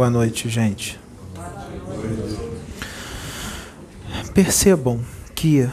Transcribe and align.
Boa 0.00 0.08
noite, 0.08 0.48
gente. 0.48 0.98
Percebam 4.32 5.04
que 5.34 5.68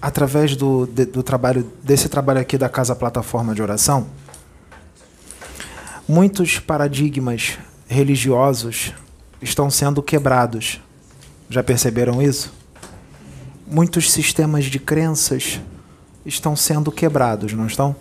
através 0.00 0.56
do, 0.56 0.86
de, 0.86 1.04
do 1.04 1.22
trabalho 1.22 1.70
desse 1.84 2.08
trabalho 2.08 2.40
aqui 2.40 2.56
da 2.56 2.66
Casa 2.66 2.96
Plataforma 2.96 3.54
de 3.54 3.60
Oração, 3.60 4.06
muitos 6.08 6.58
paradigmas 6.58 7.58
religiosos 7.86 8.94
estão 9.42 9.70
sendo 9.70 10.02
quebrados. 10.02 10.80
Já 11.50 11.62
perceberam 11.62 12.22
isso? 12.22 12.50
Muitos 13.66 14.10
sistemas 14.10 14.64
de 14.64 14.78
crenças 14.78 15.60
estão 16.24 16.56
sendo 16.56 16.90
quebrados, 16.90 17.52
não 17.52 17.66
estão? 17.66 17.94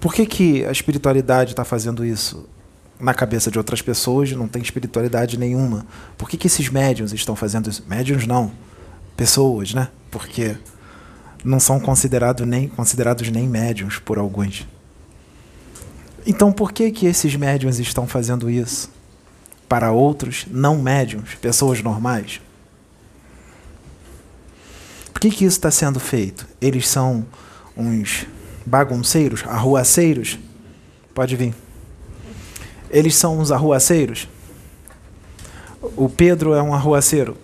Por 0.00 0.14
que, 0.14 0.24
que 0.24 0.64
a 0.64 0.72
espiritualidade 0.72 1.50
está 1.52 1.62
fazendo 1.62 2.04
isso? 2.04 2.48
Na 2.98 3.12
cabeça 3.12 3.50
de 3.50 3.58
outras 3.58 3.82
pessoas 3.82 4.32
não 4.32 4.48
tem 4.48 4.62
espiritualidade 4.62 5.38
nenhuma. 5.38 5.86
Por 6.16 6.28
que, 6.28 6.38
que 6.38 6.46
esses 6.46 6.68
médiums 6.70 7.12
estão 7.12 7.36
fazendo 7.36 7.68
isso? 7.68 7.84
Médiums 7.86 8.26
não. 8.26 8.50
Pessoas, 9.16 9.74
né? 9.74 9.88
Porque 10.10 10.56
não 11.44 11.60
são 11.60 11.78
considerados 11.78 12.46
nem, 12.46 12.68
considerados 12.68 13.28
nem 13.30 13.46
médiums 13.46 13.98
por 13.98 14.18
alguns. 14.18 14.66
Então 16.26 16.52
por 16.52 16.72
que, 16.72 16.90
que 16.90 17.06
esses 17.06 17.36
médiums 17.36 17.78
estão 17.78 18.06
fazendo 18.06 18.50
isso? 18.50 18.90
Para 19.68 19.92
outros 19.92 20.46
não 20.50 20.80
médiums, 20.80 21.34
pessoas 21.34 21.82
normais? 21.82 22.40
Por 25.12 25.20
que, 25.20 25.30
que 25.30 25.44
isso 25.44 25.58
está 25.58 25.70
sendo 25.70 26.00
feito? 26.00 26.46
Eles 26.60 26.88
são 26.88 27.26
uns 27.76 28.26
bagunceiros, 28.64 29.44
arruaceiros? 29.46 30.38
Pode 31.14 31.36
vir. 31.36 31.54
Eles 32.90 33.14
são 33.14 33.38
uns 33.38 33.50
arruaceiros? 33.50 34.28
O 35.96 36.08
Pedro 36.08 36.54
é 36.54 36.62
um 36.62 36.74
arruaceiro. 36.74 37.36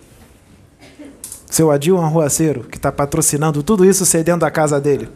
Seu 1.49 1.71
Adil 1.71 1.97
é 1.97 2.01
um 2.01 2.05
arruaceiro 2.05 2.63
que 2.65 2.77
está 2.77 2.91
patrocinando 2.91 3.63
tudo 3.63 3.85
isso 3.85 4.05
ser 4.05 4.23
dentro 4.23 4.41
da 4.41 4.51
casa 4.51 4.79
dele. 4.79 5.09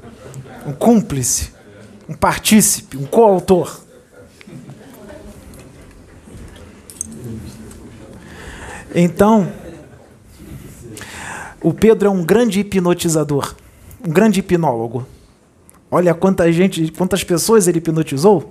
Um 0.65 0.71
cúmplice, 0.71 1.51
um 2.07 2.13
partícipe, 2.13 2.97
um 2.97 3.05
coautor. 3.05 3.81
Então, 8.93 9.51
o 11.61 11.73
Pedro 11.73 12.07
é 12.07 12.11
um 12.11 12.23
grande 12.23 12.59
hipnotizador, 12.59 13.55
um 14.05 14.11
grande 14.11 14.39
hipnólogo. 14.39 15.05
Olha 15.93 16.13
quanta 16.13 16.49
gente, 16.53 16.89
quantas 16.93 17.21
pessoas 17.21 17.67
ele 17.67 17.79
hipnotizou. 17.79 18.47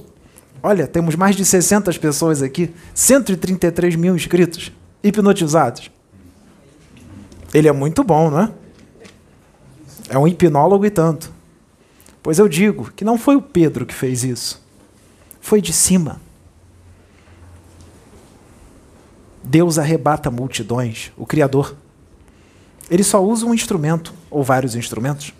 Olha, 0.63 0.87
temos 0.87 1.17
mais 1.17 1.35
de 1.35 1.45
600 1.45 1.97
pessoas 1.97 2.43
aqui, 2.43 2.71
133 2.95 3.97
mil 3.97 4.15
inscritos 4.15 4.71
hipnotizados. 5.03 5.91
Ele 7.55 7.67
é 7.67 7.73
muito 7.73 8.05
bom, 8.05 8.31
não 8.31 8.41
é? 8.41 8.53
É 10.11 10.19
um 10.19 10.29
hipnólogo 10.29 10.85
e 10.85 10.91
tanto. 10.91 11.33
Pois 12.23 12.39
eu 12.39 12.47
digo 12.47 12.93
que 12.93 13.05
não 13.05 13.17
foi 13.17 13.37
o 13.37 13.43
Pedro 13.43 13.87
que 13.87 13.95
fez 13.95 14.23
isso. 14.23 14.63
Foi 15.41 15.63
de 15.63 15.73
cima. 15.73 16.21
Deus 19.43 19.79
arrebata 19.79 20.31
multidões, 20.31 21.11
o 21.17 21.25
Criador. 21.25 21.75
Ele 22.91 23.03
só 23.03 23.25
usa 23.25 23.47
um 23.47 23.55
instrumento, 23.55 24.12
ou 24.31 24.43
vários 24.43 24.75
instrumentos, 24.75 25.33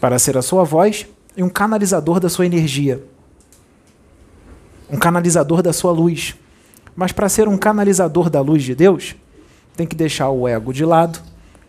para 0.00 0.18
ser 0.18 0.36
a 0.36 0.42
sua 0.42 0.64
voz 0.64 1.06
e 1.36 1.42
um 1.42 1.48
canalizador 1.48 2.20
da 2.20 2.28
sua 2.28 2.46
energia. 2.46 3.02
Um 4.90 4.96
canalizador 4.96 5.62
da 5.62 5.72
sua 5.72 5.92
luz. 5.92 6.34
Mas 6.96 7.12
para 7.12 7.28
ser 7.28 7.46
um 7.46 7.56
canalizador 7.56 8.28
da 8.28 8.40
luz 8.40 8.62
de 8.62 8.74
Deus, 8.74 9.14
tem 9.76 9.86
que 9.86 9.94
deixar 9.94 10.30
o 10.30 10.48
ego 10.48 10.72
de 10.72 10.84
lado 10.84 11.20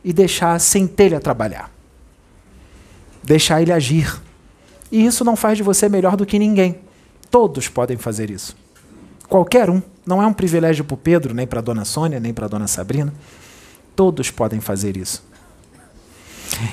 e 0.04 0.12
deixar 0.12 0.54
a 0.54 0.60
centelha 0.60 1.20
trabalhar. 1.20 1.72
Deixar 3.24 3.62
ele 3.62 3.72
agir. 3.72 4.20
E 4.92 5.06
isso 5.06 5.24
não 5.24 5.36
faz 5.36 5.58
de 5.58 5.64
você 5.64 5.88
melhor 5.88 6.16
do 6.16 6.26
que 6.26 6.40
ninguém. 6.40 6.80
Todos 7.30 7.68
podem 7.68 7.98
fazer 7.98 8.32
isso. 8.32 8.56
Qualquer 9.28 9.70
um. 9.70 9.82
Não 10.06 10.24
é 10.24 10.26
um 10.26 10.34
privilégio 10.34 10.84
para 10.84 10.96
o 10.96 10.98
Pedro, 10.98 11.36
nem 11.36 11.46
para 11.46 11.60
a 11.60 11.62
dona 11.62 11.86
Sônia, 11.86 12.20
nem 12.20 12.34
para 12.34 12.46
a 12.46 12.50
dona 12.50 12.66
Sabrina. 12.66 13.14
Todos 13.96 14.32
podem 14.32 14.60
fazer 14.60 14.98
isso. 14.98 15.29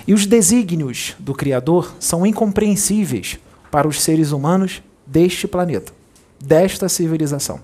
E 0.07 0.15
os 0.15 0.27
desígnios 0.27 1.15
do 1.19 1.35
Criador 1.35 1.95
são 1.99 2.27
incompreensíveis 2.27 3.39
para 3.71 3.89
os 3.89 4.03
seres 4.03 4.33
humanos 4.33 4.83
deste 5.07 5.47
planeta, 5.47 5.93
desta 6.41 6.89
civilização. 6.89 7.61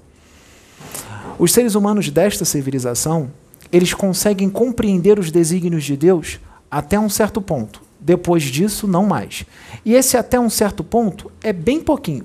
Os 1.39 1.53
seres 1.53 1.75
humanos 1.75 2.11
desta 2.11 2.45
civilização, 2.45 3.31
eles 3.71 3.95
conseguem 3.95 4.49
compreender 4.49 5.19
os 5.19 5.31
desígnios 5.31 5.85
de 5.85 5.97
Deus 5.97 6.39
até 6.71 6.99
um 6.99 7.09
certo 7.09 7.41
ponto. 7.41 7.83
Depois 7.99 8.43
disso, 8.45 8.87
não 8.87 9.07
mais. 9.07 9.45
E 9.85 9.95
esse 9.95 10.17
até 10.17 10.39
um 10.39 10.51
certo 10.51 10.83
ponto 10.83 11.31
é 11.43 11.53
bem 11.53 11.81
pouquinho. 11.81 12.25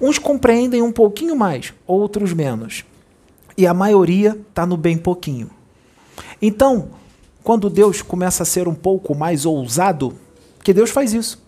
Uns 0.00 0.18
compreendem 0.18 0.82
um 0.82 0.92
pouquinho 0.92 1.34
mais, 1.36 1.72
outros 1.86 2.32
menos. 2.32 2.84
E 3.56 3.66
a 3.66 3.74
maioria 3.74 4.38
está 4.48 4.66
no 4.66 4.76
bem 4.76 4.96
pouquinho. 4.96 5.50
Então, 6.40 6.88
quando 7.44 7.68
Deus 7.68 8.00
começa 8.00 8.42
a 8.42 8.46
ser 8.46 8.66
um 8.66 8.74
pouco 8.74 9.14
mais 9.14 9.44
ousado, 9.44 10.16
que 10.62 10.72
Deus 10.72 10.88
faz 10.88 11.12
isso. 11.12 11.44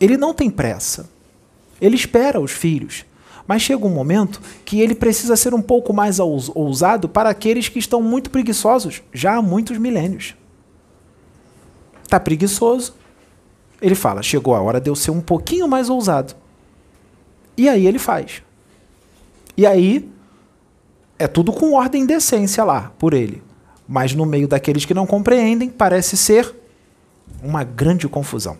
Ele 0.00 0.16
não 0.16 0.32
tem 0.32 0.48
pressa. 0.48 1.10
Ele 1.80 1.96
espera 1.96 2.40
os 2.40 2.52
filhos. 2.52 3.04
Mas 3.48 3.62
chega 3.62 3.84
um 3.84 3.90
momento 3.90 4.40
que 4.64 4.80
ele 4.80 4.94
precisa 4.94 5.34
ser 5.34 5.52
um 5.52 5.60
pouco 5.60 5.92
mais 5.92 6.20
ousado 6.20 7.08
para 7.08 7.28
aqueles 7.28 7.68
que 7.68 7.80
estão 7.80 8.00
muito 8.00 8.30
preguiçosos 8.30 9.02
já 9.12 9.34
há 9.34 9.42
muitos 9.42 9.76
milênios. 9.76 10.36
Está 12.04 12.20
preguiçoso. 12.20 12.94
Ele 13.82 13.96
fala: 13.96 14.22
chegou 14.22 14.54
a 14.54 14.60
hora 14.60 14.80
de 14.80 14.88
eu 14.88 14.94
ser 14.94 15.10
um 15.10 15.20
pouquinho 15.20 15.66
mais 15.66 15.90
ousado. 15.90 16.36
E 17.56 17.68
aí 17.68 17.88
ele 17.88 17.98
faz. 17.98 18.40
E 19.56 19.66
aí 19.66 20.08
é 21.18 21.26
tudo 21.26 21.52
com 21.52 21.74
ordem 21.74 22.04
e 22.04 22.06
decência 22.06 22.62
lá, 22.62 22.92
por 22.96 23.14
ele. 23.14 23.42
Mas 23.92 24.14
no 24.14 24.24
meio 24.24 24.46
daqueles 24.46 24.84
que 24.84 24.94
não 24.94 25.04
compreendem, 25.04 25.68
parece 25.68 26.16
ser 26.16 26.54
uma 27.42 27.64
grande 27.64 28.08
confusão. 28.08 28.56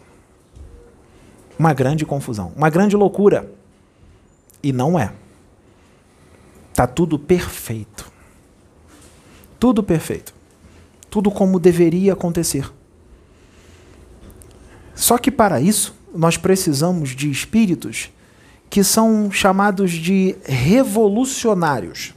Uma 1.56 1.72
grande 1.72 2.04
confusão, 2.04 2.52
uma 2.56 2.68
grande 2.68 2.96
loucura. 2.96 3.48
E 4.60 4.72
não 4.72 4.98
é. 4.98 5.12
Tá 6.74 6.84
tudo 6.84 7.16
perfeito. 7.16 8.10
Tudo 9.56 9.84
perfeito. 9.84 10.34
Tudo 11.08 11.30
como 11.30 11.60
deveria 11.60 12.14
acontecer. 12.14 12.68
Só 14.96 15.16
que 15.16 15.30
para 15.30 15.60
isso, 15.60 15.94
nós 16.12 16.36
precisamos 16.36 17.10
de 17.10 17.30
espíritos 17.30 18.10
que 18.68 18.82
são 18.82 19.30
chamados 19.30 19.92
de 19.92 20.34
revolucionários. 20.42 22.14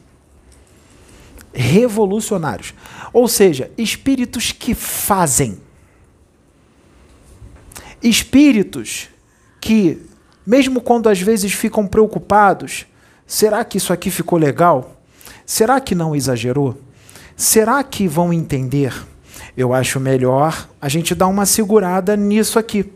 Revolucionários. 1.54 2.74
Ou 3.14 3.28
seja, 3.28 3.72
espíritos 3.78 4.52
que 4.52 4.74
fazem. 4.74 5.60
Espíritos 8.02 9.10
que, 9.62 10.02
mesmo 10.46 10.82
quando 10.82 11.08
às 11.08 11.22
vezes 11.22 11.54
ficam 11.54 11.88
preocupados, 11.88 12.86
será 13.26 13.64
que 13.64 13.78
isso 13.78 13.94
aqui 13.94 14.10
ficou 14.10 14.38
legal? 14.38 15.02
Será 15.46 15.80
que 15.80 15.96
não 15.96 16.16
exagerou? 16.16 16.78
Será 17.36 17.84
que 17.84 18.08
vão 18.08 18.34
entender? 18.34 18.94
Eu 19.56 19.74
acho 19.74 20.00
melhor 20.00 20.68
a 20.82 20.90
gente 20.90 21.14
dar 21.14 21.28
uma 21.28 21.46
segurada 21.46 22.16
nisso 22.16 22.58
aqui. 22.58 22.92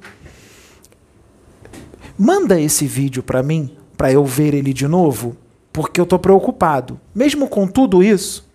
Manda 2.18 2.60
esse 2.60 2.88
vídeo 2.88 3.22
para 3.22 3.44
mim, 3.44 3.78
para 3.96 4.12
eu 4.12 4.26
ver 4.26 4.54
ele 4.54 4.74
de 4.74 4.88
novo, 4.88 5.38
porque 5.72 6.00
eu 6.00 6.04
estou 6.04 6.18
preocupado. 6.18 7.00
Mesmo 7.14 7.48
com 7.48 7.68
tudo 7.68 8.02
isso, 8.02 8.47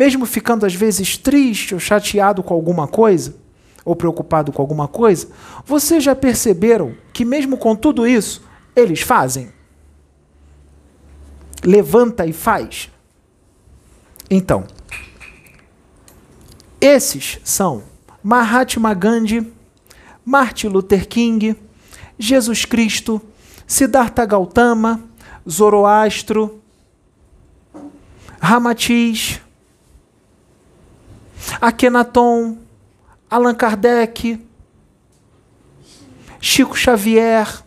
mesmo 0.00 0.24
ficando 0.24 0.64
às 0.64 0.74
vezes 0.74 1.18
triste 1.18 1.74
ou 1.74 1.78
chateado 1.78 2.42
com 2.42 2.54
alguma 2.54 2.88
coisa, 2.88 3.36
ou 3.84 3.94
preocupado 3.94 4.50
com 4.50 4.62
alguma 4.62 4.88
coisa, 4.88 5.28
vocês 5.66 6.02
já 6.02 6.16
perceberam 6.16 6.94
que 7.12 7.22
mesmo 7.22 7.58
com 7.58 7.76
tudo 7.76 8.06
isso, 8.06 8.42
eles 8.74 9.02
fazem? 9.02 9.52
Levanta 11.62 12.24
e 12.24 12.32
faz. 12.32 12.90
Então, 14.30 14.66
esses 16.80 17.38
são 17.44 17.82
Mahatma 18.22 18.94
Gandhi, 18.94 19.52
Martin 20.24 20.68
Luther 20.68 21.06
King, 21.06 21.54
Jesus 22.18 22.64
Cristo, 22.64 23.20
Siddhartha 23.66 24.24
Gautama, 24.24 24.98
Zoroastro, 25.46 26.58
Ramatiz, 28.40 29.42
Akhenaton, 31.60 32.58
Allan 33.30 33.54
Kardec, 33.54 34.40
Chico 36.40 36.76
Xavier, 36.76 37.62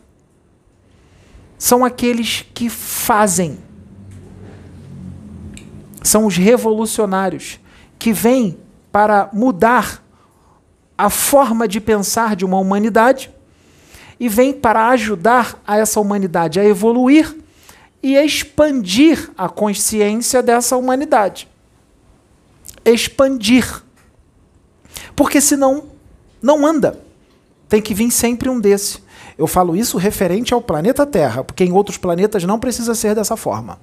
são 1.57 1.85
aqueles 1.85 2.45
que 2.53 2.69
fazem. 2.69 3.57
São 6.01 6.25
os 6.25 6.35
revolucionários 6.35 7.59
que 7.97 8.11
vêm 8.11 8.57
para 8.91 9.29
mudar 9.31 10.03
a 10.97 11.09
forma 11.09 11.67
de 11.67 11.79
pensar 11.79 12.35
de 12.35 12.43
uma 12.43 12.59
humanidade 12.59 13.31
e 14.19 14.27
vêm 14.27 14.53
para 14.53 14.89
ajudar 14.89 15.57
a 15.65 15.77
essa 15.77 15.99
humanidade 15.99 16.59
a 16.59 16.65
evoluir 16.65 17.35
e 18.01 18.15
expandir 18.15 19.31
a 19.37 19.47
consciência 19.47 20.43
dessa 20.43 20.75
humanidade. 20.75 21.47
Expandir. 22.85 23.83
Porque 25.15 25.39
senão 25.39 25.85
não 26.41 26.65
anda. 26.65 26.99
Tem 27.69 27.81
que 27.81 27.93
vir 27.93 28.11
sempre 28.11 28.49
um 28.49 28.59
desse. 28.59 29.01
Eu 29.37 29.47
falo 29.47 29.75
isso 29.75 29.97
referente 29.97 30.53
ao 30.53 30.61
planeta 30.61 31.05
Terra, 31.05 31.43
porque 31.43 31.63
em 31.63 31.71
outros 31.71 31.97
planetas 31.97 32.43
não 32.43 32.59
precisa 32.59 32.93
ser 32.93 33.15
dessa 33.15 33.35
forma. 33.35 33.79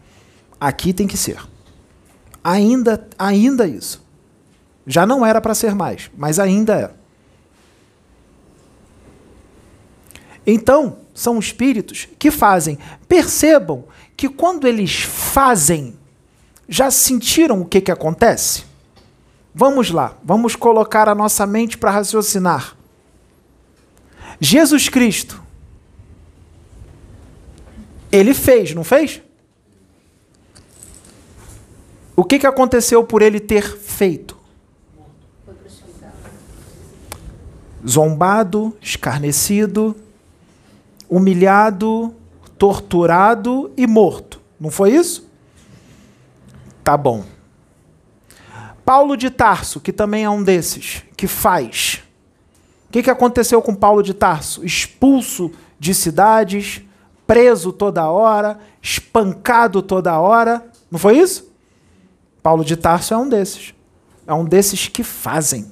Aqui 0.61 0.93
tem 0.93 1.07
que 1.07 1.17
ser. 1.17 1.41
Ainda, 2.43 3.09
ainda 3.19 3.67
isso. 3.67 4.03
Já 4.87 5.05
não 5.07 5.25
era 5.25 5.41
para 5.41 5.55
ser 5.55 5.75
mais, 5.75 6.11
mas 6.17 6.39
ainda 6.39 6.75
é. 6.81 6.91
Então, 10.47 10.99
são 11.15 11.39
espíritos 11.39 12.09
que 12.19 12.31
fazem. 12.31 12.79
Percebam 13.07 13.85
que 14.17 14.29
quando 14.29 14.67
eles 14.67 15.03
fazem, 15.03 15.95
já 16.69 16.91
sentiram 16.91 17.61
o 17.61 17.65
que, 17.65 17.81
que 17.81 17.91
acontece? 17.91 18.65
Vamos 19.55 19.91
lá, 19.91 20.17
vamos 20.23 20.55
colocar 20.55 21.09
a 21.09 21.15
nossa 21.15 21.47
mente 21.47 21.77
para 21.77 21.91
raciocinar. 21.91 22.77
Jesus 24.41 24.89
Cristo, 24.89 25.43
ele 28.11 28.33
fez, 28.33 28.75
não 28.75 28.85
fez? 28.85 29.21
O 32.17 32.25
que, 32.25 32.39
que 32.39 32.47
aconteceu 32.47 33.03
por 33.05 33.23
ele 33.23 33.41
ter 33.41 33.79
feito? 33.79 34.39
Zombado, 37.87 38.77
escarnecido, 38.81 39.97
humilhado, 41.09 42.15
torturado 42.59 43.73
e 43.77 43.87
morto. 43.87 44.41
Não 44.61 44.71
foi 44.71 44.95
isso? 44.95 45.27
Tá 46.85 46.97
bom. 46.97 47.25
Paulo 48.91 49.17
de 49.17 49.31
Tarso, 49.31 49.79
que 49.79 49.93
também 49.93 50.25
é 50.25 50.29
um 50.29 50.43
desses, 50.43 51.05
que 51.17 51.29
faz. 51.29 52.03
O 52.89 52.91
que, 52.91 53.05
que 53.05 53.09
aconteceu 53.09 53.63
com 53.63 53.73
Paulo 53.73 54.03
de 54.03 54.13
Tarso? 54.13 54.67
Expulso 54.67 55.53
de 55.79 55.95
cidades, 55.95 56.83
preso 57.25 57.73
toda 57.73 58.11
hora, 58.11 58.59
espancado 58.83 59.81
toda 59.81 60.19
hora. 60.19 60.67
Não 60.91 60.99
foi 60.99 61.19
isso? 61.19 61.53
Paulo 62.43 62.65
de 62.65 62.77
Tarso 62.77 63.15
é 63.15 63.17
um 63.17 63.29
desses. 63.29 63.73
É 64.27 64.35
um 64.35 64.45
desses 64.45 64.89
que 64.89 65.05
fazem. 65.05 65.71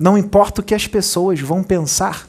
Não 0.00 0.16
importa 0.16 0.62
o 0.62 0.64
que 0.64 0.74
as 0.74 0.86
pessoas 0.86 1.38
vão 1.40 1.62
pensar, 1.62 2.26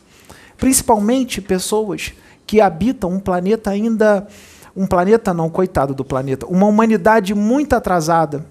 principalmente 0.58 1.40
pessoas 1.40 2.12
que 2.46 2.60
habitam 2.60 3.12
um 3.12 3.20
planeta 3.22 3.70
ainda. 3.70 4.28
Um 4.76 4.86
planeta 4.86 5.34
não, 5.34 5.50
coitado 5.50 5.94
do 5.94 6.04
planeta. 6.04 6.46
Uma 6.48 6.68
humanidade 6.68 7.34
muito 7.34 7.72
atrasada 7.72 8.46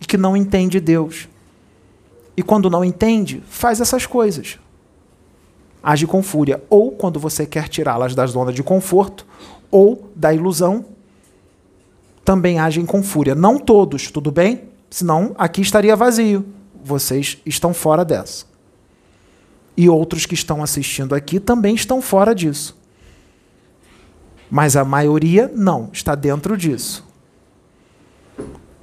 e 0.00 0.06
que 0.06 0.16
não 0.16 0.36
entende 0.36 0.80
Deus. 0.80 1.28
E 2.36 2.42
quando 2.42 2.70
não 2.70 2.84
entende, 2.84 3.42
faz 3.48 3.80
essas 3.80 4.06
coisas. 4.06 4.58
Age 5.82 6.06
com 6.06 6.22
fúria. 6.22 6.62
Ou 6.70 6.92
quando 6.92 7.18
você 7.18 7.44
quer 7.44 7.68
tirá-las 7.68 8.14
da 8.14 8.26
zona 8.26 8.52
de 8.52 8.62
conforto 8.62 9.26
ou 9.70 10.10
da 10.14 10.32
ilusão, 10.32 10.84
também 12.24 12.60
agem 12.60 12.84
com 12.84 13.02
fúria. 13.02 13.34
Não 13.34 13.58
todos, 13.58 14.10
tudo 14.10 14.30
bem? 14.30 14.68
Senão 14.90 15.34
aqui 15.38 15.62
estaria 15.62 15.96
vazio. 15.96 16.44
Vocês 16.84 17.38
estão 17.44 17.74
fora 17.74 18.04
dessa. 18.04 18.44
E 19.76 19.88
outros 19.88 20.26
que 20.26 20.34
estão 20.34 20.62
assistindo 20.62 21.14
aqui 21.14 21.40
também 21.40 21.74
estão 21.74 22.02
fora 22.02 22.34
disso. 22.34 22.76
Mas 24.50 24.76
a 24.76 24.84
maioria 24.84 25.50
não, 25.54 25.88
está 25.92 26.14
dentro 26.14 26.56
disso. 26.56 27.07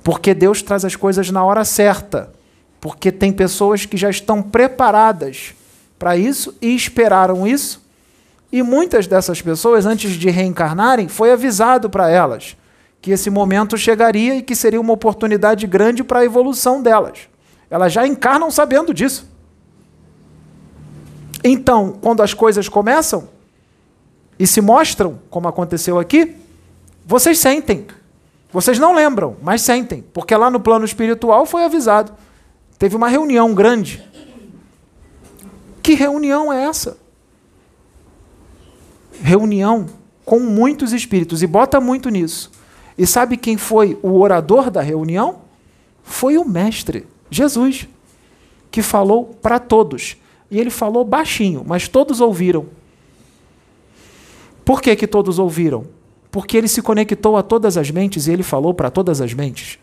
Porque 0.05 0.35
Deus 0.35 0.61
traz 0.61 0.85
as 0.85 0.95
coisas 0.95 1.31
na 1.31 1.43
hora 1.43 1.65
certa. 1.65 2.31
Porque 2.79 3.11
tem 3.11 3.33
pessoas 3.33 3.87
que 3.87 3.97
já 3.97 4.07
estão 4.07 4.39
preparadas 4.39 5.55
para 5.97 6.15
isso 6.15 6.55
e 6.61 6.75
esperaram 6.75 7.47
isso. 7.47 7.83
E 8.51 8.61
muitas 8.61 9.07
dessas 9.07 9.41
pessoas, 9.41 9.83
antes 9.83 10.11
de 10.11 10.29
reencarnarem, 10.29 11.07
foi 11.07 11.31
avisado 11.31 11.89
para 11.89 12.07
elas 12.07 12.55
que 13.01 13.09
esse 13.09 13.31
momento 13.31 13.75
chegaria 13.79 14.35
e 14.35 14.43
que 14.43 14.55
seria 14.55 14.79
uma 14.79 14.93
oportunidade 14.93 15.65
grande 15.65 16.03
para 16.03 16.19
a 16.19 16.25
evolução 16.25 16.83
delas. 16.83 17.21
Elas 17.67 17.91
já 17.91 18.05
encarnam 18.05 18.51
sabendo 18.51 18.93
disso. 18.93 19.27
Então, 21.43 21.97
quando 21.99 22.21
as 22.21 22.31
coisas 22.31 22.69
começam 22.69 23.27
e 24.37 24.45
se 24.45 24.61
mostram, 24.61 25.19
como 25.31 25.47
aconteceu 25.47 25.97
aqui, 25.97 26.35
vocês 27.07 27.39
sentem. 27.39 27.87
Vocês 28.55 28.79
não 28.79 28.93
lembram, 28.93 29.35
mas 29.41 29.63
sentem, 29.63 30.01
porque 30.13 30.33
lá 30.33 30.49
no 30.49 30.61
plano 30.61 30.85
espiritual 30.85 31.45
foi 31.45 31.65
avisado. 31.65 32.13
Teve 32.79 32.95
uma 32.95 33.09
reunião 33.09 33.53
grande. 33.53 34.01
Que 35.83 35.93
reunião 35.93 36.53
é 36.53 36.63
essa? 36.63 36.97
Reunião 39.21 39.87
com 40.23 40.39
muitos 40.39 40.93
espíritos, 40.93 41.43
e 41.43 41.47
bota 41.47 41.81
muito 41.81 42.07
nisso. 42.07 42.49
E 42.97 43.05
sabe 43.05 43.35
quem 43.35 43.57
foi 43.57 43.99
o 44.01 44.17
orador 44.21 44.71
da 44.71 44.79
reunião? 44.79 45.41
Foi 46.01 46.37
o 46.37 46.45
Mestre, 46.45 47.05
Jesus, 47.29 47.89
que 48.71 48.81
falou 48.81 49.37
para 49.41 49.59
todos. 49.59 50.15
E 50.49 50.57
ele 50.57 50.69
falou 50.69 51.03
baixinho, 51.03 51.61
mas 51.67 51.89
todos 51.89 52.21
ouviram. 52.21 52.67
Por 54.63 54.81
que, 54.81 54.95
que 54.95 55.07
todos 55.07 55.39
ouviram? 55.39 55.93
Porque 56.35 56.57
ele 56.57 56.67
se 56.67 56.81
conectou 56.81 57.37
a 57.37 57.41
todas 57.41 57.77
as 57.77 57.89
mentes 57.89 58.27
e 58.27 58.31
ele 58.33 58.43
falou 58.43 58.73
para 58.73 58.91
todas 58.91 59.21
as 59.21 59.33
mentes. 59.33 59.79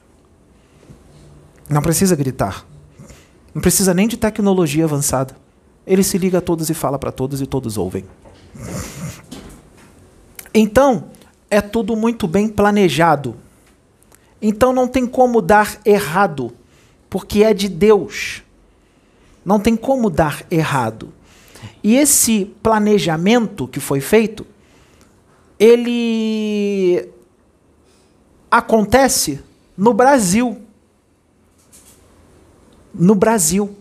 Não 1.67 1.81
precisa 1.81 2.15
gritar. 2.15 2.67
Não 3.55 3.63
precisa 3.63 3.95
nem 3.95 4.07
de 4.07 4.19
tecnologia 4.19 4.85
avançada. 4.85 5.35
Ele 5.87 6.03
se 6.03 6.19
liga 6.19 6.37
a 6.37 6.41
todos 6.43 6.69
e 6.69 6.75
fala 6.75 6.99
para 6.99 7.11
todos 7.11 7.41
e 7.41 7.47
todos 7.47 7.79
ouvem. 7.79 8.05
Então, 10.53 11.05
é 11.49 11.63
tudo 11.63 11.97
muito 11.97 12.29
bem 12.29 12.47
planejado. 12.49 13.35
Então 14.43 14.75
não 14.75 14.87
tem 14.87 15.07
como 15.07 15.41
dar 15.41 15.81
errado, 15.87 16.53
porque 17.09 17.43
é 17.45 17.55
de 17.55 17.71
Deus. 17.71 18.43
Não 19.43 19.59
tem 19.59 19.75
como 19.75 20.11
dar 20.11 20.45
errado. 20.51 21.15
E 21.83 21.97
esse 21.97 22.45
planejamento 22.63 23.67
que 23.67 23.81
foi 23.81 24.03
feito 24.03 24.52
ele 25.63 27.09
acontece 28.51 29.41
no 29.77 29.95
Brasil. 29.95 30.61
No 32.93 33.15
Brasil. 33.15 33.77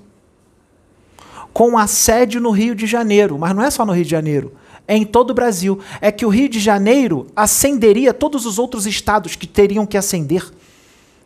Com 1.51 1.79
a 1.79 1.87
sede 1.87 2.39
no 2.39 2.51
Rio 2.51 2.75
de 2.75 2.85
Janeiro. 2.85 3.39
Mas 3.39 3.55
não 3.55 3.63
é 3.63 3.71
só 3.71 3.83
no 3.83 3.93
Rio 3.93 4.03
de 4.03 4.11
Janeiro. 4.11 4.53
É 4.87 4.95
em 4.95 5.03
todo 5.03 5.31
o 5.31 5.33
Brasil. 5.33 5.79
É 5.99 6.11
que 6.11 6.23
o 6.23 6.29
Rio 6.29 6.47
de 6.47 6.59
Janeiro 6.59 7.25
ascenderia 7.35 8.13
todos 8.13 8.45
os 8.45 8.59
outros 8.59 8.85
estados 8.85 9.35
que 9.35 9.47
teriam 9.47 9.87
que 9.87 9.97
ascender. 9.97 10.51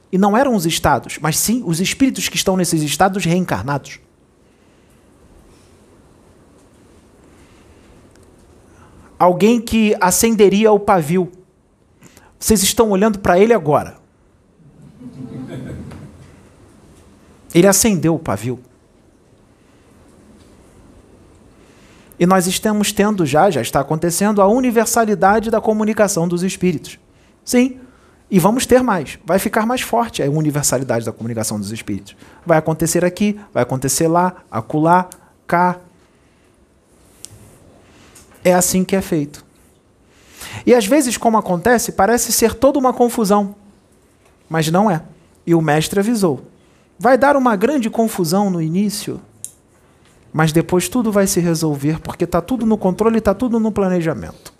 E 0.09 0.17
não 0.17 0.37
eram 0.37 0.55
os 0.55 0.65
estados, 0.65 1.17
mas 1.19 1.37
sim 1.37 1.63
os 1.65 1.81
espíritos 1.81 2.29
que 2.29 2.37
estão 2.37 2.55
nesses 2.55 2.81
estados 2.81 3.25
reencarnados. 3.25 3.99
Alguém 9.25 9.59
que 9.59 9.95
acenderia 9.99 10.71
o 10.71 10.79
pavio. 10.79 11.31
Vocês 12.39 12.61
estão 12.63 12.91
olhando 12.91 13.19
para 13.19 13.39
ele 13.39 13.53
agora. 13.53 13.97
Ele 17.53 17.67
acendeu 17.67 18.15
o 18.15 18.19
pavio. 18.19 18.59
E 22.19 22.25
nós 22.25 22.47
estamos 22.47 22.91
tendo 22.91 23.25
já, 23.25 23.49
já 23.49 23.61
está 23.61 23.79
acontecendo, 23.79 24.41
a 24.41 24.47
universalidade 24.47 25.49
da 25.49 25.59
comunicação 25.59 26.27
dos 26.27 26.43
espíritos. 26.43 26.99
Sim. 27.43 27.79
E 28.29 28.39
vamos 28.39 28.65
ter 28.65 28.81
mais. 28.81 29.19
Vai 29.25 29.39
ficar 29.39 29.65
mais 29.65 29.81
forte 29.81 30.21
a 30.23 30.29
universalidade 30.29 31.05
da 31.05 31.11
comunicação 31.11 31.59
dos 31.59 31.71
espíritos. 31.71 32.15
Vai 32.45 32.57
acontecer 32.57 33.03
aqui, 33.03 33.39
vai 33.53 33.63
acontecer 33.63 34.07
lá, 34.07 34.35
acolá, 34.49 35.09
cá, 35.45 35.79
é 38.45 38.53
assim 38.53 38.83
que 38.83 38.95
é 38.95 39.01
feito. 39.01 39.43
E 40.65 40.73
às 40.73 40.85
vezes, 40.85 41.17
como 41.17 41.35
acontece, 41.35 41.91
parece 41.91 42.31
ser 42.31 42.53
toda 42.53 42.77
uma 42.77 42.93
confusão. 42.93 43.55
Mas 44.47 44.69
não 44.69 44.89
é. 44.89 45.01
E 45.45 45.55
o 45.55 45.61
mestre 45.61 45.99
avisou. 45.99 46.45
Vai 46.97 47.17
dar 47.17 47.35
uma 47.35 47.55
grande 47.55 47.89
confusão 47.89 48.51
no 48.51 48.61
início. 48.61 49.19
Mas 50.31 50.51
depois 50.51 50.87
tudo 50.87 51.11
vai 51.11 51.25
se 51.25 51.39
resolver, 51.39 51.99
porque 51.99 52.23
está 52.23 52.39
tudo 52.39 52.65
no 52.65 52.77
controle, 52.77 53.17
está 53.17 53.33
tudo 53.33 53.59
no 53.59 53.71
planejamento. 53.71 54.53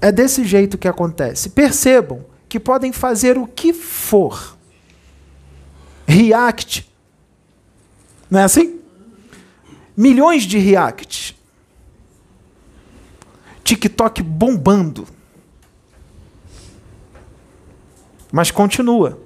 É 0.00 0.10
desse 0.10 0.44
jeito 0.44 0.76
que 0.76 0.88
acontece. 0.88 1.50
Percebam 1.50 2.24
que 2.48 2.58
podem 2.58 2.92
fazer 2.92 3.38
o 3.38 3.46
que 3.46 3.72
for. 3.72 4.56
React. 6.06 6.90
Não 8.28 8.40
é 8.40 8.44
assim? 8.44 8.80
Milhões 9.96 10.42
de 10.42 10.58
reacts. 10.58 11.36
TikTok 13.72 14.22
bombando. 14.22 15.06
Mas 18.30 18.50
continua. 18.50 19.18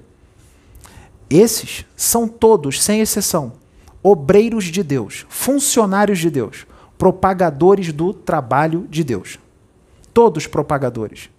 Esses 1.29 1.85
são 1.97 2.29
todos, 2.29 2.81
sem 2.81 3.01
exceção, 3.01 3.53
obreiros 4.01 4.65
de 4.65 4.83
Deus, 4.83 5.25
funcionários 5.27 6.19
de 6.19 6.29
Deus, 6.29 6.65
propagadores 6.97 7.91
do 7.91 8.13
trabalho 8.13 8.87
de 8.89 9.03
Deus. 9.03 9.37
Todos 10.13 10.47
propagadores. 10.47 11.29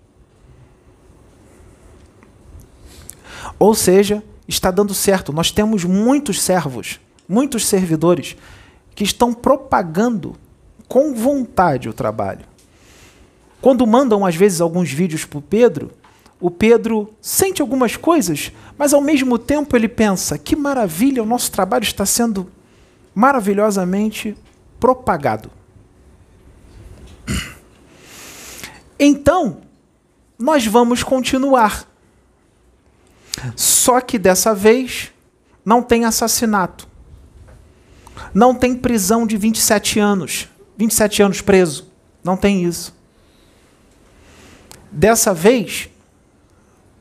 Ou 3.58 3.74
seja, 3.74 4.22
está 4.46 4.70
dando 4.70 4.92
certo. 4.92 5.32
Nós 5.32 5.50
temos 5.50 5.82
muitos 5.82 6.42
servos, 6.42 7.00
muitos 7.26 7.66
servidores 7.66 8.36
que 8.94 9.02
estão 9.02 9.32
propagando 9.32 10.36
com 10.86 11.14
vontade 11.14 11.88
o 11.88 11.94
trabalho. 11.94 12.57
Quando 13.60 13.86
mandam, 13.86 14.24
às 14.24 14.36
vezes, 14.36 14.60
alguns 14.60 14.90
vídeos 14.90 15.24
para 15.24 15.38
o 15.38 15.42
Pedro, 15.42 15.90
o 16.40 16.50
Pedro 16.50 17.12
sente 17.20 17.60
algumas 17.60 17.96
coisas, 17.96 18.52
mas 18.76 18.94
ao 18.94 19.00
mesmo 19.00 19.38
tempo 19.38 19.76
ele 19.76 19.88
pensa: 19.88 20.38
que 20.38 20.54
maravilha, 20.54 21.22
o 21.22 21.26
nosso 21.26 21.50
trabalho 21.50 21.82
está 21.82 22.06
sendo 22.06 22.50
maravilhosamente 23.14 24.36
propagado. 24.78 25.50
Então, 28.98 29.58
nós 30.38 30.66
vamos 30.66 31.02
continuar. 31.02 31.86
Só 33.54 34.00
que 34.00 34.18
dessa 34.18 34.54
vez 34.54 35.12
não 35.64 35.82
tem 35.82 36.04
assassinato. 36.04 36.88
Não 38.34 38.54
tem 38.54 38.74
prisão 38.74 39.26
de 39.26 39.36
27 39.36 40.00
anos. 40.00 40.48
27 40.76 41.22
anos 41.22 41.40
preso. 41.40 41.86
Não 42.24 42.36
tem 42.36 42.64
isso. 42.64 42.97
Dessa 44.90 45.34
vez, 45.34 45.88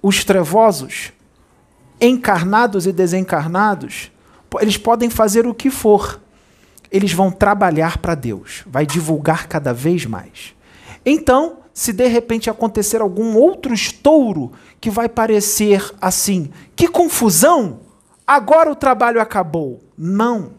os 0.01 0.24
trevosos, 0.24 1.12
encarnados 2.00 2.86
e 2.86 2.91
desencarnados, 2.91 4.12
eles 4.60 4.77
podem 4.77 5.10
fazer 5.10 5.48
o 5.48 5.53
que 5.53 5.70
for. 5.70 6.22
Eles 6.91 7.12
vão 7.12 7.32
trabalhar 7.32 7.98
para 7.98 8.15
Deus, 8.15 8.63
vai 8.67 8.86
divulgar 8.86 9.48
cada 9.48 9.74
vez 9.74 10.06
mais. 10.06 10.56
Então, 11.06 11.60
se 11.74 11.94
de 11.94 12.08
repente 12.08 12.50
acontecer 12.50 13.01
algum 13.01 13.36
outro 13.36 13.74
estouro 13.74 14.51
que 14.82 14.89
vai 14.89 15.08
parecer 15.08 15.94
assim, 16.01 16.51
que 16.75 16.88
confusão! 16.88 17.82
Agora 18.25 18.72
o 18.72 18.75
trabalho 18.75 19.22
acabou. 19.22 19.79
Não. 19.98 20.51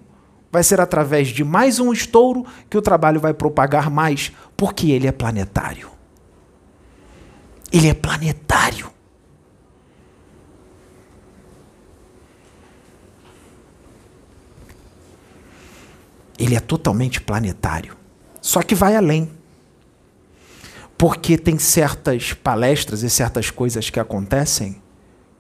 Vai 0.51 0.63
ser 0.63 0.81
através 0.81 1.29
de 1.29 1.45
mais 1.45 1.79
um 1.79 1.93
estouro 1.93 2.47
que 2.71 2.79
o 2.79 2.83
trabalho 2.83 3.21
vai 3.21 3.35
propagar 3.35 3.91
mais, 3.91 4.33
porque 4.57 4.91
ele 4.91 5.07
é 5.07 5.13
planetário. 5.13 5.98
Ele 7.71 7.89
é 7.89 7.95
planetário. 7.95 8.91
Ele 16.39 16.55
é 16.55 16.61
totalmente 16.61 17.21
planetário. 17.21 17.97
Só 18.41 18.63
que 18.63 18.75
vai 18.75 18.97
além. 18.97 19.31
Porque 20.97 21.37
tem 21.37 21.59
certas 21.59 22.33
palestras 22.33 23.03
e 23.03 23.11
certas 23.11 23.51
coisas 23.51 23.91
que 23.91 24.01
acontecem 24.01 24.81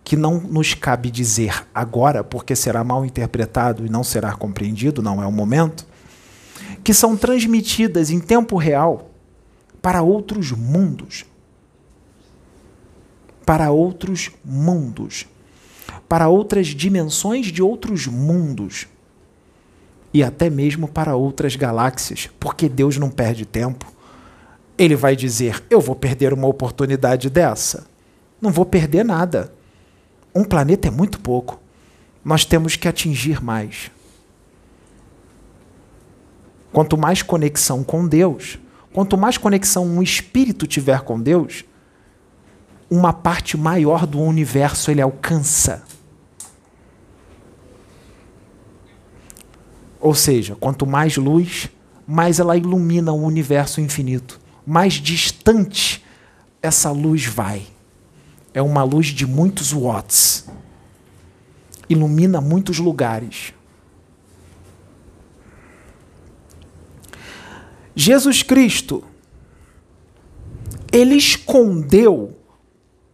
que 0.04 0.16
não 0.16 0.40
nos 0.40 0.72
cabe 0.72 1.10
dizer 1.10 1.66
agora, 1.74 2.24
porque 2.24 2.56
será 2.56 2.82
mal 2.82 3.04
interpretado 3.04 3.84
e 3.84 3.90
não 3.90 4.02
será 4.02 4.32
compreendido, 4.32 5.02
não 5.02 5.22
é 5.22 5.26
o 5.26 5.32
momento, 5.32 5.86
que 6.82 6.94
são 6.94 7.14
transmitidas 7.14 8.08
em 8.08 8.18
tempo 8.18 8.56
real 8.56 9.10
para 9.82 10.00
outros 10.00 10.50
mundos 10.50 11.26
para 13.48 13.70
outros 13.70 14.30
mundos, 14.44 15.26
para 16.06 16.28
outras 16.28 16.66
dimensões 16.66 17.46
de 17.46 17.62
outros 17.62 18.06
mundos 18.06 18.86
e 20.12 20.22
até 20.22 20.50
mesmo 20.50 20.86
para 20.86 21.16
outras 21.16 21.56
galáxias, 21.56 22.28
porque 22.38 22.68
Deus 22.68 22.98
não 22.98 23.08
perde 23.08 23.46
tempo. 23.46 23.90
Ele 24.76 24.94
vai 24.94 25.16
dizer: 25.16 25.64
Eu 25.70 25.80
vou 25.80 25.96
perder 25.96 26.34
uma 26.34 26.46
oportunidade 26.46 27.30
dessa? 27.30 27.86
Não 28.38 28.50
vou 28.50 28.66
perder 28.66 29.02
nada. 29.02 29.50
Um 30.34 30.44
planeta 30.44 30.88
é 30.88 30.90
muito 30.90 31.18
pouco. 31.18 31.58
Nós 32.22 32.44
temos 32.44 32.76
que 32.76 32.86
atingir 32.86 33.42
mais. 33.42 33.90
Quanto 36.70 36.98
mais 36.98 37.22
conexão 37.22 37.82
com 37.82 38.06
Deus, 38.06 38.58
quanto 38.92 39.16
mais 39.16 39.38
conexão 39.38 39.86
um 39.86 40.02
espírito 40.02 40.66
tiver 40.66 41.00
com 41.00 41.18
Deus, 41.18 41.64
uma 42.90 43.12
parte 43.12 43.56
maior 43.56 44.06
do 44.06 44.20
universo 44.20 44.90
ele 44.90 45.02
alcança. 45.02 45.82
Ou 50.00 50.14
seja, 50.14 50.56
quanto 50.56 50.86
mais 50.86 51.16
luz, 51.16 51.68
mais 52.06 52.38
ela 52.38 52.56
ilumina 52.56 53.12
o 53.12 53.22
universo 53.22 53.80
infinito. 53.80 54.40
Mais 54.66 54.94
distante 54.94 56.04
essa 56.62 56.90
luz 56.90 57.26
vai. 57.26 57.66
É 58.54 58.62
uma 58.62 58.82
luz 58.82 59.08
de 59.08 59.26
muitos 59.26 59.72
watts. 59.72 60.48
Ilumina 61.88 62.40
muitos 62.40 62.78
lugares. 62.78 63.52
Jesus 67.94 68.42
Cristo, 68.42 69.02
ele 70.92 71.16
escondeu 71.16 72.37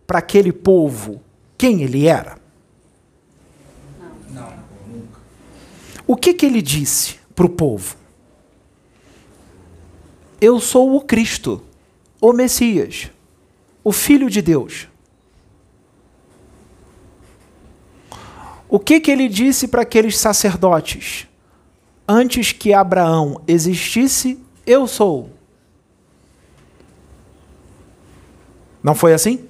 para 0.07 0.19
aquele 0.19 0.53
povo 0.53 1.23
quem 1.57 1.83
ele 1.83 2.07
era? 2.07 2.37
Não, 4.31 4.53
nunca. 4.87 5.21
O 6.07 6.17
que, 6.17 6.35
que 6.35 6.45
ele 6.45 6.61
disse 6.61 7.19
para 7.35 7.47
o 7.47 7.49
povo? 7.49 7.97
Eu 10.41 10.61
sou 10.61 10.95
o 10.95 11.01
Cristo, 11.01 11.63
o 12.21 12.33
Messias, 12.33 13.11
o 13.83 13.93
Filho 13.93 14.29
de 14.29 14.43
Deus. 14.43 14.89
O 18.69 18.79
que, 18.79 19.01
que 19.01 19.11
ele 19.11 19.29
disse 19.29 19.69
para 19.69 19.83
aqueles 19.83 20.19
sacerdotes? 20.19 21.29
Antes 22.07 22.53
que 22.53 22.75
Abraão 22.75 23.41
existisse, 23.47 24.39
eu 24.67 24.87
sou. 24.87 25.31
Não 28.83 28.95
foi 28.95 29.15
assim? 29.15 29.49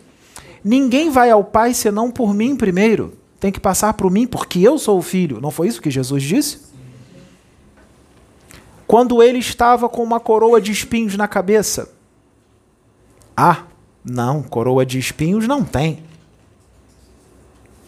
Ninguém 0.64 1.10
vai 1.10 1.30
ao 1.30 1.44
Pai 1.44 1.74
senão 1.74 2.10
por 2.10 2.32
mim 2.32 2.56
primeiro. 2.56 3.18
Tem 3.38 3.52
que 3.52 3.60
passar 3.60 3.92
por 3.92 4.10
mim, 4.10 4.26
porque 4.26 4.60
eu 4.60 4.78
sou 4.78 4.98
o 4.98 5.02
filho. 5.02 5.38
Não 5.38 5.50
foi 5.50 5.68
isso 5.68 5.82
que 5.82 5.90
Jesus 5.90 6.22
disse? 6.22 6.60
Quando 8.86 9.22
ele 9.22 9.38
estava 9.38 9.86
com 9.88 10.02
uma 10.02 10.18
coroa 10.18 10.60
de 10.60 10.72
espinhos 10.72 11.16
na 11.16 11.28
cabeça. 11.28 11.92
Ah, 13.36 13.64
não, 14.02 14.42
coroa 14.42 14.86
de 14.86 14.98
espinhos 14.98 15.46
não 15.46 15.62
tem. 15.62 16.02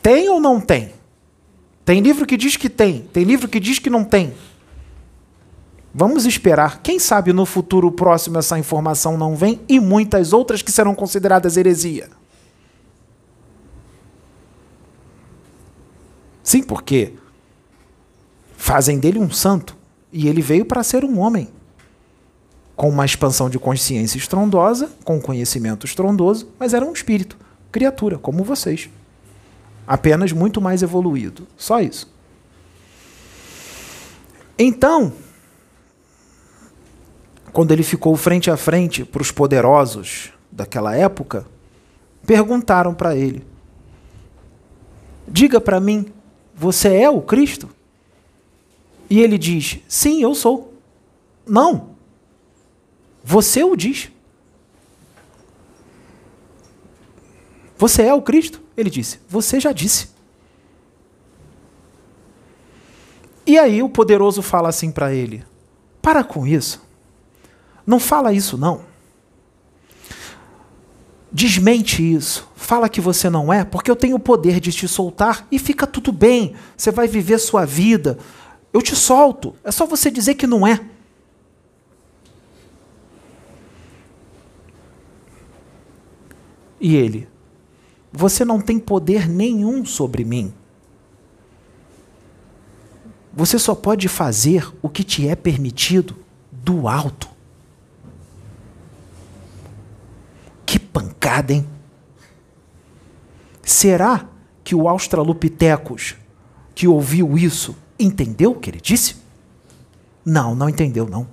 Tem 0.03 0.29
ou 0.29 0.39
não 0.39 0.61
tem? 0.61 0.93
Tem 1.85 2.01
livro 2.01 2.27
que 2.27 2.37
diz 2.37 2.57
que 2.57 2.69
tem, 2.69 3.03
tem 3.13 3.25
livro 3.25 3.49
que 3.49 3.61
diz 3.61 3.79
que 3.79 3.89
não 3.89 4.05
tem. 4.05 4.35
Vamos 5.95 6.27
esperar. 6.27 6.83
Quem 6.83 6.99
sabe 6.99 7.33
no 7.33 7.47
futuro 7.47 7.91
próximo 7.91 8.39
essa 8.39 8.59
informação 8.59 9.17
não 9.17 9.35
vem 9.35 9.61
e 9.67 9.81
muitas 9.81 10.35
outras 10.35 10.61
que 10.61 10.71
serão 10.71 10.95
consideradas 10.95 11.57
heresia. 11.57 12.11
Sim, 16.47 16.63
porque 16.63 17.15
fazem 18.57 19.01
dele 19.01 19.19
um 19.19 19.29
santo 19.29 19.77
e 20.13 20.29
ele 20.29 20.41
veio 20.41 20.65
para 20.65 20.81
ser 20.85 21.05
um 21.05 21.19
homem 21.19 21.49
com 22.77 22.89
uma 22.89 23.05
expansão 23.05 23.51
de 23.51 23.59
consciência 23.59 24.17
estrondosa, 24.17 24.93
com 25.03 25.21
conhecimento 25.21 25.85
estrondoso, 25.85 26.49
mas 26.57 26.73
era 26.73 26.85
um 26.85 26.93
espírito, 26.93 27.37
criatura, 27.73 28.17
como 28.17 28.45
vocês. 28.45 28.89
Apenas 29.89 30.31
muito 30.31 30.61
mais 30.61 30.85
evoluído. 30.85 31.49
Só 31.57 31.81
isso. 31.81 32.09
Então, 34.57 35.13
quando 37.53 37.73
ele 37.73 37.83
ficou 37.83 38.15
frente 38.17 38.53
a 38.53 38.57
frente 38.57 39.05
para 39.05 39.21
os 39.21 39.33
poderosos 39.33 40.33
daquela 40.53 40.95
época, 40.95 41.45
perguntaram 42.25 42.95
para 42.95 43.17
ele: 43.17 43.45
Diga 45.27 45.61
para 45.61 45.81
mim 45.81 46.13
você 46.57 46.97
é 46.97 47.11
o 47.11 47.21
Cristo? 47.21 47.69
E 49.11 49.21
ele 49.21 49.37
diz: 49.37 49.81
Sim, 49.87 50.23
eu 50.23 50.35
sou. 50.35 50.75
Não. 51.47 51.91
Você 53.23 53.63
o 53.63 53.77
diz. 53.77 54.11
Você 57.77 58.03
é 58.03 58.15
o 58.15 58.23
Cristo? 58.23 58.63
Ele 58.75 58.89
disse: 58.89 59.21
Você 59.29 59.61
já 59.61 59.71
disse. 59.71 60.09
E 63.47 63.59
aí 63.59 63.83
o 63.83 63.89
poderoso 63.89 64.41
fala 64.41 64.71
assim 64.71 64.91
para 64.91 65.13
ele: 65.13 65.45
Para 66.01 66.25
com 66.25 66.47
isso. 66.47 66.83
Não 67.87 68.01
fala 68.01 68.33
isso, 68.33 68.57
não. 68.57 68.96
Desmente 71.31 72.03
isso. 72.03 72.49
Fala 72.55 72.89
que 72.89 73.01
você 73.01 73.29
não 73.29 73.53
é, 73.53 73.65
porque 73.65 73.91
eu 73.91 73.97
tenho 73.97 74.17
o 74.17 74.21
poder 74.21 74.61
de 74.61 74.73
te 74.73 74.89
soltar 74.89 75.47
e 75.51 75.59
fica 75.59 75.87
tudo 75.87 76.13
bem. 76.13 76.55
Você 76.77 76.91
vai 76.91 77.07
viver 77.07 77.39
sua 77.39 77.65
vida. 77.65 78.19
Eu 78.73 78.83
te 78.83 78.95
solto. 78.95 79.55
É 79.65 79.71
só 79.71 79.87
você 79.87 80.11
dizer 80.11 80.35
que 80.35 80.47
não 80.47 80.67
é. 80.67 80.81
E 86.81 86.95
ele: 86.95 87.29
Você 88.13 88.45
não 88.45 88.61
tem 88.61 88.79
poder 88.79 89.29
nenhum 89.29 89.85
sobre 89.85 90.25
mim. 90.25 90.53
Você 93.33 93.59
só 93.59 93.75
pode 93.75 94.09
fazer 94.09 94.73
o 94.81 94.89
que 94.89 95.05
te 95.05 95.29
é 95.29 95.37
permitido 95.37 96.17
do 96.51 96.89
alto. 96.89 97.29
Que 100.65 100.79
pancada, 100.97 101.53
hein? 101.53 101.69
Será 103.63 104.27
que 104.65 104.75
o 104.75 104.89
Australopithecus 104.89 106.17
que 106.75 106.89
ouviu 106.89 107.37
isso 107.37 107.77
entendeu 107.99 108.53
o 108.53 108.55
que 108.55 108.71
ele 108.71 108.81
disse? 108.81 109.17
Não, 110.25 110.55
não 110.55 110.71
entendeu, 110.71 111.07
não. 111.07 111.29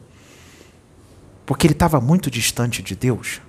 Porque 1.45 1.65
ele 1.65 1.73
estava 1.73 2.01
muito 2.01 2.29
distante 2.29 2.83
de 2.83 2.93
Deus. 2.93 3.39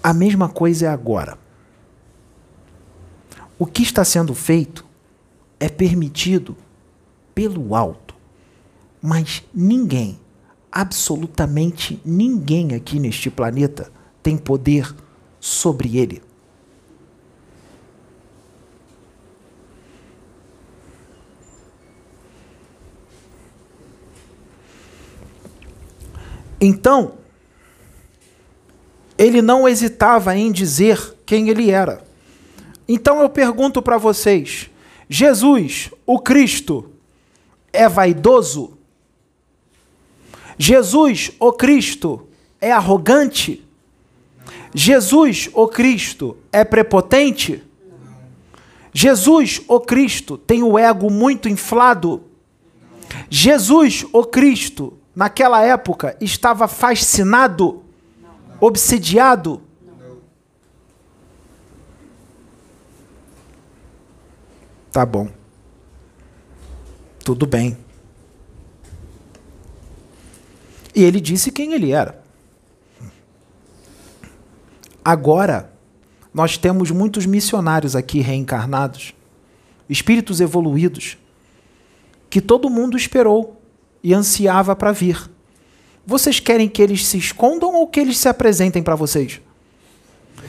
A 0.00 0.14
mesma 0.14 0.48
coisa 0.48 0.86
é 0.86 0.88
agora. 0.88 1.36
O 3.58 3.66
que 3.66 3.82
está 3.82 4.04
sendo 4.04 4.32
feito 4.32 4.85
é 5.58 5.68
permitido 5.68 6.56
pelo 7.34 7.74
alto, 7.74 8.14
mas 9.00 9.42
ninguém, 9.54 10.18
absolutamente 10.70 12.00
ninguém 12.04 12.74
aqui 12.74 12.98
neste 12.98 13.30
planeta 13.30 13.90
tem 14.22 14.36
poder 14.36 14.94
sobre 15.40 15.98
ele. 15.98 16.22
Então, 26.60 27.14
ele 29.18 29.42
não 29.42 29.68
hesitava 29.68 30.36
em 30.36 30.50
dizer 30.50 31.16
quem 31.24 31.48
ele 31.48 31.70
era. 31.70 32.04
Então 32.88 33.20
eu 33.20 33.28
pergunto 33.28 33.82
para 33.82 33.98
vocês: 33.98 34.70
Jesus, 35.08 35.90
o 36.04 36.18
Cristo, 36.18 36.90
é 37.72 37.88
vaidoso? 37.88 38.76
Jesus, 40.58 41.32
o 41.38 41.52
Cristo, 41.52 42.26
é 42.60 42.72
arrogante? 42.72 43.64
Jesus, 44.74 45.48
o 45.52 45.68
Cristo, 45.68 46.36
é 46.52 46.64
prepotente? 46.64 47.62
Jesus, 48.92 49.62
o 49.68 49.80
Cristo, 49.80 50.38
tem 50.38 50.62
o 50.62 50.78
ego 50.78 51.10
muito 51.10 51.48
inflado? 51.48 52.22
Jesus, 53.30 54.04
o 54.12 54.24
Cristo, 54.24 54.94
naquela 55.14 55.62
época, 55.62 56.16
estava 56.20 56.66
fascinado? 56.66 57.82
obsediado? 58.60 59.62
Tá 64.96 65.04
bom. 65.04 65.28
Tudo 67.22 67.46
bem. 67.46 67.76
E 70.94 71.04
ele 71.04 71.20
disse 71.20 71.52
quem 71.52 71.74
ele 71.74 71.92
era. 71.92 72.24
Agora, 75.04 75.70
nós 76.32 76.56
temos 76.56 76.90
muitos 76.90 77.26
missionários 77.26 77.94
aqui 77.94 78.20
reencarnados, 78.20 79.12
espíritos 79.86 80.40
evoluídos, 80.40 81.18
que 82.30 82.40
todo 82.40 82.70
mundo 82.70 82.96
esperou 82.96 83.60
e 84.02 84.14
ansiava 84.14 84.74
para 84.74 84.92
vir. 84.92 85.30
Vocês 86.06 86.40
querem 86.40 86.70
que 86.70 86.80
eles 86.80 87.06
se 87.06 87.18
escondam 87.18 87.74
ou 87.74 87.86
que 87.86 88.00
eles 88.00 88.16
se 88.16 88.30
apresentem 88.30 88.82
para 88.82 88.94
vocês? 88.94 89.42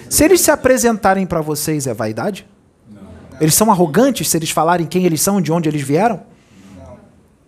Se 0.10 0.24
eles 0.24 0.40
se 0.40 0.52
apresentarem 0.52 1.28
para 1.28 1.42
vocês, 1.42 1.86
é 1.86 1.94
vaidade? 1.94 2.48
Eles 3.40 3.54
são 3.54 3.72
arrogantes 3.72 4.30
se 4.30 4.38
eles 4.38 4.50
falarem 4.50 4.88
quem 4.88 5.06
eles 5.06 5.22
são, 5.22 5.42
de 5.42 5.52
onde 5.52 5.70
eles 5.70 5.82
vieram? 5.82 6.24
Não. 6.76 6.98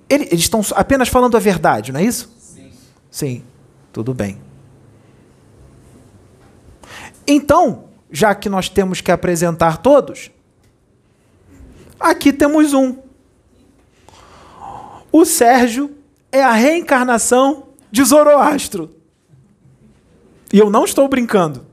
Eles 0.10 0.42
estão 0.42 0.62
apenas 0.76 1.10
falando 1.10 1.36
a 1.36 1.40
verdade, 1.40 1.92
não 1.92 2.00
é 2.00 2.04
isso? 2.04 2.32
Sim. 2.40 2.72
Sim, 3.10 3.44
tudo 3.92 4.14
bem. 4.14 4.40
Então, 7.28 7.86
já 8.12 8.34
que 8.34 8.50
nós 8.50 8.70
temos 8.70 9.02
que 9.02 9.12
apresentar 9.12 9.78
todos, 9.78 10.32
aqui 12.00 12.34
temos 12.34 12.74
um. 12.74 12.98
O 15.12 15.26
Sérgio 15.26 15.96
é 16.32 16.44
a 16.44 16.52
reencarnação 16.52 17.68
de 17.92 18.04
Zoroastro. 18.04 18.96
E 20.52 20.58
eu 20.58 20.70
não 20.70 20.86
estou 20.86 21.08
brincando. 21.08 21.66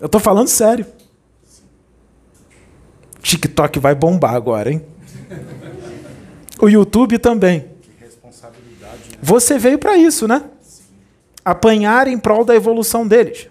Eu 0.00 0.06
estou 0.06 0.20
falando 0.20 0.48
sério. 0.48 0.86
TikTok 3.20 3.78
vai 3.78 3.94
bombar 3.94 4.34
agora, 4.34 4.72
hein? 4.72 4.84
O 6.60 6.68
YouTube 6.68 7.18
também. 7.18 7.70
Você 9.22 9.58
veio 9.58 9.78
para 9.78 9.96
isso, 9.96 10.26
né? 10.26 10.44
Apanhar 11.44 12.06
em 12.06 12.18
prol 12.18 12.44
da 12.44 12.54
evolução 12.54 13.06
deles. 13.06 13.48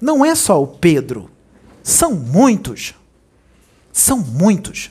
Não 0.00 0.24
é 0.24 0.34
só 0.34 0.62
o 0.62 0.66
Pedro. 0.66 1.30
São 1.82 2.12
muitos. 2.12 2.94
São 3.92 4.18
muitos. 4.18 4.90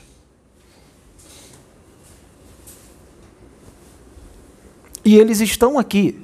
E 5.04 5.16
eles 5.16 5.40
estão 5.40 5.78
aqui. 5.78 6.20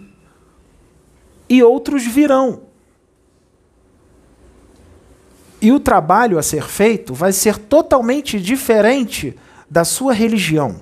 E 1.48 1.62
outros 1.62 2.04
virão. 2.04 2.71
E 5.62 5.70
o 5.70 5.78
trabalho 5.78 6.40
a 6.40 6.42
ser 6.42 6.64
feito 6.64 7.14
vai 7.14 7.32
ser 7.32 7.56
totalmente 7.56 8.40
diferente 8.40 9.36
da 9.70 9.84
sua 9.84 10.12
religião, 10.12 10.74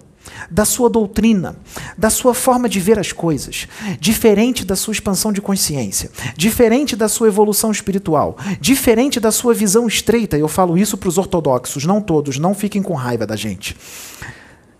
da 0.50 0.64
sua 0.64 0.88
doutrina, 0.88 1.54
da 1.98 2.08
sua 2.08 2.32
forma 2.32 2.66
de 2.66 2.80
ver 2.80 2.98
as 2.98 3.12
coisas, 3.12 3.68
diferente 4.00 4.64
da 4.64 4.74
sua 4.74 4.92
expansão 4.92 5.34
de 5.34 5.42
consciência, 5.42 6.10
diferente 6.34 6.96
da 6.96 7.10
sua 7.10 7.28
evolução 7.28 7.70
espiritual, 7.70 8.38
diferente 8.58 9.20
da 9.20 9.30
sua 9.30 9.52
visão 9.52 9.86
estreita. 9.86 10.38
Eu 10.38 10.48
falo 10.48 10.78
isso 10.78 10.96
para 10.96 11.10
os 11.10 11.18
ortodoxos, 11.18 11.84
não 11.84 12.00
todos, 12.00 12.38
não 12.38 12.54
fiquem 12.54 12.82
com 12.82 12.94
raiva 12.94 13.26
da 13.26 13.36
gente 13.36 13.76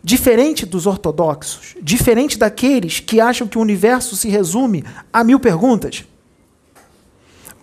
diferente 0.02 0.64
dos 0.64 0.86
ortodoxos, 0.86 1.76
diferente 1.82 2.38
daqueles 2.38 3.00
que 3.00 3.20
acham 3.20 3.46
que 3.46 3.58
o 3.58 3.60
universo 3.60 4.16
se 4.16 4.30
resume 4.30 4.82
a 5.12 5.22
mil 5.22 5.38
perguntas, 5.38 6.06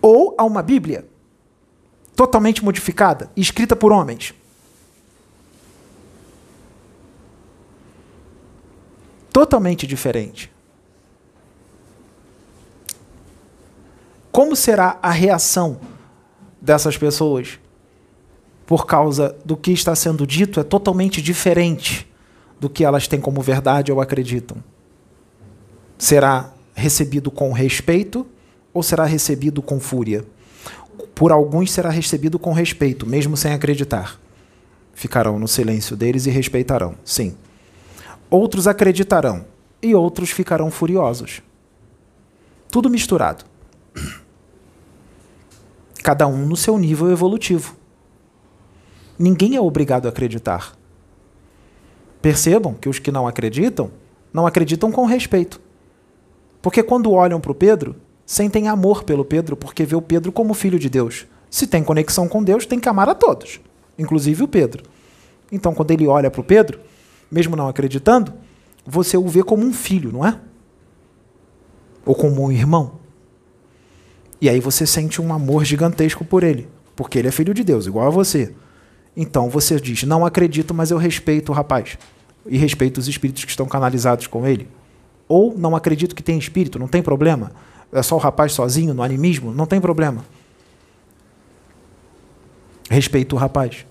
ou 0.00 0.36
a 0.38 0.44
uma 0.44 0.62
Bíblia 0.62 1.04
totalmente 2.18 2.64
modificada, 2.64 3.30
escrita 3.36 3.76
por 3.76 3.92
homens. 3.92 4.34
Totalmente 9.32 9.86
diferente. 9.86 10.50
Como 14.32 14.56
será 14.56 14.98
a 15.00 15.12
reação 15.12 15.78
dessas 16.60 16.98
pessoas 16.98 17.60
por 18.66 18.84
causa 18.84 19.38
do 19.44 19.56
que 19.56 19.70
está 19.70 19.94
sendo 19.94 20.26
dito? 20.26 20.58
É 20.58 20.64
totalmente 20.64 21.22
diferente 21.22 22.12
do 22.58 22.68
que 22.68 22.84
elas 22.84 23.06
têm 23.06 23.20
como 23.20 23.40
verdade 23.40 23.92
ou 23.92 24.00
acreditam? 24.00 24.56
Será 25.96 26.52
recebido 26.74 27.30
com 27.30 27.52
respeito 27.52 28.26
ou 28.74 28.82
será 28.82 29.04
recebido 29.04 29.62
com 29.62 29.78
fúria? 29.78 30.24
Por 31.18 31.32
alguns 31.32 31.72
será 31.72 31.90
recebido 31.90 32.38
com 32.38 32.52
respeito, 32.52 33.04
mesmo 33.04 33.36
sem 33.36 33.52
acreditar. 33.52 34.20
Ficarão 34.94 35.36
no 35.36 35.48
silêncio 35.48 35.96
deles 35.96 36.26
e 36.26 36.30
respeitarão, 36.30 36.94
sim. 37.04 37.36
Outros 38.30 38.68
acreditarão 38.68 39.44
e 39.82 39.96
outros 39.96 40.30
ficarão 40.30 40.70
furiosos. 40.70 41.42
Tudo 42.70 42.88
misturado. 42.88 43.44
cada 46.04 46.28
um 46.28 46.46
no 46.46 46.56
seu 46.56 46.78
nível 46.78 47.10
evolutivo. 47.10 47.74
Ninguém 49.18 49.56
é 49.56 49.60
obrigado 49.60 50.06
a 50.06 50.10
acreditar. 50.10 50.78
Percebam 52.22 52.74
que 52.74 52.88
os 52.88 53.00
que 53.00 53.10
não 53.10 53.26
acreditam, 53.26 53.90
não 54.32 54.46
acreditam 54.46 54.92
com 54.92 55.04
respeito. 55.04 55.60
Porque 56.62 56.80
quando 56.80 57.10
olham 57.10 57.40
para 57.40 57.50
o 57.50 57.56
Pedro, 57.56 57.96
sentem 58.28 58.68
amor 58.68 59.04
pelo 59.04 59.24
Pedro, 59.24 59.56
porque 59.56 59.86
vê 59.86 59.96
o 59.96 60.02
Pedro 60.02 60.30
como 60.30 60.52
filho 60.52 60.78
de 60.78 60.90
Deus. 60.90 61.26
Se 61.48 61.66
tem 61.66 61.82
conexão 61.82 62.28
com 62.28 62.44
Deus, 62.44 62.66
tem 62.66 62.78
que 62.78 62.86
amar 62.86 63.08
a 63.08 63.14
todos, 63.14 63.58
inclusive 63.98 64.42
o 64.42 64.46
Pedro. 64.46 64.84
Então, 65.50 65.72
quando 65.72 65.92
ele 65.92 66.06
olha 66.06 66.30
para 66.30 66.42
o 66.42 66.44
Pedro, 66.44 66.78
mesmo 67.30 67.56
não 67.56 67.68
acreditando, 67.68 68.34
você 68.84 69.16
o 69.16 69.26
vê 69.26 69.42
como 69.42 69.64
um 69.64 69.72
filho, 69.72 70.12
não 70.12 70.26
é? 70.26 70.38
Ou 72.04 72.14
como 72.14 72.44
um 72.44 72.52
irmão. 72.52 73.00
E 74.42 74.50
aí 74.50 74.60
você 74.60 74.86
sente 74.86 75.22
um 75.22 75.32
amor 75.32 75.64
gigantesco 75.64 76.22
por 76.22 76.44
ele, 76.44 76.68
porque 76.94 77.18
ele 77.18 77.28
é 77.28 77.32
filho 77.32 77.54
de 77.54 77.64
Deus, 77.64 77.86
igual 77.86 78.08
a 78.08 78.10
você. 78.10 78.54
Então 79.16 79.48
você 79.48 79.80
diz: 79.80 80.02
Não 80.02 80.26
acredito, 80.26 80.74
mas 80.74 80.90
eu 80.90 80.98
respeito 80.98 81.50
o 81.50 81.54
rapaz. 81.54 81.96
E 82.46 82.58
respeito 82.58 82.98
os 82.98 83.08
espíritos 83.08 83.44
que 83.46 83.50
estão 83.50 83.66
canalizados 83.66 84.26
com 84.26 84.46
ele. 84.46 84.68
Ou 85.26 85.56
não 85.56 85.74
acredito 85.74 86.14
que 86.14 86.22
tem 86.22 86.38
espírito, 86.38 86.78
não 86.78 86.88
tem 86.88 87.02
problema. 87.02 87.52
É 87.92 88.02
só 88.02 88.16
o 88.16 88.18
rapaz 88.18 88.52
sozinho 88.52 88.92
no 88.92 89.02
animismo, 89.02 89.52
não 89.52 89.66
tem 89.66 89.80
problema. 89.80 90.24
Respeito 92.90 93.36
o 93.36 93.38
rapaz. 93.38 93.86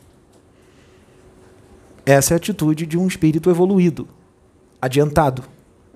Essa 2.05 2.33
é 2.33 2.35
a 2.35 2.37
atitude 2.37 2.85
de 2.85 2.97
um 2.97 3.05
espírito 3.07 3.49
evoluído, 3.49 4.07
adiantado, 4.81 5.43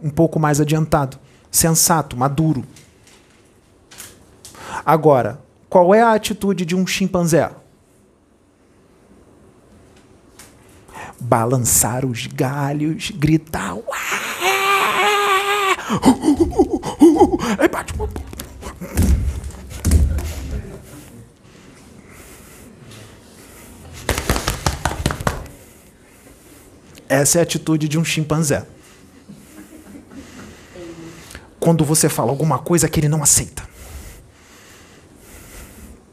um 0.01 0.09
pouco 0.09 0.39
mais 0.39 0.59
adiantado, 0.59 1.17
sensato, 1.49 2.17
maduro. 2.17 2.65
Agora, 4.85 5.39
qual 5.69 5.95
é 5.95 6.01
a 6.01 6.13
atitude 6.13 6.65
de 6.65 6.75
um 6.75 6.85
chimpanzé? 6.85 7.49
Balançar 11.19 12.05
os 12.05 12.27
galhos, 12.27 13.11
gritar. 13.11 13.77
Essa 27.11 27.39
é 27.39 27.41
a 27.41 27.43
atitude 27.43 27.89
de 27.89 27.99
um 27.99 28.05
chimpanzé. 28.05 28.65
Quando 31.59 31.83
você 31.83 32.07
fala 32.07 32.31
alguma 32.31 32.57
coisa 32.57 32.87
que 32.87 32.99
ele 32.99 33.09
não 33.09 33.21
aceita. 33.21 33.67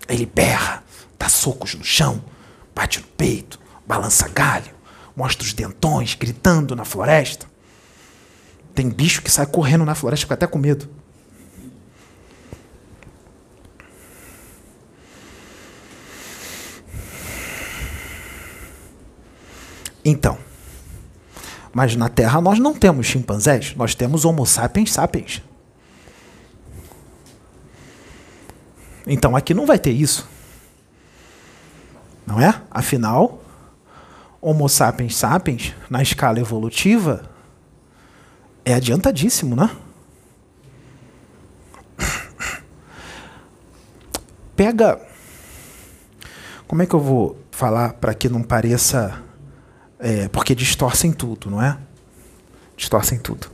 Ele 0.08 0.26
berra, 0.26 0.82
dá 1.16 1.28
socos 1.28 1.74
no 1.74 1.84
chão, 1.84 2.22
bate 2.74 2.98
no 2.98 3.06
peito, 3.06 3.60
balança 3.86 4.28
galho, 4.28 4.74
mostra 5.14 5.46
os 5.46 5.52
dentões, 5.52 6.14
gritando 6.14 6.74
na 6.74 6.84
floresta. 6.84 7.46
Tem 8.74 8.88
bicho 8.88 9.22
que 9.22 9.30
sai 9.30 9.46
correndo 9.46 9.84
na 9.84 9.94
floresta, 9.94 10.24
fica 10.24 10.34
até 10.34 10.46
com 10.48 10.58
medo. 10.58 10.97
Então, 20.08 20.38
mas 21.70 21.94
na 21.94 22.08
Terra 22.08 22.40
nós 22.40 22.58
não 22.58 22.72
temos 22.74 23.06
chimpanzés, 23.06 23.74
nós 23.76 23.94
temos 23.94 24.24
Homo 24.24 24.46
sapiens 24.46 24.90
sapiens. 24.90 25.42
Então 29.06 29.36
aqui 29.36 29.52
não 29.52 29.66
vai 29.66 29.78
ter 29.78 29.90
isso. 29.90 30.26
Não 32.26 32.40
é? 32.40 32.58
Afinal, 32.70 33.42
Homo 34.40 34.66
sapiens 34.66 35.14
sapiens, 35.14 35.74
na 35.90 36.00
escala 36.00 36.40
evolutiva, 36.40 37.28
é 38.64 38.72
adiantadíssimo, 38.72 39.54
né? 39.54 39.70
Pega. 44.56 44.98
Como 46.66 46.80
é 46.80 46.86
que 46.86 46.94
eu 46.94 47.00
vou 47.00 47.38
falar 47.50 47.92
para 47.92 48.14
que 48.14 48.26
não 48.26 48.42
pareça. 48.42 49.27
É, 49.98 50.28
porque 50.28 50.54
distorcem 50.54 51.12
tudo, 51.12 51.50
não 51.50 51.60
é? 51.60 51.76
Distorcem 52.76 53.18
tudo. 53.18 53.48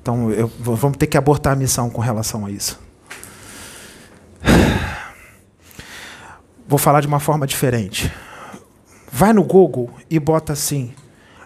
Então, 0.00 0.30
eu, 0.30 0.50
vamos 0.58 0.96
ter 0.96 1.06
que 1.06 1.16
abortar 1.16 1.52
a 1.52 1.56
missão 1.56 1.90
com 1.90 2.00
relação 2.00 2.46
a 2.46 2.50
isso. 2.50 2.80
Vou 6.66 6.78
falar 6.78 7.00
de 7.00 7.06
uma 7.06 7.20
forma 7.20 7.46
diferente. 7.46 8.12
Vai 9.10 9.32
no 9.32 9.44
Google 9.44 9.90
e 10.08 10.18
bota 10.18 10.54
assim: 10.54 10.94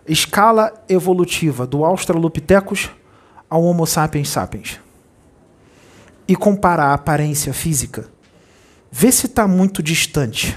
escala 0.07 0.73
evolutiva 0.89 1.67
do 1.67 1.85
Australopithecus 1.85 2.91
ao 3.51 3.63
Homo 3.63 3.87
sapiens 3.87 4.29
sapiens. 4.29 4.81
E 6.29 6.35
compara 6.35 6.85
a 6.85 6.95
aparência 6.95 7.53
física. 7.53 8.09
Vê 8.91 9.13
se 9.13 9.27
está 9.27 9.47
muito 9.47 9.83
distante. 9.83 10.57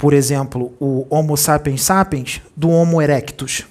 Por 0.00 0.14
exemplo, 0.14 0.72
o 0.80 1.06
Homo 1.10 1.36
sapiens 1.36 1.82
sapiens 1.82 2.40
do 2.56 2.70
Homo 2.70 3.02
erectus. 3.02 3.66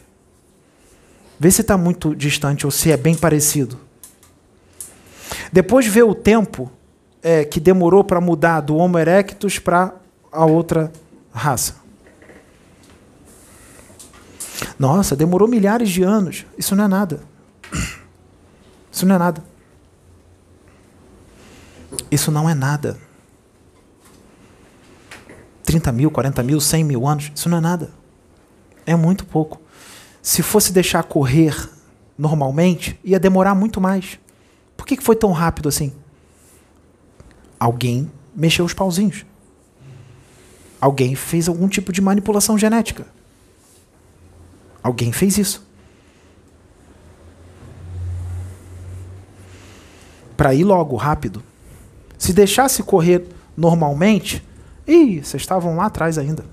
Vê 1.39 1.49
se 1.49 1.61
está 1.61 1.75
muito 1.75 2.15
distante 2.15 2.67
ou 2.67 2.71
se 2.71 2.91
é 2.91 2.95
bem 2.95 3.15
parecido. 3.15 3.79
Depois 5.51 5.87
vê 5.87 6.03
o 6.03 6.13
tempo 6.13 6.71
é, 7.23 7.43
que 7.43 7.59
demorou 7.59 8.03
para 8.03 8.21
mudar 8.21 8.61
do 8.61 8.77
Homo 8.77 8.99
erectus 8.99 9.57
para 9.57 9.95
a 10.31 10.45
outra 10.45 10.91
raça. 11.33 11.77
Nossa, 14.77 15.15
demorou 15.15 15.47
milhares 15.47 15.89
de 15.89 16.03
anos. 16.03 16.45
Isso 16.55 16.75
não 16.75 16.83
é 16.83 16.87
nada. 16.87 17.21
Isso 18.91 19.03
não 19.03 19.15
é 19.15 19.17
nada. 19.17 19.43
Isso 22.11 22.31
não 22.31 22.47
é 22.47 22.53
nada. 22.53 22.99
30 25.69 25.91
mil, 25.91 26.09
40 26.09 26.41
mil, 26.41 26.59
100 26.59 26.83
mil 26.83 27.07
anos, 27.07 27.31
isso 27.35 27.47
não 27.47 27.59
é 27.59 27.61
nada. 27.61 27.91
É 28.87 28.95
muito 28.95 29.23
pouco. 29.23 29.61
Se 30.19 30.41
fosse 30.41 30.73
deixar 30.73 31.03
correr 31.03 31.55
normalmente, 32.17 32.99
ia 33.03 33.19
demorar 33.19 33.53
muito 33.53 33.79
mais. 33.79 34.19
Por 34.75 34.87
que 34.87 34.99
foi 34.99 35.15
tão 35.15 35.31
rápido 35.31 35.69
assim? 35.69 35.93
Alguém 37.59 38.11
mexeu 38.35 38.65
os 38.65 38.73
pauzinhos. 38.73 39.23
Alguém 40.81 41.13
fez 41.13 41.47
algum 41.47 41.67
tipo 41.67 41.93
de 41.93 42.01
manipulação 42.01 42.57
genética. 42.57 43.05
Alguém 44.81 45.11
fez 45.11 45.37
isso. 45.37 45.67
Para 50.35 50.51
ir 50.55 50.63
logo, 50.63 50.95
rápido. 50.95 51.43
Se 52.17 52.33
deixasse 52.33 52.81
correr 52.81 53.27
normalmente, 53.55 54.48
ih, 54.89 55.23
vocês 55.23 55.41
estavam 55.41 55.75
lá 55.75 55.85
atrás 55.85 56.17
ainda. 56.17 56.43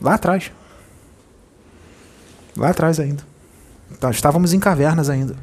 Lá 0.00 0.14
atrás. 0.14 0.50
Lá 2.56 2.70
atrás 2.70 2.98
ainda. 2.98 3.22
Então, 3.90 4.10
estávamos 4.10 4.52
em 4.52 4.58
cavernas 4.58 5.10
ainda. 5.10 5.36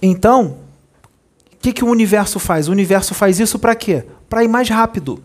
Então, 0.00 0.58
o 1.52 1.56
que, 1.60 1.72
que 1.72 1.84
o 1.84 1.88
universo 1.88 2.38
faz? 2.38 2.68
O 2.68 2.72
universo 2.72 3.14
faz 3.14 3.40
isso 3.40 3.58
para 3.58 3.74
quê? 3.74 4.04
Para 4.28 4.44
ir 4.44 4.48
mais 4.48 4.68
rápido. 4.68 5.22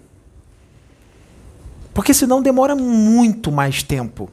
Porque 1.94 2.14
senão 2.14 2.42
demora 2.42 2.76
muito 2.76 3.52
mais 3.52 3.84
tempo. 3.84 4.30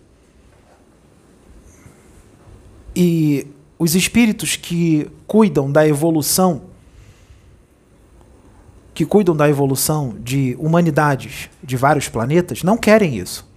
E 2.94 3.46
os 3.78 3.94
espíritos 3.94 4.56
que 4.56 5.10
cuidam 5.26 5.70
da 5.70 5.86
evolução, 5.86 6.62
que 8.98 9.06
cuidam 9.06 9.36
da 9.36 9.48
evolução 9.48 10.16
de 10.18 10.56
humanidades 10.58 11.48
de 11.62 11.76
vários 11.76 12.08
planetas, 12.08 12.64
não 12.64 12.76
querem 12.76 13.16
isso. 13.16 13.48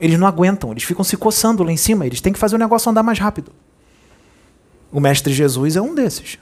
Eles 0.00 0.18
não 0.18 0.26
aguentam, 0.26 0.70
eles 0.70 0.84
ficam 0.84 1.04
se 1.04 1.18
coçando 1.18 1.62
lá 1.62 1.70
em 1.70 1.76
cima, 1.76 2.06
eles 2.06 2.22
têm 2.22 2.32
que 2.32 2.38
fazer 2.38 2.56
o 2.56 2.58
negócio 2.58 2.90
andar 2.90 3.02
mais 3.02 3.18
rápido. 3.18 3.52
O 4.90 5.00
Mestre 5.00 5.34
Jesus 5.34 5.76
é 5.76 5.82
um 5.82 5.94
desses. 5.94 6.38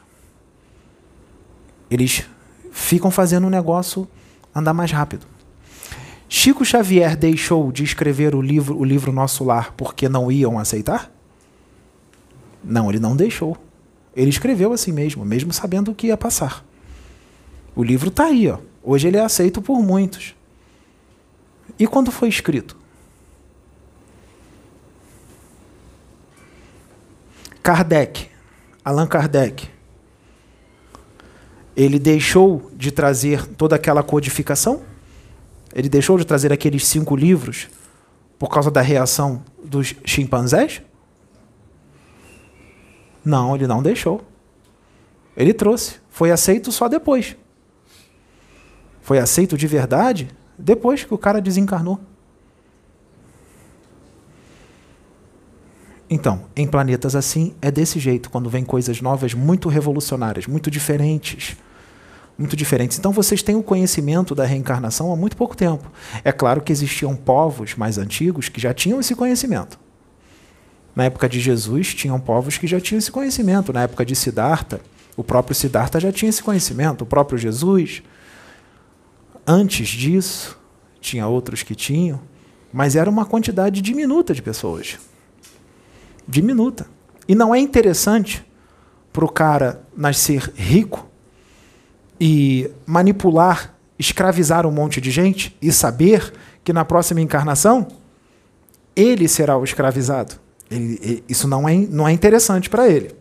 Eles 1.91 2.23
ficam 2.71 3.11
fazendo 3.11 3.49
o 3.49 3.51
negócio 3.51 4.07
andar 4.55 4.73
mais 4.73 4.93
rápido. 4.93 5.27
Chico 6.29 6.65
Xavier 6.65 7.17
deixou 7.17 7.73
de 7.73 7.83
escrever 7.83 8.37
o 8.37 8.41
livro, 8.41 8.79
o 8.79 8.85
livro 8.85 9.11
Nosso 9.11 9.43
Lar 9.43 9.75
porque 9.77 10.09
não 10.09 10.31
iam 10.31 10.61
aceitar? 10.61 11.11
Não, 12.63 12.89
ele 12.89 13.01
não 13.01 13.17
deixou. 13.17 13.57
Ele 14.15 14.31
escreveu 14.31 14.73
assim 14.73 14.93
mesmo, 14.93 15.25
mesmo 15.25 15.53
sabendo 15.53 15.91
o 15.91 15.95
que 15.95 16.07
ia 16.07 16.17
passar. 16.17 16.65
O 17.75 17.83
livro 17.83 18.09
está 18.09 18.25
aí, 18.25 18.49
ó. 18.49 18.59
hoje 18.83 19.09
ele 19.09 19.17
é 19.17 19.23
aceito 19.23 19.63
por 19.63 19.81
muitos. 19.83 20.35
E 21.79 21.87
quando 21.87 22.11
foi 22.11 22.29
escrito? 22.29 22.77
Kardec 27.63 28.33
Allan 28.85 29.07
Kardec. 29.07 29.71
Ele 31.77 31.99
deixou 31.99 32.71
de 32.75 32.91
trazer 32.91 33.47
toda 33.47 33.77
aquela 33.77 34.03
codificação? 34.03 34.83
Ele 35.75 35.89
deixou 35.89 36.19
de 36.19 36.25
trazer 36.25 36.53
aqueles 36.53 36.87
cinco 36.87 37.17
livros 37.17 37.69
por 38.39 38.49
causa 38.49 38.71
da 38.71 38.81
reação 38.81 39.43
dos 39.65 39.95
chimpanzés? 40.05 40.83
Não, 43.25 43.55
ele 43.55 43.67
não 43.67 43.83
deixou. 43.83 44.21
Ele 45.37 45.55
trouxe. 45.55 45.95
Foi 46.11 46.31
aceito 46.31 46.73
só 46.73 46.89
depois. 46.89 47.37
Foi 49.03 49.19
aceito 49.19 49.59
de 49.59 49.67
verdade 49.67 50.31
depois 50.57 51.05
que 51.05 51.13
o 51.13 51.19
cara 51.19 51.41
desencarnou. 51.41 52.01
Então, 56.09 56.45
em 56.55 56.67
planetas 56.67 57.17
assim, 57.17 57.55
é 57.61 57.71
desse 57.71 57.99
jeito, 57.99 58.29
quando 58.29 58.51
vem 58.51 58.65
coisas 58.65 59.01
novas 59.01 59.33
muito 59.33 59.69
revolucionárias, 59.69 60.47
muito 60.47 60.71
diferentes. 60.71 61.57
Muito 62.37 62.55
diferentes. 62.55 62.99
Então, 62.99 63.13
vocês 63.13 63.43
têm 63.43 63.57
o 63.57 63.63
conhecimento 63.63 64.35
da 64.35 64.45
reencarnação 64.45 65.11
há 65.11 65.17
muito 65.17 65.37
pouco 65.37 65.57
tempo. 65.57 65.91
É 66.23 66.31
claro 66.31 66.61
que 66.61 66.71
existiam 66.71 67.17
povos 67.17 67.75
mais 67.77 67.99
antigos 67.99 68.49
que 68.49 68.61
já 68.61 68.75
tinham 68.75 69.01
esse 69.01 69.15
conhecimento. 69.15 69.79
Na 70.95 71.05
época 71.05 71.29
de 71.29 71.41
Jesus, 71.41 71.95
tinham 71.95 72.21
povos 72.21 72.59
que 72.59 72.67
já 72.67 72.79
tinham 72.79 72.99
esse 72.99 73.11
conhecimento. 73.11 73.73
Na 73.73 73.83
época 73.83 74.05
de 74.05 74.15
Siddhartha, 74.15 74.81
o 75.17 75.25
próprio 75.25 75.55
Siddhartha 75.55 75.99
já 75.99 76.13
tinha 76.13 76.29
esse 76.29 76.43
conhecimento. 76.43 77.03
O 77.03 77.07
próprio 77.07 77.39
Jesus. 77.39 78.03
Antes 79.47 79.89
disso, 79.89 80.59
tinha 81.01 81.27
outros 81.27 81.63
que 81.63 81.75
tinham, 81.75 82.21
mas 82.73 82.97
era 82.97 83.11
uma 83.11 83.25
quantidade 83.25 83.81
diminuta 83.83 84.35
de 84.35 84.43
pessoas 84.43 84.99
diminuta. 86.27 86.87
E 87.27 87.35
não 87.35 87.55
é 87.55 87.59
interessante 87.59 88.45
para 89.13 89.25
o 89.25 89.31
cara 89.31 89.83
nascer 89.97 90.53
rico 90.55 91.09
e 92.21 92.71
manipular, 92.87 93.75
escravizar 93.99 94.67
um 94.67 94.71
monte 94.71 95.01
de 95.01 95.11
gente 95.11 95.57
e 95.61 95.71
saber 95.73 96.33
que 96.65 96.73
na 96.73 96.85
próxima 96.85 97.21
encarnação 97.21 97.89
ele 98.95 99.29
será 99.29 99.57
o 99.57 99.65
escravizado. 99.65 100.35
Ele, 100.71 101.23
isso 101.29 101.47
não 101.47 101.69
é, 101.69 101.77
não 101.77 102.09
é 102.09 102.13
interessante 102.13 102.71
para 102.71 102.89
ele. 102.89 103.15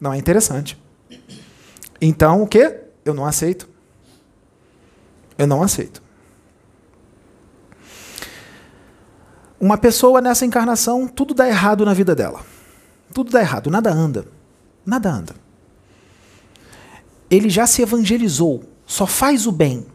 Não 0.00 0.12
é 0.12 0.18
interessante. 0.18 0.78
Então, 2.00 2.42
o 2.42 2.46
que? 2.46 2.80
Eu 3.04 3.14
não 3.14 3.24
aceito. 3.24 3.68
Eu 5.38 5.46
não 5.46 5.62
aceito. 5.62 6.02
Uma 9.60 9.78
pessoa 9.78 10.20
nessa 10.20 10.44
encarnação, 10.44 11.08
tudo 11.08 11.34
dá 11.34 11.48
errado 11.48 11.84
na 11.84 11.94
vida 11.94 12.14
dela. 12.14 12.44
Tudo 13.12 13.30
dá 13.30 13.40
errado, 13.40 13.70
nada 13.70 13.90
anda. 13.90 14.26
Nada 14.84 15.10
anda. 15.10 15.34
Ele 17.30 17.50
já 17.50 17.66
se 17.66 17.82
evangelizou, 17.82 18.62
só 18.86 19.06
faz 19.06 19.46
o 19.46 19.52
bem. 19.52 19.86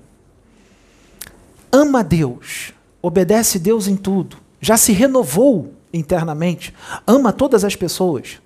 Ama 1.72 2.04
Deus, 2.04 2.74
obedece 3.02 3.58
Deus 3.58 3.88
em 3.88 3.96
tudo, 3.96 4.38
já 4.60 4.76
se 4.76 4.92
renovou 4.92 5.74
internamente, 5.94 6.74
ama 7.08 7.32
todas 7.32 7.64
as 7.64 7.76
pessoas. 7.76 8.42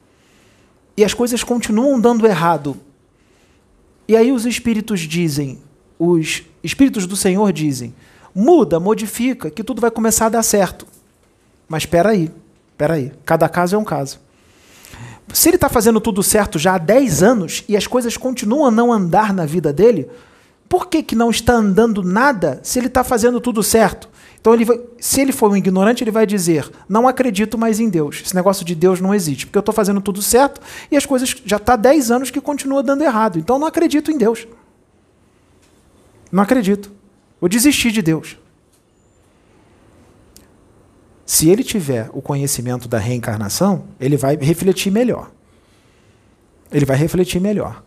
E 0.96 1.04
as 1.04 1.14
coisas 1.14 1.44
continuam 1.44 2.00
dando 2.00 2.28
errado. 2.28 2.78
E 4.08 4.16
aí 4.16 4.32
os 4.32 4.46
espíritos 4.46 5.02
dizem, 5.02 5.60
os 5.98 6.44
espíritos 6.64 7.08
do 7.08 7.16
Senhor 7.16 7.52
dizem: 7.52 7.94
muda, 8.34 8.80
modifica, 8.80 9.50
que 9.50 9.64
tudo 9.64 9.82
vai 9.82 9.92
começar 9.92 10.28
a 10.28 10.30
dar 10.30 10.44
certo. 10.44 10.86
Mas 11.68 11.84
espera 11.84 12.10
aí, 12.10 12.32
espera 12.72 12.96
aí. 12.96 13.12
Cada 13.26 13.48
caso 13.50 13.76
é 13.76 13.80
um 13.80 13.84
caso. 13.84 14.20
Se 15.34 15.50
ele 15.50 15.56
está 15.56 15.70
fazendo 15.70 16.00
tudo 16.00 16.22
certo 16.22 16.60
já 16.60 16.76
há 16.76 16.78
10 16.78 17.24
anos 17.24 17.64
e 17.68 17.76
as 17.76 17.88
coisas 17.88 18.16
continuam 18.16 18.66
a 18.66 18.72
não 18.72 18.94
andar 18.94 19.34
na 19.34 19.46
vida 19.46 19.74
dele, 19.74 20.08
por 20.70 20.88
que, 20.88 21.02
que 21.02 21.16
não 21.16 21.30
está 21.30 21.54
andando 21.54 22.04
nada 22.04 22.60
se 22.64 22.80
ele 22.80 22.88
está 22.88 23.04
fazendo 23.04 23.40
tudo 23.40 23.64
certo? 23.64 24.10
Então, 24.40 24.54
ele 24.54 24.64
vai, 24.64 24.80
se 25.00 25.22
ele 25.22 25.32
for 25.32 25.50
um 25.50 25.58
ignorante, 25.58 26.04
ele 26.04 26.12
vai 26.12 26.26
dizer: 26.26 26.70
Não 26.88 27.08
acredito 27.08 27.58
mais 27.58 27.80
em 27.80 27.90
Deus. 27.90 28.22
Esse 28.24 28.36
negócio 28.36 28.64
de 28.64 28.76
Deus 28.76 29.02
não 29.02 29.14
existe, 29.14 29.48
porque 29.48 29.58
eu 29.58 29.62
estou 29.62 29.74
fazendo 29.74 30.00
tudo 30.00 30.22
certo 30.22 30.62
e 30.92 30.96
as 30.96 31.04
coisas 31.04 31.36
já 31.44 31.58
está 31.58 31.74
há 31.74 31.78
10 31.78 32.12
anos 32.12 32.30
que 32.30 32.40
continua 32.40 32.84
dando 32.84 33.04
errado. 33.04 33.40
Então, 33.40 33.58
não 33.58 33.66
acredito 33.66 34.12
em 34.12 34.18
Deus. 34.20 34.48
Não 36.36 36.44
acredito. 36.44 36.92
Vou 37.40 37.48
desistir 37.48 37.92
de 37.92 38.02
Deus. 38.02 38.38
Se 41.26 41.50
ele 41.50 41.64
tiver 41.64 42.10
o 42.12 42.22
conhecimento 42.22 42.90
da 42.90 42.98
reencarnação, 42.98 43.86
ele 43.98 44.18
vai 44.18 44.36
refletir 44.36 44.92
melhor. 44.92 45.32
Ele 46.70 46.84
vai 46.84 46.98
refletir 46.98 47.40
melhor. 47.40 47.82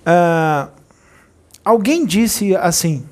Uh, 0.00 0.72
alguém 1.64 2.04
disse 2.04 2.56
assim: 2.56 3.06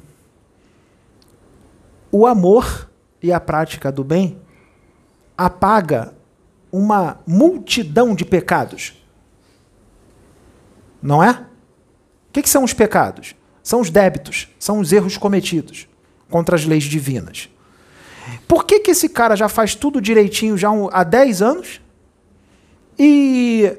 o 2.11 2.27
amor 2.27 2.91
e 3.23 3.33
a 3.33 3.39
prática 3.39 3.93
do 3.93 4.03
bem 4.03 4.37
apaga 5.39 6.13
uma 6.73 7.21
multidão 7.25 8.17
de 8.17 8.25
pecados. 8.25 9.01
Não 11.01 11.23
é? 11.23 11.31
O 11.31 12.33
que, 12.33 12.43
que 12.43 12.51
são 12.51 12.65
os 12.65 12.73
pecados? 12.73 13.37
São 13.63 13.81
os 13.81 13.91
débitos, 13.91 14.49
são 14.59 14.81
os 14.81 14.93
erros 14.93 15.17
cometidos 15.17 15.89
contra 16.29 16.57
as 16.57 16.65
leis 16.65 16.85
divinas. 16.85 17.49
Por 18.49 18.65
que, 18.65 18.81
que 18.81 18.91
esse 18.91 19.09
cara 19.09 19.37
já 19.37 19.49
faz 19.49 19.75
tudo 19.75 20.01
direitinho 20.01 20.57
já 20.57 20.71
há 20.93 21.05
10 21.05 21.43
anos 21.43 21.81
e 22.99 23.77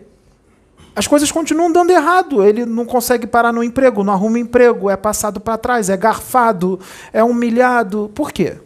as 0.95 1.07
coisas 1.07 1.31
continuam 1.31 1.71
dando 1.71 1.91
errado? 1.91 2.43
Ele 2.43 2.65
não 2.65 2.85
consegue 2.85 3.25
parar 3.25 3.51
no 3.51 3.63
emprego, 3.63 4.03
não 4.03 4.13
arruma 4.13 4.39
emprego, 4.39 4.89
é 4.89 4.97
passado 4.97 5.39
para 5.39 5.57
trás, 5.57 5.89
é 5.89 5.97
garfado, 5.97 6.79
é 7.11 7.23
humilhado. 7.23 8.11
Por 8.13 8.31
quê? 8.31 8.57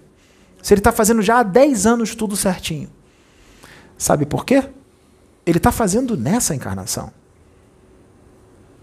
Se 0.62 0.74
ele 0.74 0.80
está 0.80 0.92
fazendo 0.92 1.22
já 1.22 1.40
há 1.40 1.44
10 1.44 1.86
anos 1.86 2.16
tudo 2.16 2.36
certinho. 2.36 2.90
Sabe 3.98 4.26
por 4.26 4.46
quê? 4.46 4.64
Ele 5.46 5.58
está 5.58 5.72
fazendo 5.72 6.18
nessa 6.18 6.54
encarnação. 6.54 7.12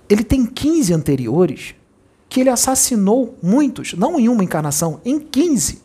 Ele 0.09 0.25
tem 0.25 0.47
15 0.47 0.93
anteriores 0.93 1.75
que 2.35 2.41
ele 2.41 2.51
assassinou 2.51 3.39
muitos, 3.41 3.95
não 3.95 4.19
em 4.19 4.29
uma 4.29 4.43
encarnação, 4.43 5.01
em 5.05 5.21
15 5.21 5.85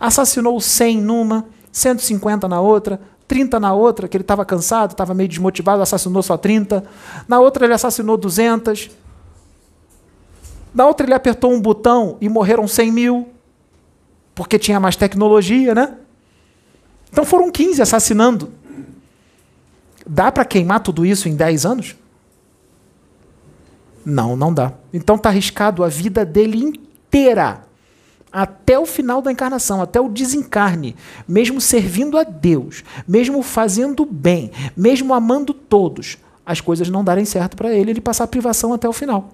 assassinou 0.00 0.60
100 0.60 1.00
numa, 1.00 1.46
150 1.70 2.48
na 2.48 2.60
outra, 2.60 3.00
30 3.28 3.60
na 3.60 3.72
outra, 3.72 4.08
que 4.08 4.16
ele 4.16 4.24
estava 4.24 4.44
cansado, 4.44 4.90
estava 4.90 5.14
meio 5.14 5.28
desmotivado, 5.28 5.80
assassinou 5.80 6.24
só 6.24 6.36
30. 6.36 6.84
Na 7.28 7.38
outra 7.38 7.64
ele 7.64 7.72
assassinou 7.72 8.16
200. 8.16 8.90
Na 10.74 10.88
outra 10.88 11.06
ele 11.06 11.14
apertou 11.14 11.52
um 11.52 11.60
botão 11.60 12.16
e 12.20 12.28
morreram 12.28 12.66
100 12.66 12.90
mil, 12.90 13.28
porque 14.34 14.58
tinha 14.58 14.80
mais 14.80 14.96
tecnologia, 14.96 15.72
né? 15.72 15.94
Então 17.12 17.24
foram 17.24 17.48
15 17.48 17.80
assassinando. 17.80 18.52
Dá 20.04 20.32
para 20.32 20.44
queimar 20.44 20.80
tudo 20.80 21.06
isso 21.06 21.28
em 21.28 21.36
10 21.36 21.64
anos? 21.64 21.96
Não, 24.04 24.36
não 24.36 24.52
dá. 24.52 24.72
Então 24.92 25.16
está 25.16 25.28
arriscado 25.28 25.82
a 25.82 25.88
vida 25.88 26.24
dele 26.24 26.58
inteira 26.58 27.62
até 28.34 28.76
o 28.76 28.84
final 28.84 29.22
da 29.22 29.30
encarnação, 29.30 29.80
até 29.80 30.00
o 30.00 30.08
desencarne, 30.08 30.96
mesmo 31.26 31.60
servindo 31.60 32.18
a 32.18 32.24
Deus, 32.24 32.82
mesmo 33.06 33.40
fazendo 33.42 34.04
bem, 34.04 34.50
mesmo 34.76 35.14
amando 35.14 35.54
todos, 35.54 36.18
as 36.44 36.60
coisas 36.60 36.88
não 36.88 37.04
darem 37.04 37.24
certo 37.24 37.56
para 37.56 37.72
ele, 37.72 37.92
ele 37.92 38.00
passar 38.00 38.26
privação 38.26 38.72
até 38.72 38.88
o 38.88 38.92
final. 38.92 39.30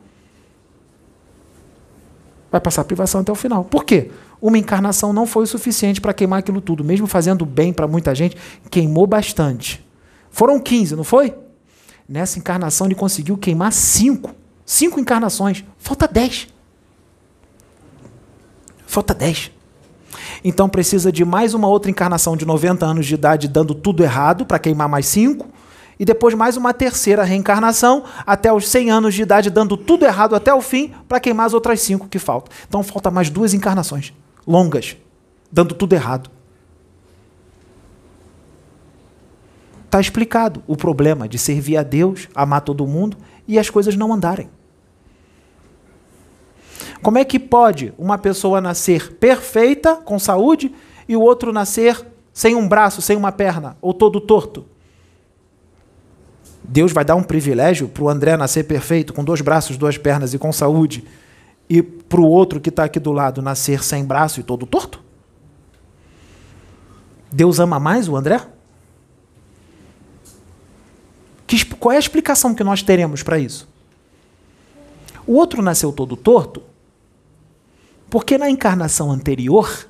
Vai 2.52 2.60
passar 2.60 2.84
privação 2.84 3.22
até 3.22 3.32
o 3.32 3.34
final. 3.34 3.64
Por 3.64 3.84
quê? 3.84 4.10
Uma 4.40 4.58
encarnação 4.58 5.14
não 5.14 5.26
foi 5.26 5.44
o 5.44 5.46
suficiente 5.46 5.98
para 5.98 6.12
queimar 6.12 6.40
aquilo 6.40 6.60
tudo, 6.60 6.84
mesmo 6.84 7.06
fazendo 7.06 7.46
bem 7.46 7.72
para 7.72 7.88
muita 7.88 8.14
gente, 8.14 8.36
queimou 8.70 9.06
bastante. 9.06 9.82
Foram 10.30 10.60
15, 10.60 10.94
não 10.94 11.04
foi? 11.04 11.34
Nessa 12.06 12.38
encarnação 12.38 12.86
ele 12.86 12.94
conseguiu 12.94 13.38
queimar 13.38 13.72
5. 13.72 14.34
5 14.70 15.00
encarnações. 15.00 15.64
Falta 15.78 16.06
10. 16.06 16.46
Falta 18.86 19.12
10. 19.12 19.50
Então 20.44 20.68
precisa 20.68 21.10
de 21.10 21.24
mais 21.24 21.54
uma 21.54 21.66
outra 21.66 21.90
encarnação 21.90 22.36
de 22.36 22.46
90 22.46 22.86
anos 22.86 23.04
de 23.04 23.14
idade 23.14 23.48
dando 23.48 23.74
tudo 23.74 24.04
errado 24.04 24.46
para 24.46 24.60
queimar 24.60 24.88
mais 24.88 25.06
5. 25.06 25.44
E 25.98 26.04
depois 26.04 26.34
mais 26.34 26.56
uma 26.56 26.72
terceira 26.72 27.24
reencarnação 27.24 28.04
até 28.24 28.52
os 28.52 28.68
100 28.68 28.92
anos 28.92 29.14
de 29.14 29.22
idade 29.22 29.50
dando 29.50 29.76
tudo 29.76 30.04
errado 30.04 30.36
até 30.36 30.54
o 30.54 30.60
fim 30.60 30.94
para 31.08 31.18
queimar 31.18 31.46
as 31.46 31.52
outras 31.52 31.80
5 31.80 32.06
que 32.06 32.20
faltam. 32.20 32.56
Então 32.68 32.84
falta 32.84 33.10
mais 33.10 33.28
duas 33.28 33.52
encarnações 33.52 34.12
longas 34.46 34.96
dando 35.50 35.74
tudo 35.74 35.94
errado. 35.94 36.30
Está 39.86 40.00
explicado 40.00 40.62
o 40.68 40.76
problema 40.76 41.28
de 41.28 41.38
servir 41.38 41.76
a 41.76 41.82
Deus, 41.82 42.28
amar 42.36 42.60
todo 42.60 42.86
mundo 42.86 43.16
e 43.48 43.58
as 43.58 43.68
coisas 43.68 43.96
não 43.96 44.12
andarem. 44.12 44.48
Como 47.02 47.18
é 47.18 47.24
que 47.24 47.38
pode 47.38 47.92
uma 47.96 48.18
pessoa 48.18 48.60
nascer 48.60 49.14
perfeita, 49.14 49.96
com 49.96 50.18
saúde, 50.18 50.74
e 51.08 51.16
o 51.16 51.20
outro 51.20 51.52
nascer 51.52 52.06
sem 52.32 52.54
um 52.54 52.68
braço, 52.68 53.00
sem 53.00 53.16
uma 53.16 53.32
perna, 53.32 53.76
ou 53.80 53.94
todo 53.94 54.20
torto? 54.20 54.66
Deus 56.62 56.92
vai 56.92 57.04
dar 57.04 57.16
um 57.16 57.22
privilégio 57.22 57.88
para 57.88 58.04
o 58.04 58.08
André 58.08 58.36
nascer 58.36 58.64
perfeito, 58.64 59.12
com 59.12 59.24
dois 59.24 59.40
braços, 59.40 59.76
duas 59.76 59.96
pernas 59.96 60.34
e 60.34 60.38
com 60.38 60.52
saúde, 60.52 61.04
e 61.68 61.82
para 61.82 62.20
o 62.20 62.26
outro 62.26 62.60
que 62.60 62.68
está 62.68 62.84
aqui 62.84 63.00
do 63.00 63.12
lado 63.12 63.40
nascer 63.40 63.82
sem 63.82 64.04
braço 64.04 64.38
e 64.40 64.42
todo 64.42 64.66
torto? 64.66 65.02
Deus 67.32 67.58
ama 67.60 67.80
mais 67.80 68.08
o 68.08 68.16
André? 68.16 68.40
Que, 71.46 71.64
qual 71.76 71.92
é 71.92 71.96
a 71.96 72.00
explicação 72.00 72.54
que 72.54 72.62
nós 72.62 72.82
teremos 72.82 73.22
para 73.22 73.38
isso? 73.38 73.68
O 75.26 75.34
outro 75.34 75.62
nasceu 75.62 75.92
todo 75.92 76.16
torto 76.16 76.62
porque 78.10 78.36
na 78.36 78.50
encarnação 78.50 79.10
anterior 79.10 79.86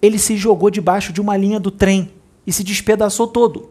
ele 0.00 0.18
se 0.18 0.36
jogou 0.36 0.70
debaixo 0.70 1.12
de 1.12 1.20
uma 1.20 1.36
linha 1.36 1.60
do 1.60 1.70
trem 1.70 2.12
e 2.46 2.52
se 2.52 2.64
despedaçou 2.64 3.28
todo. 3.28 3.70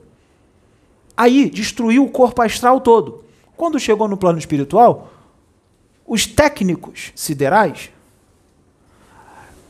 Aí 1.17 1.49
destruiu 1.49 2.03
o 2.05 2.09
corpo 2.09 2.41
astral 2.41 2.79
todo. 2.81 3.23
Quando 3.57 3.79
chegou 3.79 4.07
no 4.07 4.17
plano 4.17 4.37
espiritual, 4.37 5.11
os 6.05 6.25
técnicos 6.25 7.11
siderais 7.15 7.89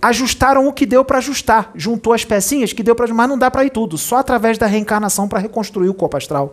ajustaram 0.01 0.67
o 0.67 0.73
que 0.73 0.85
deu 0.85 1.03
para 1.03 1.17
ajustar, 1.17 1.71
juntou 1.75 2.13
as 2.13 2.23
pecinhas 2.25 2.73
que 2.73 2.83
deu 2.83 2.95
para, 2.95 3.11
mas 3.13 3.29
não 3.29 3.37
dá 3.37 3.49
para 3.49 3.65
ir 3.65 3.71
tudo, 3.71 3.97
só 3.97 4.17
através 4.17 4.57
da 4.57 4.67
reencarnação 4.67 5.27
para 5.27 5.39
reconstruir 5.39 5.89
o 5.89 5.93
corpo 5.93 6.17
astral. 6.17 6.51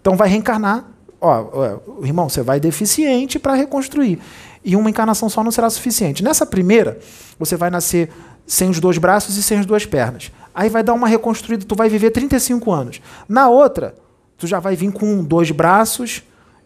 Então 0.00 0.16
vai 0.16 0.28
reencarnar, 0.28 0.84
ó, 1.20 1.48
ó 1.52 2.04
irmão, 2.04 2.28
você 2.28 2.42
vai 2.42 2.60
deficiente 2.60 3.38
para 3.38 3.54
reconstruir. 3.54 4.18
E 4.64 4.76
uma 4.76 4.88
encarnação 4.88 5.28
só 5.28 5.42
não 5.42 5.50
será 5.50 5.68
suficiente. 5.68 6.22
Nessa 6.22 6.46
primeira, 6.46 6.98
você 7.38 7.56
vai 7.56 7.70
nascer 7.70 8.10
sem 8.46 8.70
os 8.70 8.78
dois 8.80 8.98
braços 8.98 9.36
e 9.36 9.42
sem 9.42 9.58
as 9.58 9.66
duas 9.66 9.84
pernas. 9.84 10.30
Aí 10.54 10.68
vai 10.68 10.82
dar 10.82 10.92
uma 10.92 11.08
reconstruída, 11.08 11.64
tu 11.64 11.74
vai 11.74 11.88
viver 11.88 12.10
35 12.10 12.70
anos. 12.70 13.00
Na 13.28 13.48
outra, 13.48 13.94
tu 14.36 14.46
já 14.46 14.60
vai 14.60 14.76
vir 14.76 14.92
com 14.92 15.24
dois 15.24 15.50
braços 15.50 16.22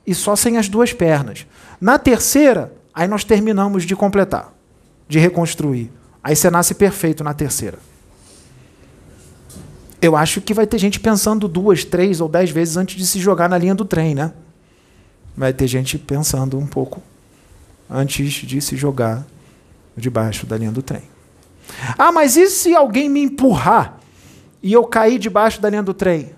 e 0.07 0.15
só 0.15 0.37
sem 0.37 0.59
as 0.59 0.69
duas 0.69 0.93
pernas. 0.93 1.47
Na 1.81 1.99
terceira, 1.99 2.73
aí 2.93 3.07
nós 3.09 3.25
terminamos 3.25 3.85
de 3.85 3.95
completar, 3.95 4.53
de 5.09 5.19
reconstruir. 5.19 5.91
Aí 6.23 6.35
você 6.35 6.51
nasce 6.51 6.75
perfeito 6.75 7.23
na 7.23 7.33
terceira. 7.33 7.79
Eu 10.03 10.17
acho 10.17 10.41
que 10.41 10.53
vai 10.53 10.67
ter 10.67 10.79
gente 10.79 11.01
pensando 11.01 11.49
duas, 11.49 11.85
três 11.85 12.21
ou 12.21 12.29
dez 12.29 12.51
vezes 12.51 12.77
antes 12.77 12.97
de 12.97 13.07
se 13.07 13.19
jogar 13.19 13.49
na 13.49 13.57
linha 13.57 13.75
do 13.75 13.85
trem, 13.85 14.15
né? 14.15 14.33
Vai 15.37 15.53
ter 15.53 15.67
gente 15.67 15.99
pensando 15.99 16.59
um 16.59 16.67
pouco 16.67 17.03
antes 17.90 18.33
de 18.33 18.61
se 18.61 18.77
jogar 18.77 19.27
debaixo 19.96 20.46
da 20.46 20.57
linha 20.57 20.72
do 20.72 20.83
trem. 20.83 21.03
Ah, 21.99 22.12
mas 22.12 22.37
e 22.37 22.49
se 22.49 22.75
alguém 22.75 23.09
me 23.09 23.20
empurrar 23.20 23.99
e 24.62 24.72
eu 24.72 24.85
cair 24.85 25.18
debaixo 25.18 25.61
da 25.61 25.70
linha 25.70 25.83
do 25.83 25.94
trem? 25.94 26.35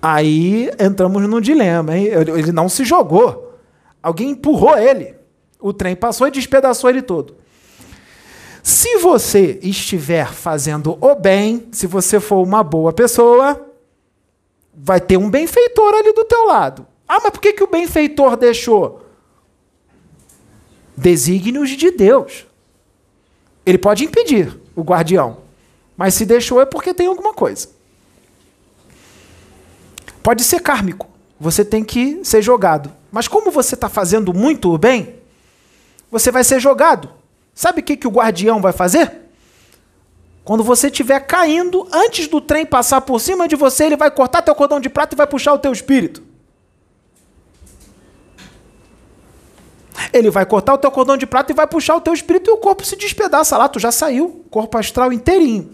Aí 0.00 0.70
entramos 0.78 1.22
num 1.28 1.40
dilema, 1.40 1.96
hein? 1.96 2.06
Ele 2.06 2.50
não 2.50 2.68
se 2.68 2.84
jogou. 2.84 3.58
Alguém 4.02 4.30
empurrou 4.30 4.76
ele. 4.76 5.14
O 5.60 5.72
trem 5.72 5.94
passou 5.94 6.26
e 6.26 6.30
despedaçou 6.32 6.90
ele 6.90 7.02
todo. 7.02 7.36
Se 8.62 8.98
você 8.98 9.58
estiver 9.62 10.32
fazendo 10.32 10.96
o 11.00 11.14
bem, 11.14 11.68
se 11.72 11.86
você 11.86 12.18
for 12.18 12.42
uma 12.42 12.62
boa 12.62 12.92
pessoa, 12.92 13.68
vai 14.74 15.00
ter 15.00 15.16
um 15.16 15.30
benfeitor 15.30 15.94
ali 15.94 16.12
do 16.12 16.24
teu 16.24 16.46
lado. 16.46 16.86
Ah, 17.08 17.20
mas 17.22 17.30
por 17.30 17.40
que, 17.40 17.52
que 17.52 17.64
o 17.64 17.70
benfeitor 17.70 18.36
deixou? 18.36 19.01
Desígnios 21.02 21.70
de 21.70 21.90
Deus. 21.90 22.46
Ele 23.66 23.76
pode 23.76 24.04
impedir 24.04 24.56
o 24.74 24.82
guardião, 24.82 25.38
mas 25.96 26.14
se 26.14 26.24
deixou 26.24 26.60
é 26.60 26.64
porque 26.64 26.94
tem 26.94 27.06
alguma 27.06 27.34
coisa. 27.34 27.68
Pode 30.22 30.44
ser 30.44 30.60
kármico, 30.60 31.08
você 31.38 31.64
tem 31.64 31.82
que 31.84 32.24
ser 32.24 32.40
jogado. 32.40 32.92
Mas 33.10 33.28
como 33.28 33.50
você 33.50 33.74
está 33.74 33.88
fazendo 33.88 34.32
muito 34.32 34.78
bem, 34.78 35.16
você 36.10 36.30
vai 36.30 36.44
ser 36.44 36.60
jogado. 36.60 37.10
Sabe 37.54 37.80
o 37.80 37.82
que, 37.82 37.96
que 37.96 38.06
o 38.06 38.10
guardião 38.10 38.60
vai 38.60 38.72
fazer? 38.72 39.22
Quando 40.44 40.64
você 40.64 40.86
estiver 40.86 41.20
caindo, 41.20 41.86
antes 41.92 42.26
do 42.26 42.40
trem 42.40 42.64
passar 42.64 43.00
por 43.00 43.20
cima 43.20 43.46
de 43.46 43.54
você, 43.54 43.84
ele 43.84 43.96
vai 43.96 44.10
cortar 44.10 44.42
teu 44.42 44.54
cordão 44.54 44.80
de 44.80 44.88
prata 44.88 45.14
e 45.14 45.18
vai 45.18 45.26
puxar 45.26 45.52
o 45.52 45.58
teu 45.58 45.72
espírito. 45.72 46.22
Ele 50.12 50.30
vai 50.30 50.46
cortar 50.46 50.74
o 50.74 50.78
teu 50.78 50.90
cordão 50.90 51.16
de 51.16 51.26
prata 51.26 51.52
e 51.52 51.54
vai 51.54 51.66
puxar 51.66 51.96
o 51.96 52.00
teu 52.00 52.12
espírito 52.12 52.50
e 52.50 52.52
o 52.52 52.56
corpo 52.56 52.84
se 52.84 52.96
despedaça 52.96 53.58
lá. 53.58 53.68
Tu 53.68 53.78
já 53.78 53.92
saiu, 53.92 54.44
corpo 54.50 54.78
astral 54.78 55.12
inteirinho. 55.12 55.70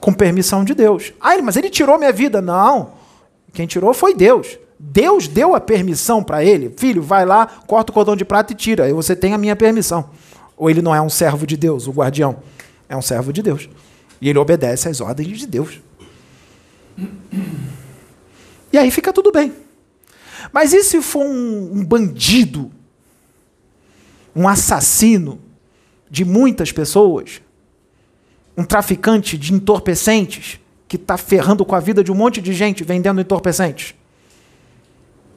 Com 0.00 0.12
permissão 0.12 0.64
de 0.64 0.74
Deus. 0.74 1.12
Ah, 1.20 1.40
mas 1.42 1.56
ele 1.56 1.70
tirou 1.70 1.98
minha 1.98 2.12
vida. 2.12 2.40
Não. 2.40 2.92
Quem 3.52 3.66
tirou 3.66 3.92
foi 3.92 4.14
Deus. 4.14 4.58
Deus 4.78 5.28
deu 5.28 5.54
a 5.54 5.60
permissão 5.60 6.24
para 6.24 6.44
ele. 6.44 6.74
Filho, 6.76 7.02
vai 7.02 7.24
lá, 7.24 7.46
corta 7.66 7.92
o 7.92 7.94
cordão 7.94 8.16
de 8.16 8.24
prata 8.24 8.52
e 8.52 8.56
tira. 8.56 8.84
Aí 8.84 8.92
você 8.92 9.14
tem 9.14 9.32
a 9.32 9.38
minha 9.38 9.54
permissão. 9.54 10.10
Ou 10.56 10.68
ele 10.68 10.82
não 10.82 10.94
é 10.94 11.00
um 11.00 11.10
servo 11.10 11.46
de 11.46 11.56
Deus, 11.56 11.86
o 11.86 11.92
guardião. 11.92 12.38
É 12.88 12.96
um 12.96 13.02
servo 13.02 13.32
de 13.32 13.42
Deus. 13.42 13.68
E 14.20 14.28
ele 14.28 14.38
obedece 14.38 14.88
às 14.88 15.00
ordens 15.00 15.38
de 15.38 15.46
Deus. 15.46 15.80
E 18.72 18.78
aí 18.78 18.90
fica 18.90 19.12
tudo 19.12 19.30
bem. 19.30 19.52
Mas 20.52 20.72
e 20.72 20.82
se 20.82 21.02
for 21.02 21.24
um, 21.24 21.78
um 21.78 21.84
bandido, 21.84 22.70
um 24.34 24.48
assassino 24.48 25.38
de 26.10 26.24
muitas 26.24 26.72
pessoas, 26.72 27.42
um 28.56 28.64
traficante 28.64 29.36
de 29.36 29.52
entorpecentes 29.52 30.58
que 30.88 30.96
está 30.96 31.16
ferrando 31.16 31.64
com 31.64 31.74
a 31.74 31.80
vida 31.80 32.02
de 32.02 32.12
um 32.12 32.14
monte 32.14 32.40
de 32.40 32.52
gente 32.52 32.84
vendendo 32.84 33.20
entorpecentes, 33.20 33.94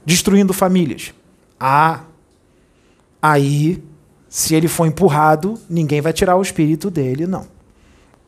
destruindo 0.05 0.53
famílias? 0.53 1.13
Ah, 1.59 2.03
aí, 3.21 3.81
se 4.27 4.53
ele 4.53 4.67
for 4.67 4.85
empurrado, 4.85 5.59
ninguém 5.69 6.01
vai 6.01 6.11
tirar 6.11 6.35
o 6.35 6.41
espírito 6.41 6.89
dele, 6.89 7.25
não. 7.25 7.54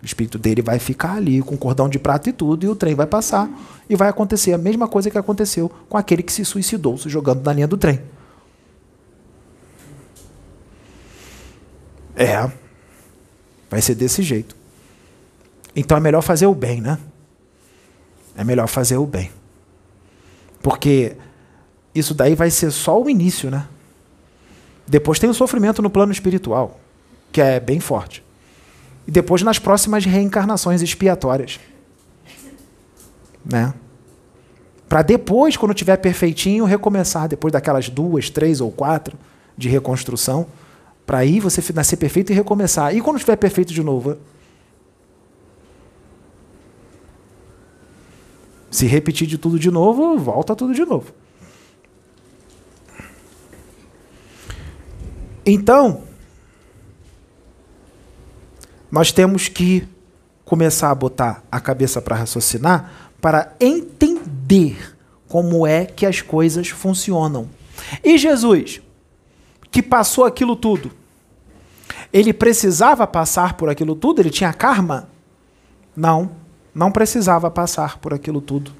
O 0.02 0.06
espírito 0.06 0.38
dele 0.38 0.62
vai 0.62 0.78
ficar 0.78 1.16
ali 1.16 1.42
com 1.42 1.58
cordão 1.58 1.90
de 1.90 1.98
prata 1.98 2.30
e 2.30 2.34
tudo, 2.34 2.66
e 2.66 2.70
o 2.70 2.76
trem 2.76 2.94
vai 2.94 3.08
passar. 3.08 3.50
E 3.90 3.96
vai 3.96 4.10
acontecer 4.10 4.54
a 4.54 4.58
mesma 4.58 4.88
coisa 4.88 5.10
que 5.10 5.18
aconteceu 5.18 5.72
com 5.90 5.98
aquele 5.98 6.22
que 6.22 6.32
se 6.32 6.46
suicidou 6.46 6.98
se 6.98 7.10
jogando 7.10 7.44
na 7.44 7.54
linha 7.54 7.68
do 7.68 7.78
trem. 7.78 8.02
É. 12.16 12.50
Vai 13.70 13.82
ser 13.82 13.96
desse 13.96 14.22
jeito. 14.22 14.56
Então 15.76 15.98
é 15.98 16.02
melhor 16.02 16.22
fazer 16.22 16.46
o 16.46 16.54
bem, 16.54 16.80
né? 16.80 17.00
É 18.36 18.44
melhor 18.44 18.68
fazer 18.68 18.98
o 18.98 19.06
bem. 19.06 19.32
Porque 20.62 21.16
isso 21.94 22.14
daí 22.14 22.36
vai 22.36 22.52
ser 22.52 22.72
só 22.72 23.02
o 23.02 23.10
início, 23.10 23.50
né? 23.50 23.68
Depois 24.88 25.18
tem 25.20 25.30
o 25.30 25.34
sofrimento 25.34 25.82
no 25.82 25.90
plano 25.90 26.12
espiritual, 26.12 26.80
que 27.32 27.42
é 27.42 27.60
bem 27.60 27.80
forte 27.80 28.27
e 29.08 29.12
depois 29.12 29.41
nas 29.41 29.58
próximas 29.58 30.06
reencarnações 30.06 30.82
expiatórias. 30.82 31.60
Né? 33.46 33.74
Para 34.89 35.02
depois, 35.02 35.56
quando 35.56 35.74
tiver 35.74 35.98
perfeitinho, 35.98 36.65
recomeçar, 36.65 37.28
depois 37.28 37.52
daquelas 37.52 37.89
duas, 37.89 38.30
três 38.30 38.60
ou 38.60 38.72
quatro 38.72 39.17
de 39.58 39.70
reconstrução, 39.70 40.48
para 41.06 41.20
aí 41.20 41.39
você 41.39 41.62
nascer 41.74 41.95
perfeito 41.95 42.32
e 42.32 42.36
recomeçar. 42.36 42.93
E 42.93 43.01
quando 43.01 43.16
estiver 43.16 43.38
perfeito 43.38 43.74
de 43.74 43.82
novo? 43.82 44.18
Se 48.70 48.86
repetir 48.86 49.26
de 49.26 49.38
tudo 49.38 49.58
de 49.58 49.72
novo, 49.72 50.18
volta 50.18 50.53
tudo 50.55 50.74
de 50.74 50.86
novo. 50.86 51.14
Então, 55.45 56.07
nós 58.92 59.12
temos 59.12 59.48
que 59.48 59.88
começar 60.46 60.92
a 60.92 60.96
botar 60.96 61.44
a 61.52 61.60
cabeça 61.60 62.02
para 62.02 62.16
raciocinar 62.16 63.08
para 63.22 63.56
entender 63.60 64.96
como 65.28 65.66
é 65.68 65.86
que 65.86 66.06
as 66.06 66.22
coisas 66.22 66.70
funcionam. 66.70 67.50
E 68.04 68.18
Jesus, 68.18 68.82
que 69.72 69.82
passou 69.82 70.26
aquilo 70.26 70.56
tudo, 70.56 70.92
ele 72.14 72.34
precisava 72.34 73.06
passar 73.06 73.56
por 73.56 73.70
aquilo 73.70 73.96
tudo? 73.96 74.22
Ele 74.22 74.30
tinha 74.30 74.54
karma? 74.54 75.10
Não, 75.96 76.32
não 76.74 76.92
precisava 76.92 77.52
passar 77.52 77.98
por 77.98 78.14
aquilo 78.14 78.40
tudo. 78.40 78.72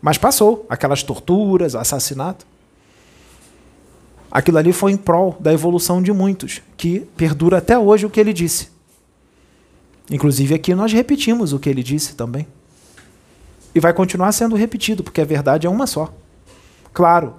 Mas 0.00 0.16
passou 0.16 0.64
aquelas 0.68 1.02
torturas, 1.02 1.74
assassinato. 1.74 2.46
Aquilo 4.30 4.58
ali 4.58 4.72
foi 4.72 4.92
em 4.92 4.96
prol 4.96 5.36
da 5.40 5.52
evolução 5.52 6.00
de 6.00 6.12
muitos, 6.12 6.62
que 6.76 7.00
perdura 7.16 7.58
até 7.58 7.78
hoje 7.78 8.06
o 8.06 8.10
que 8.10 8.20
ele 8.20 8.32
disse. 8.32 8.77
Inclusive 10.10 10.54
aqui 10.54 10.74
nós 10.74 10.92
repetimos 10.92 11.52
o 11.52 11.58
que 11.58 11.68
ele 11.68 11.82
disse 11.82 12.14
também. 12.14 12.46
E 13.74 13.80
vai 13.80 13.92
continuar 13.92 14.32
sendo 14.32 14.56
repetido, 14.56 15.04
porque 15.04 15.20
a 15.20 15.24
verdade 15.24 15.66
é 15.66 15.70
uma 15.70 15.86
só. 15.86 16.12
Claro, 16.92 17.34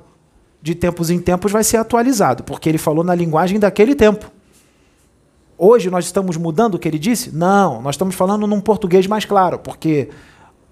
de 0.62 0.76
tempos 0.76 1.10
em 1.10 1.20
tempos 1.20 1.52
vai 1.52 1.64
ser 1.64 1.78
atualizado, 1.78 2.44
porque 2.44 2.70
ele 2.70 2.78
falou 2.78 3.04
na 3.04 3.16
linguagem 3.16 3.60
daquele 3.60 3.96
tempo. 3.96 4.32
Hoje 5.58 5.90
nós 5.90 6.06
estamos 6.06 6.38
mudando 6.38 6.76
o 6.76 6.80
que 6.80 6.88
ele 6.88 7.00
disse? 7.00 7.36
Não, 7.36 7.82
nós 7.82 7.96
estamos 7.96 8.16
falando 8.16 8.48
num 8.48 8.62
português 8.62 9.08
mais 9.08 9.26
claro, 9.26 9.60
porque 9.60 10.10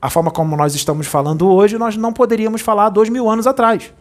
A 0.01 0.09
forma 0.09 0.29
como 0.29 0.55
nós 0.55 0.75
estamos 0.75 1.07
falando 1.07 1.47
hoje, 1.49 1.77
nós 1.77 1.97
não 1.97 2.13
poderíamos 2.13 2.61
falar 2.61 2.89
dois 2.89 3.09
mil 3.09 3.29
anos 3.29 3.47
atrás. 3.47 3.91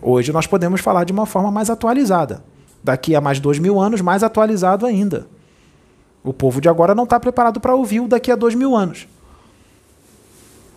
Hoje 0.00 0.32
nós 0.32 0.46
podemos 0.46 0.80
falar 0.80 1.04
de 1.04 1.12
uma 1.12 1.26
forma 1.26 1.50
mais 1.50 1.68
atualizada. 1.68 2.42
Daqui 2.82 3.14
a 3.14 3.20
mais 3.20 3.38
dois 3.40 3.58
mil 3.58 3.78
anos, 3.78 4.00
mais 4.00 4.22
atualizado 4.22 4.86
ainda. 4.86 5.26
O 6.24 6.32
povo 6.32 6.60
de 6.60 6.68
agora 6.70 6.94
não 6.94 7.04
está 7.04 7.20
preparado 7.20 7.60
para 7.60 7.74
ouvir 7.74 8.00
o 8.00 8.08
daqui 8.08 8.32
a 8.32 8.36
dois 8.36 8.54
mil 8.54 8.74
anos. 8.74 9.06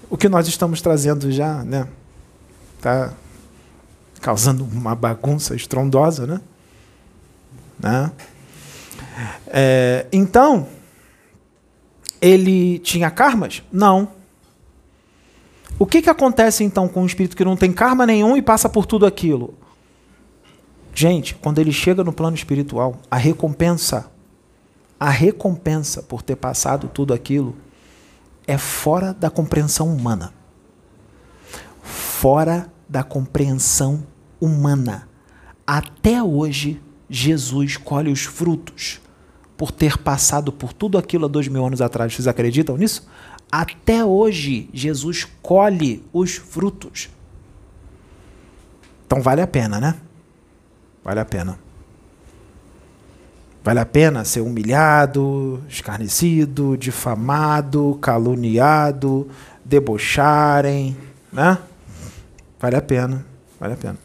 O 0.09 0.17
que 0.17 0.27
nós 0.27 0.47
estamos 0.47 0.81
trazendo 0.81 1.31
já, 1.31 1.63
né? 1.63 1.87
Está 2.75 3.13
causando 4.21 4.65
uma 4.65 4.93
bagunça 4.93 5.55
estrondosa, 5.55 6.27
né? 6.27 6.41
né? 7.79 8.11
É, 9.47 10.05
então, 10.11 10.67
ele 12.21 12.79
tinha 12.79 13.09
karmas? 13.09 13.63
Não. 13.71 14.09
O 15.79 15.85
que, 15.85 16.01
que 16.01 16.09
acontece 16.09 16.63
então 16.63 16.87
com 16.87 17.03
um 17.03 17.05
espírito 17.05 17.37
que 17.37 17.45
não 17.45 17.55
tem 17.55 17.71
karma 17.71 18.05
nenhum 18.05 18.35
e 18.35 18.41
passa 18.41 18.67
por 18.67 18.85
tudo 18.85 19.05
aquilo? 19.05 19.53
Gente, 20.93 21.35
quando 21.35 21.59
ele 21.59 21.71
chega 21.71 22.03
no 22.03 22.11
plano 22.11 22.35
espiritual, 22.35 22.99
a 23.09 23.17
recompensa, 23.17 24.09
a 24.99 25.09
recompensa 25.09 26.01
por 26.01 26.21
ter 26.21 26.35
passado 26.35 26.87
tudo 26.87 27.13
aquilo 27.13 27.55
é 28.45 28.57
fora 28.57 29.13
da 29.13 29.29
compreensão 29.29 29.93
humana. 29.93 30.33
Fora 31.81 32.71
da 32.87 33.03
compreensão 33.03 34.05
humana. 34.39 35.07
Até 35.65 36.23
hoje, 36.23 36.81
Jesus 37.09 37.77
colhe 37.77 38.11
os 38.11 38.23
frutos 38.23 39.01
por 39.55 39.71
ter 39.71 39.97
passado 39.97 40.51
por 40.51 40.71
tudo 40.71 40.97
aquilo 40.97 41.25
há 41.25 41.27
dois 41.27 41.47
mil 41.47 41.65
anos 41.65 41.81
atrás. 41.81 42.13
Vocês 42.13 42.27
acreditam 42.27 42.77
nisso? 42.77 43.07
Até 43.51 44.03
hoje, 44.03 44.69
Jesus 44.73 45.25
colhe 45.41 46.05
os 46.13 46.35
frutos. 46.35 47.09
Então 49.05 49.21
vale 49.21 49.41
a 49.41 49.47
pena, 49.47 49.79
né? 49.79 49.95
Vale 51.03 51.19
a 51.19 51.25
pena. 51.25 51.66
Vale 53.63 53.79
a 53.79 53.85
pena 53.85 54.23
ser 54.23 54.41
humilhado, 54.41 55.61
escarnecido, 55.67 56.77
difamado, 56.77 57.97
caluniado, 58.01 59.29
debocharem, 59.65 60.95
né? 61.31 61.57
Vale 62.59 62.75
a 62.75 62.81
pena, 62.81 63.25
vale 63.59 63.73
a 63.73 63.77
pena. 63.77 63.97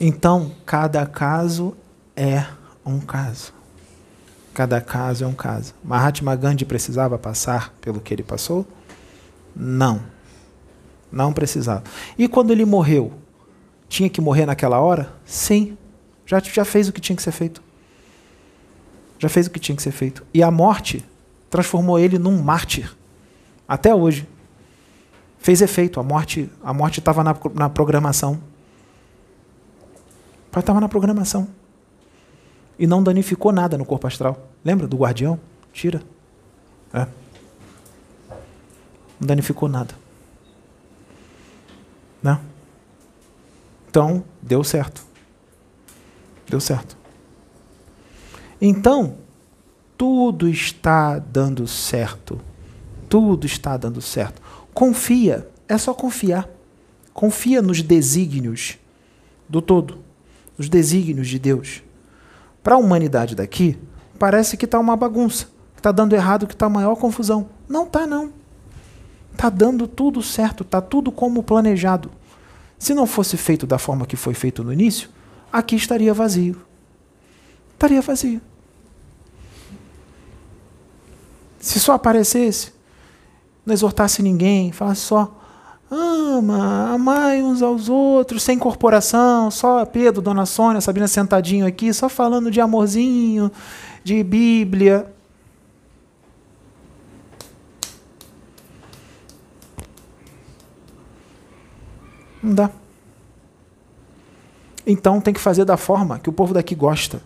Então, 0.00 0.50
cada 0.66 1.06
caso 1.06 1.76
é 2.16 2.44
um 2.84 2.98
caso. 2.98 3.54
Cada 4.52 4.80
caso 4.80 5.24
é 5.24 5.26
um 5.26 5.32
caso. 5.32 5.74
Mahatma 5.82 6.34
Gandhi 6.34 6.64
precisava 6.64 7.16
passar 7.18 7.72
pelo 7.80 8.00
que 8.00 8.12
ele 8.12 8.22
passou? 8.22 8.66
Não. 9.54 10.02
Não 11.10 11.32
precisava. 11.32 11.84
E 12.18 12.26
quando 12.26 12.50
ele 12.50 12.64
morreu? 12.64 13.12
Tinha 13.88 14.10
que 14.10 14.20
morrer 14.20 14.44
naquela 14.44 14.80
hora? 14.80 15.12
Sim. 15.24 15.78
Já, 16.26 16.40
já 16.40 16.64
fez 16.64 16.88
o 16.88 16.92
que 16.92 17.00
tinha 17.00 17.16
que 17.16 17.22
ser 17.22 17.32
feito. 17.32 17.62
Já 19.18 19.28
fez 19.28 19.46
o 19.46 19.50
que 19.50 19.60
tinha 19.60 19.76
que 19.76 19.82
ser 19.82 19.92
feito. 19.92 20.24
E 20.32 20.42
a 20.42 20.50
morte 20.50 21.04
transformou 21.50 21.98
ele 21.98 22.18
num 22.18 22.42
mártir. 22.42 22.94
Até 23.66 23.94
hoje. 23.94 24.28
Fez 25.38 25.60
efeito. 25.60 26.00
A 26.00 26.02
morte 26.02 26.50
a 26.62 26.72
morte 26.72 26.98
estava 26.98 27.22
na, 27.22 27.36
na 27.54 27.68
programação. 27.68 28.40
Estava 30.54 30.80
na 30.80 30.88
programação 30.88 31.48
e 32.82 32.86
não 32.86 33.00
danificou 33.00 33.52
nada 33.52 33.78
no 33.78 33.84
corpo 33.84 34.08
astral. 34.08 34.48
Lembra 34.64 34.88
do 34.88 34.96
guardião? 34.96 35.38
Tira. 35.72 36.02
É. 36.92 37.06
Não 39.20 39.26
danificou 39.26 39.68
nada. 39.68 39.94
Né? 42.20 42.40
Então, 43.88 44.24
deu 44.42 44.64
certo. 44.64 45.04
Deu 46.48 46.60
certo. 46.60 46.96
Então, 48.60 49.16
tudo 49.96 50.48
está 50.48 51.18
dando 51.18 51.66
certo. 51.66 52.40
Tudo 53.08 53.46
está 53.46 53.76
dando 53.76 54.00
certo. 54.00 54.40
Confia. 54.72 55.48
É 55.68 55.78
só 55.78 55.94
confiar. 55.94 56.48
Confia 57.12 57.62
nos 57.62 57.82
desígnios 57.82 58.78
do 59.48 59.60
todo. 59.60 59.98
Nos 60.56 60.68
desígnios 60.68 61.28
de 61.28 61.38
Deus. 61.38 61.82
Para 62.62 62.76
a 62.76 62.78
humanidade 62.78 63.34
daqui, 63.34 63.78
parece 64.18 64.56
que 64.56 64.64
está 64.64 64.78
uma 64.78 64.96
bagunça, 64.96 65.46
que 65.74 65.80
está 65.80 65.90
dando 65.90 66.14
errado, 66.14 66.46
que 66.46 66.54
está 66.54 66.68
maior 66.68 66.94
confusão. 66.96 67.48
Não 67.68 67.84
está, 67.84 68.06
não. 68.06 68.32
Está 69.32 69.50
dando 69.50 69.88
tudo 69.88 70.22
certo, 70.22 70.62
está 70.62 70.80
tudo 70.80 71.10
como 71.10 71.42
planejado. 71.42 72.10
Se 72.78 72.94
não 72.94 73.06
fosse 73.06 73.36
feito 73.36 73.66
da 73.66 73.78
forma 73.78 74.06
que 74.06 74.16
foi 74.16 74.34
feito 74.34 74.62
no 74.62 74.72
início, 74.72 75.08
aqui 75.52 75.76
estaria 75.76 76.14
vazio. 76.14 76.60
Estaria 77.74 78.00
vazio. 78.00 78.40
Se 81.60 81.78
só 81.78 81.92
aparecesse, 81.92 82.72
não 83.64 83.72
exortasse 83.72 84.22
ninguém, 84.22 84.72
falasse 84.72 85.02
só, 85.02 85.42
Ama, 85.94 86.94
amai 86.94 87.42
uns 87.42 87.60
aos 87.60 87.90
outros, 87.90 88.42
sem 88.42 88.58
corporação, 88.58 89.50
só 89.50 89.84
Pedro, 89.84 90.22
Dona 90.22 90.46
Sônia, 90.46 90.80
Sabina 90.80 91.06
sentadinho 91.06 91.66
aqui, 91.66 91.92
só 91.92 92.08
falando 92.08 92.50
de 92.50 92.62
amorzinho, 92.62 93.52
de 94.02 94.22
Bíblia. 94.24 95.06
Não 102.42 102.54
dá. 102.54 102.81
Então 104.86 105.20
tem 105.20 105.32
que 105.32 105.40
fazer 105.40 105.64
da 105.64 105.76
forma 105.76 106.18
que 106.18 106.28
o 106.28 106.32
povo 106.32 106.52
daqui 106.52 106.74
gosta. 106.74 107.22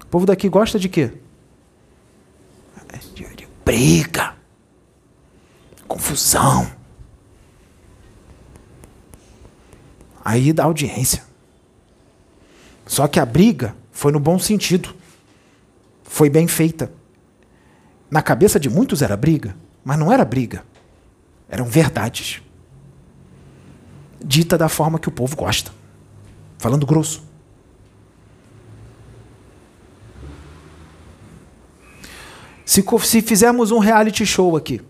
O 0.00 0.06
povo 0.06 0.26
daqui 0.26 0.48
gosta 0.48 0.78
de 0.78 0.88
quê? 0.88 1.12
De, 3.14 3.24
de 3.34 3.48
briga 3.64 4.34
confusão. 5.92 6.70
Aí 10.24 10.52
dá 10.52 10.64
audiência. 10.64 11.22
Só 12.86 13.06
que 13.06 13.20
a 13.20 13.26
briga 13.26 13.76
foi 13.90 14.10
no 14.10 14.20
bom 14.20 14.38
sentido. 14.38 14.94
Foi 16.02 16.30
bem 16.30 16.48
feita. 16.48 16.90
Na 18.10 18.22
cabeça 18.22 18.58
de 18.58 18.70
muitos 18.70 19.02
era 19.02 19.16
briga, 19.16 19.54
mas 19.84 19.98
não 19.98 20.12
era 20.12 20.24
briga. 20.24 20.64
Eram 21.48 21.66
verdades. 21.66 22.42
Dita 24.24 24.56
da 24.56 24.68
forma 24.68 24.98
que 24.98 25.08
o 25.08 25.12
povo 25.12 25.36
gosta. 25.36 25.70
Falando 26.58 26.86
grosso. 26.86 27.22
Se, 32.64 32.84
se 33.02 33.22
fizermos 33.22 33.70
um 33.70 33.78
reality 33.78 34.24
show 34.24 34.56
aqui, 34.56 34.80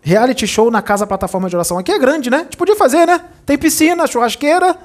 Reality 0.00 0.46
show 0.46 0.70
na 0.70 0.80
casa 0.80 1.06
plataforma 1.06 1.48
de 1.48 1.56
oração. 1.56 1.78
Aqui 1.78 1.92
é 1.92 1.98
grande, 1.98 2.30
né? 2.30 2.38
A 2.38 2.42
gente 2.44 2.56
podia 2.56 2.76
fazer, 2.76 3.06
né? 3.06 3.20
Tem 3.44 3.58
piscina, 3.58 4.06
churrasqueira. 4.06 4.76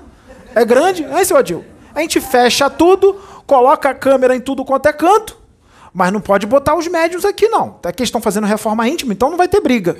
É 0.55 0.65
grande. 0.65 1.03
É, 1.03 1.23
seu 1.23 1.37
Adil? 1.37 1.63
A 1.93 2.01
gente 2.01 2.19
fecha 2.19 2.69
tudo, 2.69 3.13
coloca 3.45 3.89
a 3.89 3.93
câmera 3.93 4.35
em 4.35 4.41
tudo 4.41 4.65
quanto 4.65 4.87
é 4.87 4.93
canto, 4.93 5.37
mas 5.93 6.11
não 6.11 6.19
pode 6.19 6.47
botar 6.47 6.75
os 6.75 6.87
médios 6.87 7.23
aqui, 7.23 7.47
não. 7.47 7.79
Aqui 7.85 8.03
estão 8.03 8.19
fazendo 8.19 8.47
reforma 8.47 8.87
íntima, 8.87 9.13
então 9.13 9.29
não 9.29 9.37
vai 9.37 9.47
ter 9.47 9.61
briga. 9.61 9.95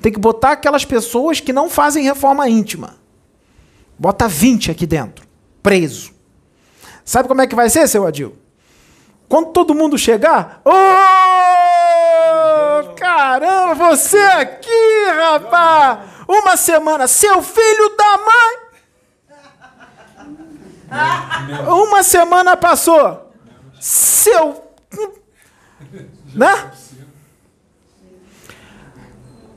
Tem 0.00 0.12
que 0.12 0.18
botar 0.18 0.52
aquelas 0.52 0.84
pessoas 0.84 1.40
que 1.40 1.52
não 1.52 1.68
fazem 1.68 2.04
reforma 2.04 2.48
íntima. 2.48 2.94
Bota 4.02 4.26
20 4.26 4.68
aqui 4.72 4.84
dentro, 4.84 5.24
preso. 5.62 6.12
Sabe 7.04 7.28
como 7.28 7.40
é 7.40 7.46
que 7.46 7.54
vai 7.54 7.70
ser, 7.70 7.86
seu 7.86 8.04
Adil? 8.04 8.36
Quando 9.28 9.52
todo 9.52 9.76
mundo 9.76 9.96
chegar, 9.96 10.60
oh, 10.64 10.72
caramba, 12.96 13.76
você 13.76 14.18
aqui, 14.18 15.06
rapaz! 15.06 16.00
Uma 16.26 16.56
semana, 16.56 17.06
seu 17.06 17.40
filho 17.44 17.96
da 17.96 18.18
mãe! 18.18 18.58
Uma 21.68 22.02
semana 22.02 22.56
passou, 22.56 23.32
seu, 23.80 24.64
né? 26.34 26.72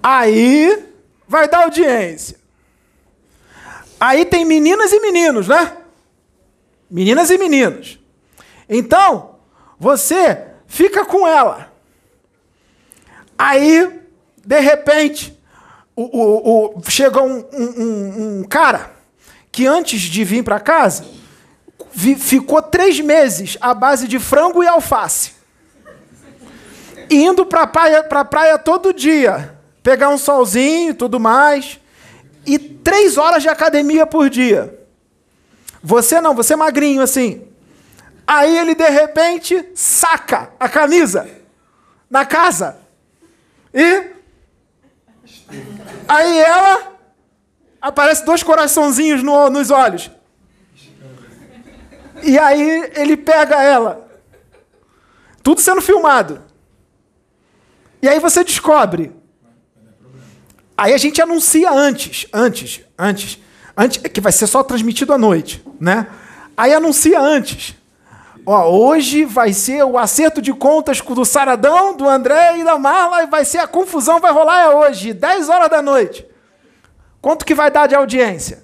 Aí 0.04 0.88
vai 1.28 1.50
dar 1.50 1.64
audiência. 1.64 2.45
Aí 4.06 4.24
tem 4.24 4.46
meninas 4.46 4.92
e 4.92 5.00
meninos, 5.00 5.48
né? 5.48 5.78
Meninas 6.88 7.32
e 7.32 7.40
meninos. 7.40 7.98
Então, 8.70 9.38
você 9.80 10.46
fica 10.68 11.04
com 11.04 11.28
ela. 11.28 11.74
Aí, 13.36 14.00
de 14.46 14.60
repente, 14.60 15.36
o, 15.96 16.04
o, 16.04 16.78
o 16.78 16.84
chega 16.88 17.20
um, 17.20 17.44
um, 17.52 18.42
um, 18.42 18.44
cara 18.44 18.92
que 19.52 19.66
antes 19.66 20.02
de 20.02 20.24
vir 20.24 20.44
para 20.44 20.60
casa 20.60 21.04
vi, 21.92 22.14
ficou 22.14 22.62
três 22.62 23.00
meses 23.00 23.58
à 23.60 23.74
base 23.74 24.08
de 24.08 24.20
frango 24.20 24.64
e 24.64 24.68
alface. 24.68 25.32
indo 27.10 27.44
para 27.44 27.66
praia, 27.66 28.04
pra 28.04 28.24
praia 28.24 28.60
todo 28.60 28.94
dia, 28.94 29.58
pegar 29.82 30.10
um 30.10 30.18
solzinho 30.20 30.92
e 30.92 30.94
tudo 30.94 31.20
mais, 31.20 31.80
e 32.46 32.58
três 32.58 33.18
horas 33.18 33.44
de 33.44 33.50
academia 33.50 34.06
por 34.06 34.30
dia. 34.30 34.80
Você 35.82 36.20
não, 36.22 36.34
você 36.34 36.54
é 36.54 36.56
magrinho 36.56 37.02
assim. 37.02 37.48
Aí 38.28 38.58
ele 38.58 38.74
de 38.74 38.90
repente 38.90 39.70
saca 39.76 40.52
a 40.60 40.68
camisa 40.68 41.30
na 42.10 42.26
casa. 42.26 42.78
E 43.74 44.12
aí 46.08 46.40
ela 46.40 46.94
aparece 47.82 48.26
dois 48.26 48.42
coraçãozinhos 48.42 49.22
no, 49.22 49.50
nos 49.50 49.70
olhos. 49.70 50.10
E 52.24 52.40
aí 52.40 52.92
ele 52.96 53.16
pega 53.16 53.62
ela. 53.62 54.10
Tudo 55.44 55.62
sendo 55.62 55.82
filmado. 55.82 56.42
E 58.02 58.08
aí 58.08 58.20
você 58.20 58.44
descobre. 58.44 59.16
Aí 60.78 60.94
a 60.94 60.98
gente 60.98 61.22
anuncia 61.22 61.72
antes, 61.72 62.28
antes, 62.34 62.82
antes, 62.98 63.40
antes, 63.78 63.98
que 63.98 64.20
vai 64.20 64.32
ser 64.32 64.48
só 64.48 64.62
transmitido 64.62 65.14
à 65.14 65.18
noite, 65.18 65.66
né? 65.80 66.08
Aí 66.58 66.74
anuncia 66.74 67.20
antes. 67.20 67.76
Ó, 68.46 68.70
hoje 68.70 69.26
vai 69.26 69.54
ser 69.54 69.84
o 69.84 69.98
acerto 69.98 70.42
de 70.42 70.54
contas 70.54 71.02
do 71.02 71.26
Saradão, 71.26 71.96
do 71.96 72.08
André 72.08 72.60
e 72.60 72.64
da 72.64 72.78
Marla, 72.78 73.24
e 73.24 73.28
vai 73.28 73.44
ser 73.44 73.58
a 73.58 73.68
confusão, 73.68 74.20
vai 74.20 74.32
rolar 74.32 74.62
é 74.62 74.70
hoje, 74.70 75.14
10 75.14 75.50
horas 75.50 75.70
da 75.70 75.82
noite. 75.82 76.26
Quanto 77.22 77.46
que 77.46 77.56
vai 77.56 77.72
dar 77.72 77.88
de 77.88 77.96
audiência? 77.96 78.64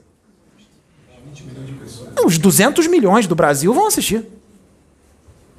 Os 2.23 2.37
200 2.37 2.85
milhões 2.87 3.25
do 3.25 3.33
Brasil 3.33 3.73
vão 3.73 3.87
assistir. 3.87 4.27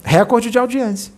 Recorde 0.04 0.50
de 0.50 0.58
audiência. 0.58 1.12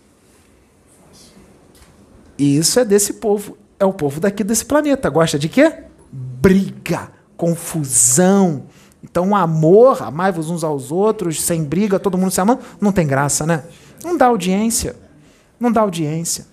E 2.39 2.57
isso 2.57 2.81
é 2.81 2.85
desse 2.85 3.15
povo. 3.15 3.59
É 3.79 3.85
o 3.85 3.93
povo 3.93 4.21
daqui 4.21 4.45
desse 4.45 4.65
planeta. 4.65 5.09
Gosta 5.11 5.39
de 5.39 5.49
quê? 5.49 5.85
Briga, 6.13 7.11
confusão, 7.37 8.67
então, 9.05 9.37
amor, 9.37 10.03
amai-vos 10.03 10.49
uns 10.49 10.65
aos 10.65 10.91
outros, 10.91 11.43
sem 11.43 11.63
briga, 11.63 11.99
todo 11.99 12.17
mundo 12.17 12.31
se 12.31 12.41
amando, 12.41 12.63
não 12.81 12.91
tem 12.91 13.07
graça, 13.07 13.45
né? 13.45 13.63
Não 14.03 14.17
dá 14.17 14.27
audiência. 14.27 14.97
Não 15.61 15.71
dá 15.71 15.83
audiência. 15.83 16.47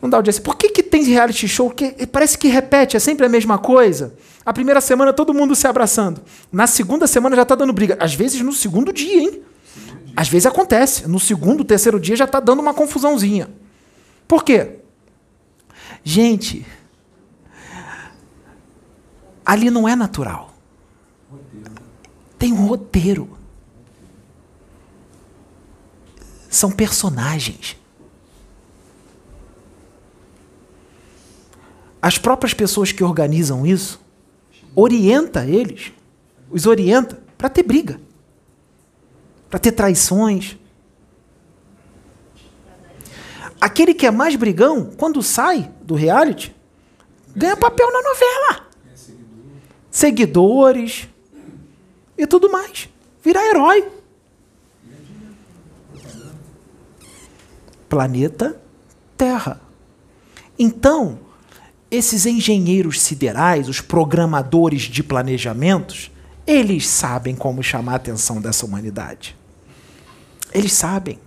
Não 0.00 0.10
dá 0.10 0.18
audiência. 0.18 0.42
Por 0.42 0.56
que, 0.56 0.68
que 0.68 0.82
tem 0.82 1.02
reality 1.02 1.48
show 1.48 1.70
que 1.70 2.06
parece 2.06 2.36
que 2.36 2.48
repete, 2.48 2.98
é 2.98 3.00
sempre 3.00 3.24
a 3.24 3.30
mesma 3.30 3.56
coisa? 3.56 4.14
A 4.44 4.52
primeira 4.52 4.80
semana 4.80 5.10
todo 5.10 5.32
mundo 5.32 5.54
se 5.54 5.66
abraçando. 5.66 6.20
Na 6.52 6.66
segunda 6.66 7.06
semana 7.06 7.34
já 7.34 7.42
está 7.42 7.54
dando 7.54 7.72
briga. 7.72 7.96
Às 7.98 8.14
vezes 8.14 8.42
no 8.42 8.52
segundo 8.52 8.92
dia, 8.92 9.22
hein? 9.22 9.42
Às 10.14 10.28
vezes 10.28 10.44
acontece. 10.44 11.08
No 11.08 11.18
segundo, 11.18 11.64
terceiro 11.64 11.98
dia 11.98 12.14
já 12.14 12.26
está 12.26 12.40
dando 12.40 12.60
uma 12.60 12.74
confusãozinha. 12.74 13.48
Por 14.28 14.44
quê? 14.44 14.79
Gente, 16.02 16.66
ali 19.44 19.70
não 19.70 19.88
é 19.88 19.94
natural 19.94 20.50
tem 22.40 22.54
um 22.54 22.66
roteiro. 22.66 23.36
São 26.48 26.70
personagens. 26.70 27.76
As 32.00 32.16
próprias 32.16 32.54
pessoas 32.54 32.90
que 32.92 33.04
organizam 33.04 33.66
isso 33.66 34.00
orienta 34.74 35.44
eles, 35.44 35.92
os 36.50 36.64
orienta 36.64 37.22
para 37.36 37.50
ter 37.50 37.62
briga, 37.62 38.00
para 39.50 39.58
ter 39.58 39.72
traições. 39.72 40.56
Aquele 43.60 43.92
que 43.94 44.06
é 44.06 44.10
mais 44.10 44.36
brigão, 44.36 44.90
quando 44.96 45.22
sai 45.22 45.70
do 45.82 45.94
reality, 45.94 46.54
ganha 47.36 47.56
papel 47.56 47.92
na 47.92 48.02
novela. 48.02 48.70
Seguidores, 49.90 51.08
e 52.20 52.26
tudo 52.26 52.50
mais. 52.50 52.88
Virar 53.24 53.44
herói. 53.46 53.88
Planeta 57.88 58.60
Terra. 59.16 59.60
Então, 60.58 61.18
esses 61.90 62.26
engenheiros 62.26 63.00
siderais, 63.00 63.68
os 63.68 63.80
programadores 63.80 64.82
de 64.82 65.02
planejamentos, 65.02 66.10
eles 66.46 66.86
sabem 66.86 67.34
como 67.34 67.62
chamar 67.62 67.94
a 67.94 67.96
atenção 67.96 68.40
dessa 68.40 68.66
humanidade. 68.66 69.36
Eles 70.52 70.72
sabem. 70.72 71.18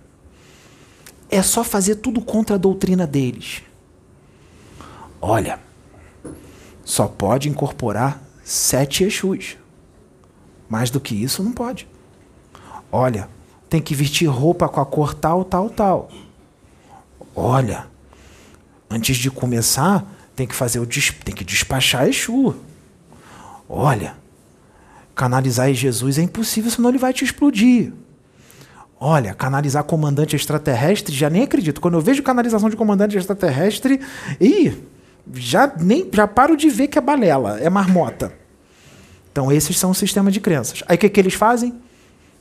É 1.34 1.42
só 1.42 1.64
fazer 1.64 1.96
tudo 1.96 2.20
contra 2.20 2.54
a 2.54 2.58
doutrina 2.58 3.08
deles. 3.08 3.60
Olha, 5.20 5.58
só 6.84 7.08
pode 7.08 7.48
incorporar 7.48 8.22
sete 8.44 9.02
Exus. 9.02 9.56
Mais 10.68 10.90
do 10.90 11.00
que 11.00 11.12
isso, 11.12 11.42
não 11.42 11.50
pode. 11.50 11.88
Olha, 12.92 13.28
tem 13.68 13.82
que 13.82 13.96
vestir 13.96 14.26
roupa 14.26 14.68
com 14.68 14.80
a 14.80 14.86
cor 14.86 15.12
tal, 15.12 15.44
tal, 15.44 15.68
tal. 15.68 16.08
Olha, 17.34 17.88
antes 18.88 19.16
de 19.16 19.28
começar, 19.28 20.06
tem 20.36 20.46
que 20.46 20.54
fazer 20.54 20.78
o 20.78 20.86
tem 20.86 21.34
que 21.34 21.42
despachar 21.42 22.06
Exu. 22.06 22.54
Olha, 23.68 24.16
canalizar 25.16 25.74
Jesus 25.74 26.16
é 26.16 26.22
impossível, 26.22 26.70
senão 26.70 26.90
ele 26.90 26.98
vai 26.98 27.12
te 27.12 27.24
explodir. 27.24 27.92
Olha, 29.06 29.34
canalizar 29.34 29.84
comandante 29.84 30.34
extraterrestre, 30.34 31.14
já 31.14 31.28
nem 31.28 31.42
acredito. 31.42 31.78
Quando 31.78 31.92
eu 31.92 32.00
vejo 32.00 32.22
canalização 32.22 32.70
de 32.70 32.76
comandante 32.76 33.18
extraterrestre, 33.18 34.00
e 34.40 34.72
já 35.34 35.70
nem 35.78 36.08
já 36.10 36.26
paro 36.26 36.56
de 36.56 36.70
ver 36.70 36.88
que 36.88 36.96
é 36.96 37.02
balela, 37.02 37.60
é 37.60 37.68
marmota. 37.68 38.32
Então, 39.30 39.52
esses 39.52 39.78
são 39.78 39.90
o 39.90 39.94
sistema 39.94 40.30
de 40.30 40.40
crenças. 40.40 40.82
Aí 40.88 40.96
o 40.96 40.98
que, 40.98 41.10
que 41.10 41.20
eles 41.20 41.34
fazem? 41.34 41.74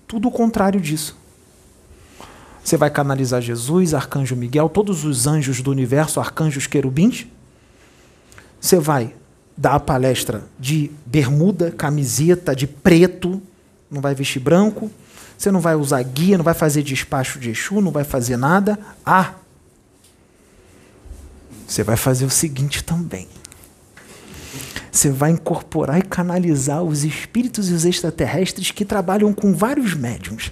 Tudo 0.08 0.30
o 0.30 0.32
contrário 0.32 0.80
disso. 0.80 1.18
Você 2.64 2.78
vai 2.78 2.90
canalizar 2.90 3.42
Jesus, 3.42 3.94
Arcanjo 3.94 4.34
Miguel, 4.34 4.70
todos 4.70 5.04
os 5.04 5.28
anjos 5.28 5.62
do 5.62 5.70
universo, 5.70 6.18
arcanjos 6.22 6.66
querubins. 6.66 7.28
Você 8.62 8.80
vai 8.80 9.14
dar 9.58 9.74
a 9.74 9.80
palestra 9.82 10.46
de 10.58 10.90
bermuda, 11.06 11.72
camiseta, 11.72 12.56
de 12.56 12.68
preto, 12.68 13.42
não 13.92 14.00
vai 14.00 14.16
vestir 14.16 14.40
branco. 14.40 14.90
Você 15.38 15.52
não 15.52 15.60
vai 15.60 15.76
usar 15.76 16.02
guia, 16.04 16.38
não 16.38 16.46
vai 16.46 16.54
fazer 16.54 16.84
despacho 16.84 17.40
de 17.40 17.50
Exu, 17.50 17.82
não 17.82 17.92
vai 17.92 18.04
fazer 18.04 18.38
nada. 18.38 18.80
Ah, 19.06 19.34
você 21.68 21.84
vai 21.84 21.98
fazer 21.98 22.26
o 22.26 22.30
seguinte 22.30 22.84
também. 22.84 23.28
Você 24.92 25.10
vai 25.10 25.32
incorporar 25.32 25.98
e 25.98 26.04
canalizar 26.04 26.84
os 26.84 27.04
espíritos 27.04 27.70
e 27.70 27.74
os 27.74 27.84
extraterrestres 27.84 28.70
que 28.70 28.86
trabalham 28.86 29.34
com 29.34 29.56
vários 29.56 29.96
médiums. 29.96 30.52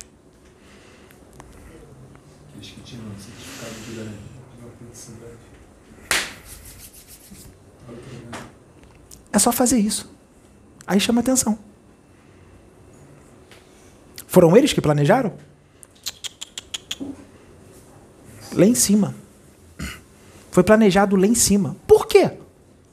É 9.32 9.40
só 9.40 9.52
fazer 9.52 9.78
isso. 9.78 10.12
Aí 10.86 11.00
chama 11.00 11.22
atenção. 11.22 11.58
Foram 14.32 14.56
eles 14.56 14.72
que 14.72 14.80
planejaram? 14.80 15.34
Lá 18.54 18.66
em 18.66 18.74
cima. 18.74 19.14
Foi 20.50 20.64
planejado 20.64 21.18
lá 21.18 21.28
em 21.28 21.36
cima. 21.36 21.76
Por 21.86 22.08
quê? 22.08 22.32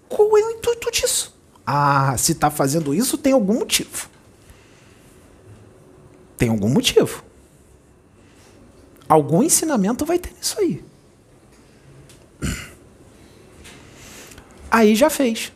Qual 0.08 0.36
é 0.36 0.42
o 0.42 0.50
intuito 0.50 0.90
disso? 0.90 1.38
Ah, 1.64 2.16
se 2.18 2.32
está 2.32 2.50
fazendo 2.50 2.92
isso, 2.92 3.16
tem 3.16 3.32
algum 3.32 3.54
motivo. 3.54 4.08
Tem 6.36 6.48
algum 6.48 6.68
motivo. 6.68 7.22
Algum 9.08 9.40
ensinamento 9.40 10.04
vai 10.04 10.18
ter 10.18 10.32
nisso 10.32 10.58
aí. 10.58 10.84
Aí 14.68 14.96
já 14.96 15.08
fez. 15.08 15.52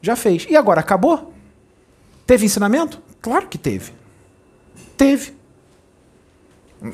Já 0.00 0.14
fez. 0.14 0.46
E 0.48 0.56
agora 0.56 0.78
acabou? 0.78 1.34
Teve 2.24 2.46
ensinamento? 2.46 3.02
Claro 3.20 3.48
que 3.48 3.58
teve. 3.58 3.97
Teve. 4.98 5.32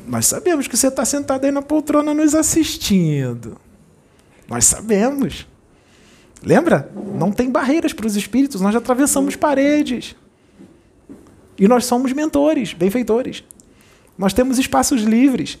Nós 0.07 0.27
sabemos 0.27 0.67
que 0.67 0.77
você 0.77 0.87
está 0.87 1.03
sentado 1.03 1.43
aí 1.43 1.51
na 1.51 1.61
poltrona 1.61 2.13
nos 2.13 2.33
assistindo. 2.33 3.57
Nós 4.47 4.65
sabemos. 4.65 5.47
Lembra? 6.41 6.91
Não 6.95 7.31
tem 7.31 7.49
barreiras 7.49 7.91
para 7.91 8.05
os 8.05 8.15
espíritos, 8.15 8.61
nós 8.61 8.73
já 8.73 8.79
atravessamos 8.79 9.35
paredes. 9.35 10.15
E 11.57 11.67
nós 11.67 11.85
somos 11.85 12.13
mentores, 12.13 12.73
benfeitores. 12.73 13.43
Nós 14.17 14.33
temos 14.33 14.59
espaços 14.59 15.01
livres. 15.01 15.57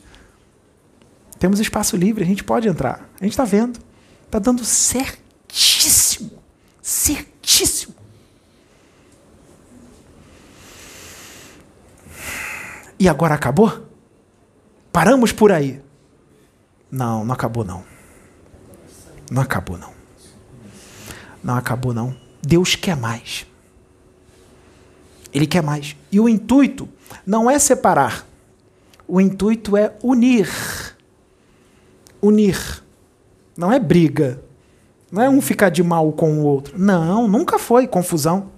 Temos 1.39 1.59
espaço 1.59 1.97
livre, 1.97 2.23
a 2.23 2.27
gente 2.27 2.43
pode 2.43 2.67
entrar. 2.67 3.09
A 3.19 3.23
gente 3.23 3.33
está 3.33 3.45
vendo. 3.45 3.79
Está 4.25 4.37
dando 4.37 4.63
certíssimo. 4.63 6.31
Certíssimo. 6.81 7.94
E 12.97 13.09
agora 13.09 13.35
acabou? 13.35 13.85
Paramos 14.91 15.31
por 15.31 15.51
aí? 15.51 15.81
Não, 16.89 17.25
não 17.25 17.33
acabou 17.33 17.65
não. 17.65 17.83
Não 19.29 19.41
acabou 19.41 19.77
não. 19.77 19.93
Não 21.43 21.55
acabou 21.55 21.93
não. 21.93 22.15
Deus 22.41 22.75
quer 22.75 22.95
mais. 22.95 23.45
Ele 25.33 25.45
quer 25.45 25.61
mais. 25.61 25.95
E 26.11 26.19
o 26.19 26.29
intuito 26.29 26.87
não 27.25 27.51
é 27.51 27.59
separar. 27.59 28.25
O 29.07 29.19
intuito 29.19 29.75
é 29.75 29.93
unir. 30.01 30.49
Unir. 32.21 32.83
Não 33.57 33.71
é 33.71 33.79
briga. 33.79 34.41
Não 35.11 35.21
é 35.21 35.29
um 35.29 35.41
ficar 35.41 35.69
de 35.69 35.83
mal 35.83 36.11
com 36.13 36.39
o 36.39 36.43
outro. 36.45 36.79
Não, 36.79 37.27
nunca 37.27 37.59
foi 37.59 37.87
confusão. 37.87 38.51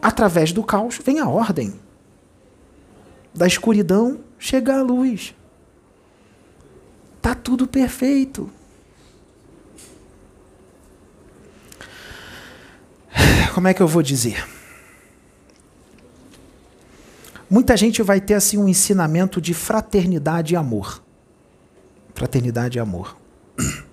Através 0.00 0.52
do 0.52 0.64
caos 0.64 0.98
vem 1.04 1.20
a 1.20 1.28
ordem. 1.28 1.81
Da 3.34 3.46
escuridão 3.46 4.20
chega 4.38 4.78
a 4.78 4.82
luz. 4.82 5.34
Tá 7.20 7.34
tudo 7.34 7.66
perfeito. 7.66 8.50
Como 13.54 13.68
é 13.68 13.74
que 13.74 13.82
eu 13.82 13.88
vou 13.88 14.02
dizer? 14.02 14.46
Muita 17.52 17.76
gente 17.76 18.02
vai 18.02 18.18
ter 18.18 18.32
assim 18.32 18.56
um 18.56 18.66
ensinamento 18.66 19.38
de 19.38 19.52
fraternidade 19.52 20.54
e 20.54 20.56
amor. 20.56 21.02
Fraternidade 22.14 22.78
e 22.78 22.80
amor. 22.80 23.16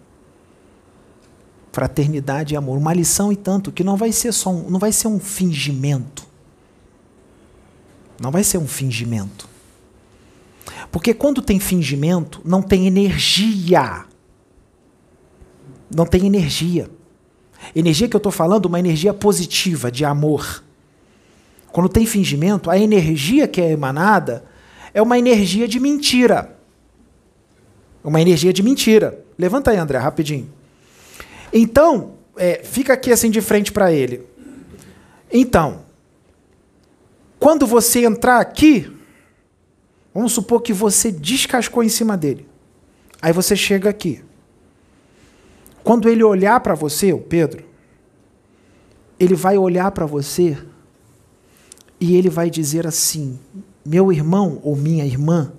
Fraternidade 1.74 2.54
e 2.54 2.58
amor, 2.58 2.78
uma 2.78 2.94
lição 2.94 3.34
e 3.34 3.36
tanto 3.36 3.72
que 3.72 3.84
não 3.84 3.98
vai 3.98 4.14
ser 4.14 4.32
só 4.32 4.50
um, 4.50 4.70
não 4.70 4.80
vai 4.80 4.94
ser 4.94 5.10
um 5.10 5.20
fingimento. 5.20 6.29
Não 8.20 8.32
vai 8.32 8.44
ser 8.44 8.58
um 8.58 8.68
fingimento. 8.68 9.48
Porque 10.92 11.14
quando 11.14 11.42
tem 11.42 11.60
fingimento, 11.60 12.42
não 12.44 12.62
tem 12.62 12.88
energia. 12.88 14.06
Não 15.94 16.06
tem 16.06 16.26
energia. 16.26 16.90
Energia 17.76 18.08
que 18.08 18.16
eu 18.16 18.20
estou 18.20 18.32
falando, 18.32 18.66
uma 18.66 18.80
energia 18.80 19.14
positiva, 19.14 19.92
de 19.92 20.06
amor. 20.06 20.64
Quando 21.72 21.90
tem 21.90 22.06
fingimento, 22.06 22.70
a 22.70 22.78
energia 22.78 23.48
que 23.48 23.62
é 23.62 23.72
emanada 23.72 24.44
é 24.94 25.02
uma 25.02 25.20
energia 25.20 25.68
de 25.68 25.80
mentira. 25.80 26.58
Uma 28.04 28.22
energia 28.22 28.52
de 28.52 28.64
mentira. 28.64 29.24
Levanta 29.38 29.72
aí, 29.72 29.78
André, 29.78 29.98
rapidinho. 29.98 30.50
Então, 31.54 32.14
é, 32.36 32.62
fica 32.64 32.94
aqui 32.94 33.12
assim 33.12 33.30
de 33.30 33.42
frente 33.42 33.72
para 33.72 33.92
ele. 33.92 34.22
Então, 35.32 35.82
quando 37.40 37.66
você 37.66 38.06
entrar 38.06 38.40
aqui, 38.40 38.92
vamos 40.14 40.34
supor 40.34 40.62
que 40.62 40.74
você 40.74 41.12
descascou 41.12 41.82
em 41.82 41.90
cima 41.90 42.18
dele. 42.18 42.46
Aí 43.22 43.32
você 43.32 43.56
chega 43.56 43.90
aqui. 43.90 44.22
Quando 45.84 46.10
ele 46.10 46.24
olhar 46.24 46.60
para 46.60 46.76
você, 46.76 47.14
o 47.14 47.20
Pedro, 47.20 47.64
ele 49.18 49.36
vai 49.36 49.58
olhar 49.58 49.90
para 49.92 50.06
você 50.06 50.58
e 52.00 52.16
ele 52.16 52.30
vai 52.30 52.50
dizer 52.50 52.86
assim: 52.86 53.40
meu 53.86 54.12
irmão 54.12 54.60
ou 54.62 54.76
minha 54.76 55.06
irmã, 55.06 55.54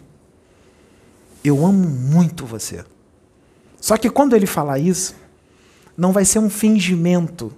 eu 1.42 1.64
amo 1.64 1.88
muito 1.88 2.44
você. 2.44 2.84
Só 3.80 3.96
que 3.96 4.10
quando 4.10 4.36
ele 4.36 4.46
falar 4.46 4.78
isso, 4.78 5.14
não 5.96 6.12
vai 6.12 6.26
ser 6.26 6.38
um 6.38 6.50
fingimento. 6.50 7.52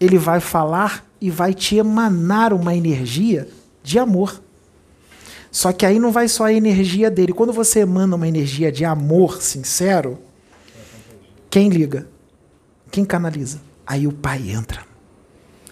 Ele 0.00 0.18
vai 0.18 0.40
falar 0.40 1.06
e 1.20 1.30
vai 1.30 1.54
te 1.54 1.76
emanar 1.76 2.52
uma 2.52 2.74
energia 2.74 3.48
de 3.82 3.98
amor. 3.98 4.42
Só 5.50 5.72
que 5.72 5.84
aí 5.84 5.98
não 5.98 6.12
vai 6.12 6.28
só 6.28 6.44
a 6.44 6.52
energia 6.52 7.10
dele. 7.10 7.32
Quando 7.32 7.52
você 7.52 7.80
emana 7.80 8.16
uma 8.16 8.28
energia 8.28 8.70
de 8.70 8.84
amor 8.84 9.42
sincero, 9.42 10.18
quem 11.48 11.68
liga? 11.68 12.08
Quem 12.90 13.04
canaliza? 13.04 13.60
Aí 13.86 14.06
o 14.06 14.12
pai 14.12 14.50
entra. 14.50 14.84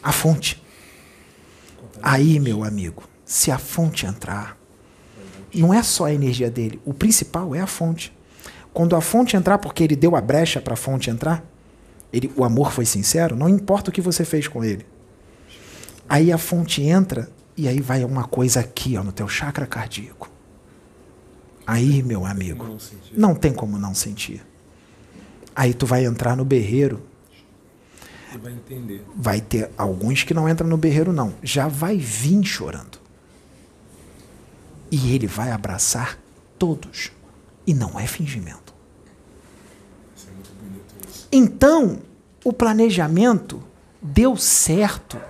A 0.03 0.13
fonte. 0.13 0.63
Aí, 2.03 2.39
meu 2.39 2.65
amigo, 2.65 3.03
se 3.25 3.51
a 3.51 3.59
fonte 3.59 4.07
entrar, 4.07 4.57
não 5.55 5.73
é 5.73 5.83
só 5.83 6.07
a 6.07 6.13
energia 6.13 6.51
dele, 6.51 6.81
o 6.85 6.95
principal 6.95 7.55
é 7.55 7.61
a 7.61 7.67
fonte. 7.67 8.13
Quando 8.73 8.95
a 8.95 9.01
fonte 9.01 9.37
entrar, 9.37 9.59
porque 9.59 9.83
ele 9.83 9.97
deu 9.97 10.15
a 10.15 10.21
brecha 10.21 10.61
para 10.61 10.75
a 10.75 10.77
fonte 10.77 11.11
entrar, 11.11 11.45
ele, 12.13 12.33
o 12.37 12.45
amor 12.45 12.73
foi 12.73 12.85
sincero, 12.85 13.37
não 13.37 13.49
importa 13.49 13.91
o 13.91 13.93
que 13.93 14.01
você 14.01 14.25
fez 14.25 14.47
com 14.47 14.65
ele. 14.65 14.87
Aí 16.09 16.33
a 16.33 16.39
fonte 16.39 16.83
entra 16.83 17.29
e 17.59 17.67
aí 17.67 17.81
vai 17.81 18.05
uma 18.05 18.23
coisa 18.23 18.61
aqui, 18.61 18.97
ó, 18.97 19.03
no 19.03 19.11
teu 19.11 19.27
chakra 19.27 19.67
cardíaco. 19.67 20.31
Aí, 21.67 22.05
meu 22.05 22.25
amigo, 22.25 22.79
não 23.13 23.35
tem 23.35 23.53
como 23.53 23.77
não 23.77 23.95
sentir. 23.95 24.47
Aí 25.57 25.75
tu 25.75 25.85
vai 25.85 26.07
entrar 26.07 26.37
no 26.37 26.45
berreiro. 26.45 27.03
Vai 28.41 28.53
entender. 28.53 29.05
Vai 29.15 29.41
ter 29.41 29.71
alguns 29.77 30.23
que 30.23 30.33
não 30.33 30.49
entram 30.49 30.69
no 30.69 30.77
berreiro, 30.77 31.13
não. 31.13 31.35
Já 31.43 31.67
vai 31.67 31.99
vir 31.99 32.45
chorando. 32.45 33.01
E 34.89 35.13
ele 35.13 35.27
vai 35.27 35.51
abraçar 35.51 36.17
todos. 36.59 37.11
E 37.67 37.75
não 37.75 37.99
é 37.99 38.07
fingimento. 38.07 38.73
É. 40.17 41.11
Então, 41.33 41.99
o 42.45 42.53
planejamento 42.53 43.61
deu 44.01 44.37
certo. 44.37 45.21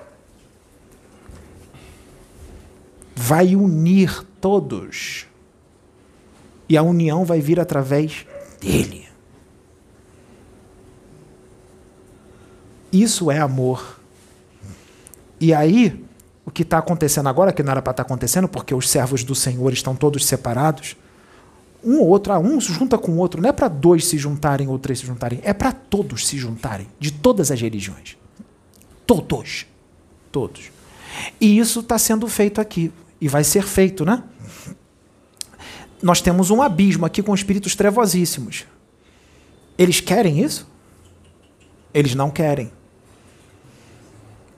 Vai 3.20 3.56
unir 3.56 4.22
todos. 4.40 5.26
E 6.68 6.76
a 6.76 6.82
união 6.82 7.24
vai 7.24 7.40
vir 7.40 7.58
através 7.58 8.24
dele. 8.60 9.08
Isso 12.92 13.28
é 13.28 13.40
amor. 13.40 13.98
E 15.40 15.52
aí, 15.52 16.04
o 16.46 16.50
que 16.50 16.62
está 16.62 16.78
acontecendo 16.78 17.28
agora, 17.28 17.52
que 17.52 17.60
não 17.60 17.72
era 17.72 17.82
para 17.82 17.90
estar 17.90 18.04
tá 18.04 18.06
acontecendo, 18.06 18.46
porque 18.46 18.72
os 18.72 18.88
servos 18.88 19.24
do 19.24 19.34
Senhor 19.34 19.72
estão 19.72 19.96
todos 19.96 20.24
separados, 20.24 20.96
um 21.82 21.98
ou 21.98 22.06
outro, 22.06 22.32
ah, 22.32 22.38
um 22.38 22.60
se 22.60 22.72
junta 22.72 22.96
com 22.96 23.12
o 23.12 23.16
outro, 23.16 23.42
não 23.42 23.48
é 23.48 23.52
para 23.52 23.66
dois 23.66 24.06
se 24.06 24.16
juntarem 24.16 24.68
ou 24.68 24.78
três 24.78 25.00
se 25.00 25.06
juntarem, 25.06 25.40
é 25.42 25.52
para 25.52 25.72
todos 25.72 26.26
se 26.26 26.38
juntarem, 26.38 26.86
de 27.00 27.10
todas 27.10 27.50
as 27.50 27.60
religiões. 27.60 28.16
Todos. 29.04 29.66
Todos. 30.30 30.70
E 31.40 31.58
isso 31.58 31.80
está 31.80 31.98
sendo 31.98 32.28
feito 32.28 32.60
aqui. 32.60 32.92
E 33.20 33.28
vai 33.28 33.44
ser 33.44 33.62
feito, 33.62 34.04
né? 34.04 34.22
Nós 36.02 36.20
temos 36.20 36.50
um 36.50 36.62
abismo 36.62 37.04
aqui 37.04 37.22
com 37.22 37.34
espíritos 37.34 37.74
trevosíssimos. 37.74 38.64
Eles 39.76 40.00
querem 40.00 40.40
isso? 40.42 40.68
Eles 41.92 42.14
não 42.14 42.30
querem. 42.30 42.70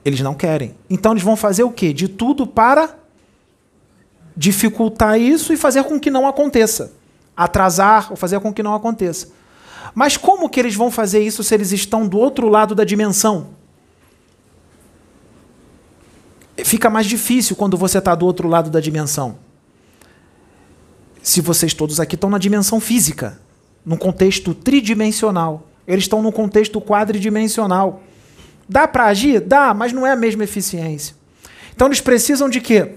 Eles 0.03 0.21
não 0.21 0.33
querem. 0.33 0.75
Então 0.89 1.13
eles 1.13 1.23
vão 1.23 1.35
fazer 1.35 1.63
o 1.63 1.71
quê? 1.71 1.93
De 1.93 2.07
tudo 2.07 2.45
para 2.45 2.95
dificultar 4.35 5.19
isso 5.19 5.53
e 5.53 5.57
fazer 5.57 5.83
com 5.83 5.99
que 5.99 6.09
não 6.09 6.27
aconteça. 6.27 6.93
Atrasar 7.35 8.07
ou 8.11 8.15
fazer 8.15 8.39
com 8.39 8.53
que 8.53 8.63
não 8.63 8.73
aconteça. 8.73 9.29
Mas 9.93 10.17
como 10.17 10.49
que 10.49 10.59
eles 10.59 10.75
vão 10.75 10.89
fazer 10.89 11.19
isso 11.19 11.43
se 11.43 11.53
eles 11.53 11.71
estão 11.71 12.07
do 12.07 12.17
outro 12.17 12.47
lado 12.47 12.73
da 12.73 12.83
dimensão? 12.83 13.49
Fica 16.63 16.89
mais 16.89 17.05
difícil 17.05 17.55
quando 17.55 17.77
você 17.77 17.97
está 17.97 18.15
do 18.15 18.25
outro 18.25 18.47
lado 18.47 18.69
da 18.69 18.79
dimensão. 18.79 19.37
Se 21.21 21.41
vocês 21.41 21.73
todos 21.73 21.99
aqui 21.99 22.15
estão 22.15 22.29
na 22.29 22.37
dimensão 22.37 22.79
física, 22.79 23.39
num 23.85 23.97
contexto 23.97 24.53
tridimensional. 24.53 25.67
Eles 25.87 26.03
estão 26.03 26.21
num 26.21 26.31
contexto 26.31 26.79
quadridimensional. 26.79 28.03
Dá 28.67 28.87
para 28.87 29.05
agir? 29.05 29.41
Dá, 29.41 29.73
mas 29.73 29.91
não 29.91 30.05
é 30.05 30.11
a 30.11 30.15
mesma 30.15 30.43
eficiência. 30.43 31.15
Então 31.75 31.87
eles 31.87 32.01
precisam 32.01 32.49
de 32.49 32.61
quê? 32.61 32.95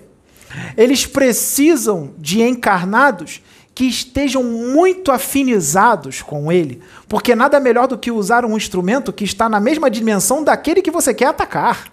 Eles 0.77 1.07
precisam 1.07 2.13
de 2.19 2.43
encarnados 2.43 3.43
que 3.75 3.85
estejam 3.85 4.45
muito 4.45 5.11
afinizados 5.11 6.23
com 6.23 6.53
ele, 6.53 6.81
porque 7.09 7.35
nada 7.35 7.59
melhor 7.59 7.89
do 7.89 7.99
que 7.99 8.13
usar 8.13 8.45
um 8.45 8.57
instrumento 8.57 9.13
que 9.13 9.25
está 9.25 9.49
na 9.49 9.59
mesma 9.59 9.91
dimensão 9.91 10.45
daquele 10.45 10.81
que 10.81 10.93
você 10.93 11.13
quer 11.13 11.27
atacar. 11.27 11.93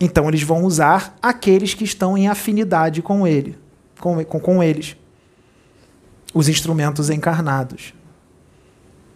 Então 0.00 0.28
eles 0.28 0.42
vão 0.42 0.64
usar 0.64 1.16
aqueles 1.22 1.74
que 1.74 1.84
estão 1.84 2.16
em 2.18 2.28
afinidade 2.28 3.00
com 3.02 3.26
ele, 3.26 3.56
com, 3.98 4.24
com, 4.24 4.40
com 4.40 4.62
eles. 4.62 4.96
Os 6.32 6.48
instrumentos 6.48 7.10
encarnados. 7.10 7.94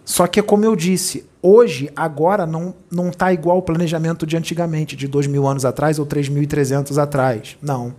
Só 0.04 0.26
que, 0.26 0.40
como 0.40 0.64
eu 0.64 0.74
disse, 0.74 1.26
hoje, 1.42 1.90
agora, 1.94 2.46
não 2.46 2.74
não 2.90 3.10
está 3.10 3.32
igual 3.32 3.58
o 3.58 3.62
planejamento 3.62 4.26
de 4.26 4.36
antigamente, 4.36 4.96
de 4.96 5.06
dois 5.06 5.26
mil 5.26 5.46
anos 5.46 5.64
atrás 5.64 5.98
ou 5.98 6.06
3.300 6.06 6.96
atrás. 6.96 7.58
Não. 7.60 7.94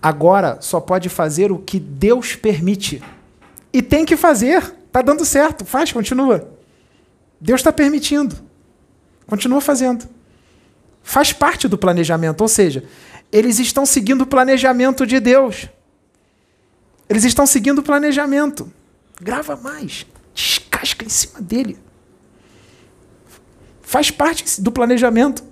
Agora 0.00 0.58
só 0.60 0.80
pode 0.80 1.08
fazer 1.08 1.50
o 1.50 1.58
que 1.58 1.80
Deus 1.80 2.36
permite. 2.36 3.02
E 3.72 3.82
tem 3.82 4.04
que 4.04 4.16
fazer. 4.16 4.62
Está 4.86 5.02
dando 5.02 5.24
certo. 5.24 5.64
Faz, 5.64 5.92
continua. 5.92 6.48
Deus 7.40 7.60
está 7.60 7.72
permitindo. 7.72 8.36
Continua 9.26 9.60
fazendo. 9.60 10.08
Faz 11.08 11.32
parte 11.32 11.66
do 11.66 11.78
planejamento. 11.78 12.42
Ou 12.42 12.48
seja, 12.48 12.84
eles 13.32 13.58
estão 13.58 13.86
seguindo 13.86 14.20
o 14.20 14.26
planejamento 14.26 15.06
de 15.06 15.18
Deus. 15.18 15.66
Eles 17.08 17.24
estão 17.24 17.46
seguindo 17.46 17.78
o 17.78 17.82
planejamento. 17.82 18.70
Grava 19.18 19.56
mais. 19.56 20.04
Descasca 20.34 21.06
em 21.06 21.08
cima 21.08 21.40
dele. 21.40 21.78
Faz 23.80 24.10
parte 24.10 24.60
do 24.60 24.70
planejamento. 24.70 25.42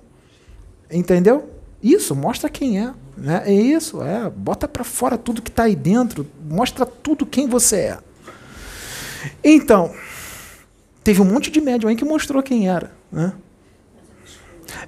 Entendeu? 0.91 1.51
Isso, 1.83 2.15
mostra 2.15 2.51
quem 2.51 2.79
é. 2.79 2.93
Né? 3.17 3.43
É 3.47 3.55
isso, 3.55 4.03
é. 4.03 4.29
Bota 4.29 4.69
para 4.69 4.85
fora 4.85 5.17
tudo 5.17 5.41
que 5.41 5.49
está 5.49 5.63
aí 5.63 5.75
dentro. 5.75 6.31
Mostra 6.47 6.85
tudo 6.85 7.25
quem 7.25 7.49
você 7.49 7.77
é. 7.77 7.99
Então, 9.43 9.95
teve 11.03 11.23
um 11.23 11.25
monte 11.25 11.51
de 11.51 11.63
médium 11.63 11.89
aí 11.89 11.97
que 11.97 12.05
mostrou 12.05 12.43
quem 12.43 12.69
era. 12.69 12.93
Né? 13.11 13.33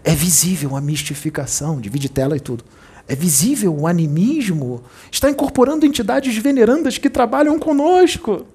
É 0.02 0.14
visível 0.14 0.76
a 0.76 0.80
mistificação, 0.80 1.80
divide 1.80 2.08
tela 2.08 2.36
e 2.36 2.40
tudo. 2.40 2.64
É 3.06 3.14
visível 3.14 3.74
o 3.74 3.86
animismo. 3.86 4.82
Está 5.10 5.30
incorporando 5.30 5.86
entidades 5.86 6.36
venerandas 6.36 6.98
que 6.98 7.08
trabalham 7.08 7.58
conosco. 7.58 8.46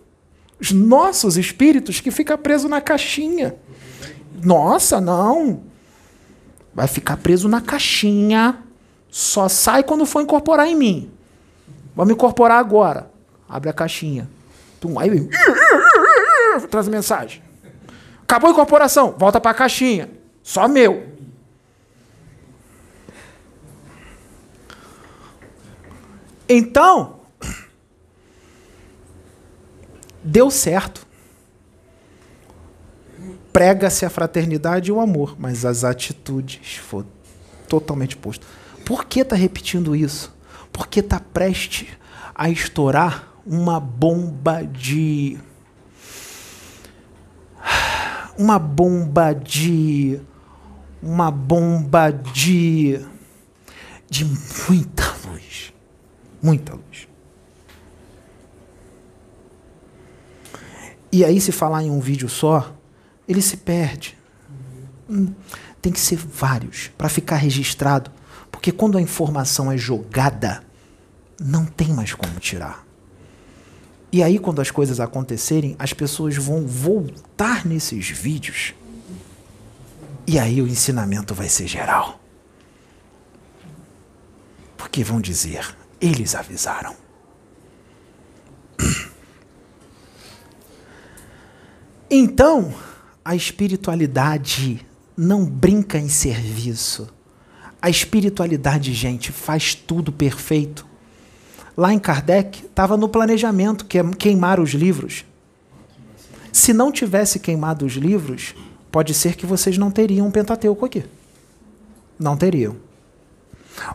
Os 0.61 0.71
nossos 0.71 1.37
espíritos 1.37 1.99
que 1.99 2.11
ficam 2.11 2.37
presos 2.37 2.69
na 2.69 2.79
caixinha. 2.79 3.55
Nossa, 4.43 5.01
não. 5.01 5.63
Vai 6.73 6.87
ficar 6.87 7.17
preso 7.17 7.49
na 7.49 7.61
caixinha. 7.61 8.59
Só 9.09 9.49
sai 9.49 9.83
quando 9.83 10.05
for 10.05 10.21
incorporar 10.21 10.67
em 10.67 10.75
mim. 10.75 11.11
Vamos 11.95 12.13
incorporar 12.13 12.59
agora. 12.59 13.11
Abre 13.49 13.69
a 13.69 13.73
caixinha. 13.73 14.29
Tum, 14.79 14.99
aí 14.99 15.09
vem. 15.09 15.29
Traz 16.69 16.87
mensagem. 16.87 17.41
Acabou 18.21 18.49
a 18.49 18.53
incorporação. 18.53 19.15
Volta 19.17 19.39
para 19.39 19.51
a 19.51 19.55
caixinha. 19.55 20.09
Só 20.43 20.67
meu. 20.67 21.12
Então, 26.47 27.21
deu 30.23 30.49
certo. 30.51 31.05
Prega-se 33.51 34.05
a 34.05 34.09
fraternidade 34.09 34.89
e 34.89 34.91
o 34.91 34.99
amor, 34.99 35.35
mas 35.37 35.63
as 35.63 35.83
atitudes 35.83 36.77
foram 36.77 37.07
totalmente 37.67 38.17
postas. 38.17 38.47
Por 38.85 39.05
que 39.05 39.21
está 39.21 39.35
repetindo 39.35 39.95
isso? 39.95 40.33
Porque 40.71 40.99
está 40.99 41.19
prestes 41.19 41.87
a 42.33 42.49
estourar 42.49 43.31
uma 43.45 43.79
bomba 43.79 44.63
de. 44.63 45.37
Uma 48.37 48.57
bomba 48.57 49.33
de. 49.33 50.19
Uma 51.01 51.29
bomba 51.29 52.11
de. 52.11 52.99
de 54.09 54.25
muita. 54.25 55.12
Muita 56.43 56.73
luz. 56.73 57.07
E 61.09 61.23
aí, 61.23 61.39
se 61.39 61.53
falar 61.53 61.83
em 61.83 61.89
um 61.89 62.01
vídeo 62.01 62.27
só, 62.27 62.75
ele 63.25 63.41
se 63.41 63.55
perde. 63.55 64.17
Hum, 65.09 65.33
tem 65.81 65.93
que 65.93 65.99
ser 65.99 66.17
vários 66.17 66.89
para 66.97 67.07
ficar 67.07 67.37
registrado. 67.37 68.11
Porque 68.51 68.71
quando 68.71 68.97
a 68.97 69.01
informação 69.01 69.71
é 69.71 69.77
jogada, 69.77 70.63
não 71.39 71.65
tem 71.65 71.93
mais 71.93 72.13
como 72.13 72.39
tirar. 72.39 72.85
E 74.11 74.21
aí, 74.21 74.37
quando 74.37 74.61
as 74.61 74.69
coisas 74.69 74.99
acontecerem, 74.99 75.75
as 75.79 75.93
pessoas 75.93 76.35
vão 76.35 76.67
voltar 76.67 77.65
nesses 77.65 78.09
vídeos. 78.09 78.73
E 80.27 80.37
aí 80.37 80.61
o 80.61 80.67
ensinamento 80.67 81.33
vai 81.33 81.47
ser 81.47 81.67
geral. 81.67 82.19
Porque 84.77 85.03
vão 85.03 85.19
dizer, 85.19 85.75
eles 86.03 86.35
avisaram. 86.35 86.95
Então, 92.15 92.71
a 93.25 93.35
espiritualidade 93.35 94.85
não 95.17 95.43
brinca 95.43 95.97
em 95.97 96.07
serviço. 96.07 97.09
A 97.81 97.89
espiritualidade, 97.89 98.93
gente, 98.93 99.31
faz 99.31 99.73
tudo 99.73 100.11
perfeito. 100.11 100.85
Lá 101.75 101.91
em 101.91 101.97
Kardec, 101.97 102.65
estava 102.65 102.95
no 102.95 103.09
planejamento, 103.09 103.85
que 103.85 103.97
é 103.97 104.03
queimar 104.11 104.59
os 104.59 104.75
livros. 104.75 105.25
Se 106.51 106.71
não 106.71 106.91
tivesse 106.91 107.39
queimado 107.39 107.83
os 107.83 107.93
livros, 107.93 108.53
pode 108.91 109.15
ser 109.15 109.35
que 109.35 109.47
vocês 109.47 109.75
não 109.75 109.89
teriam 109.89 110.27
um 110.27 110.31
Pentateuco 110.31 110.85
aqui. 110.85 111.03
Não 112.19 112.37
teriam. 112.37 112.77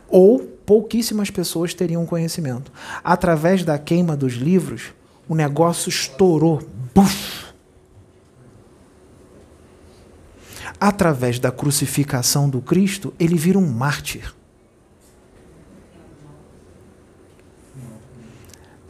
Ou 0.08 0.57
pouquíssimas 0.68 1.30
pessoas 1.30 1.72
teriam 1.72 2.04
conhecimento. 2.04 2.70
Através 3.02 3.64
da 3.64 3.78
queima 3.78 4.14
dos 4.14 4.34
livros, 4.34 4.92
o 5.26 5.34
negócio 5.34 5.88
estourou. 5.88 6.62
Buf! 6.94 7.48
através 10.80 11.40
da 11.40 11.50
crucificação 11.50 12.48
do 12.48 12.60
Cristo, 12.60 13.12
ele 13.18 13.36
vira 13.36 13.58
um 13.58 13.66
mártir. 13.66 14.32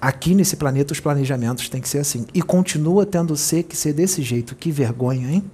Aqui 0.01 0.35
nesse 0.35 0.57
planeta 0.57 0.93
os 0.93 1.01
planejamentos 1.01 1.69
têm 1.69 1.81
que 1.81 1.89
ser 1.89 1.99
assim. 1.99 2.27
E 2.35 2.43
continua 2.43 3.07
tendo 3.07 3.35
ser 3.37 3.63
que 3.63 3.77
ser 3.77 3.93
desse 3.93 4.21
jeito. 4.21 4.55
Que 4.55 4.71
vergonha, 4.71 5.31
hein? 5.31 5.51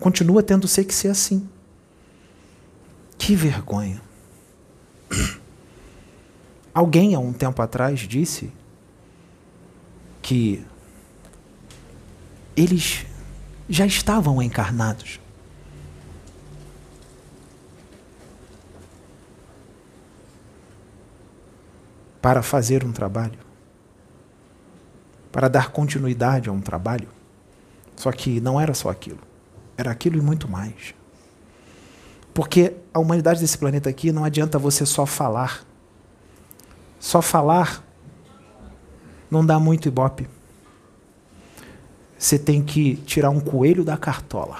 Continua 0.00 0.42
tendo 0.42 0.66
ser 0.66 0.84
que 0.84 0.94
ser 0.94 1.08
assim. 1.08 1.48
Que 3.16 3.36
vergonha. 3.36 4.05
Alguém 6.72 7.14
há 7.14 7.18
um 7.18 7.32
tempo 7.32 7.62
atrás 7.62 8.00
disse 8.00 8.52
que 10.20 10.64
eles 12.56 13.06
já 13.68 13.86
estavam 13.86 14.42
encarnados. 14.42 15.20
para 22.26 22.42
fazer 22.42 22.84
um 22.84 22.90
trabalho, 22.90 23.38
para 25.30 25.46
dar 25.46 25.70
continuidade 25.70 26.48
a 26.48 26.52
um 26.52 26.60
trabalho. 26.60 27.08
Só 27.94 28.10
que 28.10 28.40
não 28.40 28.60
era 28.60 28.74
só 28.74 28.88
aquilo, 28.88 29.20
era 29.76 29.92
aquilo 29.92 30.18
e 30.18 30.20
muito 30.20 30.48
mais. 30.48 30.92
Porque 32.36 32.74
a 32.92 32.98
humanidade 32.98 33.40
desse 33.40 33.56
planeta 33.56 33.88
aqui 33.88 34.12
não 34.12 34.22
adianta 34.22 34.58
você 34.58 34.84
só 34.84 35.06
falar. 35.06 35.64
Só 37.00 37.22
falar 37.22 37.82
não 39.30 39.44
dá 39.44 39.58
muito 39.58 39.88
ibope. 39.88 40.28
Você 42.18 42.38
tem 42.38 42.62
que 42.62 42.96
tirar 42.96 43.30
um 43.30 43.40
coelho 43.40 43.82
da 43.82 43.96
cartola. 43.96 44.58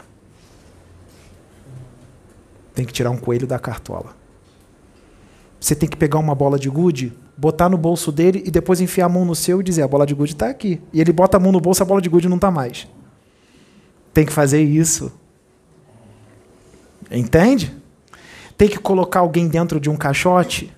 Tem 2.74 2.86
que 2.86 2.94
tirar 2.94 3.10
um 3.10 3.18
coelho 3.18 3.46
da 3.46 3.58
cartola. 3.58 4.16
Você 5.60 5.74
tem 5.74 5.86
que 5.86 5.98
pegar 5.98 6.18
uma 6.18 6.34
bola 6.34 6.58
de 6.58 6.70
gude 6.70 7.12
botar 7.36 7.68
no 7.68 7.76
bolso 7.76 8.10
dele 8.10 8.42
e 8.46 8.50
depois 8.50 8.80
enfiar 8.80 9.04
a 9.04 9.10
mão 9.10 9.26
no 9.26 9.34
seu 9.34 9.60
e 9.60 9.62
dizer: 9.62 9.82
a 9.82 9.88
bola 9.88 10.06
de 10.06 10.14
gude 10.14 10.32
está 10.32 10.48
aqui. 10.48 10.80
E 10.94 11.00
ele 11.02 11.12
bota 11.12 11.36
a 11.36 11.40
mão 11.40 11.52
no 11.52 11.60
bolso, 11.60 11.82
a 11.82 11.86
bola 11.86 12.00
de 12.00 12.08
gude 12.08 12.26
não 12.26 12.36
está 12.36 12.50
mais. 12.50 12.88
Tem 14.14 14.24
que 14.24 14.32
fazer 14.32 14.62
isso. 14.62 15.12
Entende? 17.10 17.74
Tem 18.56 18.68
que 18.68 18.78
colocar 18.78 19.20
alguém 19.20 19.48
dentro 19.48 19.78
de 19.78 19.90
um 19.90 19.96
caixote 19.96 20.72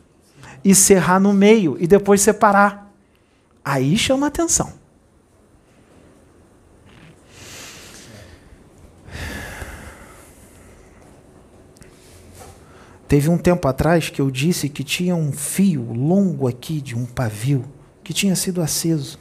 e 0.64 0.74
serrar 0.74 1.20
no 1.20 1.32
meio 1.32 1.76
e 1.78 1.86
depois 1.86 2.20
separar. 2.20 2.92
Aí 3.64 3.96
chama 3.96 4.26
atenção. 4.26 4.72
Teve 13.06 13.30
um 13.30 13.38
tempo 13.38 13.66
atrás 13.66 14.10
que 14.10 14.20
eu 14.20 14.30
disse 14.30 14.68
que 14.68 14.84
tinha 14.84 15.16
um 15.16 15.32
fio 15.32 15.92
longo 15.94 16.46
aqui 16.46 16.78
de 16.78 16.94
um 16.94 17.06
pavio 17.06 17.64
que 18.04 18.12
tinha 18.12 18.36
sido 18.36 18.60
aceso. 18.60 19.18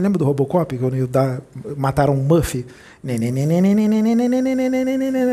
Lembra 0.00 0.18
do 0.18 0.24
Robocop 0.24 0.78
quando 0.78 1.06
dar, 1.08 1.42
mataram 1.76 2.14
um 2.14 2.22
Murphy? 2.22 2.64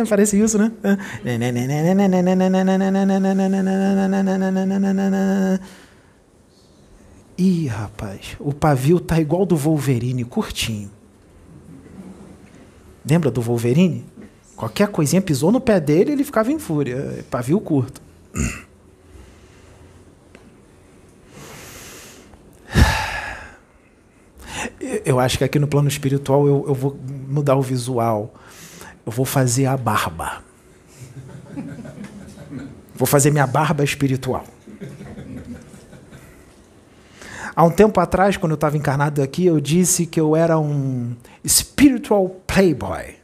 Parece 0.10 0.42
isso, 0.42 0.58
né? 0.58 0.72
Ih, 7.38 7.68
rapaz, 7.68 8.36
o 8.40 8.52
pavio 8.52 9.00
tá 9.00 9.20
igual 9.20 9.46
do 9.46 9.56
Wolverine, 9.56 10.24
curtinho. 10.24 10.90
Lembra 13.08 13.30
do 13.30 13.42
Wolverine? 13.42 14.04
Qualquer 14.56 14.88
coisinha 14.88 15.22
pisou 15.22 15.52
no 15.52 15.62
pé 15.62 15.80
dele, 15.80 16.14
ele 16.14 16.24
ficava 16.24 16.52
em 16.52 16.58
fúria. 16.58 17.24
Pavio 17.30 17.60
curto. 17.60 18.02
Eu 25.06 25.20
acho 25.20 25.38
que 25.38 25.44
aqui 25.44 25.58
no 25.58 25.68
plano 25.68 25.88
espiritual 25.88 26.48
eu, 26.48 26.66
eu 26.68 26.74
vou 26.74 27.00
mudar 27.28 27.56
o 27.56 27.62
visual. 27.62 28.34
Eu 29.06 29.12
vou 29.12 29.26
fazer 29.26 29.66
a 29.66 29.78
barba. 29.78 30.44
Vou 32.94 33.08
fazer 33.08 33.32
minha 33.32 33.48
barba 33.48 33.84
espiritual. 33.84 34.46
Há 37.56 37.64
um 37.64 37.72
tempo 37.72 38.00
atrás, 38.00 38.38
quando 38.38 38.52
eu 38.52 38.56
estava 38.56 38.78
encarnado 38.78 39.22
aqui, 39.22 39.46
eu 39.46 39.60
disse 39.60 40.06
que 40.06 40.20
eu 40.20 40.36
era 40.36 40.60
um 40.60 41.16
spiritual 41.46 42.30
playboy. 42.46 43.16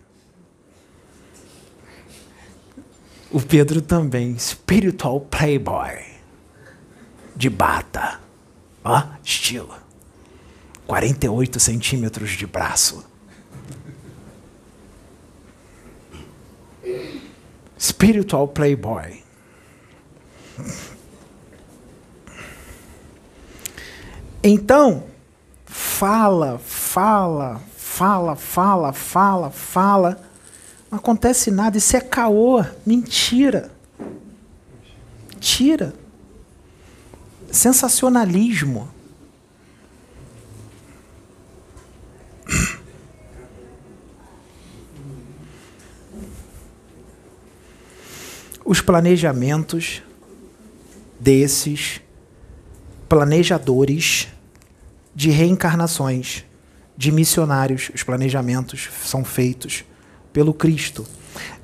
O 3.32 3.42
Pedro 3.42 3.82
também, 3.82 4.38
spiritual 4.38 5.22
playboy. 5.22 6.00
De 7.36 7.50
bata. 7.50 8.20
Ó, 8.90 9.04
estilo. 9.22 9.76
48 10.88 11.60
centímetros 11.60 12.32
de 12.32 12.48
braço. 12.48 13.06
Spiritual 17.78 18.48
playboy. 18.48 19.22
Então, 24.42 25.04
fala, 25.66 26.58
fala, 26.58 27.62
fala, 27.76 28.38
fala, 28.38 28.94
fala, 28.94 29.52
fala. 29.52 30.22
Não 30.90 30.98
acontece 30.98 31.52
nada, 31.52 31.78
isso 31.78 31.98
é 31.98 32.00
caô, 32.00 32.64
mentira. 32.86 33.70
Tira. 35.42 36.07
Sensacionalismo. 37.58 38.88
Os 48.64 48.80
planejamentos 48.80 50.04
desses 51.20 52.00
planejadores 53.10 54.28
de 55.16 55.32
reencarnações, 55.32 56.46
de 56.96 57.12
missionários, 57.12 57.90
os 57.92 58.04
planejamentos 58.04 58.88
são 59.04 59.26
feitos 59.26 59.84
pelo 60.32 60.54
Cristo. 60.54 61.08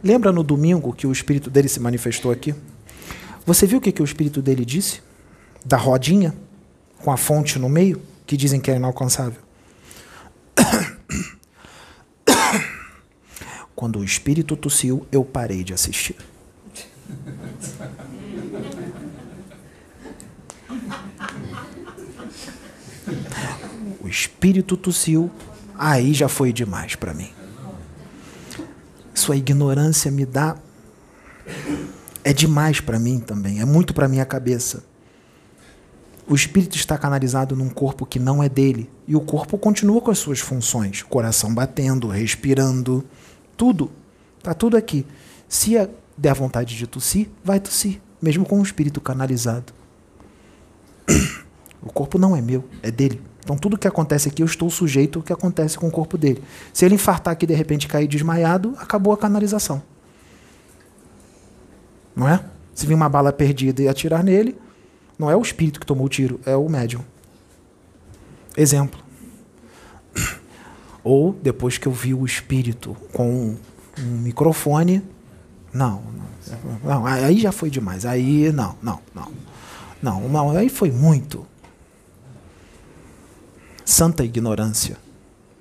Lembra 0.03 0.31
no 0.31 0.41
domingo 0.41 0.91
que 0.91 1.05
o 1.05 1.11
espírito 1.11 1.51
dele 1.51 1.69
se 1.69 1.79
manifestou 1.79 2.31
aqui? 2.31 2.55
Você 3.45 3.67
viu 3.67 3.77
o 3.77 3.81
que, 3.81 3.91
que 3.91 4.01
o 4.01 4.05
espírito 4.05 4.41
dele 4.41 4.65
disse? 4.65 5.12
Da 5.65 5.77
rodinha, 5.77 6.33
com 6.99 7.11
a 7.11 7.17
fonte 7.17 7.59
no 7.59 7.69
meio, 7.69 8.01
que 8.25 8.35
dizem 8.35 8.59
que 8.59 8.71
é 8.71 8.75
inalcançável. 8.75 9.41
Quando 13.75 13.99
o 13.99 14.03
espírito 14.03 14.55
tossiu, 14.55 15.05
eu 15.11 15.23
parei 15.23 15.63
de 15.63 15.73
assistir. 15.73 16.15
O 24.01 24.07
espírito 24.07 24.77
tossiu, 24.77 25.29
aí 25.77 26.13
já 26.13 26.27
foi 26.27 26.53
demais 26.53 26.95
para 26.95 27.13
mim. 27.13 27.31
Sua 29.13 29.35
ignorância 29.35 30.09
me 30.11 30.25
dá 30.25 30.57
é 32.23 32.33
demais 32.33 32.79
para 32.79 32.99
mim 32.99 33.19
também, 33.19 33.59
é 33.59 33.65
muito 33.65 33.93
para 33.93 34.07
minha 34.07 34.25
cabeça. 34.25 34.83
O 36.27 36.35
espírito 36.35 36.77
está 36.77 36.97
canalizado 36.97 37.55
num 37.55 37.69
corpo 37.69 38.05
que 38.05 38.17
não 38.17 38.41
é 38.41 38.47
dele 38.47 38.89
e 39.07 39.15
o 39.15 39.21
corpo 39.21 39.57
continua 39.57 39.99
com 40.01 40.09
as 40.09 40.17
suas 40.17 40.39
funções, 40.39 41.01
coração 41.01 41.53
batendo, 41.53 42.07
respirando, 42.07 43.03
tudo. 43.57 43.91
Tá 44.41 44.53
tudo 44.53 44.77
aqui. 44.77 45.05
Se 45.47 45.75
der 46.17 46.33
vontade 46.33 46.77
de 46.77 46.87
tossir, 46.87 47.29
vai 47.43 47.59
tossir, 47.59 47.99
mesmo 48.21 48.45
com 48.45 48.59
o 48.59 48.63
espírito 48.63 49.01
canalizado. 49.01 49.73
O 51.85 51.91
corpo 51.91 52.17
não 52.17 52.33
é 52.33 52.41
meu, 52.41 52.63
é 52.81 52.89
dele. 52.89 53.21
Então 53.43 53.57
tudo 53.57 53.77
que 53.77 53.89
acontece 53.89 54.29
aqui 54.29 54.41
eu 54.41 54.45
estou 54.45 54.69
sujeito 54.69 55.19
ao 55.19 55.23
que 55.23 55.33
acontece 55.33 55.77
com 55.77 55.85
o 55.85 55.91
corpo 55.91 56.17
dele. 56.17 56.41
Se 56.71 56.85
ele 56.85 56.95
infartar 56.95 57.33
aqui 57.33 57.45
de 57.45 57.53
repente 57.53 57.89
cair 57.89 58.07
desmaiado, 58.07 58.73
acabou 58.77 59.11
a 59.11 59.17
canalização. 59.17 59.83
Não 62.15 62.25
é? 62.25 62.41
Se 62.73 62.85
vir 62.85 62.93
uma 62.93 63.09
bala 63.09 63.33
perdida 63.33 63.81
e 63.81 63.89
atirar 63.89 64.23
nele, 64.23 64.57
não 65.17 65.29
é 65.29 65.35
o 65.35 65.41
espírito 65.41 65.79
que 65.79 65.85
tomou 65.85 66.05
o 66.05 66.09
tiro, 66.09 66.39
é 66.45 66.55
o 66.55 66.67
médium. 66.67 67.03
Exemplo. 68.55 68.99
Ou 71.03 71.33
depois 71.33 71.77
que 71.77 71.87
eu 71.87 71.91
vi 71.91 72.13
o 72.13 72.25
espírito 72.25 72.95
com 73.11 73.55
um 73.99 74.17
microfone, 74.21 75.03
não, 75.73 76.03
não, 76.03 76.79
não, 76.83 77.05
aí 77.05 77.39
já 77.39 77.51
foi 77.51 77.69
demais. 77.69 78.05
Aí 78.05 78.51
não, 78.51 78.75
não, 78.81 78.99
não. 79.13 79.31
Não, 80.01 80.51
aí 80.57 80.69
foi 80.69 80.91
muito. 80.91 81.47
Santa 83.85 84.23
ignorância. 84.23 84.97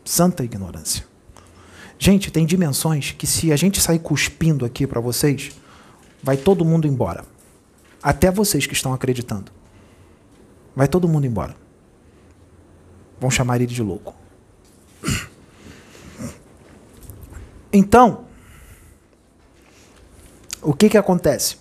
Santa 0.04 0.42
ignorância. 0.42 1.04
Gente, 1.98 2.32
tem 2.32 2.44
dimensões 2.44 3.12
que 3.12 3.26
se 3.26 3.52
a 3.52 3.56
gente 3.56 3.80
sair 3.80 4.00
cuspindo 4.00 4.64
aqui 4.64 4.86
para 4.86 5.00
vocês, 5.00 5.52
vai 6.22 6.36
todo 6.36 6.64
mundo 6.64 6.86
embora. 6.86 7.24
Até 8.02 8.30
vocês 8.30 8.66
que 8.66 8.72
estão 8.72 8.92
acreditando. 8.92 9.52
Vai 10.74 10.88
todo 10.88 11.08
mundo 11.08 11.26
embora. 11.26 11.54
Vão 13.20 13.30
chamar 13.30 13.56
ele 13.56 13.66
de 13.66 13.82
louco. 13.82 14.14
Então, 17.72 18.24
o 20.60 20.74
que, 20.74 20.88
que 20.88 20.98
acontece? 20.98 21.56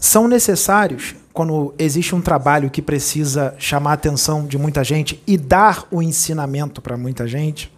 São 0.00 0.26
necessários, 0.26 1.14
quando 1.32 1.74
existe 1.78 2.14
um 2.14 2.22
trabalho 2.22 2.70
que 2.70 2.80
precisa 2.80 3.54
chamar 3.58 3.90
a 3.90 3.94
atenção 3.94 4.46
de 4.46 4.56
muita 4.56 4.82
gente 4.82 5.22
e 5.26 5.36
dar 5.36 5.86
o 5.90 6.02
ensinamento 6.02 6.80
para 6.80 6.96
muita 6.96 7.26
gente, 7.26 7.70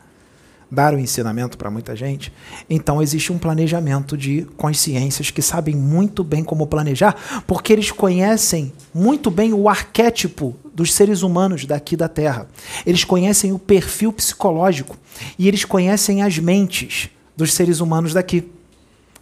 dar 0.71 0.95
o 0.95 0.99
ensinamento 0.99 1.59
para 1.59 1.71
muita 1.71 1.97
gente, 1.97 2.33
então 2.69 3.03
existe 3.03 3.33
um 3.33 3.39
planejamento 3.39 4.17
de 4.17 4.47
consciências 4.57 5.31
que 5.31 5.43
sabem 5.43 5.75
muito 5.75 6.23
bem 6.23 6.45
como 6.45 6.67
planejar, 6.67 7.43
porque 7.47 7.73
eles 7.73 7.91
conhecem 7.91 8.73
muito 8.95 9.31
bem 9.31 9.53
o 9.53 9.69
arquétipo 9.69 10.57
dos 10.73 10.95
seres 10.95 11.23
humanos 11.23 11.65
daqui 11.65 11.97
da 11.97 12.09
Terra. 12.09 12.47
Eles 12.87 13.03
conhecem 13.03 13.53
o 13.53 13.59
perfil 13.59 14.13
psicológico 14.13 14.97
e 15.39 15.49
eles 15.49 15.65
conhecem 15.65 16.23
as 16.23 16.39
mentes 16.39 17.11
dos 17.37 17.53
seres 17.53 17.81
humanos 17.81 18.15
daqui. 18.15 18.49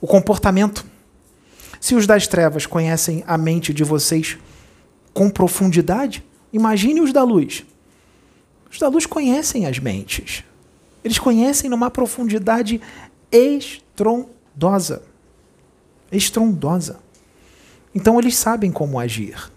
O 0.00 0.06
comportamento. 0.06 0.84
Se 1.80 1.94
os 1.94 2.06
das 2.06 2.26
trevas 2.26 2.66
conhecem 2.66 3.24
a 3.26 3.38
mente 3.38 3.72
de 3.72 3.84
vocês 3.84 4.36
com 5.14 5.30
profundidade, 5.30 6.24
imagine 6.52 7.00
os 7.00 7.12
da 7.12 7.22
luz. 7.22 7.64
Os 8.70 8.78
da 8.78 8.88
luz 8.88 9.06
conhecem 9.06 9.64
as 9.66 9.78
mentes. 9.78 10.44
Eles 11.08 11.18
conhecem 11.18 11.70
numa 11.70 11.90
profundidade 11.90 12.82
estrondosa. 13.32 15.02
Estrondosa. 16.12 17.00
Então 17.94 18.18
eles 18.18 18.36
sabem 18.36 18.70
como 18.70 19.00
agir. 19.00 19.50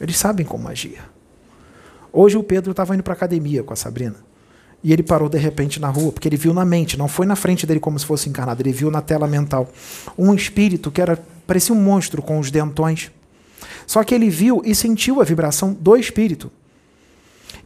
Eles 0.00 0.16
sabem 0.16 0.44
como 0.44 0.66
agir. 0.66 1.00
Hoje 2.12 2.36
o 2.36 2.42
Pedro 2.42 2.72
estava 2.72 2.92
indo 2.92 3.04
para 3.04 3.12
a 3.12 3.16
academia 3.16 3.62
com 3.62 3.72
a 3.72 3.76
Sabrina. 3.76 4.16
E 4.82 4.92
ele 4.92 5.04
parou 5.04 5.28
de 5.28 5.38
repente 5.38 5.78
na 5.78 5.90
rua, 5.90 6.10
porque 6.10 6.26
ele 6.26 6.36
viu 6.36 6.52
na 6.52 6.64
mente, 6.64 6.98
não 6.98 7.06
foi 7.06 7.24
na 7.24 7.36
frente 7.36 7.64
dele 7.68 7.78
como 7.78 7.96
se 7.96 8.04
fosse 8.04 8.28
encarnado, 8.28 8.60
ele 8.60 8.72
viu 8.72 8.90
na 8.90 9.00
tela 9.00 9.28
mental 9.28 9.68
um 10.18 10.34
espírito 10.34 10.90
que 10.90 11.00
era 11.00 11.16
parecia 11.46 11.72
um 11.72 11.80
monstro 11.80 12.20
com 12.20 12.40
os 12.40 12.50
dentões. 12.50 13.12
Só 13.86 14.02
que 14.02 14.12
ele 14.12 14.28
viu 14.28 14.60
e 14.64 14.74
sentiu 14.74 15.20
a 15.20 15.24
vibração 15.24 15.72
do 15.72 15.96
espírito. 15.96 16.50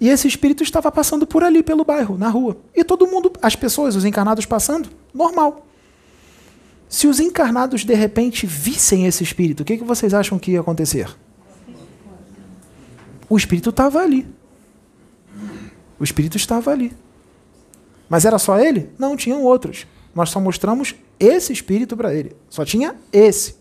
E 0.00 0.08
esse 0.08 0.28
espírito 0.28 0.62
estava 0.62 0.90
passando 0.92 1.26
por 1.26 1.42
ali, 1.42 1.62
pelo 1.62 1.84
bairro, 1.84 2.16
na 2.16 2.28
rua. 2.28 2.56
E 2.74 2.84
todo 2.84 3.06
mundo, 3.06 3.32
as 3.42 3.56
pessoas, 3.56 3.96
os 3.96 4.04
encarnados 4.04 4.46
passando, 4.46 4.88
normal. 5.12 5.66
Se 6.88 7.06
os 7.06 7.20
encarnados 7.20 7.84
de 7.84 7.94
repente 7.94 8.46
vissem 8.46 9.06
esse 9.06 9.22
espírito, 9.22 9.60
o 9.60 9.64
que, 9.64 9.76
que 9.76 9.84
vocês 9.84 10.14
acham 10.14 10.38
que 10.38 10.52
ia 10.52 10.60
acontecer? 10.60 11.08
O 13.28 13.36
espírito 13.36 13.70
estava 13.70 14.00
ali. 14.00 14.26
O 15.98 16.04
espírito 16.04 16.36
estava 16.36 16.70
ali. 16.70 16.92
Mas 18.08 18.24
era 18.24 18.38
só 18.38 18.58
ele? 18.58 18.90
Não, 18.98 19.16
tinham 19.16 19.42
outros. 19.42 19.86
Nós 20.14 20.30
só 20.30 20.40
mostramos 20.40 20.94
esse 21.20 21.52
espírito 21.52 21.96
para 21.96 22.14
ele. 22.14 22.34
Só 22.48 22.64
tinha 22.64 22.96
esse. 23.12 23.56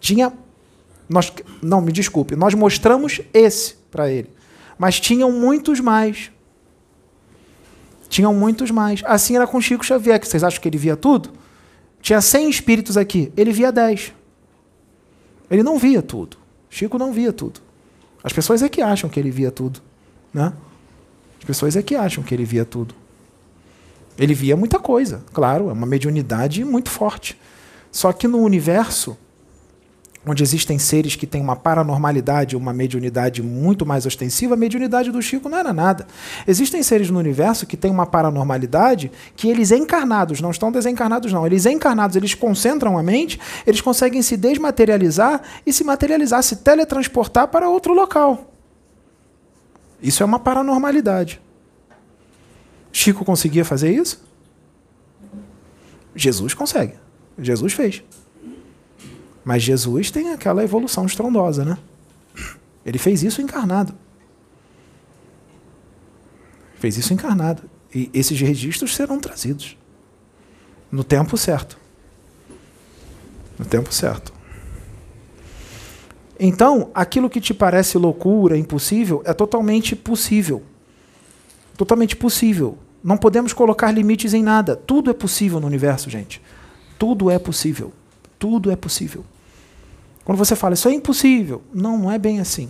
Tinha. 0.00 0.32
Nós, 1.08 1.32
não, 1.62 1.80
me 1.80 1.92
desculpe. 1.92 2.34
Nós 2.34 2.54
mostramos 2.54 3.20
esse 3.32 3.74
para 3.90 4.10
ele. 4.10 4.30
Mas 4.78 5.00
tinham 5.00 5.32
muitos 5.32 5.80
mais. 5.80 6.30
Tinham 8.08 8.32
muitos 8.32 8.70
mais. 8.70 9.02
Assim 9.04 9.36
era 9.36 9.46
com 9.46 9.60
Chico 9.60 9.84
Xavier, 9.84 10.20
que 10.20 10.28
vocês 10.28 10.44
acham 10.44 10.60
que 10.60 10.68
ele 10.68 10.78
via 10.78 10.96
tudo? 10.96 11.30
Tinha 12.00 12.20
100 12.20 12.48
espíritos 12.48 12.96
aqui. 12.96 13.32
Ele 13.36 13.52
via 13.52 13.72
10. 13.72 14.12
Ele 15.50 15.62
não 15.62 15.78
via 15.78 16.00
tudo. 16.00 16.36
Chico 16.70 16.98
não 16.98 17.12
via 17.12 17.32
tudo. 17.32 17.60
As 18.22 18.32
pessoas 18.32 18.62
é 18.62 18.68
que 18.68 18.80
acham 18.80 19.10
que 19.10 19.18
ele 19.18 19.30
via 19.30 19.50
tudo. 19.50 19.80
Né? 20.32 20.52
As 21.38 21.44
pessoas 21.44 21.76
é 21.76 21.82
que 21.82 21.96
acham 21.96 22.22
que 22.22 22.34
ele 22.34 22.44
via 22.44 22.64
tudo. 22.64 22.94
Ele 24.18 24.34
via 24.34 24.56
muita 24.56 24.80
coisa, 24.80 25.22
claro, 25.32 25.70
é 25.70 25.72
uma 25.72 25.86
mediunidade 25.86 26.64
muito 26.64 26.90
forte. 26.90 27.38
Só 27.90 28.12
que 28.12 28.26
no 28.26 28.38
universo, 28.38 29.16
onde 30.28 30.42
existem 30.42 30.78
seres 30.78 31.16
que 31.16 31.26
têm 31.26 31.40
uma 31.40 31.56
paranormalidade, 31.56 32.56
uma 32.56 32.72
mediunidade 32.72 33.42
muito 33.42 33.86
mais 33.86 34.06
ostensiva, 34.06 34.54
a 34.54 34.56
mediunidade 34.56 35.10
do 35.10 35.22
Chico 35.22 35.48
não 35.48 35.58
era 35.58 35.72
nada. 35.72 36.06
Existem 36.46 36.82
seres 36.82 37.10
no 37.10 37.18
universo 37.18 37.66
que 37.66 37.76
têm 37.76 37.90
uma 37.90 38.06
paranormalidade 38.06 39.10
que 39.36 39.48
eles 39.48 39.70
encarnados, 39.70 40.40
não 40.40 40.50
estão 40.50 40.70
desencarnados 40.70 41.32
não, 41.32 41.46
eles 41.46 41.66
encarnados, 41.66 42.16
eles 42.16 42.34
concentram 42.34 42.98
a 42.98 43.02
mente, 43.02 43.40
eles 43.66 43.80
conseguem 43.80 44.22
se 44.22 44.36
desmaterializar 44.36 45.40
e 45.66 45.72
se 45.72 45.84
materializar, 45.84 46.42
se 46.42 46.56
teletransportar 46.56 47.48
para 47.48 47.68
outro 47.68 47.94
local. 47.94 48.52
Isso 50.02 50.22
é 50.22 50.26
uma 50.26 50.38
paranormalidade. 50.38 51.40
Chico 52.92 53.24
conseguia 53.24 53.64
fazer 53.64 53.92
isso? 53.92 54.22
Jesus 56.14 56.54
consegue. 56.54 56.94
Jesus 57.38 57.72
fez. 57.72 58.02
Mas 59.48 59.62
Jesus 59.62 60.10
tem 60.10 60.30
aquela 60.30 60.62
evolução 60.62 61.06
estrondosa, 61.06 61.64
né? 61.64 61.78
Ele 62.84 62.98
fez 62.98 63.22
isso 63.22 63.40
encarnado. 63.40 63.94
Fez 66.74 66.98
isso 66.98 67.14
encarnado. 67.14 67.62
E 67.94 68.10
esses 68.12 68.38
registros 68.38 68.94
serão 68.94 69.18
trazidos 69.18 69.74
no 70.92 71.02
tempo 71.02 71.34
certo. 71.38 71.78
No 73.58 73.64
tempo 73.64 73.90
certo. 73.90 74.34
Então, 76.38 76.90
aquilo 76.94 77.30
que 77.30 77.40
te 77.40 77.54
parece 77.54 77.96
loucura, 77.96 78.54
impossível, 78.54 79.22
é 79.24 79.32
totalmente 79.32 79.96
possível. 79.96 80.62
Totalmente 81.74 82.14
possível. 82.14 82.76
Não 83.02 83.16
podemos 83.16 83.54
colocar 83.54 83.90
limites 83.92 84.34
em 84.34 84.42
nada. 84.42 84.76
Tudo 84.76 85.10
é 85.10 85.14
possível 85.14 85.58
no 85.58 85.66
universo, 85.66 86.10
gente. 86.10 86.42
Tudo 86.98 87.30
é 87.30 87.38
possível. 87.38 87.94
Tudo 88.38 88.70
é 88.70 88.76
possível. 88.76 89.24
Quando 90.28 90.36
você 90.36 90.54
fala, 90.54 90.74
isso 90.74 90.86
é 90.90 90.92
impossível. 90.92 91.62
Não, 91.72 91.96
não 91.96 92.12
é 92.12 92.18
bem 92.18 92.38
assim. 92.38 92.68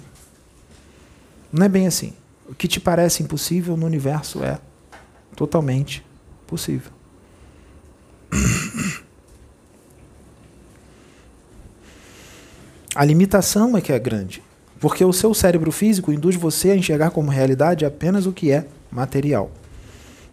Não 1.52 1.66
é 1.66 1.68
bem 1.68 1.88
assim. 1.88 2.12
O 2.48 2.54
que 2.54 2.68
te 2.68 2.78
parece 2.78 3.20
impossível 3.20 3.76
no 3.76 3.84
universo 3.84 4.44
é 4.44 4.60
totalmente 5.34 6.06
possível. 6.46 6.92
A 12.94 13.04
limitação 13.04 13.76
é 13.76 13.80
que 13.80 13.92
é 13.92 13.98
grande, 13.98 14.40
porque 14.78 15.04
o 15.04 15.12
seu 15.12 15.34
cérebro 15.34 15.72
físico 15.72 16.12
induz 16.12 16.36
você 16.36 16.70
a 16.70 16.76
enxergar 16.76 17.10
como 17.10 17.28
realidade 17.28 17.84
apenas 17.84 18.24
o 18.24 18.32
que 18.32 18.52
é 18.52 18.68
material, 18.88 19.50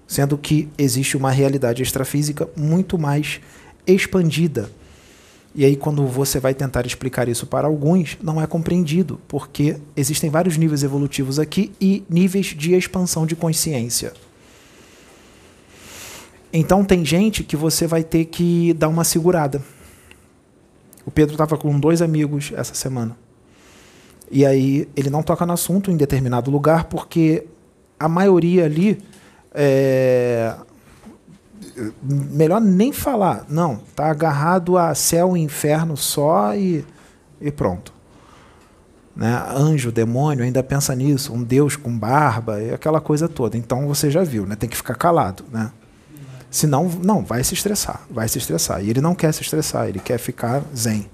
sendo 0.07 0.37
que 0.37 0.69
existe 0.77 1.17
uma 1.17 1.31
realidade 1.31 1.81
extrafísica 1.81 2.47
muito 2.55 2.99
mais 2.99 3.41
expandida. 3.87 4.69
E 5.57 5.63
aí, 5.63 5.77
quando 5.77 6.05
você 6.05 6.37
vai 6.37 6.53
tentar 6.53 6.85
explicar 6.85 7.29
isso 7.29 7.47
para 7.47 7.65
alguns, 7.65 8.17
não 8.21 8.41
é 8.41 8.45
compreendido, 8.45 9.21
porque 9.25 9.77
existem 9.95 10.29
vários 10.29 10.57
níveis 10.57 10.83
evolutivos 10.83 11.39
aqui 11.39 11.71
e 11.79 12.03
níveis 12.09 12.47
de 12.47 12.73
expansão 12.73 13.25
de 13.25 13.37
consciência. 13.37 14.11
Então, 16.51 16.83
tem 16.83 17.05
gente 17.05 17.41
que 17.41 17.55
você 17.55 17.87
vai 17.87 18.03
ter 18.03 18.25
que 18.25 18.73
dar 18.73 18.89
uma 18.89 19.05
segurada. 19.05 19.63
O 21.05 21.11
Pedro 21.11 21.35
estava 21.35 21.57
com 21.57 21.79
dois 21.79 22.01
amigos 22.01 22.51
essa 22.53 22.75
semana. 22.75 23.17
E 24.29 24.45
aí, 24.45 24.89
ele 24.93 25.09
não 25.09 25.23
toca 25.23 25.45
no 25.45 25.53
assunto 25.53 25.89
em 25.89 25.95
determinado 25.95 26.51
lugar, 26.51 26.83
porque 26.85 27.45
a 27.97 28.09
maioria 28.09 28.65
ali 28.65 28.97
é, 29.53 30.53
melhor 32.01 32.61
nem 32.61 32.91
falar. 32.91 33.45
Não, 33.49 33.79
tá 33.95 34.09
agarrado 34.09 34.77
a 34.77 34.93
céu 34.95 35.35
e 35.35 35.41
inferno 35.41 35.97
só 35.97 36.55
e, 36.55 36.85
e 37.39 37.51
pronto. 37.51 37.93
Né? 39.15 39.43
Anjo, 39.49 39.91
demônio, 39.91 40.43
ainda 40.43 40.61
pensa 40.61 40.93
nisso, 40.93 41.33
um 41.33 41.41
Deus 41.41 41.75
com 41.75 41.97
barba, 41.97 42.61
e 42.61 42.73
aquela 42.73 42.99
coisa 42.99 43.29
toda. 43.29 43.57
Então 43.57 43.87
você 43.87 44.11
já 44.11 44.23
viu, 44.23 44.45
né? 44.45 44.55
Tem 44.55 44.69
que 44.69 44.75
ficar 44.75 44.95
calado, 44.95 45.45
né? 45.51 45.71
Senão, 46.51 46.89
não, 47.03 47.23
vai 47.23 47.43
se 47.43 47.53
estressar, 47.53 48.01
vai 48.09 48.27
se 48.27 48.37
estressar. 48.37 48.83
E 48.83 48.89
ele 48.89 49.01
não 49.01 49.15
quer 49.15 49.33
se 49.33 49.41
estressar, 49.41 49.87
ele 49.87 49.99
quer 49.99 50.17
ficar 50.17 50.63
zen. 50.75 51.09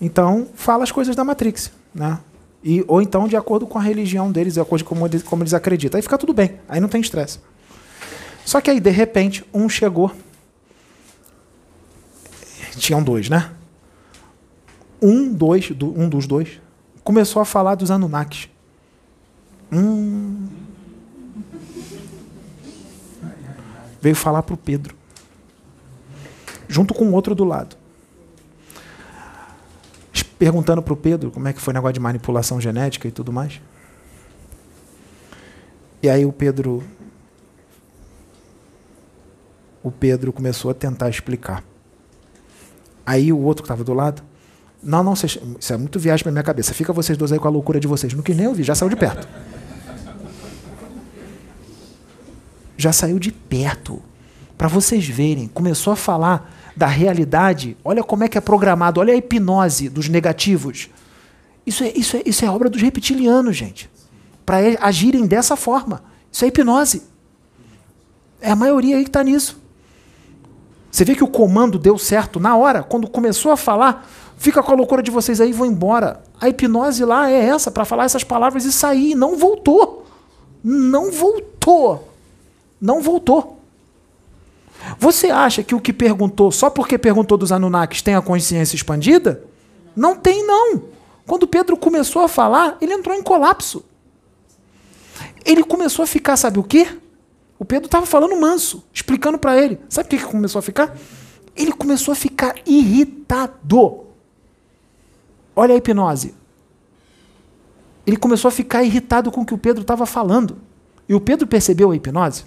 Então, 0.00 0.46
fala 0.54 0.84
as 0.84 0.92
coisas 0.92 1.16
da 1.16 1.24
Matrix, 1.24 1.70
né? 1.94 2.18
E, 2.62 2.84
ou 2.88 3.00
então 3.00 3.28
de 3.28 3.36
acordo 3.36 3.66
com 3.66 3.78
a 3.78 3.82
religião 3.82 4.32
deles, 4.32 4.54
de 4.54 4.60
acordo 4.60 4.84
com 4.84 4.94
como 4.94 5.06
eles, 5.06 5.22
como 5.22 5.42
eles 5.42 5.54
acreditam. 5.54 5.98
Aí 5.98 6.02
fica 6.02 6.18
tudo 6.18 6.34
bem, 6.34 6.58
aí 6.68 6.80
não 6.80 6.88
tem 6.88 7.00
estresse. 7.00 7.38
Só 8.46 8.60
que 8.60 8.70
aí, 8.70 8.78
de 8.78 8.90
repente, 8.90 9.44
um 9.52 9.68
chegou. 9.68 10.12
Tinham 12.78 13.02
dois, 13.02 13.28
né? 13.28 13.52
Um, 15.02 15.34
dois, 15.34 15.70
do, 15.72 15.88
um 15.98 16.08
dos 16.08 16.26
dois 16.26 16.60
começou 17.02 17.42
a 17.42 17.44
falar 17.44 17.74
dos 17.74 17.90
Anunnakis. 17.90 18.48
Hum. 19.72 20.46
Veio 24.00 24.14
falar 24.14 24.42
para 24.42 24.54
o 24.54 24.56
Pedro. 24.56 24.94
Junto 26.68 26.94
com 26.94 27.04
o 27.06 27.12
outro 27.12 27.34
do 27.34 27.44
lado. 27.44 27.76
Perguntando 30.38 30.82
para 30.82 30.92
o 30.92 30.96
Pedro 30.96 31.32
como 31.32 31.48
é 31.48 31.52
que 31.52 31.60
foi 31.60 31.72
o 31.72 31.74
negócio 31.74 31.94
de 31.94 32.00
manipulação 32.00 32.60
genética 32.60 33.08
e 33.08 33.10
tudo 33.10 33.32
mais. 33.32 33.60
E 36.02 36.08
aí 36.08 36.24
o 36.24 36.32
Pedro 36.32 36.84
o 39.86 39.90
Pedro 39.92 40.32
começou 40.32 40.68
a 40.68 40.74
tentar 40.74 41.08
explicar. 41.08 41.62
Aí 43.06 43.32
o 43.32 43.38
outro 43.38 43.62
que 43.62 43.66
estava 43.66 43.84
do 43.84 43.94
lado, 43.94 44.20
não, 44.82 45.04
não, 45.04 45.12
isso 45.12 45.38
é 45.70 45.76
muito 45.76 46.00
viagem 46.00 46.24
para 46.24 46.32
minha 46.32 46.42
cabeça. 46.42 46.74
Fica 46.74 46.92
vocês 46.92 47.16
dois 47.16 47.30
aí 47.30 47.38
com 47.38 47.46
a 47.46 47.50
loucura 47.50 47.78
de 47.78 47.86
vocês. 47.86 48.12
Não 48.12 48.20
quis 48.20 48.36
nem 48.36 48.48
ouvir, 48.48 48.64
já 48.64 48.74
saiu 48.74 48.88
de 48.88 48.96
perto. 48.96 49.28
Já 52.76 52.92
saiu 52.92 53.20
de 53.20 53.30
perto. 53.30 54.02
Para 54.58 54.66
vocês 54.66 55.06
verem, 55.06 55.46
começou 55.46 55.92
a 55.92 55.96
falar 55.96 56.52
da 56.74 56.88
realidade. 56.88 57.76
Olha 57.84 58.02
como 58.02 58.24
é 58.24 58.28
que 58.28 58.36
é 58.36 58.40
programado, 58.40 58.98
olha 58.98 59.14
a 59.14 59.16
hipnose 59.16 59.88
dos 59.88 60.08
negativos. 60.08 60.90
Isso 61.64 61.84
é, 61.84 61.92
isso 61.94 62.16
é, 62.16 62.22
isso 62.26 62.44
é 62.44 62.50
obra 62.50 62.68
dos 62.68 62.82
reptilianos, 62.82 63.56
gente. 63.56 63.88
Para 64.44 64.56
agirem 64.80 65.28
dessa 65.28 65.54
forma. 65.54 66.02
Isso 66.32 66.44
é 66.44 66.48
hipnose. 66.48 67.04
É 68.40 68.50
a 68.50 68.56
maioria 68.56 68.96
aí 68.96 69.04
que 69.04 69.10
está 69.10 69.22
nisso. 69.22 69.64
Você 70.96 71.04
vê 71.04 71.14
que 71.14 71.22
o 71.22 71.28
comando 71.28 71.78
deu 71.78 71.98
certo 71.98 72.40
na 72.40 72.56
hora, 72.56 72.82
quando 72.82 73.06
começou 73.06 73.52
a 73.52 73.56
falar, 73.58 74.08
fica 74.38 74.62
com 74.62 74.72
a 74.72 74.74
loucura 74.74 75.02
de 75.02 75.10
vocês 75.10 75.42
aí, 75.42 75.52
vão 75.52 75.66
embora. 75.66 76.22
A 76.40 76.48
hipnose 76.48 77.04
lá 77.04 77.30
é 77.30 77.38
essa, 77.38 77.70
para 77.70 77.84
falar 77.84 78.04
essas 78.04 78.24
palavras 78.24 78.64
e 78.64 78.72
sair. 78.72 79.14
Não 79.14 79.36
voltou. 79.36 80.06
Não 80.64 81.12
voltou. 81.12 82.08
Não 82.80 83.02
voltou. 83.02 83.60
Você 84.98 85.26
acha 85.26 85.62
que 85.62 85.74
o 85.74 85.80
que 85.82 85.92
perguntou, 85.92 86.50
só 86.50 86.70
porque 86.70 86.96
perguntou 86.96 87.36
dos 87.36 87.52
Anunnakis, 87.52 88.00
tem 88.00 88.14
a 88.14 88.22
consciência 88.22 88.74
expandida? 88.74 89.44
Não 89.94 90.16
tem, 90.16 90.46
não. 90.46 90.84
Quando 91.26 91.46
Pedro 91.46 91.76
começou 91.76 92.22
a 92.22 92.28
falar, 92.28 92.78
ele 92.80 92.94
entrou 92.94 93.14
em 93.14 93.22
colapso. 93.22 93.84
Ele 95.44 95.62
começou 95.62 96.04
a 96.04 96.06
ficar, 96.06 96.38
sabe 96.38 96.58
o 96.58 96.64
quê? 96.64 96.88
O 97.58 97.64
Pedro 97.64 97.86
estava 97.86 98.04
falando 98.04 98.38
manso, 98.38 98.84
explicando 98.92 99.38
para 99.38 99.60
ele. 99.60 99.78
Sabe 99.88 100.06
o 100.06 100.10
que, 100.10 100.18
que 100.18 100.24
começou 100.24 100.58
a 100.58 100.62
ficar? 100.62 100.96
Ele 101.54 101.72
começou 101.72 102.12
a 102.12 102.14
ficar 102.14 102.54
irritado. 102.66 104.04
Olha 105.54 105.74
a 105.74 105.76
hipnose. 105.78 106.34
Ele 108.06 108.16
começou 108.16 108.48
a 108.48 108.52
ficar 108.52 108.84
irritado 108.84 109.32
com 109.32 109.40
o 109.40 109.46
que 109.46 109.54
o 109.54 109.58
Pedro 109.58 109.82
estava 109.82 110.04
falando. 110.04 110.58
E 111.08 111.14
o 111.14 111.20
Pedro 111.20 111.46
percebeu 111.46 111.90
a 111.90 111.96
hipnose. 111.96 112.44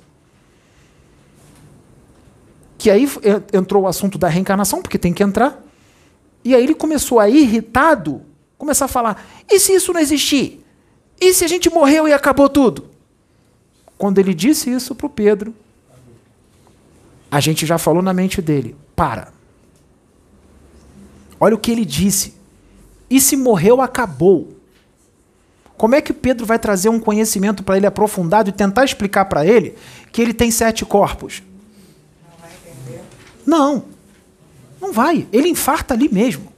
Que 2.78 2.90
aí 2.90 3.08
entrou 3.52 3.84
o 3.84 3.88
assunto 3.88 4.18
da 4.18 4.28
reencarnação, 4.28 4.82
porque 4.82 4.98
tem 4.98 5.12
que 5.12 5.24
entrar. 5.24 5.62
E 6.44 6.56
aí 6.56 6.64
ele 6.64 6.76
começou 6.76 7.20
a, 7.20 7.28
irritado, 7.28 8.22
começar 8.58 8.86
a 8.86 8.88
falar: 8.88 9.26
e 9.50 9.60
se 9.60 9.74
isso 9.74 9.92
não 9.92 10.00
existir? 10.00 10.64
E 11.20 11.34
se 11.34 11.44
a 11.44 11.48
gente 11.48 11.70
morreu 11.70 12.08
e 12.08 12.14
acabou 12.14 12.48
tudo? 12.48 12.89
Quando 14.00 14.18
ele 14.18 14.34
disse 14.34 14.72
isso 14.72 14.96
para 14.96 15.08
o 15.08 15.10
Pedro, 15.10 15.54
a 17.30 17.42
gente 17.42 17.66
já 17.66 17.78
falou 17.78 18.02
na 18.02 18.14
mente 18.14 18.42
dele: 18.42 18.74
para. 18.96 19.34
Olha 21.38 21.54
o 21.54 21.60
que 21.60 21.70
ele 21.70 21.84
disse. 21.84 22.34
E 23.10 23.20
se 23.20 23.36
morreu, 23.36 23.82
acabou. 23.82 24.56
Como 25.76 25.96
é 25.96 26.02
que 26.02 26.14
Pedro 26.14 26.46
vai 26.46 26.58
trazer 26.58 26.88
um 26.88 27.00
conhecimento 27.00 27.62
para 27.62 27.76
ele 27.76 27.86
aprofundado 27.86 28.50
e 28.50 28.54
tentar 28.54 28.86
explicar 28.86 29.26
para 29.26 29.46
ele 29.46 29.76
que 30.14 30.22
ele 30.22 30.34
tem 30.34 30.50
sete 30.50 30.86
corpos? 30.86 31.44
Não 32.24 32.38
vai 32.40 32.52
entender? 32.52 33.04
Não. 33.46 33.84
Não 34.80 34.94
vai. 34.94 35.28
Ele 35.32 35.50
infarta 35.50 35.94
ali 35.94 36.08
mesmo. 36.08 36.54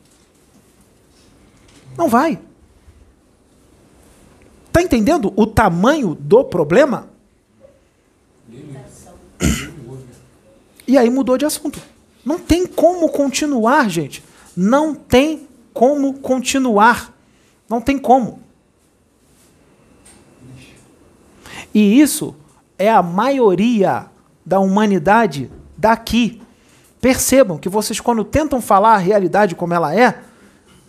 Não 1.98 2.08
vai. 2.08 2.40
Está 4.68 4.82
entendendo 4.82 5.34
o 5.36 5.48
tamanho 5.48 6.14
do 6.16 6.44
problema? 6.44 7.11
E 10.88 10.98
aí 10.98 11.10
mudou 11.10 11.38
de 11.38 11.46
assunto. 11.46 11.82
Não 12.26 12.38
tem 12.38 12.66
como 12.68 13.10
continuar, 13.10 13.90
gente. 13.90 14.24
Não 14.56 14.94
tem 14.94 15.48
como 15.74 16.16
continuar. 16.16 17.14
Não 17.70 17.80
tem 17.80 17.98
como. 17.98 18.42
E 21.74 22.00
isso 22.02 22.36
é 22.78 22.90
a 22.90 23.02
maioria 23.02 24.08
da 24.46 24.60
humanidade 24.60 25.50
daqui. 25.78 26.42
Percebam 27.00 27.58
que 27.58 27.70
vocês, 27.70 28.00
quando 28.00 28.24
tentam 28.24 28.62
falar 28.62 28.96
a 28.96 28.98
realidade 28.98 29.56
como 29.56 29.74
ela 29.74 29.96
é, 29.96 30.22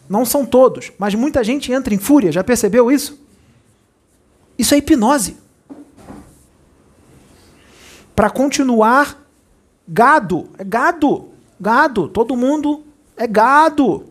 não 0.09 0.25
são 0.25 0.45
todos, 0.45 0.93
mas 0.99 1.15
muita 1.15 1.43
gente 1.45 1.73
entra 1.73 1.95
em 1.95 1.99
fúria. 1.99 2.33
Já 2.33 2.43
percebeu 2.43 2.91
isso? 2.91 3.19
Isso 4.59 4.75
é 4.75 4.79
hipnose. 4.79 5.37
Para 8.15 8.31
continuar, 8.31 9.19
gado. 9.87 10.49
É 10.59 10.65
gado. 10.65 11.29
Gado. 11.61 12.09
Todo 12.09 12.37
mundo 12.37 12.85
é 13.17 13.27
gado. 13.27 14.05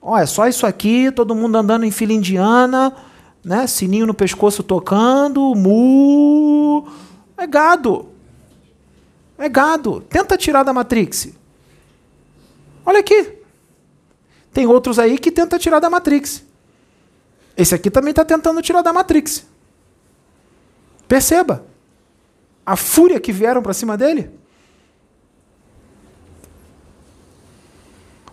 Ó, 0.00 0.18
é 0.18 0.26
só 0.26 0.48
isso 0.48 0.66
aqui, 0.66 1.12
todo 1.12 1.34
mundo 1.34 1.56
andando 1.56 1.84
em 1.84 1.90
fila 1.90 2.12
indiana 2.12 2.92
né? 3.44 3.66
Sininho 3.66 4.06
no 4.06 4.14
pescoço 4.14 4.62
tocando, 4.62 5.54
mu. 5.54 6.86
É 7.36 7.46
gado. 7.46 8.08
É 9.36 9.48
gado. 9.48 10.00
Tenta 10.02 10.36
tirar 10.36 10.62
da 10.62 10.72
Matrix. 10.72 11.30
Olha 12.84 13.00
aqui. 13.00 13.38
Tem 14.52 14.66
outros 14.66 14.98
aí 14.98 15.18
que 15.18 15.32
tenta 15.32 15.58
tirar 15.58 15.80
da 15.80 15.90
Matrix. 15.90 16.44
Esse 17.56 17.74
aqui 17.74 17.90
também 17.90 18.10
está 18.10 18.24
tentando 18.24 18.62
tirar 18.62 18.82
da 18.82 18.92
Matrix. 18.92 19.46
Perceba 21.08 21.64
a 22.64 22.76
fúria 22.76 23.20
que 23.20 23.32
vieram 23.32 23.62
para 23.62 23.74
cima 23.74 23.96
dele. 23.96 24.30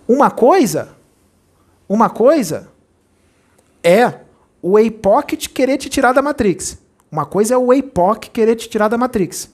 Uma 0.08 0.32
coisa, 0.32 0.96
uma 1.88 2.10
coisa 2.10 2.70
é 3.84 4.22
o 4.62 4.78
APOC 4.78 5.36
querer 5.36 5.78
te 5.78 5.90
tirar 5.90 6.14
da 6.14 6.22
Matrix. 6.22 6.80
Uma 7.12 7.26
coisa 7.26 7.56
é 7.56 7.58
o 7.58 7.72
APOC 7.72 8.30
querer 8.30 8.56
te 8.56 8.70
tirar 8.70 8.88
da 8.88 8.98
Matrix. 8.98 9.52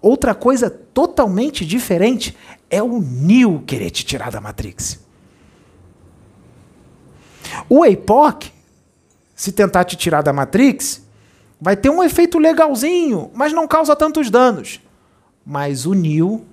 Outra 0.00 0.34
coisa 0.34 0.68
totalmente 0.68 1.64
diferente 1.64 2.36
é 2.68 2.82
o 2.82 3.00
Neo 3.00 3.62
querer 3.66 3.90
te 3.90 4.04
tirar 4.04 4.30
da 4.30 4.40
Matrix. 4.40 4.98
O 7.68 7.84
APOC, 7.84 8.50
se 9.34 9.52
tentar 9.52 9.84
te 9.84 9.96
tirar 9.96 10.22
da 10.22 10.32
Matrix, 10.32 11.02
vai 11.62 11.76
ter 11.76 11.90
um 11.90 12.02
efeito 12.02 12.40
legalzinho, 12.40 13.30
mas 13.32 13.52
não 13.52 13.68
causa 13.68 13.94
tantos 13.94 14.28
danos. 14.28 14.80
Mas 15.46 15.86
o 15.86 15.94
Neo, 15.94 16.44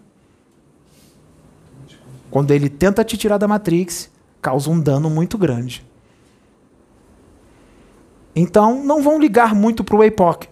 quando 2.30 2.52
ele 2.52 2.70
tenta 2.70 3.04
te 3.04 3.18
tirar 3.18 3.40
da 3.40 3.48
Matrix, 3.48 4.12
causa 4.40 4.70
um 4.70 4.80
dano 4.80 5.10
muito 5.10 5.36
grande. 5.36 5.84
Então, 8.36 8.84
não 8.84 9.02
vão 9.02 9.20
ligar 9.20 9.56
muito 9.56 9.84
para 9.84 9.96
o. 9.96 10.48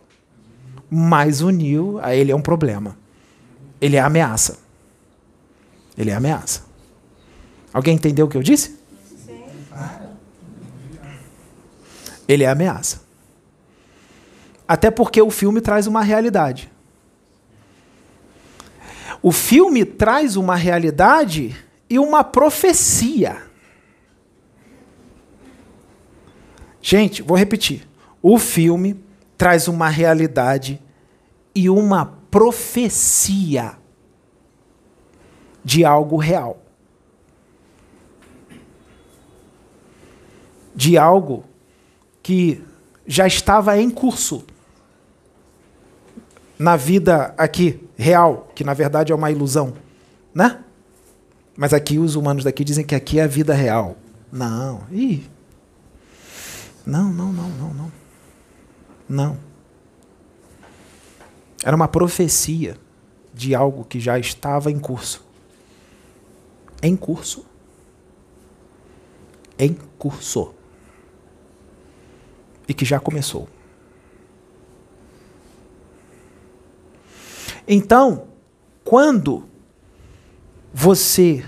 Mas 0.89 1.41
o 1.41 1.51
Neil, 1.51 1.99
ele 2.12 2.32
é 2.32 2.36
um 2.36 2.41
problema. 2.41 2.97
Ele 3.80 3.95
é 3.95 3.99
ameaça. 3.99 4.58
Ele 5.95 6.10
é 6.10 6.16
ameaça. 6.16 6.64
Alguém 7.72 7.93
entendeu 7.93 8.26
o 8.26 8.30
que 8.30 8.36
eu 8.36 8.41
disse? 8.41 8.76
Sim. 9.24 9.43
Ele 12.28 12.43
é 12.43 12.49
ameaça. 12.49 13.07
Até 14.68 14.91
porque 14.91 15.22
o 15.22 15.32
filme 15.32 15.61
traz 15.61 15.88
uma 15.88 16.01
realidade. 16.01 16.70
O 19.22 19.32
filme 19.32 19.86
traz 19.86 20.36
uma 20.36 20.55
realidade 20.55 21.55
e 21.89 21.97
uma 21.97 22.24
profecia. 22.24 23.41
Gente, 26.82 27.22
vou 27.22 27.38
repetir. 27.38 27.88
O 28.22 28.38
filme 28.38 29.01
traz 29.38 29.68
uma 29.68 29.88
realidade 29.88 30.82
e 31.55 31.70
uma 31.70 32.05
profecia 32.05 33.78
de 35.63 35.84
algo 35.84 36.18
real. 36.18 36.61
De 40.76 40.97
algo 40.97 41.45
que 42.22 42.63
já 43.05 43.26
estava 43.26 43.80
em 43.80 43.89
curso 43.89 44.45
na 46.58 46.76
vida 46.76 47.34
aqui 47.38 47.88
real, 47.97 48.49
que 48.55 48.64
na 48.64 48.74
verdade 48.74 49.12
é 49.12 49.16
uma 49.16 49.32
ilusão, 49.32 49.74
né? 50.34 50.64
Mas 51.55 51.74
aqui 51.74 51.97
os 51.97 52.16
humanos 52.16 52.43
daqui 52.43 52.64
dizem 52.64 52.86
que 52.86 52.95
aqui 52.95 53.20
é 53.20 53.24
a 53.24 53.28
vida 53.28 53.53
real. 53.53 53.97
Não. 54.32 54.84
Ih, 54.91 55.26
não, 56.86 57.12
não, 57.12 57.34
não, 57.34 57.49
não, 57.49 57.74
não. 57.74 57.91
Não. 59.10 59.38
Era 61.64 61.76
uma 61.76 61.88
profecia 61.88 62.78
de 63.34 63.53
algo 63.53 63.84
que 63.84 63.99
já 63.99 64.18
estava 64.18 64.72
em 64.72 64.80
curso. 64.80 65.26
Em 66.82 66.95
curso. 66.95 67.45
Em 69.60 69.74
curso. 69.97 70.53
E 72.68 72.74
que 72.74 72.86
já 72.86 72.99
começou. 72.99 73.49
Então, 77.68 78.28
quando 78.84 79.43
você 80.74 81.43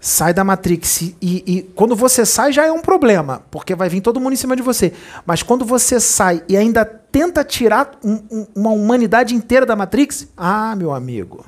sai 0.00 0.32
da 0.32 0.44
Matrix. 0.44 1.02
E, 1.02 1.14
e, 1.20 1.62
quando 1.74 1.94
você 1.96 2.24
sai 2.24 2.52
já 2.52 2.64
é 2.64 2.72
um 2.72 2.80
problema, 2.80 3.42
porque 3.50 3.74
vai 3.74 3.88
vir 3.88 4.00
todo 4.00 4.20
mundo 4.20 4.32
em 4.32 4.36
cima 4.36 4.56
de 4.56 4.62
você. 4.62 4.92
Mas 5.26 5.42
quando 5.42 5.64
você 5.64 6.00
sai 6.00 6.42
e 6.48 6.56
ainda 6.56 6.84
tenta 6.84 7.44
tirar 7.44 7.98
um, 8.04 8.22
um, 8.30 8.46
uma 8.54 8.70
humanidade 8.70 9.34
inteira 9.34 9.66
da 9.66 9.76
Matrix, 9.76 10.28
ah, 10.36 10.74
meu 10.76 10.92
amigo, 10.92 11.44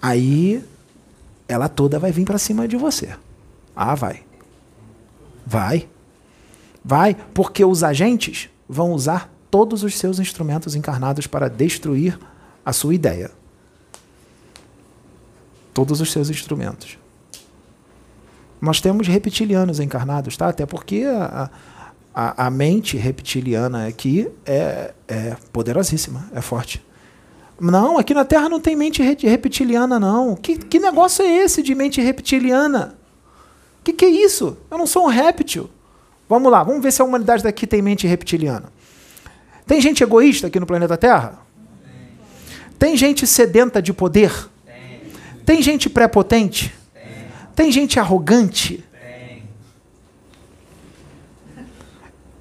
aí 0.00 0.64
ela 1.48 1.68
toda 1.68 1.98
vai 1.98 2.12
vir 2.12 2.24
para 2.24 2.38
cima 2.38 2.66
de 2.66 2.76
você. 2.76 3.10
Ah, 3.74 3.94
vai. 3.94 4.22
Vai. 5.46 5.88
Vai, 6.82 7.14
porque 7.34 7.64
os 7.64 7.84
agentes 7.84 8.48
vão 8.68 8.92
usar 8.92 9.30
todos 9.50 9.82
os 9.82 9.98
seus 9.98 10.18
instrumentos 10.18 10.74
encarnados 10.74 11.26
para 11.26 11.48
destruir 11.48 12.18
a 12.64 12.72
sua 12.72 12.94
ideia. 12.94 13.30
Todos 15.74 16.00
os 16.00 16.12
seus 16.12 16.30
instrumentos. 16.30 16.98
Nós 18.60 18.80
temos 18.80 19.08
reptilianos 19.08 19.80
encarnados, 19.80 20.36
tá? 20.36 20.48
Até 20.48 20.66
porque 20.66 21.04
a, 21.04 21.50
a, 22.14 22.46
a 22.46 22.50
mente 22.50 22.96
reptiliana 22.96 23.86
aqui 23.86 24.30
é, 24.44 24.92
é 25.08 25.36
poderosíssima, 25.52 26.28
é 26.34 26.40
forte. 26.40 26.84
Não, 27.58 27.98
aqui 27.98 28.14
na 28.14 28.24
Terra 28.24 28.48
não 28.48 28.60
tem 28.60 28.74
mente 28.74 29.02
reptiliana, 29.02 29.98
não. 29.98 30.34
Que, 30.34 30.56
que 30.56 30.78
negócio 30.78 31.22
é 31.24 31.28
esse 31.28 31.62
de 31.62 31.74
mente 31.74 32.00
reptiliana? 32.00 32.96
O 33.80 33.84
que, 33.84 33.92
que 33.92 34.04
é 34.04 34.08
isso? 34.08 34.56
Eu 34.70 34.78
não 34.78 34.86
sou 34.86 35.04
um 35.04 35.08
réptil. 35.08 35.68
Vamos 36.28 36.50
lá, 36.50 36.62
vamos 36.62 36.82
ver 36.82 36.92
se 36.92 37.02
a 37.02 37.04
humanidade 37.04 37.42
daqui 37.42 37.66
tem 37.66 37.82
mente 37.82 38.06
reptiliana. 38.06 38.72
Tem 39.70 39.80
gente 39.80 40.02
egoísta 40.02 40.48
aqui 40.48 40.58
no 40.58 40.66
planeta 40.66 40.96
Terra? 40.96 41.38
Tem 42.76 42.96
gente 42.96 43.24
sedenta 43.24 43.80
de 43.80 43.92
poder? 43.92 44.32
Tem 45.46 45.62
gente 45.62 45.88
prepotente? 45.88 46.74
Tem 47.54 47.70
gente 47.70 48.00
arrogante? 48.00 48.84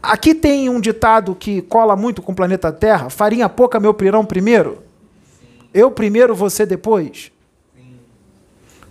Aqui 0.01 0.33
tem 0.33 0.69
um 0.69 0.81
ditado 0.81 1.35
que 1.35 1.61
cola 1.61 1.95
muito 1.95 2.19
com 2.19 2.31
o 2.31 2.35
planeta 2.35 2.71
Terra: 2.71 3.11
farinha 3.11 3.47
pouca, 3.47 3.79
meu 3.79 3.93
pirão 3.93 4.25
primeiro. 4.25 4.81
Eu 5.71 5.91
primeiro, 5.91 6.33
você 6.33 6.65
depois. 6.65 7.31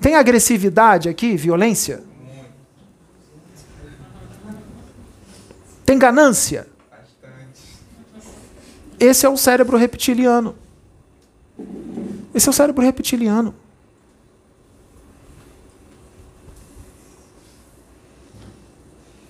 Tem 0.00 0.14
agressividade 0.14 1.08
aqui, 1.08 1.36
violência? 1.36 2.04
Tem 5.84 5.98
ganância? 5.98 6.77
Esse 8.98 9.24
é 9.24 9.28
o 9.28 9.36
cérebro 9.36 9.76
reptiliano. 9.76 10.56
Esse 12.34 12.48
é 12.48 12.50
o 12.50 12.52
cérebro 12.52 12.82
reptiliano. 12.82 13.54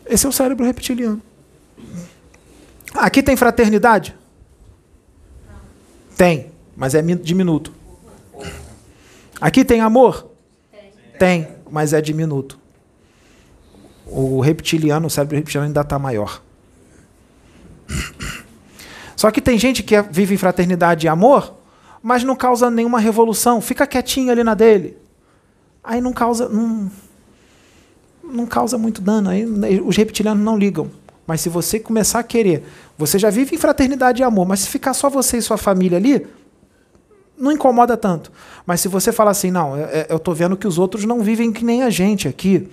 Esse 0.07 0.25
é 0.25 0.29
o 0.29 0.33
cérebro 0.33 0.65
reptiliano. 0.65 1.23
Aqui 2.95 3.23
tem 3.23 3.37
fraternidade? 3.37 4.17
Tem, 6.17 6.51
mas 6.75 6.95
é 6.95 7.03
diminuto. 7.03 7.73
Aqui 9.41 9.65
tem 9.65 9.81
amor? 9.81 10.31
Tem, 11.19 11.49
mas 11.71 11.93
é 11.93 12.01
diminuto. 12.01 12.59
O 14.07 14.41
reptiliano, 14.41 15.07
o 15.07 15.11
cérebro 15.11 15.37
reptiliano 15.37 15.67
ainda 15.67 15.83
está 15.83 15.99
maior. 15.99 16.43
Só 19.19 19.33
que 19.33 19.41
tem 19.41 19.59
gente 19.59 19.83
que 19.83 20.01
vive 20.01 20.37
em 20.37 20.39
fraternidade 20.39 21.05
e 21.05 21.09
amor, 21.09 21.53
mas 22.01 22.23
não 22.23 22.37
causa 22.37 22.71
nenhuma 22.71 23.01
revolução, 23.01 23.61
fica 23.61 23.85
quietinho 23.85 24.31
ali 24.31 24.45
na 24.45 24.55
dele. 24.55 24.97
Aí 25.83 26.01
não 26.01 26.13
causa. 26.13 26.49
Não, 26.49 26.89
não 28.23 28.47
causa 28.47 28.79
muito 28.79 29.03
dano. 29.03 29.29
Aí 29.29 29.45
os 29.85 29.97
reptilianos 29.97 30.45
não 30.45 30.57
ligam. 30.57 30.89
Mas 31.27 31.41
se 31.41 31.49
você 31.49 31.81
começar 31.81 32.21
a 32.21 32.23
querer, 32.23 32.63
você 32.97 33.19
já 33.19 33.29
vive 33.29 33.57
em 33.57 33.59
fraternidade 33.59 34.23
e 34.23 34.25
amor, 34.25 34.47
mas 34.47 34.61
se 34.61 34.69
ficar 34.69 34.95
só 34.95 35.11
você 35.11 35.39
e 35.39 35.43
sua 35.43 35.57
família 35.57 35.99
ali, 35.99 36.25
não 37.37 37.51
incomoda 37.51 37.97
tanto. 37.97 38.31
Mas 38.65 38.81
se 38.81 38.87
você 38.87 39.11
falar 39.11 39.33
assim, 39.33 39.51
não, 39.51 39.77
é, 39.77 39.81
é, 39.81 40.07
eu 40.11 40.19
estou 40.19 40.33
vendo 40.33 40.57
que 40.57 40.69
os 40.69 40.79
outros 40.79 41.05
não 41.05 41.23
vivem 41.23 41.51
que 41.51 41.65
nem 41.65 41.83
a 41.83 41.91
gente 41.91 42.29
aqui. 42.29 42.69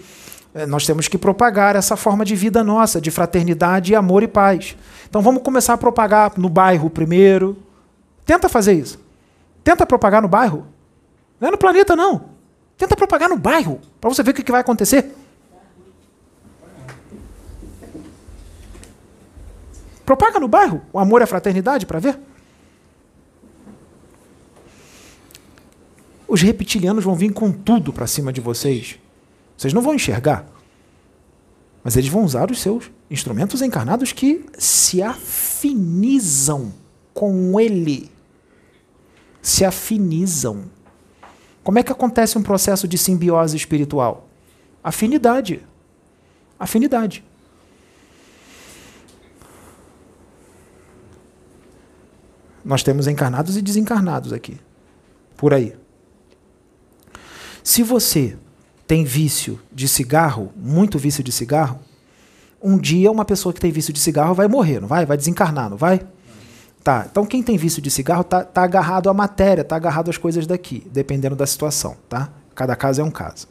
É, 0.55 0.65
nós 0.65 0.85
temos 0.85 1.09
que 1.09 1.17
propagar 1.17 1.75
essa 1.75 1.97
forma 1.97 2.23
de 2.23 2.33
vida 2.33 2.63
nossa, 2.63 3.01
de 3.01 3.11
fraternidade, 3.11 3.93
amor 3.93 4.23
e 4.23 4.27
paz. 4.27 4.77
Então 5.05 5.21
vamos 5.21 5.43
começar 5.43 5.73
a 5.73 5.77
propagar 5.77 6.31
no 6.37 6.47
bairro 6.47 6.89
primeiro. 6.89 7.57
Tenta 8.25 8.47
fazer 8.47 8.71
isso. 8.71 8.97
Tenta 9.65 9.85
propagar 9.85 10.21
no 10.21 10.29
bairro. 10.29 10.65
Não 11.41 11.49
é 11.49 11.51
no 11.51 11.57
planeta, 11.57 11.93
não. 11.93 12.29
Tenta 12.77 12.95
propagar 12.95 13.27
no 13.27 13.35
bairro, 13.35 13.81
para 13.99 14.09
você 14.09 14.23
ver 14.23 14.31
o 14.31 14.33
que 14.33 14.49
vai 14.49 14.61
acontecer. 14.61 15.13
Propaga 20.05 20.39
no 20.39 20.47
bairro 20.47 20.81
o 20.93 20.99
amor 20.99 21.19
e 21.19 21.25
a 21.25 21.27
fraternidade 21.27 21.85
para 21.85 21.99
ver. 21.99 22.17
Os 26.25 26.41
reptilianos 26.41 27.03
vão 27.03 27.13
vir 27.13 27.33
com 27.33 27.51
tudo 27.51 27.91
para 27.91 28.07
cima 28.07 28.31
de 28.31 28.39
vocês. 28.39 28.99
Vocês 29.57 29.73
não 29.73 29.81
vão 29.81 29.93
enxergar. 29.93 30.45
Mas 31.83 31.95
eles 31.95 32.09
vão 32.09 32.23
usar 32.23 32.49
os 32.49 32.59
seus 32.59 32.91
instrumentos 33.09 33.61
encarnados 33.61 34.11
que 34.11 34.45
se 34.57 35.01
afinizam 35.01 36.73
com 37.13 37.59
ele. 37.59 38.11
Se 39.41 39.63
afinizam. 39.63 40.65
Como 41.63 41.79
é 41.79 41.83
que 41.83 41.91
acontece 41.91 42.37
um 42.37 42.43
processo 42.43 42.87
de 42.87 42.97
simbiose 42.97 43.55
espiritual? 43.55 44.27
Afinidade. 44.83 45.63
Afinidade. 46.59 47.23
Nós 52.63 52.81
temos 52.81 53.07
encarnados 53.07 53.57
e 53.57 53.61
desencarnados 53.61 54.33
aqui. 54.33 54.59
Por 55.37 55.53
aí. 55.53 55.75
Se 57.63 57.83
você 57.83 58.37
tem 58.87 59.03
vício 59.03 59.59
de 59.71 59.87
cigarro, 59.87 60.51
muito 60.55 60.99
vício 60.99 61.23
de 61.23 61.31
cigarro, 61.31 61.79
um 62.61 62.77
dia 62.77 63.11
uma 63.11 63.25
pessoa 63.25 63.53
que 63.53 63.59
tem 63.59 63.71
vício 63.71 63.93
de 63.93 63.99
cigarro 63.99 64.33
vai 64.33 64.47
morrer, 64.47 64.79
não 64.79 64.87
vai? 64.87 65.05
Vai 65.05 65.17
desencarnar, 65.17 65.69
não 65.69 65.77
vai? 65.77 66.01
Tá. 66.83 67.07
Então 67.09 67.25
quem 67.25 67.41
tem 67.41 67.57
vício 67.57 67.81
de 67.81 67.89
cigarro 67.89 68.23
tá, 68.23 68.43
tá 68.43 68.63
agarrado 68.63 69.09
à 69.09 69.13
matéria, 69.13 69.63
tá 69.63 69.75
agarrado 69.75 70.09
às 70.09 70.17
coisas 70.17 70.45
daqui, 70.45 70.85
dependendo 70.91 71.35
da 71.35 71.45
situação, 71.45 71.95
tá? 72.07 72.29
Cada 72.53 72.75
caso 72.75 73.01
é 73.01 73.03
um 73.03 73.11
caso. 73.11 73.47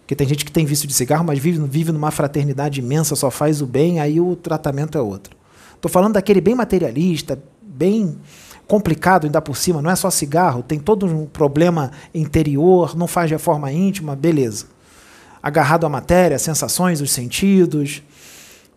Porque 0.00 0.16
tem 0.16 0.26
gente 0.26 0.44
que 0.44 0.52
tem 0.52 0.66
vício 0.66 0.88
de 0.88 0.94
cigarro, 0.94 1.24
mas 1.24 1.38
vive, 1.38 1.58
vive 1.66 1.92
numa 1.92 2.10
fraternidade 2.10 2.80
imensa, 2.80 3.14
só 3.14 3.30
faz 3.30 3.62
o 3.62 3.66
bem, 3.66 4.00
aí 4.00 4.20
o 4.20 4.34
tratamento 4.34 4.98
é 4.98 5.00
outro. 5.00 5.36
Estou 5.74 5.90
falando 5.90 6.14
daquele 6.14 6.40
bem 6.40 6.54
materialista, 6.54 7.38
bem 7.62 8.18
complicado 8.72 9.26
ainda 9.26 9.42
por 9.42 9.54
cima, 9.54 9.82
não 9.82 9.90
é 9.90 9.94
só 9.94 10.08
cigarro, 10.08 10.62
tem 10.62 10.80
todo 10.80 11.04
um 11.04 11.26
problema 11.26 11.92
interior, 12.14 12.96
não 12.96 13.06
faz 13.06 13.30
reforma 13.30 13.70
íntima, 13.70 14.16
beleza. 14.16 14.64
Agarrado 15.42 15.84
à 15.84 15.90
matéria, 15.90 16.38
sensações, 16.38 17.02
os 17.02 17.10
sentidos. 17.10 18.02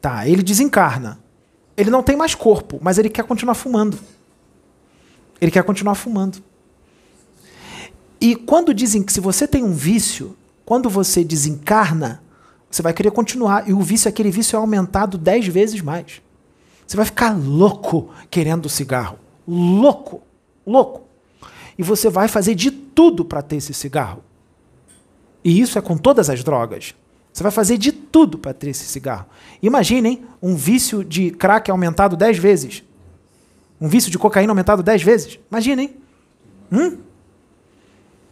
Tá, 0.02 0.28
ele 0.28 0.44
desencarna. 0.44 1.18
Ele 1.78 1.90
não 1.90 2.04
tem 2.04 2.18
mais 2.18 2.36
corpo, 2.36 2.78
mas 2.82 2.98
ele 2.98 3.08
quer 3.08 3.24
continuar 3.24 3.54
fumando. 3.54 3.98
Ele 5.40 5.50
quer 5.50 5.64
continuar 5.64 5.96
fumando. 5.96 6.44
E 8.20 8.36
quando 8.36 8.74
dizem 8.74 9.02
que 9.02 9.14
se 9.14 9.22
você 9.22 9.48
tem 9.48 9.64
um 9.64 9.74
vício, 9.74 10.36
quando 10.66 10.90
você 10.90 11.24
desencarna, 11.24 12.22
você 12.70 12.82
vai 12.82 12.92
querer 12.92 13.12
continuar. 13.12 13.70
E 13.70 13.72
o 13.72 13.80
vício, 13.80 14.10
aquele 14.10 14.30
vício 14.30 14.58
é 14.58 14.60
aumentado 14.60 15.18
dez 15.18 15.48
vezes 15.48 15.80
mais. 15.80 16.22
Você 16.86 16.98
vai 16.98 17.06
ficar 17.06 17.30
louco 17.32 18.10
querendo 18.30 18.68
cigarro 18.68 19.24
louco, 19.48 20.22
louco. 20.66 21.04
E 21.78 21.84
você 21.84 22.10
vai 22.10 22.28
fazer 22.28 22.56
de 22.56 22.72
tudo 22.72 23.26
para 23.26 23.42
ter 23.42 23.58
esse 23.58 23.74
cigarro. 23.74 24.24
E 25.44 25.60
isso 25.60 25.78
é 25.78 25.82
com 25.82 25.98
todas 25.98 26.30
as 26.30 26.44
drogas. 26.44 26.96
Você 27.32 27.44
vai 27.44 27.52
fazer 27.52 27.78
de 27.78 27.92
tudo 27.92 28.38
para 28.38 28.54
ter 28.54 28.70
esse 28.70 28.86
cigarro. 28.86 29.26
Imaginem 29.62 30.26
um 30.42 30.56
vício 30.56 31.04
de 31.04 31.32
crack 31.32 31.70
aumentado 31.70 32.16
10 32.16 32.38
vezes. 32.38 32.84
Um 33.80 33.90
vício 33.90 34.10
de 34.10 34.18
cocaína 34.18 34.52
aumentado 34.52 34.82
10 34.82 35.04
vezes. 35.04 35.40
Imaginem. 35.52 35.98
Hum? 36.72 36.98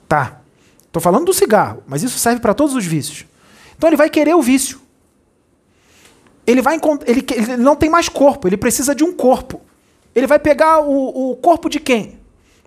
Tá. 0.07 0.41
Estou 0.85 1.01
falando 1.01 1.25
do 1.25 1.33
cigarro, 1.33 1.83
mas 1.85 2.01
isso 2.01 2.17
serve 2.17 2.39
para 2.39 2.53
todos 2.53 2.75
os 2.75 2.85
vícios. 2.85 3.25
Então 3.75 3.89
ele 3.89 3.97
vai 3.97 4.09
querer 4.09 4.35
o 4.35 4.41
vício. 4.41 4.79
Ele, 6.45 6.61
vai, 6.61 6.79
ele, 7.05 7.25
ele 7.31 7.57
não 7.57 7.75
tem 7.75 7.89
mais 7.89 8.07
corpo, 8.09 8.47
ele 8.47 8.57
precisa 8.57 8.93
de 8.93 9.03
um 9.03 9.13
corpo. 9.13 9.61
Ele 10.15 10.27
vai 10.27 10.39
pegar 10.39 10.81
o, 10.81 11.31
o 11.31 11.35
corpo 11.37 11.69
de 11.69 11.79
quem? 11.79 12.19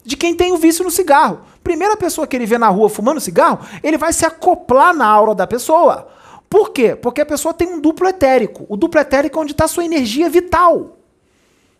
De 0.04 0.16
quem 0.16 0.34
tem 0.34 0.52
o 0.52 0.56
vício 0.56 0.84
no 0.84 0.90
cigarro. 0.90 1.40
Primeira 1.62 1.96
pessoa 1.96 2.26
que 2.26 2.36
ele 2.36 2.46
vê 2.46 2.58
na 2.58 2.68
rua 2.68 2.88
fumando 2.88 3.20
cigarro, 3.20 3.60
ele 3.82 3.98
vai 3.98 4.12
se 4.12 4.24
acoplar 4.24 4.94
na 4.94 5.06
aura 5.06 5.34
da 5.34 5.46
pessoa. 5.46 6.08
Por 6.48 6.70
quê? 6.70 6.94
Porque 6.94 7.20
a 7.20 7.26
pessoa 7.26 7.52
tem 7.52 7.68
um 7.68 7.80
duplo 7.80 8.08
etérico. 8.08 8.64
O 8.68 8.76
duplo 8.76 9.00
etérico 9.00 9.38
é 9.38 9.42
onde 9.42 9.52
está 9.52 9.64
a 9.64 9.68
sua 9.68 9.84
energia 9.84 10.30
vital, 10.30 10.96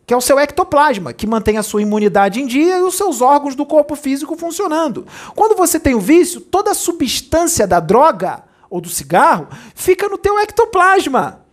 que 0.05 0.13
é 0.13 0.17
o 0.17 0.21
seu 0.21 0.39
ectoplasma, 0.39 1.13
que 1.13 1.27
mantém 1.27 1.57
a 1.57 1.63
sua 1.63 1.83
imunidade 1.83 2.41
em 2.41 2.47
dia 2.47 2.79
e 2.79 2.83
os 2.83 2.97
seus 2.97 3.21
órgãos 3.21 3.55
do 3.55 3.65
corpo 3.65 3.95
físico 3.95 4.37
funcionando. 4.37 5.07
Quando 5.35 5.57
você 5.57 5.79
tem 5.79 5.95
o 5.95 6.01
vício, 6.01 6.41
toda 6.41 6.73
a 6.73 6.75
substância 6.75 7.67
da 7.67 7.79
droga 7.79 8.43
ou 8.69 8.81
do 8.81 8.89
cigarro 8.89 9.47
fica 9.75 10.09
no 10.09 10.19
teu 10.19 10.39
ectoplasma 10.41 11.46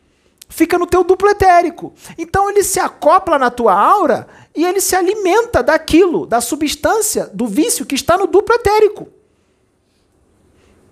fica 0.54 0.78
no 0.78 0.86
teu 0.86 1.04
duplo 1.04 1.28
etérico. 1.30 1.94
Então 2.16 2.48
ele 2.50 2.64
se 2.64 2.80
acopla 2.80 3.40
na 3.40 3.50
tua 3.50 3.74
aura 3.74 4.28
e 4.56 4.64
ele 4.64 4.80
se 4.80 4.96
alimenta 4.96 5.64
daquilo, 5.64 6.28
da 6.28 6.40
substância, 6.40 7.30
do 7.34 7.48
vício 7.48 7.86
que 7.86 7.96
está 7.96 8.18
no 8.18 8.28
duplo 8.28 8.54
etérico. 8.54 9.08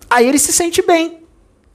Aí 0.09 0.27
ele 0.27 0.39
se 0.39 0.51
sente 0.51 0.81
bem, 0.81 1.23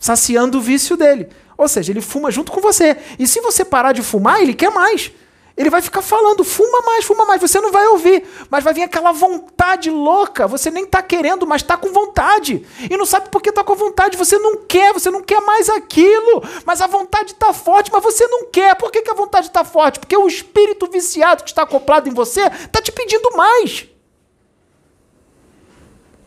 saciando 0.00 0.58
o 0.58 0.60
vício 0.60 0.96
dele. 0.96 1.28
Ou 1.56 1.68
seja, 1.68 1.92
ele 1.92 2.00
fuma 2.00 2.30
junto 2.30 2.50
com 2.50 2.60
você. 2.60 2.96
E 3.20 3.26
se 3.26 3.40
você 3.40 3.64
parar 3.64 3.92
de 3.92 4.02
fumar, 4.02 4.42
ele 4.42 4.52
quer 4.52 4.72
mais. 4.72 5.12
Ele 5.56 5.70
vai 5.70 5.80
ficar 5.80 6.02
falando, 6.02 6.44
fuma 6.44 6.82
mais, 6.82 7.04
fuma 7.06 7.24
mais. 7.24 7.40
Você 7.40 7.58
não 7.62 7.72
vai 7.72 7.86
ouvir, 7.86 8.28
mas 8.50 8.62
vai 8.62 8.74
vir 8.74 8.82
aquela 8.82 9.10
vontade 9.10 9.90
louca. 9.90 10.46
Você 10.46 10.70
nem 10.70 10.84
está 10.84 11.00
querendo, 11.00 11.46
mas 11.46 11.62
está 11.62 11.78
com 11.78 11.90
vontade. 11.90 12.66
E 12.90 12.94
não 12.94 13.06
sabe 13.06 13.30
por 13.30 13.40
que 13.40 13.48
está 13.48 13.64
com 13.64 13.74
vontade. 13.74 14.18
Você 14.18 14.38
não 14.38 14.58
quer, 14.66 14.92
você 14.92 15.10
não 15.10 15.22
quer 15.22 15.40
mais 15.40 15.70
aquilo. 15.70 16.42
Mas 16.66 16.82
a 16.82 16.86
vontade 16.86 17.32
está 17.32 17.54
forte, 17.54 17.90
mas 17.90 18.02
você 18.02 18.26
não 18.26 18.50
quer. 18.50 18.74
Por 18.74 18.90
que, 18.90 19.00
que 19.00 19.10
a 19.10 19.14
vontade 19.14 19.46
está 19.46 19.64
forte? 19.64 19.98
Porque 19.98 20.14
o 20.14 20.26
espírito 20.26 20.90
viciado 20.90 21.42
que 21.42 21.48
está 21.48 21.62
acoplado 21.62 22.06
em 22.06 22.12
você 22.12 22.42
está 22.42 22.82
te 22.82 22.92
pedindo 22.92 23.34
mais. 23.34 23.88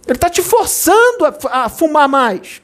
Ele 0.08 0.18
está 0.18 0.28
te 0.28 0.42
forçando 0.42 1.26
a, 1.26 1.66
a 1.66 1.70
fumar 1.70 2.08
mais. 2.08 2.64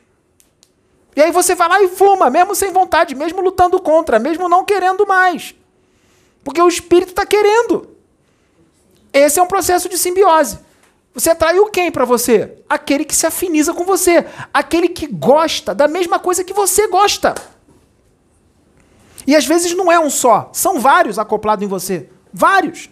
E 1.15 1.21
aí 1.21 1.31
você 1.31 1.53
vai 1.53 1.69
lá 1.69 1.83
e 1.83 1.89
fuma, 1.89 2.27
mesmo 2.31 2.55
sem 2.55 2.73
vontade, 2.73 3.13
mesmo 3.13 3.39
lutando 3.39 3.79
contra, 3.79 4.17
mesmo 4.17 4.49
não 4.49 4.65
querendo 4.65 5.05
mais. 5.05 5.53
Porque 6.45 6.61
o 6.61 6.67
espírito 6.67 7.09
está 7.09 7.26
querendo. 7.26 7.89
Esse 9.11 9.39
é 9.39 9.43
um 9.43 9.47
processo 9.47 9.89
de 9.89 9.97
simbiose. 9.97 10.59
Você 11.11 11.31
atraiu 11.31 11.72
quem 11.72 11.91
para 11.91 12.05
você? 12.05 12.59
Aquele 12.69 13.03
que 13.03 13.15
se 13.15 13.26
afiniza 13.26 13.73
com 13.73 13.84
você. 13.84 14.27
Aquele 14.53 14.89
que 14.89 15.07
gosta 15.07 15.73
da 15.73 15.88
mesma 15.88 16.19
coisa 16.19 16.43
que 16.43 16.53
você 16.53 16.88
gosta. 16.88 17.34
E 19.26 19.35
às 19.35 19.43
vezes 19.43 19.76
não 19.76 19.91
é 19.91 19.99
um 19.99 20.09
só, 20.09 20.51
são 20.53 20.80
vários 20.80 21.17
acoplados 21.17 21.65
em 21.65 21.67
você. 21.67 22.09
Vários. 22.31 22.91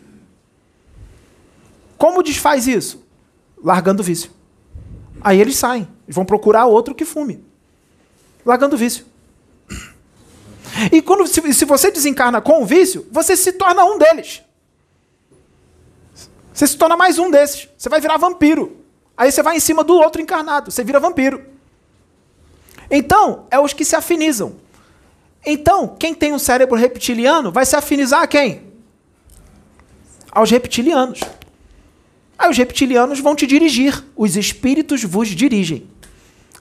Como 1.95 2.23
desfaz 2.23 2.67
isso? 2.67 3.05
Largando 3.63 4.01
o 4.01 4.03
vício. 4.03 4.31
Aí 5.21 5.39
eles 5.39 5.57
saem. 5.57 5.87
Eles 6.05 6.15
vão 6.15 6.25
procurar 6.25 6.65
outro 6.65 6.95
que 6.95 7.05
fume. 7.05 7.45
Largando 8.43 8.75
o 8.75 8.79
vício. 8.79 9.05
E 10.91 11.01
quando, 11.01 11.27
se, 11.27 11.53
se 11.53 11.65
você 11.65 11.91
desencarna 11.91 12.41
com 12.41 12.61
o 12.61 12.65
vício, 12.65 13.07
você 13.11 13.35
se 13.35 13.53
torna 13.53 13.83
um 13.85 13.97
deles. 13.97 14.41
Você 16.53 16.67
se 16.67 16.77
torna 16.77 16.95
mais 16.95 17.17
um 17.17 17.29
desses. 17.31 17.67
Você 17.77 17.89
vai 17.89 17.99
virar 17.99 18.17
vampiro. 18.17 18.77
Aí 19.17 19.31
você 19.31 19.41
vai 19.41 19.55
em 19.55 19.59
cima 19.59 19.83
do 19.83 19.93
outro 19.95 20.21
encarnado. 20.21 20.71
Você 20.71 20.83
vira 20.83 20.99
vampiro. 20.99 21.43
Então, 22.89 23.47
é 23.49 23.59
os 23.59 23.73
que 23.73 23.85
se 23.85 23.95
afinizam. 23.95 24.55
Então, 25.45 25.95
quem 25.99 26.13
tem 26.13 26.31
um 26.31 26.39
cérebro 26.39 26.77
reptiliano 26.77 27.51
vai 27.51 27.65
se 27.65 27.75
afinizar 27.75 28.21
a 28.21 28.27
quem? 28.27 28.71
Aos 30.31 30.49
reptilianos. 30.49 31.21
Aí 32.37 32.49
os 32.49 32.57
reptilianos 32.57 33.19
vão 33.19 33.35
te 33.35 33.45
dirigir. 33.45 34.03
Os 34.15 34.35
espíritos 34.35 35.03
vos 35.03 35.29
dirigem. 35.29 35.87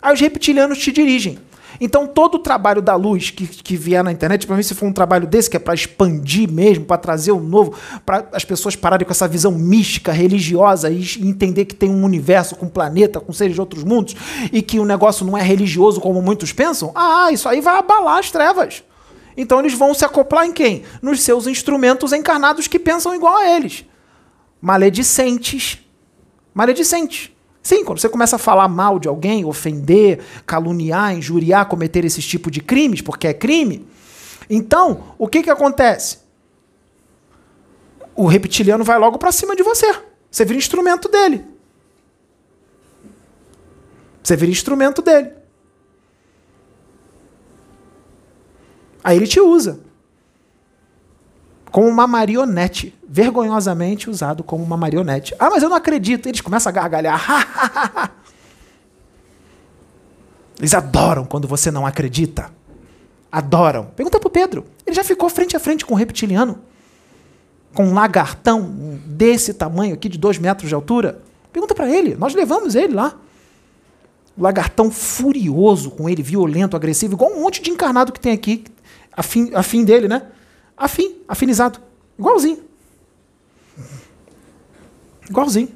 Aí 0.00 0.12
os 0.12 0.20
reptilianos 0.20 0.78
te 0.78 0.90
dirigem. 0.90 1.38
Então, 1.84 2.06
todo 2.06 2.36
o 2.36 2.38
trabalho 2.38 2.80
da 2.80 2.94
luz 2.94 3.30
que, 3.30 3.44
que 3.44 3.76
vier 3.76 4.04
na 4.04 4.12
internet, 4.12 4.46
para 4.46 4.54
mim, 4.54 4.62
se 4.62 4.72
for 4.72 4.86
um 4.86 4.92
trabalho 4.92 5.26
desse, 5.26 5.50
que 5.50 5.56
é 5.56 5.60
para 5.60 5.74
expandir 5.74 6.48
mesmo, 6.48 6.84
para 6.84 6.96
trazer 6.96 7.32
o 7.32 7.40
novo, 7.40 7.74
para 8.06 8.28
as 8.32 8.44
pessoas 8.44 8.76
pararem 8.76 9.04
com 9.04 9.10
essa 9.10 9.26
visão 9.26 9.50
mística, 9.50 10.12
religiosa 10.12 10.88
e 10.88 11.02
entender 11.20 11.64
que 11.64 11.74
tem 11.74 11.90
um 11.90 12.04
universo 12.04 12.54
com 12.54 12.66
um 12.66 12.68
planeta, 12.68 13.18
com 13.18 13.32
seres 13.32 13.54
de 13.54 13.60
outros 13.60 13.82
mundos, 13.82 14.14
e 14.52 14.62
que 14.62 14.78
o 14.78 14.84
negócio 14.84 15.26
não 15.26 15.36
é 15.36 15.42
religioso 15.42 16.00
como 16.00 16.22
muitos 16.22 16.52
pensam, 16.52 16.92
ah, 16.94 17.32
isso 17.32 17.48
aí 17.48 17.60
vai 17.60 17.76
abalar 17.76 18.18
as 18.18 18.30
trevas. 18.30 18.84
Então, 19.36 19.58
eles 19.58 19.74
vão 19.74 19.92
se 19.92 20.04
acoplar 20.04 20.46
em 20.46 20.52
quem? 20.52 20.84
Nos 21.02 21.20
seus 21.22 21.48
instrumentos 21.48 22.12
encarnados 22.12 22.68
que 22.68 22.78
pensam 22.78 23.12
igual 23.12 23.38
a 23.38 23.48
eles. 23.56 23.84
Maledicentes. 24.60 25.80
Maledicentes. 26.54 27.32
Sim, 27.62 27.84
quando 27.84 28.00
você 28.00 28.08
começa 28.08 28.36
a 28.36 28.38
falar 28.38 28.66
mal 28.66 28.98
de 28.98 29.06
alguém, 29.06 29.44
ofender, 29.44 30.20
caluniar, 30.44 31.14
injuriar, 31.16 31.66
cometer 31.66 32.04
esse 32.04 32.20
tipo 32.20 32.50
de 32.50 32.60
crimes, 32.60 33.00
porque 33.00 33.28
é 33.28 33.34
crime, 33.34 33.86
então, 34.50 35.14
o 35.16 35.28
que, 35.28 35.42
que 35.42 35.50
acontece? 35.50 36.18
O 38.14 38.26
reptiliano 38.26 38.84
vai 38.84 38.98
logo 38.98 39.16
para 39.16 39.32
cima 39.32 39.56
de 39.56 39.62
você. 39.62 39.86
Você 40.30 40.44
vira 40.44 40.58
instrumento 40.58 41.08
dele. 41.08 41.44
Você 44.22 44.36
vira 44.36 44.50
instrumento 44.50 45.00
dele. 45.00 45.32
Aí 49.02 49.16
ele 49.16 49.26
te 49.26 49.40
usa 49.40 49.80
como 51.72 51.88
uma 51.88 52.06
marionete, 52.06 52.94
vergonhosamente 53.08 54.10
usado 54.10 54.44
como 54.44 54.62
uma 54.62 54.76
marionete. 54.76 55.34
Ah, 55.38 55.48
mas 55.48 55.62
eu 55.62 55.70
não 55.70 55.76
acredito. 55.76 56.28
Eles 56.28 56.42
começam 56.42 56.68
a 56.68 56.72
gargalhar. 56.72 58.12
Eles 60.60 60.74
adoram 60.74 61.24
quando 61.24 61.48
você 61.48 61.70
não 61.70 61.86
acredita. 61.86 62.50
Adoram. 63.32 63.86
Pergunta 63.96 64.20
pro 64.20 64.28
Pedro. 64.28 64.66
Ele 64.86 64.94
já 64.94 65.02
ficou 65.02 65.30
frente 65.30 65.56
a 65.56 65.60
frente 65.60 65.86
com 65.86 65.94
um 65.94 65.96
reptiliano? 65.96 66.58
Com 67.72 67.86
um 67.86 67.94
lagartão 67.94 68.70
desse 69.06 69.54
tamanho 69.54 69.94
aqui, 69.94 70.10
de 70.10 70.18
dois 70.18 70.36
metros 70.36 70.68
de 70.68 70.74
altura? 70.74 71.22
Pergunta 71.50 71.74
para 71.74 71.90
ele. 71.90 72.14
Nós 72.16 72.34
levamos 72.34 72.74
ele 72.74 72.92
lá. 72.92 73.14
O 74.36 74.42
lagartão 74.42 74.90
furioso 74.90 75.90
com 75.90 76.06
ele, 76.06 76.22
violento, 76.22 76.76
agressivo, 76.76 77.14
igual 77.14 77.32
um 77.32 77.40
monte 77.40 77.62
de 77.62 77.70
encarnado 77.70 78.12
que 78.12 78.20
tem 78.20 78.32
aqui, 78.32 78.64
afim, 79.16 79.50
afim 79.54 79.84
dele, 79.84 80.06
né? 80.06 80.22
Afim, 80.82 81.16
afinizado. 81.28 81.80
Igualzinho. 82.18 82.58
Igualzinho. 85.28 85.68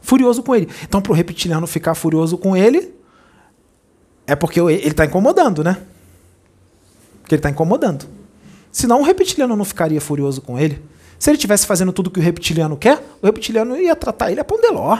Furioso 0.00 0.42
com 0.42 0.54
ele. 0.54 0.68
Então, 0.84 1.00
para 1.00 1.12
o 1.12 1.14
reptiliano 1.14 1.66
ficar 1.66 1.94
furioso 1.94 2.38
com 2.38 2.56
ele, 2.56 2.94
é 4.26 4.36
porque 4.36 4.60
ele 4.60 4.88
está 4.88 5.04
incomodando, 5.04 5.64
né? 5.64 5.78
Porque 7.20 7.34
ele 7.34 7.40
está 7.40 7.50
incomodando. 7.50 8.06
Senão 8.70 9.00
o 9.00 9.04
reptiliano 9.04 9.56
não 9.56 9.64
ficaria 9.64 10.00
furioso 10.00 10.40
com 10.40 10.58
ele. 10.58 10.82
Se 11.18 11.30
ele 11.30 11.36
estivesse 11.36 11.66
fazendo 11.66 11.92
tudo 11.92 12.10
que 12.10 12.20
o 12.20 12.22
reptiliano 12.22 12.76
quer, 12.76 13.02
o 13.20 13.26
reptiliano 13.26 13.76
ia 13.76 13.96
tratar 13.96 14.30
ele 14.30 14.40
a 14.40 14.44
pondeló. 14.44 14.98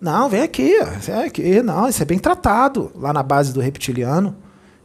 Não, 0.00 0.28
vem 0.28 0.42
aqui, 0.42 0.74
vem 1.00 1.24
aqui. 1.24 1.62
Não, 1.62 1.88
isso 1.88 2.02
é 2.02 2.04
bem 2.04 2.18
tratado. 2.18 2.90
Lá 2.94 3.12
na 3.12 3.22
base 3.22 3.52
do 3.52 3.60
reptiliano, 3.60 4.36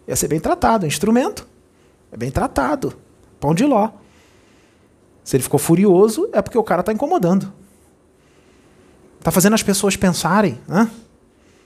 ia 0.08 0.16
ser 0.16 0.28
bem 0.28 0.40
tratado. 0.40 0.86
Instrumento. 0.86 1.48
É 2.12 2.18
bem 2.18 2.32
tratado. 2.32 2.94
Pão 3.40 3.54
de 3.54 3.66
ló. 3.66 3.90
Se 5.24 5.36
ele 5.36 5.44
ficou 5.44 5.60
furioso, 5.60 6.30
é 6.34 6.42
porque 6.42 6.58
o 6.58 6.64
cara 6.64 6.82
está 6.82 6.92
incomodando. 6.92 7.54
Está 9.20 9.32
fazendo 9.32 9.54
as 9.54 9.64
pessoas 9.64 9.96
pensarem. 9.96 10.60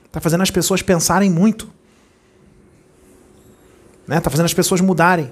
Está 0.05 0.19
fazendo 0.19 0.41
as 0.41 0.51
pessoas 0.51 0.81
pensarem 0.81 1.29
muito. 1.29 1.69
Né? 4.07 4.19
Tá 4.19 4.29
fazendo 4.29 4.45
as 4.45 4.53
pessoas 4.53 4.81
mudarem. 4.81 5.31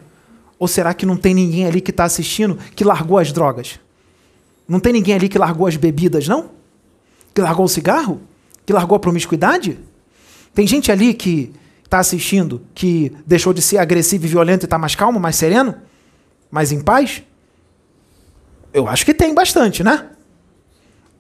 Ou 0.58 0.68
será 0.68 0.94
que 0.94 1.06
não 1.06 1.18
tem 1.18 1.34
ninguém 1.34 1.66
ali 1.66 1.82
que 1.82 1.92
está 1.92 2.04
assistindo 2.04 2.56
que 2.76 2.84
largou 2.84 3.18
as 3.18 3.32
drogas? 3.32 3.80
Não 4.68 4.80
tem 4.80 4.94
ninguém 4.94 5.16
ali 5.16 5.28
que 5.28 5.38
largou 5.38 5.68
as 5.68 5.76
bebidas, 5.76 6.28
não? 6.28 6.52
Que 7.34 7.42
largou 7.42 7.66
o 7.66 7.70
cigarro? 7.70 8.22
Que 8.66 8.72
largou 8.72 8.96
a 8.96 9.00
promiscuidade? 9.00 9.80
Tem 10.54 10.68
gente 10.68 10.92
ali 10.92 11.14
que 11.14 11.52
está 11.92 12.00
assistindo 12.00 12.66
que 12.74 13.12
deixou 13.28 13.52
de 13.52 13.62
ser 13.62 13.78
agressivo 13.78 14.26
e 14.26 14.30
violento 14.30 14.64
e 14.64 14.66
está 14.66 14.78
mais 14.78 14.96
calmo, 14.96 15.20
mais 15.20 15.36
sereno, 15.36 15.76
mais 16.50 16.72
em 16.72 16.80
paz? 16.80 17.22
Eu 18.74 18.88
acho 18.88 19.06
que 19.06 19.14
tem 19.14 19.36
bastante, 19.36 19.84
né? 19.84 20.08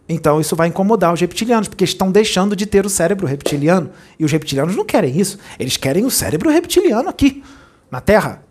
Então 0.07 0.39
isso 0.39 0.55
vai 0.55 0.69
incomodar 0.69 1.13
os 1.13 1.19
reptilianos, 1.19 1.67
porque 1.67 1.83
estão 1.83 2.09
deixando 2.09 2.55
de 2.55 2.65
ter 2.65 2.85
o 2.85 2.89
cérebro 2.89 3.27
reptiliano. 3.27 3.91
E 4.17 4.23
os 4.23 4.31
reptilianos 4.31 4.73
não 4.73 4.85
querem 4.85 5.19
isso. 5.19 5.37
Eles 5.59 5.75
querem 5.75 6.05
o 6.05 6.09
cérebro 6.09 6.49
reptiliano 6.49 7.09
aqui, 7.09 7.43
na 7.89 7.99
Terra. 7.99 8.41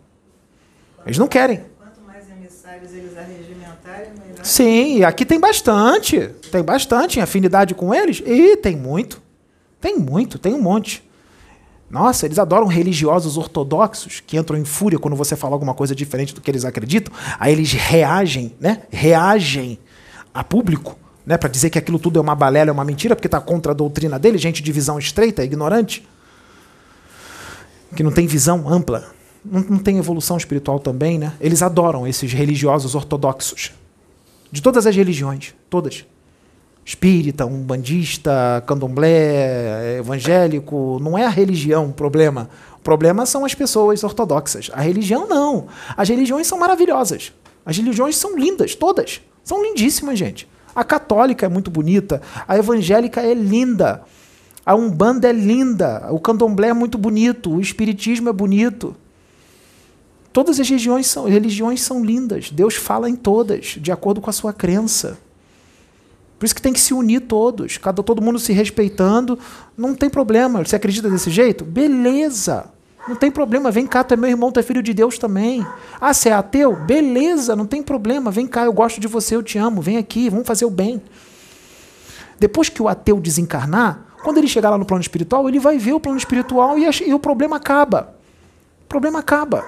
Eles 1.03 1.17
não 1.17 1.27
querem. 1.27 1.61
Quanto 1.79 2.01
mais 2.01 2.29
emissários 2.29 2.93
eles 2.93 3.17
arregimentarem, 3.17 4.11
melhor. 4.11 4.43
Sim, 4.45 5.03
aqui 5.03 5.25
tem 5.25 5.39
bastante. 5.39 6.29
Tem 6.51 6.61
bastante 6.61 7.17
em 7.17 7.23
afinidade 7.23 7.73
com 7.73 7.91
eles. 7.91 8.21
E 8.23 8.57
tem 8.57 8.75
muito. 8.75 9.19
Tem 9.79 9.97
muito, 9.97 10.37
tem 10.37 10.53
um 10.53 10.61
monte. 10.61 11.03
Nossa, 11.91 12.25
eles 12.25 12.39
adoram 12.39 12.67
religiosos 12.67 13.35
ortodoxos 13.35 14.21
que 14.25 14.37
entram 14.37 14.57
em 14.57 14.63
fúria 14.63 14.97
quando 14.97 15.15
você 15.15 15.35
fala 15.35 15.55
alguma 15.55 15.73
coisa 15.73 15.93
diferente 15.93 16.33
do 16.33 16.39
que 16.39 16.49
eles 16.49 16.63
acreditam. 16.63 17.13
Aí 17.37 17.51
eles 17.51 17.73
reagem, 17.73 18.55
né? 18.61 18.83
Reagem 18.89 19.77
a 20.33 20.41
público, 20.41 20.97
né? 21.25 21.37
Para 21.37 21.49
dizer 21.49 21.69
que 21.69 21.77
aquilo 21.77 21.99
tudo 21.99 22.17
é 22.17 22.21
uma 22.21 22.33
balela, 22.33 22.69
é 22.69 22.71
uma 22.71 22.85
mentira, 22.85 23.13
porque 23.13 23.27
está 23.27 23.41
contra 23.41 23.73
a 23.73 23.75
doutrina 23.75 24.17
dele, 24.17 24.37
gente 24.37 24.63
de 24.63 24.71
visão 24.71 24.97
estreita, 24.97 25.43
ignorante, 25.43 26.07
que 27.93 28.03
não 28.03 28.11
tem 28.11 28.25
visão 28.25 28.69
ampla, 28.69 29.11
não, 29.43 29.59
não 29.59 29.77
tem 29.77 29.97
evolução 29.97 30.37
espiritual 30.37 30.79
também, 30.79 31.19
né? 31.19 31.33
Eles 31.41 31.61
adoram 31.61 32.07
esses 32.07 32.31
religiosos 32.31 32.95
ortodoxos 32.95 33.73
de 34.49 34.61
todas 34.61 34.87
as 34.87 34.95
religiões, 34.95 35.53
todas 35.69 36.05
espírita, 36.83 37.45
umbandista, 37.45 38.63
candomblé, 38.65 39.97
evangélico, 39.99 40.99
não 41.01 41.17
é 41.17 41.25
a 41.25 41.29
religião 41.29 41.87
o 41.87 41.93
problema. 41.93 42.49
O 42.77 42.81
problema 42.81 43.25
são 43.25 43.45
as 43.45 43.53
pessoas 43.53 44.03
ortodoxas. 44.03 44.69
A 44.73 44.81
religião 44.81 45.27
não. 45.27 45.67
As 45.95 46.09
religiões 46.09 46.47
são 46.47 46.57
maravilhosas. 46.57 47.31
As 47.65 47.77
religiões 47.77 48.15
são 48.15 48.37
lindas, 48.37 48.73
todas. 48.75 49.21
São 49.43 49.63
lindíssimas, 49.63 50.17
gente. 50.17 50.47
A 50.75 50.83
católica 50.83 51.45
é 51.45 51.49
muito 51.49 51.69
bonita, 51.69 52.21
a 52.47 52.57
evangélica 52.57 53.21
é 53.21 53.33
linda, 53.33 54.03
a 54.65 54.73
umbanda 54.73 55.27
é 55.27 55.33
linda, 55.33 56.07
o 56.11 56.19
candomblé 56.19 56.69
é 56.69 56.73
muito 56.73 56.97
bonito, 56.97 57.51
o 57.51 57.59
espiritismo 57.59 58.29
é 58.29 58.33
bonito. 58.33 58.95
Todas 60.31 60.61
as 60.61 60.69
religiões 60.69 61.07
são, 61.07 61.25
religiões 61.25 61.81
são 61.81 62.05
lindas. 62.05 62.49
Deus 62.51 62.75
fala 62.75 63.09
em 63.09 63.15
todas, 63.15 63.77
de 63.81 63.91
acordo 63.91 64.21
com 64.21 64.29
a 64.29 64.33
sua 64.33 64.53
crença. 64.53 65.17
Por 66.41 66.45
isso 66.45 66.55
que 66.55 66.61
tem 66.61 66.73
que 66.73 66.79
se 66.79 66.91
unir 66.91 67.19
todos, 67.19 67.77
cada 67.77 68.01
todo 68.01 68.19
mundo 68.19 68.39
se 68.39 68.51
respeitando. 68.51 69.37
Não 69.77 69.93
tem 69.93 70.09
problema. 70.09 70.65
Você 70.65 70.75
acredita 70.75 71.07
desse 71.07 71.29
jeito? 71.29 71.63
Beleza. 71.63 72.65
Não 73.07 73.15
tem 73.15 73.29
problema. 73.29 73.69
Vem 73.69 73.85
cá, 73.85 74.03
tu 74.03 74.15
é 74.15 74.17
meu 74.17 74.27
irmão, 74.27 74.51
tu 74.51 74.59
é 74.59 74.63
filho 74.63 74.81
de 74.81 74.91
Deus 74.91 75.19
também. 75.19 75.63
Ah, 76.01 76.11
você 76.11 76.29
é 76.29 76.33
ateu? 76.33 76.75
Beleza, 76.75 77.55
não 77.55 77.67
tem 77.67 77.83
problema. 77.83 78.31
Vem 78.31 78.47
cá, 78.47 78.65
eu 78.65 78.73
gosto 78.73 78.99
de 78.99 79.07
você, 79.07 79.35
eu 79.35 79.43
te 79.43 79.59
amo. 79.59 79.83
Vem 79.83 79.97
aqui, 79.97 80.31
vamos 80.31 80.47
fazer 80.47 80.65
o 80.65 80.71
bem. 80.71 80.99
Depois 82.39 82.69
que 82.69 82.81
o 82.81 82.87
ateu 82.87 83.19
desencarnar, 83.19 84.03
quando 84.23 84.39
ele 84.39 84.47
chegar 84.47 84.71
lá 84.71 84.79
no 84.79 84.85
plano 84.85 85.01
espiritual, 85.01 85.47
ele 85.47 85.59
vai 85.59 85.77
ver 85.77 85.93
o 85.93 85.99
plano 85.99 86.17
espiritual 86.17 86.75
e, 86.79 86.89
e 87.05 87.13
o 87.13 87.19
problema 87.19 87.57
acaba. 87.57 88.15
O 88.83 88.87
problema 88.87 89.19
acaba. 89.19 89.63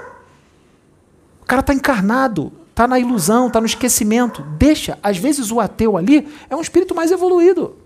O 1.39 1.45
cara 1.45 1.59
está 1.59 1.71
encarnado 1.71 2.51
está 2.73 2.87
na 2.87 2.99
ilusão, 2.99 3.47
está 3.47 3.61
no 3.61 3.67
esquecimento. 3.67 4.41
Deixa. 4.57 4.97
Às 5.01 5.17
vezes 5.17 5.51
o 5.51 5.59
ateu 5.59 5.95
ali 5.95 6.27
é 6.49 6.55
um 6.55 6.61
espírito 6.61 6.93
mais 6.93 7.11
evoluído. 7.11 7.77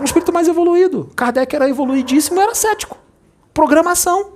Um 0.00 0.04
espírito 0.04 0.32
mais 0.32 0.46
evoluído. 0.46 1.10
Kardec 1.16 1.54
era 1.54 1.68
evoluidíssimo 1.68 2.40
era 2.40 2.54
cético. 2.54 2.96
Programação. 3.52 4.34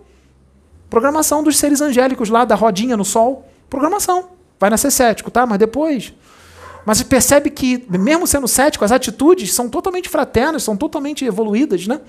Programação 0.91 1.43
dos 1.43 1.57
seres 1.57 1.81
angélicos 1.81 2.29
lá 2.29 2.45
da 2.45 2.57
rodinha 2.57 2.97
no 2.97 3.05
sol. 3.05 3.49
Programação. 3.71 4.31
Vai 4.59 4.71
nascer 4.71 4.91
cético, 4.91 5.31
tá? 5.31 5.47
Mas 5.47 5.59
depois. 5.59 6.13
Mas 6.85 6.99
você 6.99 7.05
percebe 7.05 7.51
que, 7.51 7.85
mesmo 7.89 8.27
sendo 8.27 8.49
cético, 8.49 8.85
as 8.85 8.93
atitudes 8.93 9.53
são 9.55 9.69
totalmente 9.69 10.09
fraternas, 10.09 10.65
são 10.65 10.77
totalmente 10.77 11.25
evoluídas, 11.25 11.87
né? 11.87 12.01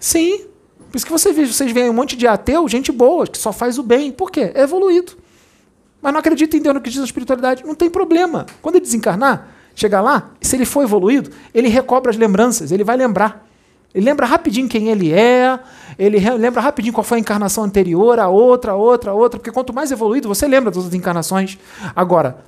Sim. 0.00 0.46
Por 0.90 0.96
isso 0.96 1.06
que 1.06 1.12
você 1.12 1.32
vê, 1.32 1.46
vocês 1.46 1.70
veem 1.70 1.90
um 1.90 1.94
monte 1.94 2.16
de 2.16 2.26
ateu, 2.26 2.66
gente 2.68 2.90
boa, 2.90 3.26
que 3.26 3.38
só 3.38 3.52
faz 3.52 3.78
o 3.78 3.82
bem. 3.82 4.10
Por 4.10 4.30
quê? 4.30 4.50
É 4.54 4.62
evoluído. 4.62 5.16
Mas 6.08 6.12
não 6.14 6.20
acredita 6.20 6.56
em 6.56 6.60
Deus, 6.62 6.72
não 6.72 6.78
acredita 6.78 7.02
na 7.02 7.04
espiritualidade. 7.04 7.66
Não 7.66 7.74
tem 7.74 7.90
problema. 7.90 8.46
Quando 8.62 8.76
ele 8.76 8.84
desencarnar, 8.84 9.48
chegar 9.74 10.00
lá, 10.00 10.30
se 10.40 10.56
ele 10.56 10.64
for 10.64 10.82
evoluído, 10.82 11.30
ele 11.52 11.68
recobra 11.68 12.10
as 12.10 12.16
lembranças, 12.16 12.72
ele 12.72 12.82
vai 12.82 12.96
lembrar. 12.96 13.46
Ele 13.94 14.06
lembra 14.06 14.24
rapidinho 14.24 14.66
quem 14.70 14.88
ele 14.88 15.12
é, 15.12 15.60
ele 15.98 16.18
lembra 16.38 16.62
rapidinho 16.62 16.94
qual 16.94 17.04
foi 17.04 17.18
a 17.18 17.20
encarnação 17.20 17.62
anterior, 17.62 18.18
a 18.18 18.26
outra, 18.26 18.72
a 18.72 18.74
outra, 18.74 19.10
a 19.10 19.14
outra, 19.14 19.38
porque 19.38 19.52
quanto 19.52 19.70
mais 19.70 19.92
evoluído, 19.92 20.28
você 20.28 20.48
lembra 20.48 20.70
das 20.70 20.78
outras 20.78 20.94
encarnações. 20.94 21.58
Agora, 21.94 22.38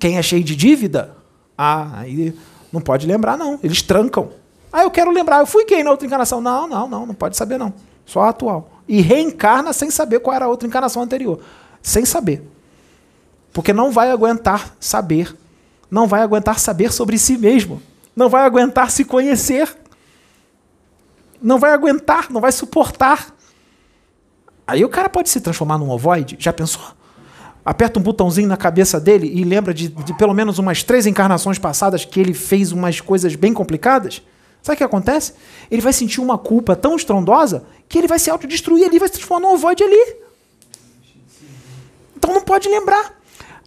quem 0.00 0.18
é 0.18 0.22
cheio 0.22 0.42
de 0.42 0.56
dívida, 0.56 1.14
ah, 1.56 2.00
aí 2.00 2.34
não 2.72 2.80
pode 2.80 3.06
lembrar, 3.06 3.38
não. 3.38 3.60
Eles 3.62 3.82
trancam. 3.82 4.30
Ah, 4.72 4.82
eu 4.82 4.90
quero 4.90 5.12
lembrar, 5.12 5.38
eu 5.38 5.46
fui 5.46 5.64
quem 5.64 5.84
na 5.84 5.92
outra 5.92 6.08
encarnação? 6.08 6.40
Não, 6.40 6.66
não, 6.66 6.88
não, 6.88 7.06
não 7.06 7.14
pode 7.14 7.36
saber 7.36 7.56
não. 7.56 7.72
Só 8.04 8.22
a 8.22 8.30
atual. 8.30 8.68
E 8.88 9.00
reencarna 9.00 9.72
sem 9.72 9.92
saber 9.92 10.18
qual 10.18 10.34
era 10.34 10.46
a 10.46 10.48
outra 10.48 10.66
encarnação 10.66 11.00
anterior. 11.00 11.38
Sem 11.80 12.04
saber. 12.04 12.58
Porque 13.52 13.72
não 13.72 13.90
vai 13.90 14.10
aguentar 14.10 14.74
saber. 14.78 15.36
Não 15.90 16.06
vai 16.06 16.22
aguentar 16.22 16.58
saber 16.58 16.92
sobre 16.92 17.18
si 17.18 17.36
mesmo. 17.36 17.82
Não 18.14 18.28
vai 18.28 18.44
aguentar 18.44 18.90
se 18.90 19.04
conhecer. 19.04 19.76
Não 21.42 21.58
vai 21.58 21.72
aguentar, 21.72 22.30
não 22.30 22.40
vai 22.40 22.52
suportar. 22.52 23.34
Aí 24.66 24.84
o 24.84 24.88
cara 24.88 25.08
pode 25.08 25.28
se 25.28 25.40
transformar 25.40 25.78
num 25.78 25.90
ovoide. 25.90 26.36
Já 26.38 26.52
pensou? 26.52 26.82
Aperta 27.64 27.98
um 27.98 28.02
botãozinho 28.02 28.48
na 28.48 28.56
cabeça 28.56 29.00
dele 29.00 29.30
e 29.32 29.42
lembra 29.44 29.74
de, 29.74 29.88
de 29.88 30.16
pelo 30.16 30.32
menos 30.32 30.58
umas 30.58 30.82
três 30.82 31.06
encarnações 31.06 31.58
passadas 31.58 32.04
que 32.04 32.20
ele 32.20 32.32
fez 32.32 32.72
umas 32.72 33.00
coisas 33.00 33.34
bem 33.34 33.52
complicadas. 33.52 34.22
Sabe 34.62 34.74
o 34.74 34.78
que 34.78 34.84
acontece? 34.84 35.34
Ele 35.70 35.80
vai 35.80 35.92
sentir 35.92 36.20
uma 36.20 36.38
culpa 36.38 36.76
tão 36.76 36.94
estrondosa 36.94 37.64
que 37.88 37.98
ele 37.98 38.06
vai 38.06 38.18
se 38.18 38.30
autodestruir 38.30 38.86
ali, 38.86 38.98
vai 38.98 39.08
se 39.08 39.14
transformar 39.14 39.48
num 39.48 39.54
ovoide 39.54 39.82
ali. 39.82 40.16
Então 42.16 42.34
não 42.34 42.42
pode 42.42 42.68
lembrar. 42.68 43.19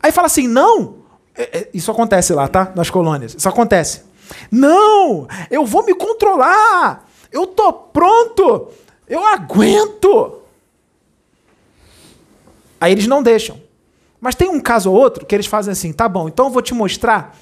Aí 0.04 0.12
fala 0.12 0.28
assim: 0.28 0.48
não, 0.48 0.98
é, 1.34 1.60
é, 1.60 1.70
isso 1.74 1.90
acontece 1.90 2.34
lá, 2.34 2.48
tá? 2.50 2.74
Nas 2.76 2.90
colônias. 2.90 3.34
Isso 3.34 3.48
acontece. 3.48 4.04
Não, 4.52 5.28
eu 5.50 5.66
vou 5.66 5.86
me 5.86 5.96
controlar. 5.96 7.08
Eu 7.32 7.48
tô 7.48 7.72
pronto. 7.72 8.68
Eu 9.08 9.26
aguento. 9.26 10.42
Aí 12.80 12.92
eles 12.92 13.08
não 13.08 13.24
deixam. 13.24 13.62
Mas 14.20 14.36
tem 14.36 14.50
um 14.50 14.60
caso 14.60 14.92
ou 14.92 14.98
outro 14.98 15.26
que 15.26 15.34
eles 15.34 15.48
fazem 15.48 15.72
assim, 15.72 15.92
tá 15.92 16.08
bom, 16.08 16.30
então 16.30 16.46
eu 16.46 16.52
vou 16.52 16.62
te 16.62 16.74
mostrar 16.74 17.36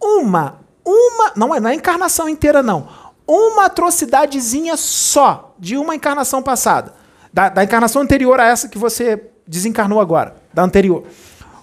uma, 0.00 0.60
uma, 0.82 1.32
não 1.36 1.54
é, 1.54 1.60
não 1.60 1.68
é 1.68 1.74
encarnação 1.74 2.26
inteira 2.26 2.62
não, 2.62 2.88
uma 3.26 3.66
atrocidadezinha 3.66 4.74
só 4.78 5.54
de 5.58 5.76
uma 5.76 5.94
encarnação 5.94 6.42
passada, 6.42 6.94
da, 7.30 7.50
da 7.50 7.62
encarnação 7.62 8.00
anterior 8.00 8.40
a 8.40 8.46
essa 8.46 8.66
que 8.66 8.78
você 8.78 9.28
desencarnou 9.46 10.00
agora, 10.00 10.36
da 10.54 10.62
anterior. 10.62 11.04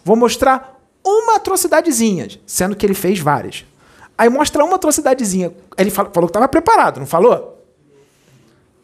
Vou 0.03 0.15
mostrar 0.15 0.79
uma 1.03 1.35
atrocidadezinha, 1.35 2.27
sendo 2.45 2.75
que 2.75 2.85
ele 2.85 2.93
fez 2.93 3.19
várias. 3.19 3.65
Aí 4.17 4.29
mostra 4.29 4.63
uma 4.63 4.75
atrocidadezinha. 4.75 5.53
Ele 5.77 5.89
falou, 5.89 6.11
que 6.11 6.25
estava 6.25 6.47
preparado, 6.47 6.99
não 6.99 7.07
falou? 7.07 7.63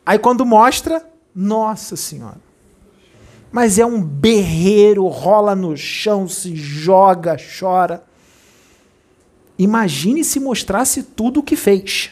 Aí 0.06 0.18
quando 0.18 0.46
mostra, 0.46 1.06
nossa 1.34 1.96
senhora. 1.96 2.38
Mas 3.52 3.80
é 3.80 3.86
um 3.86 4.02
berreiro, 4.02 5.08
rola 5.08 5.56
no 5.56 5.76
chão, 5.76 6.28
se 6.28 6.56
joga, 6.56 7.38
chora. 7.60 8.04
Imagine 9.58 10.24
se 10.24 10.40
mostrasse 10.40 11.04
tudo 11.04 11.40
o 11.40 11.44
que 11.44 11.56
fez. 11.56 12.12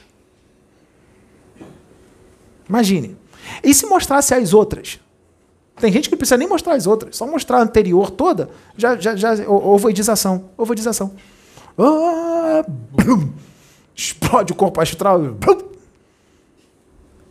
Imagine. 2.67 3.17
E 3.63 3.73
se 3.73 3.85
mostrasse 3.85 4.34
as 4.34 4.53
outras? 4.53 4.99
Tem 5.80 5.91
gente 5.91 6.08
que 6.08 6.16
não 6.16 6.18
precisa 6.18 6.38
nem 6.38 6.48
mostrar 6.48 6.76
as 6.76 6.86
outras, 6.86 7.16
só 7.16 7.26
mostrar 7.26 7.58
a 7.58 7.62
anterior 7.62 8.12
toda, 8.12 8.50
já, 8.78 8.95
já, 8.95 9.16
já 9.16 9.34
ovoidização. 9.50 10.50
Ovoidização. 10.58 11.14
Ah, 11.78 12.64
explode 13.95 14.54
o 14.54 14.56
corpo 14.56 14.80
astral. 14.80 15.22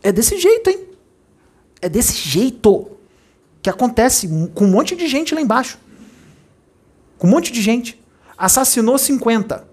É 0.01 0.11
desse 0.11 0.37
jeito, 0.37 0.69
hein? 0.69 0.79
É 1.81 1.87
desse 1.87 2.13
jeito 2.13 2.91
que 3.61 3.69
acontece 3.69 4.27
com 4.53 4.65
um 4.65 4.69
monte 4.69 4.95
de 4.95 5.07
gente 5.07 5.33
lá 5.33 5.41
embaixo. 5.41 5.79
Com 7.17 7.27
um 7.27 7.29
monte 7.29 7.51
de 7.51 7.61
gente. 7.61 8.01
Assassinou 8.37 8.97
50. 8.97 9.65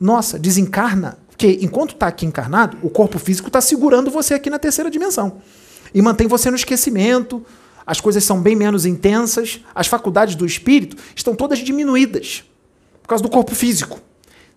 Nossa, 0.00 0.38
desencarna. 0.38 1.18
Porque 1.28 1.60
enquanto 1.62 1.92
está 1.94 2.08
aqui 2.08 2.26
encarnado, 2.26 2.76
o 2.82 2.90
corpo 2.90 3.16
físico 3.18 3.46
está 3.46 3.60
segurando 3.60 4.10
você 4.10 4.34
aqui 4.34 4.50
na 4.50 4.58
terceira 4.58 4.90
dimensão. 4.90 5.40
E 5.94 6.02
mantém 6.02 6.26
você 6.26 6.50
no 6.50 6.56
esquecimento, 6.56 7.44
as 7.88 8.02
coisas 8.02 8.22
são 8.22 8.42
bem 8.42 8.54
menos 8.54 8.84
intensas, 8.84 9.64
as 9.74 9.86
faculdades 9.86 10.34
do 10.34 10.44
espírito 10.44 10.94
estão 11.16 11.34
todas 11.34 11.58
diminuídas 11.60 12.44
por 13.00 13.08
causa 13.08 13.24
do 13.24 13.30
corpo 13.30 13.54
físico. 13.54 13.98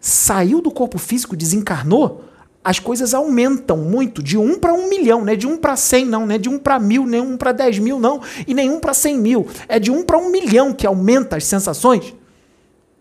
Saiu 0.02 0.60
do 0.60 0.70
corpo 0.70 0.98
físico, 0.98 1.34
desencarnou, 1.38 2.26
as 2.62 2.78
coisas 2.78 3.14
aumentam 3.14 3.78
muito, 3.78 4.22
de 4.22 4.38
um 4.38 4.60
para 4.60 4.74
um 4.74 4.90
milhão, 4.90 5.24
não 5.24 5.32
é 5.32 5.38
de 5.38 5.48
um 5.48 5.56
para 5.56 5.78
cem, 5.78 6.04
não, 6.04 6.26
não 6.26 6.36
é 6.36 6.38
de 6.38 6.50
um 6.50 6.60
para 6.60 6.78
mil, 6.78 7.06
nem 7.06 7.22
um 7.22 7.38
para 7.38 7.54
dez 7.54 7.80
mil, 7.80 8.02
não, 8.02 8.20
e 8.46 8.54
nem 8.54 8.70
um 8.70 8.82
para 8.82 8.94
cem 8.94 9.18
mil. 9.18 9.48
É 9.70 9.80
de 9.80 9.90
um 9.90 10.04
para 10.04 10.18
um 10.18 10.30
milhão 10.30 10.74
que 10.74 10.86
aumenta 10.86 11.38
as 11.38 11.46
sensações. 11.46 12.14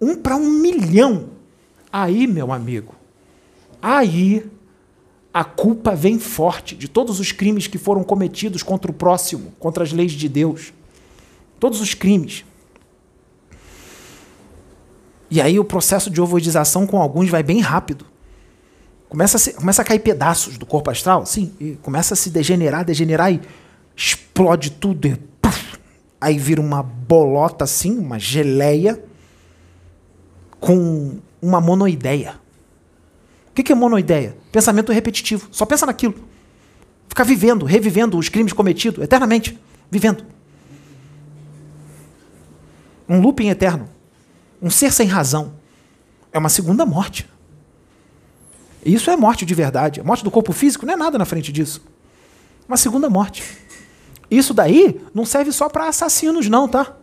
Um 0.01 0.15
para 0.15 0.37
um 0.37 0.49
milhão. 0.49 1.31
Aí, 1.93 2.29
meu 2.29 2.53
amigo, 2.53 2.95
aí 3.83 4.49
a 5.33 5.45
culpa 5.45 5.95
vem 5.95 6.19
forte 6.19 6.75
de 6.75 6.89
todos 6.89 7.21
os 7.21 7.31
crimes 7.31 7.67
que 7.67 7.79
foram 7.79 8.03
cometidos 8.03 8.63
contra 8.63 8.91
o 8.91 8.95
próximo, 8.95 9.53
contra 9.59 9.85
as 9.85 9.93
leis 9.93 10.13
de 10.13 10.29
Deus. 10.29 10.73
Todos 11.59 11.81
os 11.81 11.95
crimes. 11.95 12.45
E 15.31 15.41
aí 15.41 15.61
o 15.61 15.65
processo 15.65 16.11
de 16.11 16.21
ovoidização 16.21 16.87
com 16.87 17.01
alguns 17.01 17.31
vai 17.31 17.43
bem 17.43 17.61
rápido. 17.61 18.05
Começa 19.09 19.37
a, 19.37 19.41
se, 19.41 19.53
começa 19.53 19.83
a 19.83 19.85
cair 19.85 20.01
pedaços 20.01 20.59
do 20.59 20.67
corpo 20.67 20.91
astral, 20.91 21.25
sim, 21.25 21.53
e 21.61 21.73
começa 21.83 22.15
a 22.15 22.17
se 22.17 22.31
degenerar, 22.31 22.85
degenerar 22.85 23.33
e 23.33 23.41
explode 23.97 24.71
tudo. 24.73 25.07
E, 25.07 25.17
puff, 25.41 25.79
aí 26.21 26.39
vira 26.39 26.61
uma 26.61 26.83
bolota 26.83 27.65
assim, 27.65 27.97
uma 27.99 28.19
geleia 28.19 29.03
com 30.59 31.19
uma 31.41 31.61
monoideia. 31.61 32.40
O 33.61 33.63
que 33.63 33.73
é 33.73 33.75
monoideia? 33.75 34.39
Pensamento 34.51 34.91
repetitivo. 34.91 35.47
Só 35.53 35.67
pensa 35.67 35.85
naquilo. 35.85 36.15
Ficar 37.07 37.25
vivendo, 37.25 37.67
revivendo 37.67 38.17
os 38.17 38.31
crimes 38.31 38.55
cometidos 38.55 39.05
eternamente. 39.05 39.61
Vivendo. 39.91 40.25
Um 43.07 43.21
looping 43.21 43.49
eterno. 43.49 43.87
Um 44.63 44.71
ser 44.71 44.91
sem 44.91 45.07
razão. 45.07 45.53
É 46.33 46.39
uma 46.39 46.49
segunda 46.49 46.87
morte. 46.87 47.29
Isso 48.83 49.11
é 49.11 49.17
morte 49.17 49.45
de 49.45 49.55
verdade. 49.55 50.01
A 50.01 50.05
morte 50.05 50.25
do 50.25 50.31
corpo 50.31 50.55
físico 50.55 50.87
não 50.87 50.95
é 50.95 50.97
nada 50.97 51.19
na 51.19 51.27
frente 51.27 51.53
disso. 51.53 51.85
Uma 52.67 52.79
segunda 52.79 53.11
morte. 53.11 53.43
Isso 54.31 54.55
daí 54.55 54.99
não 55.13 55.27
serve 55.27 55.53
só 55.53 55.69
para 55.69 55.87
assassinos, 55.87 56.49
não, 56.49 56.67
tá? 56.67 56.97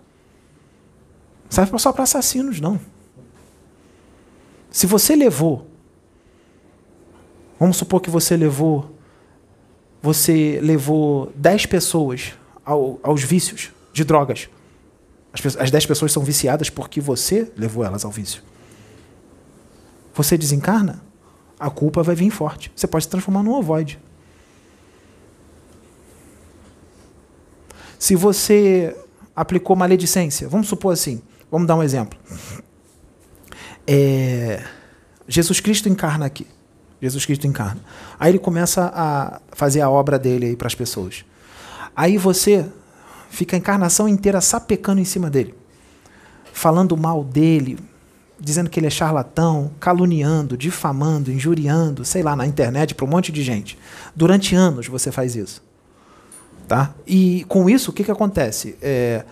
Não 1.43 1.51
serve 1.51 1.77
só 1.77 1.93
para 1.93 2.03
assassinos, 2.03 2.59
não. 2.59 2.79
Se 4.71 4.87
você 4.87 5.15
levou 5.15 5.66
Vamos 7.59 7.77
supor 7.77 8.01
que 8.01 8.09
você 8.09 8.37
levou 8.37 8.97
você 10.01 10.59
levou 10.61 11.31
10 11.35 11.65
pessoas 11.65 12.33
ao, 12.63 12.99
aos 13.03 13.23
vícios 13.23 13.71
de 13.91 14.03
drogas. 14.03 14.47
As, 15.33 15.57
as 15.57 15.71
10 15.71 15.85
pessoas 15.85 16.11
são 16.11 16.23
viciadas 16.23 16.69
porque 16.69 17.01
você 17.01 17.51
levou 17.57 17.83
elas 17.83 18.05
ao 18.05 18.11
vício. 18.11 18.41
Você 20.13 20.37
desencarna, 20.37 21.03
a 21.59 21.69
culpa 21.69 22.03
vai 22.03 22.15
vir 22.15 22.29
forte. 22.29 22.71
Você 22.75 22.87
pode 22.87 23.05
se 23.05 23.09
transformar 23.09 23.43
num 23.43 23.53
ovoide. 23.53 23.99
Se 27.99 28.15
você 28.15 28.95
aplicou 29.35 29.75
maledicência, 29.75 30.47
vamos 30.47 30.67
supor 30.67 30.93
assim, 30.93 31.21
vamos 31.51 31.67
dar 31.67 31.75
um 31.75 31.83
exemplo. 31.83 32.17
É, 33.85 34.63
Jesus 35.27 35.59
Cristo 35.59 35.89
encarna 35.89 36.25
aqui. 36.25 36.47
Jesus 37.01 37.25
Cristo 37.25 37.47
encarna. 37.47 37.81
Aí 38.19 38.31
ele 38.31 38.39
começa 38.39 38.91
a 38.93 39.39
fazer 39.53 39.81
a 39.81 39.89
obra 39.89 40.17
dele 40.17 40.55
para 40.55 40.67
as 40.67 40.75
pessoas. 40.75 41.23
Aí 41.95 42.17
você 42.17 42.65
fica 43.29 43.55
a 43.55 43.59
encarnação 43.59 44.07
inteira 44.07 44.41
sapecando 44.41 45.01
em 45.01 45.05
cima 45.05 45.29
dele, 45.29 45.53
falando 46.53 46.95
mal 46.97 47.23
dele, 47.23 47.77
dizendo 48.39 48.69
que 48.69 48.79
ele 48.79 48.87
é 48.87 48.91
charlatão, 48.91 49.71
caluniando, 49.79 50.57
difamando, 50.57 51.31
injuriando, 51.31 52.05
sei 52.05 52.21
lá, 52.21 52.35
na 52.35 52.45
internet 52.45 52.93
para 52.93 53.05
um 53.05 53.09
monte 53.09 53.31
de 53.31 53.43
gente. 53.43 53.77
Durante 54.15 54.55
anos 54.55 54.87
você 54.87 55.11
faz 55.11 55.35
isso. 55.35 55.63
Tá? 56.67 56.93
E 57.05 57.45
com 57.47 57.69
isso, 57.69 57.91
o 57.91 57.93
que, 57.93 58.03
que 58.03 58.11
acontece? 58.11 58.75
É, 58.81 59.23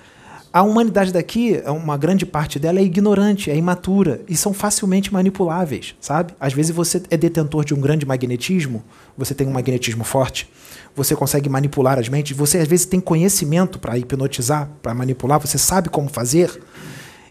a 0.55 0.63
humanidade 0.63 1.11
daqui, 1.11 1.61
uma 1.67 1.97
grande 1.97 2.25
parte 2.25 2.57
dela 2.57 2.79
é 2.79 2.81
ignorante, 2.81 3.51
é 3.51 3.57
imatura 3.57 4.21
e 4.25 4.37
são 4.37 4.53
facilmente 4.53 5.11
manipuláveis, 5.11 5.95
sabe? 5.99 6.33
Às 6.39 6.53
vezes 6.53 6.73
você 6.73 7.03
é 7.09 7.17
detentor 7.17 7.65
de 7.65 7.73
um 7.73 7.81
grande 7.81 8.05
magnetismo, 8.05 8.81
você 9.17 9.35
tem 9.35 9.45
um 9.45 9.51
magnetismo 9.51 10.05
forte, 10.05 10.49
você 10.95 11.13
consegue 11.13 11.49
manipular 11.49 11.99
as 11.99 12.07
mentes, 12.07 12.37
você 12.37 12.59
às 12.59 12.69
vezes 12.69 12.85
tem 12.85 13.01
conhecimento 13.01 13.77
para 13.77 13.97
hipnotizar, 13.97 14.69
para 14.81 14.93
manipular, 14.93 15.41
você 15.41 15.57
sabe 15.57 15.89
como 15.89 16.07
fazer. 16.07 16.57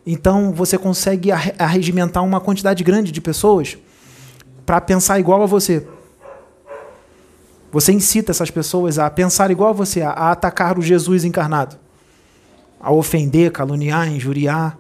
Então 0.07 0.53
você 0.53 0.77
consegue 0.77 1.31
arregimentar 1.33 2.23
uma 2.23 2.43
quantidade 2.43 2.85
grande 2.85 3.11
de 3.11 3.23
pessoas 3.23 3.79
para 4.67 4.83
pensar 4.83 5.19
igual 5.19 5.43
a 5.43 5.47
você. 5.47 5.87
Você 7.73 7.91
incita 7.91 8.33
essas 8.33 8.51
pessoas 8.51 8.99
a 8.99 9.09
pensar 9.09 9.51
igual 9.51 9.71
a 9.71 9.73
você, 9.73 10.03
a 10.03 10.31
atacar 10.31 10.79
o 10.79 10.83
Jesus 10.83 11.25
encarnado 11.25 11.84
a 12.85 12.93
ofender, 12.93 13.51
caluniar, 13.51 14.07
injuriar. 14.07 14.77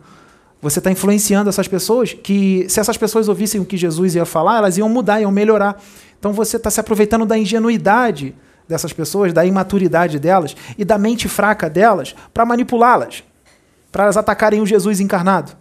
Você 0.60 0.78
está 0.78 0.90
influenciando 0.90 1.48
essas 1.48 1.66
pessoas 1.66 2.12
que, 2.12 2.66
se 2.68 2.78
essas 2.78 2.98
pessoas 2.98 3.28
ouvissem 3.28 3.60
o 3.62 3.64
que 3.64 3.78
Jesus 3.78 4.14
ia 4.14 4.26
falar, 4.26 4.59
elas 4.59 4.76
iam 4.76 4.89
mudar, 4.90 5.22
iam 5.22 5.32
melhorar. 5.32 5.82
Então 6.18 6.31
você 6.32 6.59
está 6.59 6.70
se 6.70 6.78
aproveitando 6.78 7.24
da 7.24 7.39
ingenuidade 7.39 8.35
dessas 8.68 8.93
pessoas, 8.93 9.32
da 9.32 9.44
imaturidade 9.44 10.18
delas 10.18 10.55
e 10.76 10.85
da 10.85 10.98
mente 10.98 11.28
fraca 11.28 11.68
delas 11.70 12.14
para 12.32 12.44
manipulá-las, 12.44 13.24
para 13.90 14.05
elas 14.05 14.18
atacarem 14.18 14.60
o 14.60 14.66
Jesus 14.66 15.01
encarnado. 15.01 15.52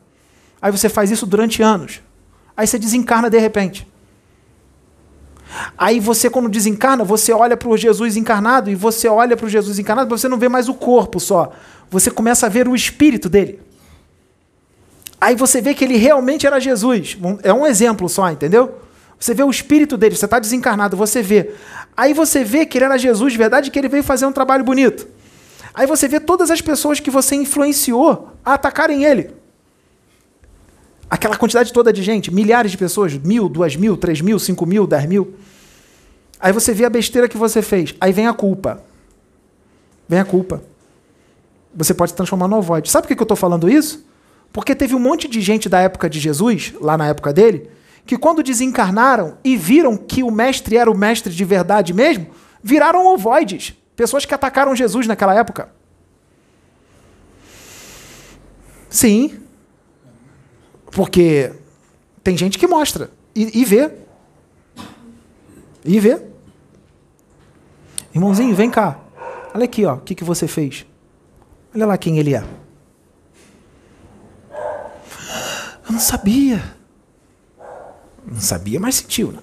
Aí 0.61 0.71
você 0.71 0.89
faz 0.89 1.11
isso 1.11 1.25
durante 1.25 1.61
anos. 1.61 2.01
Aí 2.55 2.67
você 2.67 2.77
desencarna 2.77 3.29
de 3.29 3.39
repente. 3.39 3.87
Aí 5.77 5.99
você, 5.99 6.29
quando 6.29 6.49
desencarna, 6.49 7.03
você 7.03 7.31
olha 7.31 7.55
para 7.55 7.69
o 7.69 7.77
Jesus 7.77 8.17
encarnado 8.17 8.69
e 8.69 8.75
você 8.75 9.07
olha 9.07 9.37
para 9.37 9.45
o 9.45 9.49
Jesus 9.49 9.79
encarnado, 9.79 10.09
você 10.09 10.27
não 10.27 10.37
vê 10.37 10.49
mais 10.49 10.67
o 10.67 10.73
corpo 10.73 11.19
só. 11.19 11.51
Você 11.93 12.09
começa 12.09 12.47
a 12.47 12.49
ver 12.49 12.67
o 12.67 12.75
espírito 12.75 13.29
dele. 13.29 13.61
Aí 15.21 15.35
você 15.35 15.61
vê 15.61 15.75
que 15.75 15.83
ele 15.83 15.95
realmente 15.95 16.47
era 16.47 16.59
Jesus. 16.59 17.15
É 17.43 17.53
um 17.53 17.67
exemplo 17.67 18.09
só, 18.09 18.29
entendeu? 18.31 18.79
Você 19.19 19.33
vê 19.35 19.43
o 19.43 19.49
espírito 19.49 19.95
dele, 19.95 20.15
você 20.15 20.25
está 20.25 20.39
desencarnado, 20.39 20.97
você 20.97 21.21
vê. 21.21 21.51
Aí 21.95 22.11
você 22.11 22.43
vê 22.43 22.65
que 22.65 22.79
ele 22.79 22.85
era 22.85 22.97
Jesus, 22.97 23.35
verdade 23.35 23.69
que 23.69 23.77
ele 23.77 23.87
veio 23.87 24.03
fazer 24.03 24.25
um 24.25 24.31
trabalho 24.31 24.63
bonito. 24.63 25.07
Aí 25.71 25.85
você 25.85 26.07
vê 26.07 26.19
todas 26.19 26.49
as 26.49 26.61
pessoas 26.61 26.99
que 26.99 27.11
você 27.11 27.35
influenciou 27.35 28.31
a 28.43 28.55
atacarem 28.55 29.05
ele. 29.05 29.29
Aquela 31.07 31.37
quantidade 31.37 31.71
toda 31.71 31.93
de 31.93 32.01
gente, 32.01 32.33
milhares 32.33 32.71
de 32.71 32.77
pessoas, 32.77 33.13
mil, 33.13 33.47
duas 33.47 33.75
mil, 33.75 33.95
três 33.95 34.19
mil, 34.19 34.39
cinco 34.39 34.65
mil, 34.65 34.87
dez 34.87 35.05
mil. 35.05 35.35
Aí 36.39 36.51
você 36.51 36.73
vê 36.73 36.85
a 36.85 36.89
besteira 36.89 37.29
que 37.29 37.37
você 37.37 37.61
fez. 37.61 37.93
Aí 38.01 38.11
vem 38.11 38.27
a 38.27 38.33
culpa. 38.33 38.83
Vem 40.09 40.19
a 40.19 40.25
culpa. 40.25 40.72
Você 41.75 41.93
pode 41.93 42.11
se 42.11 42.15
transformar 42.15 42.47
no 42.47 42.57
ovoide. 42.57 42.89
Sabe 42.89 43.07
por 43.07 43.15
que 43.15 43.21
eu 43.21 43.23
estou 43.23 43.37
falando 43.37 43.69
isso? 43.69 44.05
Porque 44.51 44.75
teve 44.75 44.93
um 44.93 44.99
monte 44.99 45.27
de 45.27 45.41
gente 45.41 45.67
da 45.67 45.79
época 45.79 46.09
de 46.09 46.19
Jesus, 46.19 46.73
lá 46.79 46.95
na 46.95 47.07
época 47.07 47.33
dele, 47.33 47.69
que 48.05 48.17
quando 48.17 48.43
desencarnaram 48.43 49.37
e 49.43 49.57
viram 49.57 49.97
que 49.97 50.21
o 50.23 50.29
mestre 50.29 50.77
era 50.77 50.91
o 50.91 50.97
mestre 50.97 51.33
de 51.33 51.43
verdade 51.43 51.93
mesmo, 51.93 52.27
viraram 52.61 53.07
ovoides. 53.07 53.73
Pessoas 53.95 54.25
que 54.25 54.33
atacaram 54.33 54.75
Jesus 54.75 55.07
naquela 55.07 55.33
época. 55.33 55.69
Sim. 58.89 59.39
Porque 60.91 61.51
tem 62.23 62.37
gente 62.37 62.59
que 62.59 62.67
mostra 62.67 63.09
e, 63.35 63.61
e 63.61 63.65
vê. 63.65 63.91
E 65.83 65.99
vê. 65.99 66.21
Irmãozinho, 68.13 68.55
vem 68.55 68.69
cá. 68.69 68.99
Olha 69.53 69.65
aqui, 69.65 69.85
ó, 69.85 69.95
o 69.95 70.01
que, 70.01 70.13
que 70.13 70.23
você 70.23 70.47
fez. 70.47 70.85
Olha 71.75 71.85
lá 71.85 71.97
quem 71.97 72.19
ele 72.19 72.35
é. 72.35 72.43
Eu 75.85 75.91
não 75.91 75.99
sabia. 75.99 76.63
Não 78.25 78.39
sabia, 78.39 78.79
mas 78.79 78.95
sentiu, 78.95 79.31
né? 79.31 79.39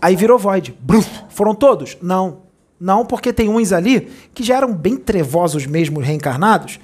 Aí 0.00 0.14
virou 0.14 0.38
void. 0.38 0.76
Bruf, 0.80 1.08
foram 1.30 1.54
todos? 1.54 1.96
Não. 2.00 2.42
Não, 2.78 3.04
porque 3.04 3.32
tem 3.32 3.48
uns 3.48 3.72
ali 3.72 4.12
que 4.32 4.44
já 4.44 4.56
eram 4.56 4.72
bem 4.72 4.96
trevosos 4.96 5.66
mesmo 5.66 5.98
reencarnados 5.98 6.78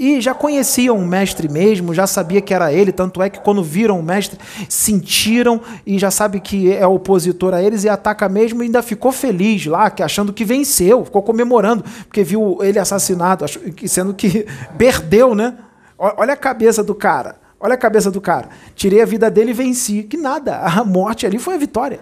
e 0.00 0.18
já 0.18 0.32
conheciam 0.32 0.96
o 0.96 1.06
mestre 1.06 1.46
mesmo, 1.46 1.92
já 1.92 2.06
sabia 2.06 2.40
que 2.40 2.54
era 2.54 2.72
ele, 2.72 2.90
tanto 2.90 3.20
é 3.20 3.28
que 3.28 3.38
quando 3.38 3.62
viram 3.62 4.00
o 4.00 4.02
mestre, 4.02 4.40
sentiram 4.66 5.60
e 5.84 5.98
já 5.98 6.10
sabe 6.10 6.40
que 6.40 6.72
é 6.72 6.86
opositor 6.86 7.52
a 7.52 7.62
eles 7.62 7.84
e 7.84 7.88
ataca 7.90 8.26
mesmo 8.26 8.62
e 8.62 8.64
ainda 8.64 8.80
ficou 8.80 9.12
feliz 9.12 9.66
lá, 9.66 9.92
achando 10.02 10.32
que 10.32 10.42
venceu, 10.42 11.04
ficou 11.04 11.22
comemorando, 11.22 11.84
porque 12.06 12.24
viu 12.24 12.60
ele 12.62 12.78
assassinado, 12.78 13.44
sendo 13.86 14.14
que 14.14 14.46
perdeu, 14.78 15.34
né? 15.34 15.58
Olha 15.98 16.32
a 16.32 16.36
cabeça 16.36 16.82
do 16.82 16.94
cara. 16.94 17.38
Olha 17.60 17.74
a 17.74 17.76
cabeça 17.76 18.10
do 18.10 18.22
cara. 18.22 18.48
Tirei 18.74 19.02
a 19.02 19.04
vida 19.04 19.30
dele 19.30 19.50
e 19.50 19.52
venci. 19.52 20.02
Que 20.04 20.16
nada. 20.16 20.60
A 20.64 20.82
morte 20.82 21.26
ali 21.26 21.38
foi 21.38 21.56
a 21.56 21.58
vitória. 21.58 22.00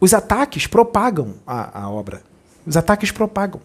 Os 0.00 0.14
ataques 0.14 0.66
propagam 0.66 1.34
a, 1.46 1.82
a 1.82 1.90
obra. 1.90 2.22
Os 2.66 2.78
ataques 2.78 3.12
propagam. 3.12 3.60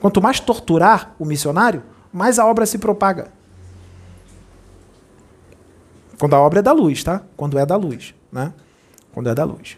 Quanto 0.00 0.20
mais 0.20 0.40
torturar 0.40 1.14
o 1.18 1.24
missionário, 1.24 1.82
mais 2.12 2.38
a 2.38 2.46
obra 2.46 2.64
se 2.66 2.78
propaga. 2.78 3.30
Quando 6.18 6.34
a 6.34 6.40
obra 6.40 6.60
é 6.60 6.62
da 6.62 6.72
luz, 6.72 7.04
tá? 7.04 7.22
Quando 7.36 7.58
é 7.58 7.64
da 7.64 7.76
luz, 7.76 8.14
né? 8.32 8.52
Quando 9.12 9.28
é 9.28 9.34
da 9.34 9.44
luz. 9.44 9.76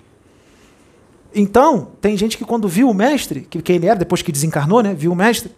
Então, 1.34 1.88
tem 2.00 2.16
gente 2.16 2.36
que 2.36 2.44
quando 2.44 2.68
viu 2.68 2.88
o 2.88 2.94
mestre, 2.94 3.42
que 3.42 3.62
quem 3.62 3.76
ele 3.76 3.86
era, 3.86 3.98
depois 3.98 4.22
que 4.22 4.32
desencarnou, 4.32 4.82
né? 4.82 4.94
Viu 4.94 5.12
o 5.12 5.16
mestre, 5.16 5.54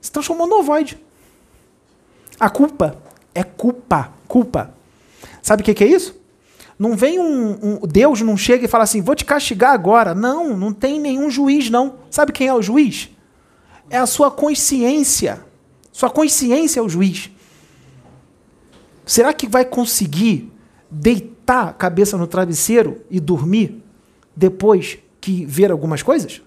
se 0.00 0.12
transformou 0.12 0.46
no 0.46 0.56
ovoide. 0.56 0.98
A 2.38 2.50
culpa 2.50 2.96
é 3.34 3.42
culpa, 3.42 4.12
culpa. 4.28 4.74
Sabe 5.42 5.62
o 5.62 5.64
que, 5.64 5.74
que 5.74 5.84
é 5.84 5.88
isso? 5.88 6.20
Não 6.78 6.96
vem 6.96 7.18
um, 7.18 7.58
um, 7.62 7.86
Deus 7.86 8.20
não 8.20 8.36
chega 8.36 8.64
e 8.64 8.68
fala 8.68 8.84
assim, 8.84 9.00
vou 9.00 9.14
te 9.14 9.24
castigar 9.24 9.72
agora. 9.72 10.14
Não, 10.14 10.56
não 10.56 10.72
tem 10.72 11.00
nenhum 11.00 11.30
juiz, 11.30 11.70
não. 11.70 11.94
Sabe 12.10 12.32
quem 12.32 12.48
é 12.48 12.54
o 12.54 12.62
juiz? 12.62 13.13
É 13.90 13.98
a 13.98 14.06
sua 14.06 14.30
consciência. 14.30 15.44
Sua 15.92 16.10
consciência 16.10 16.80
é 16.80 16.82
o 16.82 16.88
juiz. 16.88 17.30
Será 19.06 19.32
que 19.32 19.46
vai 19.46 19.64
conseguir 19.64 20.50
deitar 20.90 21.68
a 21.68 21.72
cabeça 21.72 22.16
no 22.16 22.26
travesseiro 22.26 23.04
e 23.10 23.20
dormir 23.20 23.82
depois 24.34 24.98
que 25.20 25.44
ver 25.44 25.70
algumas 25.70 26.02
coisas? 26.02 26.40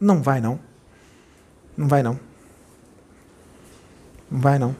Não 0.00 0.22
vai, 0.22 0.40
não. 0.40 0.58
Não 1.76 1.86
vai, 1.86 2.02
não. 2.02 2.18
Não 4.30 4.40
vai, 4.40 4.58
não. 4.58 4.74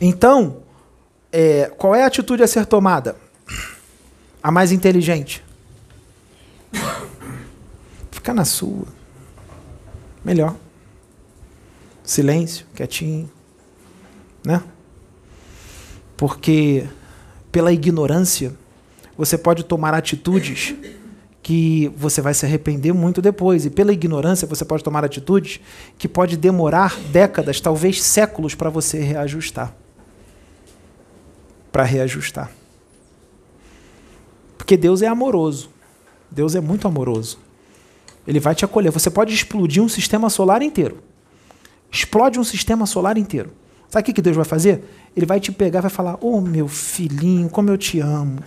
Então, 0.00 0.62
é, 1.32 1.72
qual 1.76 1.94
é 1.94 2.04
a 2.04 2.06
atitude 2.06 2.42
a 2.42 2.46
ser 2.46 2.66
tomada? 2.66 3.16
A 4.42 4.50
mais 4.50 4.70
inteligente. 4.70 5.42
Ficar 8.10 8.34
na 8.34 8.44
sua. 8.44 8.97
Melhor. 10.28 10.54
Silêncio, 12.04 12.66
quietinho. 12.74 13.30
Né? 14.44 14.62
Porque 16.18 16.86
pela 17.50 17.72
ignorância 17.72 18.52
você 19.16 19.38
pode 19.38 19.64
tomar 19.64 19.94
atitudes 19.94 20.74
que 21.42 21.90
você 21.96 22.20
vai 22.20 22.34
se 22.34 22.44
arrepender 22.44 22.92
muito 22.92 23.22
depois. 23.22 23.64
E 23.64 23.70
pela 23.70 23.90
ignorância 23.90 24.46
você 24.46 24.66
pode 24.66 24.84
tomar 24.84 25.02
atitudes 25.02 25.60
que 25.96 26.06
pode 26.06 26.36
demorar 26.36 26.94
décadas, 27.10 27.58
talvez 27.58 28.02
séculos 28.02 28.54
para 28.54 28.68
você 28.68 29.00
reajustar. 29.00 29.74
Para 31.72 31.84
reajustar. 31.84 32.50
Porque 34.58 34.76
Deus 34.76 35.00
é 35.00 35.06
amoroso. 35.06 35.70
Deus 36.30 36.54
é 36.54 36.60
muito 36.60 36.86
amoroso. 36.86 37.47
Ele 38.28 38.38
vai 38.38 38.54
te 38.54 38.64
acolher. 38.64 38.92
Você 38.92 39.10
pode 39.10 39.34
explodir 39.34 39.82
um 39.82 39.88
sistema 39.88 40.30
solar 40.30 40.62
inteiro. 40.62 40.98
Explode 41.90 42.38
um 42.38 42.44
sistema 42.44 42.86
solar 42.86 43.18
inteiro. 43.18 43.50
Sabe 43.88 44.08
o 44.08 44.14
que 44.14 44.22
Deus 44.22 44.36
vai 44.36 44.44
fazer? 44.44 44.84
Ele 45.16 45.26
vai 45.26 45.40
te 45.40 45.50
pegar 45.50 45.80
vai 45.80 45.90
falar: 45.90 46.14
Ô 46.20 46.36
oh, 46.36 46.40
meu 46.40 46.68
filhinho, 46.68 47.48
como 47.48 47.70
eu 47.70 47.76
te 47.76 47.98
amo 47.98 48.38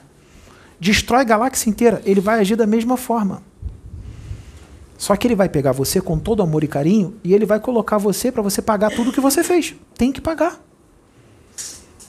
destrói 0.82 1.22
a 1.22 1.24
galáxia 1.24 1.70
inteira, 1.70 2.02
ele 2.03 2.20
vai 2.20 2.40
agir 2.40 2.56
da 2.56 2.66
mesma 2.66 2.98
forma. 2.98 3.44
Só 4.98 5.16
que 5.16 5.28
ele 5.28 5.36
vai 5.36 5.48
pegar 5.48 5.72
você 5.72 6.02
com 6.02 6.18
todo 6.18 6.41
amor 6.41 6.64
e 6.64 6.68
carinho 6.68 7.16
e 7.24 7.36
ele 7.36 7.45
vai 7.45 7.60
colocar 7.60 7.99
você 7.99 8.32
para 8.32 8.41
você 8.41 8.64
pagar 8.64 8.90
tudo 8.90 9.12
o 9.12 9.14
que 9.14 9.22
você 9.22 9.44
fez. 9.44 9.76
Tem 9.95 10.12
que 10.12 10.20
pagar. 10.20 10.60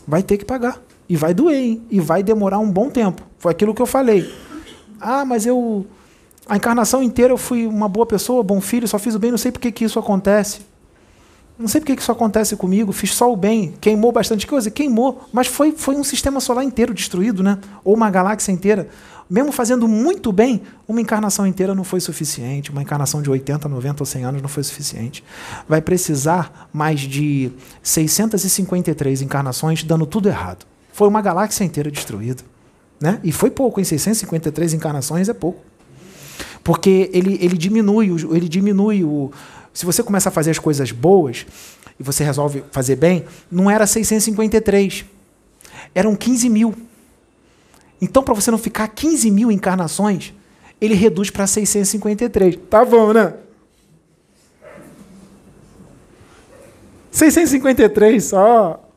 Vai 0.06 0.22
ter 0.22 0.38
que 0.38 0.44
pagar. 0.44 0.80
E 1.06 1.16
vai 1.16 1.34
doer, 1.34 1.62
hein? 1.62 1.82
E 1.90 2.00
vai 2.00 2.22
demorar 2.22 2.58
um 2.58 2.70
bom 2.70 2.88
tempo. 2.88 3.22
Foi 3.38 3.52
aquilo 3.52 3.74
que 3.74 3.82
eu 3.82 3.86
falei. 3.86 4.32
Ah, 4.98 5.24
mas 5.24 5.44
eu. 5.44 5.86
A 6.52 6.56
encarnação 6.56 7.02
inteira 7.02 7.32
eu 7.32 7.38
fui 7.38 7.66
uma 7.66 7.88
boa 7.88 8.04
pessoa, 8.04 8.42
bom 8.42 8.60
filho, 8.60 8.86
só 8.86 8.98
fiz 8.98 9.14
o 9.14 9.18
bem, 9.18 9.30
não 9.30 9.38
sei 9.38 9.50
por 9.50 9.58
que, 9.58 9.72
que 9.72 9.86
isso 9.86 9.98
acontece. 9.98 10.60
Não 11.58 11.66
sei 11.66 11.80
por 11.80 11.86
que 11.86 11.94
isso 11.94 12.12
acontece 12.12 12.54
comigo, 12.56 12.92
fiz 12.92 13.14
só 13.14 13.32
o 13.32 13.34
bem, 13.34 13.72
queimou 13.80 14.12
bastante 14.12 14.46
coisa, 14.46 14.70
queimou, 14.70 15.26
mas 15.32 15.46
foi, 15.46 15.72
foi 15.72 15.96
um 15.96 16.04
sistema 16.04 16.40
solar 16.40 16.62
inteiro 16.62 16.92
destruído, 16.92 17.42
né? 17.42 17.56
ou 17.82 17.94
uma 17.94 18.10
galáxia 18.10 18.52
inteira. 18.52 18.90
Mesmo 19.30 19.50
fazendo 19.50 19.88
muito 19.88 20.30
bem, 20.30 20.60
uma 20.86 21.00
encarnação 21.00 21.46
inteira 21.46 21.74
não 21.74 21.84
foi 21.84 22.00
suficiente, 22.00 22.70
uma 22.70 22.82
encarnação 22.82 23.22
de 23.22 23.30
80, 23.30 23.66
90 23.66 24.02
ou 24.02 24.06
100 24.06 24.24
anos 24.26 24.42
não 24.42 24.48
foi 24.50 24.62
suficiente. 24.62 25.24
Vai 25.66 25.80
precisar 25.80 26.68
mais 26.70 27.00
de 27.00 27.50
653 27.82 29.22
encarnações 29.22 29.82
dando 29.82 30.04
tudo 30.04 30.28
errado. 30.28 30.66
Foi 30.92 31.08
uma 31.08 31.22
galáxia 31.22 31.64
inteira 31.64 31.90
destruída. 31.90 32.42
Né? 33.00 33.18
E 33.24 33.32
foi 33.32 33.50
pouco, 33.50 33.80
em 33.80 33.84
653 33.84 34.74
encarnações 34.74 35.28
é 35.28 35.34
pouco. 35.34 35.71
Porque 36.62 37.10
ele, 37.12 37.38
ele 37.40 37.56
diminui, 37.56 38.08
ele 38.34 38.48
diminui 38.48 39.04
o, 39.04 39.32
se 39.72 39.86
você 39.86 40.02
começa 40.02 40.28
a 40.28 40.32
fazer 40.32 40.50
as 40.50 40.58
coisas 40.58 40.92
boas 40.92 41.46
e 41.98 42.02
você 42.02 42.22
resolve 42.22 42.62
fazer 42.70 42.96
bem, 42.96 43.24
não 43.50 43.70
era 43.70 43.86
653, 43.86 45.04
eram 45.94 46.14
15 46.14 46.48
mil. 46.48 46.74
Então, 48.00 48.22
para 48.22 48.34
você 48.34 48.50
não 48.50 48.58
ficar 48.58 48.88
15 48.88 49.30
mil 49.30 49.50
encarnações, 49.50 50.34
ele 50.80 50.94
reduz 50.94 51.30
para 51.30 51.46
653. 51.46 52.58
Tá 52.68 52.84
bom, 52.84 53.12
né? 53.12 53.34
653 57.10 58.24
só. 58.24 58.88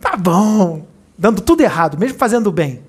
Tá 0.00 0.16
bom. 0.16 0.86
Dando 1.16 1.40
tudo 1.40 1.62
errado, 1.62 1.98
mesmo 1.98 2.18
fazendo 2.18 2.50
bem. 2.52 2.82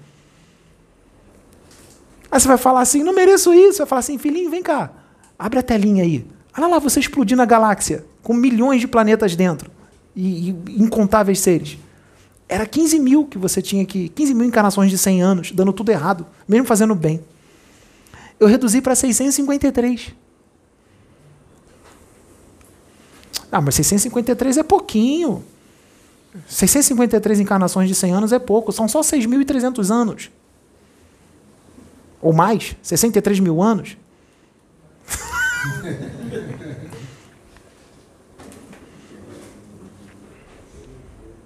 Aí 2.34 2.40
você 2.40 2.48
vai 2.48 2.58
falar 2.58 2.82
assim: 2.82 3.04
não 3.04 3.14
mereço 3.14 3.54
isso. 3.54 3.78
Vai 3.78 3.86
falar 3.86 4.00
assim: 4.00 4.18
filhinho, 4.18 4.50
vem 4.50 4.64
cá. 4.64 4.92
Abre 5.38 5.60
a 5.60 5.62
telinha 5.62 6.04
aí. 6.04 6.26
Olha 6.58 6.66
lá 6.66 6.80
você 6.80 7.00
explodindo 7.00 7.44
a 7.44 7.46
galáxia, 7.46 8.04
com 8.24 8.34
milhões 8.34 8.82
de 8.82 8.88
planetas 8.88 9.36
dentro 9.36 9.70
e, 10.16 10.50
e 10.50 10.82
incontáveis 10.82 11.40
seres. 11.40 11.78
Era 12.50 12.66
15 12.66 13.00
mil 13.00 13.26
que 13.26 13.38
você 13.38 13.62
tinha 13.62 13.84
aqui, 13.84 14.10
15 14.10 14.34
mil 14.34 14.48
encarnações 14.48 14.90
de 14.90 14.98
100 14.98 15.22
anos, 15.22 15.52
dando 15.52 15.72
tudo 15.72 15.92
errado, 15.92 16.26
mesmo 16.48 16.66
fazendo 16.66 16.96
bem. 16.96 17.24
Eu 18.40 18.48
reduzi 18.48 18.82
para 18.82 18.96
653. 18.96 20.16
Ah, 23.52 23.62
mas 23.62 23.76
653 23.76 24.58
é 24.58 24.64
pouquinho. 24.64 25.44
653 26.48 27.42
encarnações 27.42 27.88
de 27.88 27.94
100 27.94 28.12
anos 28.12 28.34
é 28.34 28.40
pouco, 28.40 28.72
são 28.72 28.88
só 28.88 29.02
6.300 29.02 29.92
anos. 29.92 30.32
Ou 32.24 32.32
mais, 32.32 32.78
63 32.82 33.42
mil 33.42 33.62
anos. 33.62 33.98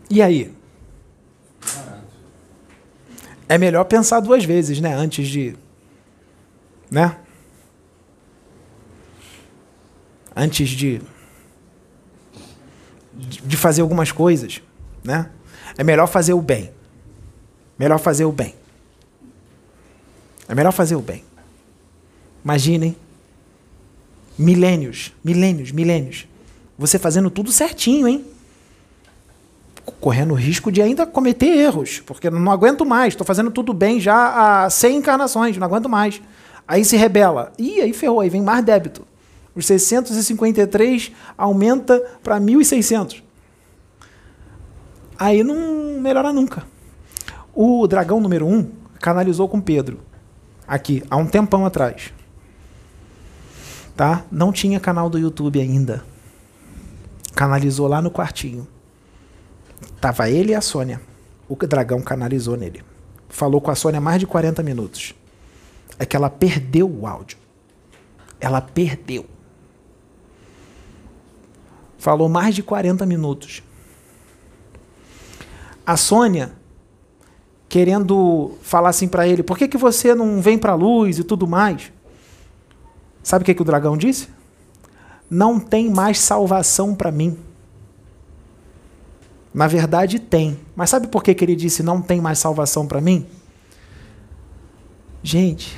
e 0.07 0.21
aí? 0.21 0.53
É 3.49 3.57
melhor 3.57 3.85
pensar 3.85 4.19
duas 4.19 4.45
vezes, 4.45 4.79
né? 4.79 4.93
Antes 4.93 5.27
de. 5.27 5.55
Né? 6.91 7.17
Antes 10.35 10.69
de. 10.69 11.01
De 13.15 13.57
fazer 13.57 13.81
algumas 13.81 14.11
coisas, 14.11 14.61
né? 15.03 15.31
É 15.75 15.83
melhor 15.83 16.05
fazer 16.05 16.33
o 16.33 16.41
bem. 16.41 16.71
Melhor 17.79 17.97
fazer 17.97 18.25
o 18.25 18.31
bem. 18.31 18.53
É 20.47 20.55
melhor 20.55 20.71
fazer 20.71 20.95
o 20.95 21.01
bem. 21.01 21.23
Imaginem. 22.43 22.95
Milênios, 24.37 25.13
milênios, 25.23 25.71
milênios. 25.71 26.27
Você 26.77 26.99
fazendo 26.99 27.29
tudo 27.29 27.51
certinho, 27.51 28.07
hein? 28.07 28.25
Correndo 29.99 30.31
o 30.31 30.35
risco 30.35 30.71
de 30.71 30.81
ainda 30.81 31.05
cometer 31.05 31.47
erros, 31.47 32.01
porque 32.05 32.29
não 32.29 32.51
aguento 32.51 32.85
mais, 32.85 33.13
estou 33.13 33.25
fazendo 33.25 33.49
tudo 33.49 33.73
bem 33.73 33.99
já 33.99 34.65
há 34.65 34.69
100 34.69 34.97
encarnações, 34.97 35.57
não 35.57 35.65
aguento 35.65 35.89
mais. 35.89 36.21
Aí 36.67 36.85
se 36.85 36.95
rebela. 36.95 37.51
Ih, 37.57 37.81
aí 37.81 37.93
ferrou, 37.93 38.19
aí 38.19 38.29
vem 38.29 38.41
mais 38.41 38.63
débito. 38.63 39.07
Os 39.55 39.65
653 39.65 41.11
aumenta 41.37 41.99
para 42.21 42.39
1.600. 42.39 43.23
Aí 45.17 45.43
não 45.43 45.99
melhora 45.99 46.31
nunca. 46.31 46.63
O 47.55 47.87
dragão 47.87 48.21
número 48.21 48.45
1 48.45 48.53
um 48.53 48.69
canalizou 48.99 49.49
com 49.49 49.59
Pedro 49.59 50.06
aqui, 50.67 51.03
há 51.09 51.15
um 51.15 51.25
tempão 51.25 51.65
atrás. 51.65 52.13
Tá? 53.95 54.25
Não 54.31 54.51
tinha 54.51 54.79
canal 54.79 55.09
do 55.09 55.17
YouTube 55.17 55.59
ainda. 55.59 56.03
Canalizou 57.33 57.87
lá 57.87 58.01
no 58.01 58.11
quartinho. 58.11 58.67
Tava 60.01 60.29
ele 60.29 60.51
e 60.51 60.55
a 60.55 60.61
Sônia. 60.61 61.01
O 61.47 61.55
dragão 61.55 62.01
canalizou 62.01 62.57
nele. 62.57 62.83
Falou 63.29 63.61
com 63.61 63.71
a 63.71 63.75
Sônia 63.75 64.01
mais 64.01 64.19
de 64.19 64.27
40 64.27 64.61
minutos. 64.61 65.15
É 65.97 66.05
que 66.05 66.15
ela 66.15 66.29
perdeu 66.29 66.89
o 66.89 67.07
áudio. 67.07 67.37
Ela 68.39 68.61
perdeu. 68.61 69.25
Falou 71.97 72.29
mais 72.29 72.53
de 72.53 72.61
40 72.61 73.05
minutos. 73.05 73.63
A 75.85 75.97
Sônia 75.97 76.51
querendo 77.77 78.57
falar 78.63 78.89
assim 78.89 79.07
para 79.07 79.27
ele: 79.27 79.43
por 79.43 79.55
que, 79.55 79.67
que 79.67 79.77
você 79.77 80.15
não 80.15 80.41
vem 80.41 80.57
para 80.57 80.71
a 80.71 80.75
luz 80.75 81.19
e 81.19 81.23
tudo 81.23 81.45
mais? 81.45 81.91
Sabe 83.21 83.43
o 83.43 83.45
que, 83.45 83.53
que 83.53 83.61
o 83.61 83.65
dragão 83.65 83.95
disse? 83.95 84.29
Não 85.29 85.59
tem 85.59 85.87
mais 85.87 86.17
salvação 86.17 86.95
para 86.95 87.11
mim. 87.11 87.37
Na 89.53 89.67
verdade, 89.67 90.17
tem. 90.17 90.57
Mas 90.75 90.89
sabe 90.89 91.05
por 91.05 91.21
que, 91.21 91.35
que 91.35 91.45
ele 91.45 91.55
disse 91.55 91.83
não 91.83 92.01
tem 92.01 92.19
mais 92.19 92.39
salvação 92.39 92.87
para 92.87 92.99
mim? 92.99 93.27
Gente, 95.21 95.77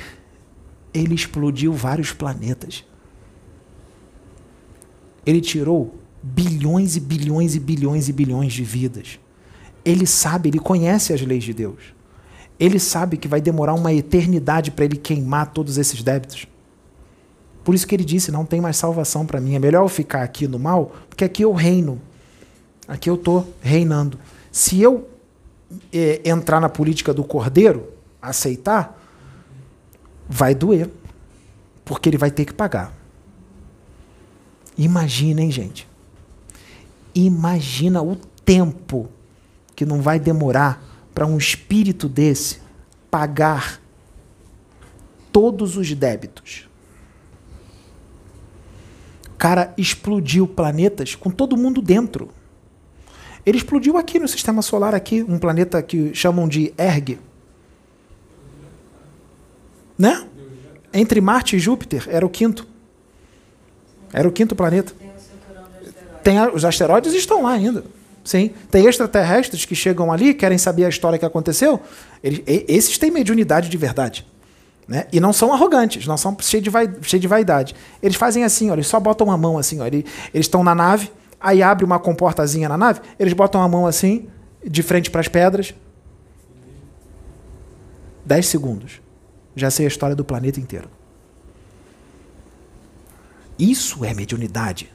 ele 0.94 1.14
explodiu 1.14 1.70
vários 1.74 2.14
planetas. 2.14 2.82
Ele 5.26 5.42
tirou 5.42 5.96
bilhões 6.22 6.96
e 6.96 7.00
bilhões 7.00 7.54
e 7.54 7.60
bilhões 7.60 8.08
e 8.08 8.12
bilhões 8.14 8.54
de 8.54 8.64
vidas. 8.64 9.19
Ele 9.84 10.06
sabe, 10.06 10.48
ele 10.48 10.58
conhece 10.58 11.12
as 11.12 11.20
leis 11.22 11.44
de 11.44 11.54
Deus. 11.54 11.94
Ele 12.58 12.78
sabe 12.78 13.16
que 13.16 13.26
vai 13.26 13.40
demorar 13.40 13.74
uma 13.74 13.92
eternidade 13.92 14.70
para 14.70 14.84
ele 14.84 14.96
queimar 14.96 15.52
todos 15.52 15.78
esses 15.78 16.02
débitos. 16.02 16.46
Por 17.64 17.74
isso 17.74 17.86
que 17.86 17.94
ele 17.94 18.04
disse: 18.04 18.30
não 18.30 18.44
tem 18.44 18.60
mais 18.60 18.76
salvação 18.76 19.24
para 19.24 19.40
mim. 19.40 19.54
É 19.54 19.58
melhor 19.58 19.82
eu 19.82 19.88
ficar 19.88 20.22
aqui 20.22 20.46
no 20.46 20.58
mal, 20.58 20.92
porque 21.08 21.24
aqui 21.24 21.42
eu 21.42 21.52
reino. 21.52 22.00
Aqui 22.86 23.08
eu 23.08 23.14
estou 23.14 23.48
reinando. 23.62 24.18
Se 24.50 24.80
eu 24.80 25.08
é, 25.92 26.20
entrar 26.24 26.60
na 26.60 26.68
política 26.68 27.14
do 27.14 27.22
cordeiro, 27.22 27.88
aceitar, 28.20 29.00
vai 30.28 30.54
doer. 30.54 30.90
Porque 31.84 32.08
ele 32.08 32.18
vai 32.18 32.30
ter 32.30 32.44
que 32.44 32.52
pagar. 32.52 32.92
Imaginem, 34.76 35.50
gente. 35.50 35.88
Imagina 37.14 38.02
o 38.02 38.16
tempo 38.44 39.08
que 39.80 39.86
não 39.86 40.02
vai 40.02 40.20
demorar 40.20 40.84
para 41.14 41.24
um 41.24 41.38
espírito 41.38 42.06
desse 42.06 42.58
pagar 43.10 43.80
todos 45.32 45.74
os 45.78 45.90
débitos. 45.94 46.68
O 49.26 49.38
cara 49.38 49.72
explodiu 49.78 50.46
planetas 50.46 51.14
com 51.14 51.30
todo 51.30 51.56
mundo 51.56 51.80
dentro. 51.80 52.28
Ele 53.46 53.56
explodiu 53.56 53.96
aqui 53.96 54.18
no 54.18 54.28
sistema 54.28 54.60
solar 54.60 54.94
aqui, 54.94 55.22
um 55.22 55.38
planeta 55.38 55.82
que 55.82 56.14
chamam 56.14 56.46
de 56.46 56.74
Erg. 56.76 57.18
Né? 59.96 60.28
Entre 60.92 61.22
Marte 61.22 61.56
e 61.56 61.58
Júpiter 61.58 62.06
era 62.10 62.26
o 62.26 62.28
quinto. 62.28 62.68
Era 64.12 64.28
o 64.28 64.32
quinto 64.32 64.54
planeta. 64.54 64.92
Tem 66.22 66.38
os 66.52 66.66
asteroides 66.66 67.14
estão 67.14 67.44
lá 67.44 67.52
ainda. 67.52 67.82
Sim. 68.24 68.50
Tem 68.70 68.86
extraterrestres 68.86 69.64
que 69.64 69.74
chegam 69.74 70.12
ali, 70.12 70.34
querem 70.34 70.58
saber 70.58 70.84
a 70.84 70.88
história 70.88 71.18
que 71.18 71.24
aconteceu. 71.24 71.80
Eles, 72.22 72.42
esses 72.46 72.98
têm 72.98 73.10
mediunidade 73.10 73.68
de 73.68 73.76
verdade. 73.76 74.26
Né? 74.86 75.06
E 75.12 75.20
não 75.20 75.32
são 75.32 75.52
arrogantes, 75.52 76.06
não 76.06 76.16
são 76.16 76.36
cheios 76.40 76.64
de, 76.64 76.70
vai, 76.70 76.90
cheio 77.02 77.20
de 77.20 77.28
vaidade. 77.28 77.74
Eles 78.02 78.16
fazem 78.16 78.44
assim, 78.44 78.70
ó, 78.70 78.74
eles 78.74 78.86
só 78.86 78.98
botam 78.98 79.30
a 79.30 79.36
mão 79.36 79.56
assim. 79.56 79.80
Ó, 79.80 79.86
eles 79.86 80.04
estão 80.34 80.64
na 80.64 80.74
nave, 80.74 81.10
aí 81.40 81.62
abre 81.62 81.84
uma 81.84 81.98
comportazinha 81.98 82.68
na 82.68 82.76
nave, 82.76 83.00
eles 83.18 83.32
botam 83.32 83.62
a 83.62 83.68
mão 83.68 83.86
assim, 83.86 84.28
de 84.64 84.82
frente 84.82 85.10
para 85.10 85.20
as 85.20 85.28
pedras. 85.28 85.74
Dez 88.24 88.46
segundos. 88.46 89.00
Já 89.54 89.70
sei 89.70 89.86
a 89.86 89.88
história 89.88 90.14
do 90.14 90.24
planeta 90.24 90.60
inteiro. 90.60 90.88
Isso 93.58 94.04
é 94.04 94.14
mediunidade 94.14 94.90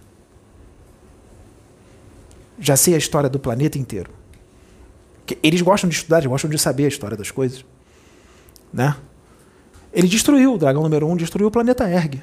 já 2.59 2.75
sei 2.75 2.95
a 2.95 2.97
história 2.97 3.29
do 3.29 3.39
planeta 3.39 3.77
inteiro. 3.77 4.09
Eles 5.41 5.61
gostam 5.61 5.89
de 5.89 5.95
estudar, 5.95 6.17
eles 6.17 6.29
gostam 6.29 6.49
de 6.49 6.57
saber 6.57 6.85
a 6.85 6.87
história 6.87 7.17
das 7.17 7.31
coisas. 7.31 7.65
Né? 8.71 8.95
Ele 9.91 10.07
destruiu, 10.07 10.53
o 10.53 10.57
dragão 10.57 10.83
número 10.83 11.07
um 11.07 11.15
destruiu 11.15 11.47
o 11.47 11.51
planeta 11.51 11.89
Erg. 11.89 12.21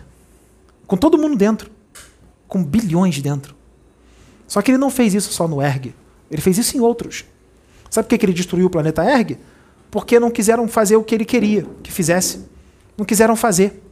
Com 0.86 0.96
todo 0.96 1.18
mundo 1.18 1.36
dentro. 1.36 1.70
Com 2.46 2.62
bilhões 2.62 3.20
dentro. 3.20 3.56
Só 4.46 4.60
que 4.60 4.70
ele 4.70 4.78
não 4.78 4.90
fez 4.90 5.14
isso 5.14 5.32
só 5.32 5.48
no 5.48 5.60
Erg. 5.62 5.94
Ele 6.30 6.42
fez 6.42 6.58
isso 6.58 6.76
em 6.76 6.80
outros. 6.80 7.24
Sabe 7.90 8.08
por 8.08 8.18
que 8.18 8.24
ele 8.24 8.32
destruiu 8.32 8.66
o 8.66 8.70
planeta 8.70 9.02
Erg? 9.02 9.38
Porque 9.90 10.20
não 10.20 10.30
quiseram 10.30 10.68
fazer 10.68 10.96
o 10.96 11.02
que 11.02 11.14
ele 11.14 11.24
queria 11.24 11.66
que 11.82 11.90
fizesse. 11.90 12.46
Não 12.96 13.04
quiseram 13.04 13.34
fazer. 13.36 13.82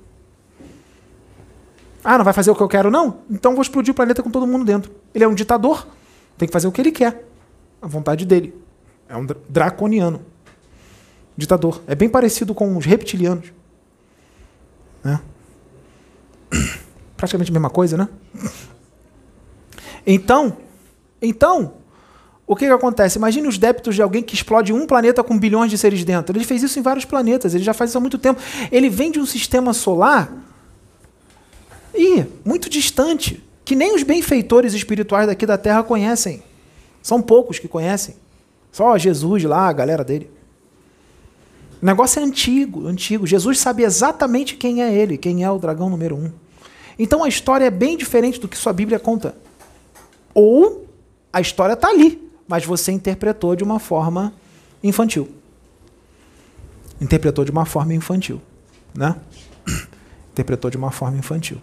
Ah, 2.02 2.16
não 2.16 2.24
vai 2.24 2.32
fazer 2.32 2.50
o 2.50 2.54
que 2.54 2.62
eu 2.62 2.68
quero, 2.68 2.90
não? 2.90 3.18
Então 3.30 3.52
vou 3.52 3.62
explodir 3.62 3.92
o 3.92 3.94
planeta 3.94 4.22
com 4.22 4.30
todo 4.30 4.46
mundo 4.46 4.64
dentro. 4.64 4.90
Ele 5.14 5.24
é 5.24 5.28
um 5.28 5.34
ditador. 5.34 5.86
Tem 6.40 6.48
que 6.48 6.52
fazer 6.54 6.66
o 6.66 6.72
que 6.72 6.80
ele 6.80 6.90
quer. 6.90 7.22
A 7.82 7.86
vontade 7.86 8.24
dele. 8.24 8.54
É 9.06 9.14
um 9.14 9.26
draconiano. 9.46 10.22
Ditador. 11.36 11.82
É 11.86 11.94
bem 11.94 12.08
parecido 12.08 12.54
com 12.54 12.78
os 12.78 12.86
reptilianos. 12.86 13.52
Né? 15.04 15.20
Praticamente 17.14 17.50
a 17.50 17.52
mesma 17.52 17.68
coisa, 17.68 17.98
né? 17.98 18.08
Então, 20.06 20.56
então, 21.20 21.74
o 22.46 22.56
que, 22.56 22.64
que 22.64 22.72
acontece? 22.72 23.18
Imagine 23.18 23.46
os 23.46 23.58
débitos 23.58 23.94
de 23.94 24.00
alguém 24.00 24.22
que 24.22 24.34
explode 24.34 24.72
um 24.72 24.86
planeta 24.86 25.22
com 25.22 25.38
bilhões 25.38 25.70
de 25.70 25.76
seres 25.76 26.02
dentro. 26.04 26.34
Ele 26.34 26.46
fez 26.46 26.62
isso 26.62 26.78
em 26.78 26.82
vários 26.82 27.04
planetas, 27.04 27.54
ele 27.54 27.62
já 27.62 27.74
faz 27.74 27.90
isso 27.90 27.98
há 27.98 28.00
muito 28.00 28.16
tempo. 28.16 28.40
Ele 28.72 28.88
vem 28.88 29.10
de 29.10 29.20
um 29.20 29.26
sistema 29.26 29.74
solar 29.74 30.32
e 31.94 32.24
muito 32.46 32.70
distante 32.70 33.44
que 33.70 33.76
nem 33.76 33.94
os 33.94 34.02
benfeitores 34.02 34.74
espirituais 34.74 35.28
daqui 35.28 35.46
da 35.46 35.56
Terra 35.56 35.84
conhecem. 35.84 36.42
São 37.00 37.22
poucos 37.22 37.60
que 37.60 37.68
conhecem. 37.68 38.16
Só 38.72 38.98
Jesus 38.98 39.44
lá, 39.44 39.68
a 39.68 39.72
galera 39.72 40.02
dele. 40.02 40.28
O 41.80 41.86
negócio 41.86 42.18
é 42.18 42.24
antigo, 42.24 42.88
antigo. 42.88 43.28
Jesus 43.28 43.60
sabe 43.60 43.84
exatamente 43.84 44.56
quem 44.56 44.82
é 44.82 44.92
ele, 44.92 45.16
quem 45.16 45.44
é 45.44 45.50
o 45.52 45.56
dragão 45.56 45.88
número 45.88 46.16
um. 46.16 46.32
Então 46.98 47.22
a 47.22 47.28
história 47.28 47.64
é 47.64 47.70
bem 47.70 47.96
diferente 47.96 48.40
do 48.40 48.48
que 48.48 48.58
sua 48.58 48.72
Bíblia 48.72 48.98
conta. 48.98 49.36
Ou 50.34 50.88
a 51.32 51.40
história 51.40 51.74
está 51.74 51.90
ali, 51.90 52.28
mas 52.48 52.64
você 52.64 52.90
interpretou 52.90 53.54
de 53.54 53.62
uma 53.62 53.78
forma 53.78 54.34
infantil. 54.82 55.28
Interpretou 57.00 57.44
de 57.44 57.52
uma 57.52 57.64
forma 57.64 57.94
infantil, 57.94 58.42
né? 58.92 59.14
Interpretou 60.32 60.72
de 60.72 60.76
uma 60.76 60.90
forma 60.90 61.18
infantil. 61.18 61.58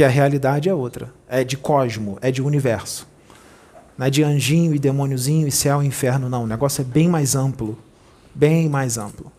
Porque 0.00 0.08
a 0.08 0.14
realidade 0.14 0.66
é 0.66 0.74
outra. 0.74 1.12
É 1.28 1.44
de 1.44 1.58
cosmo, 1.58 2.16
é 2.22 2.30
de 2.30 2.40
universo. 2.40 3.06
Não 3.98 4.06
é 4.06 4.08
de 4.08 4.22
anjinho 4.22 4.74
e 4.74 4.78
demôniozinho 4.78 5.46
e 5.46 5.52
céu 5.52 5.82
e 5.82 5.86
inferno, 5.86 6.26
não. 6.26 6.44
O 6.44 6.46
negócio 6.46 6.80
é 6.80 6.84
bem 6.84 7.06
mais 7.06 7.36
amplo. 7.36 7.76
Bem 8.34 8.66
mais 8.66 8.96
amplo. 8.96 9.30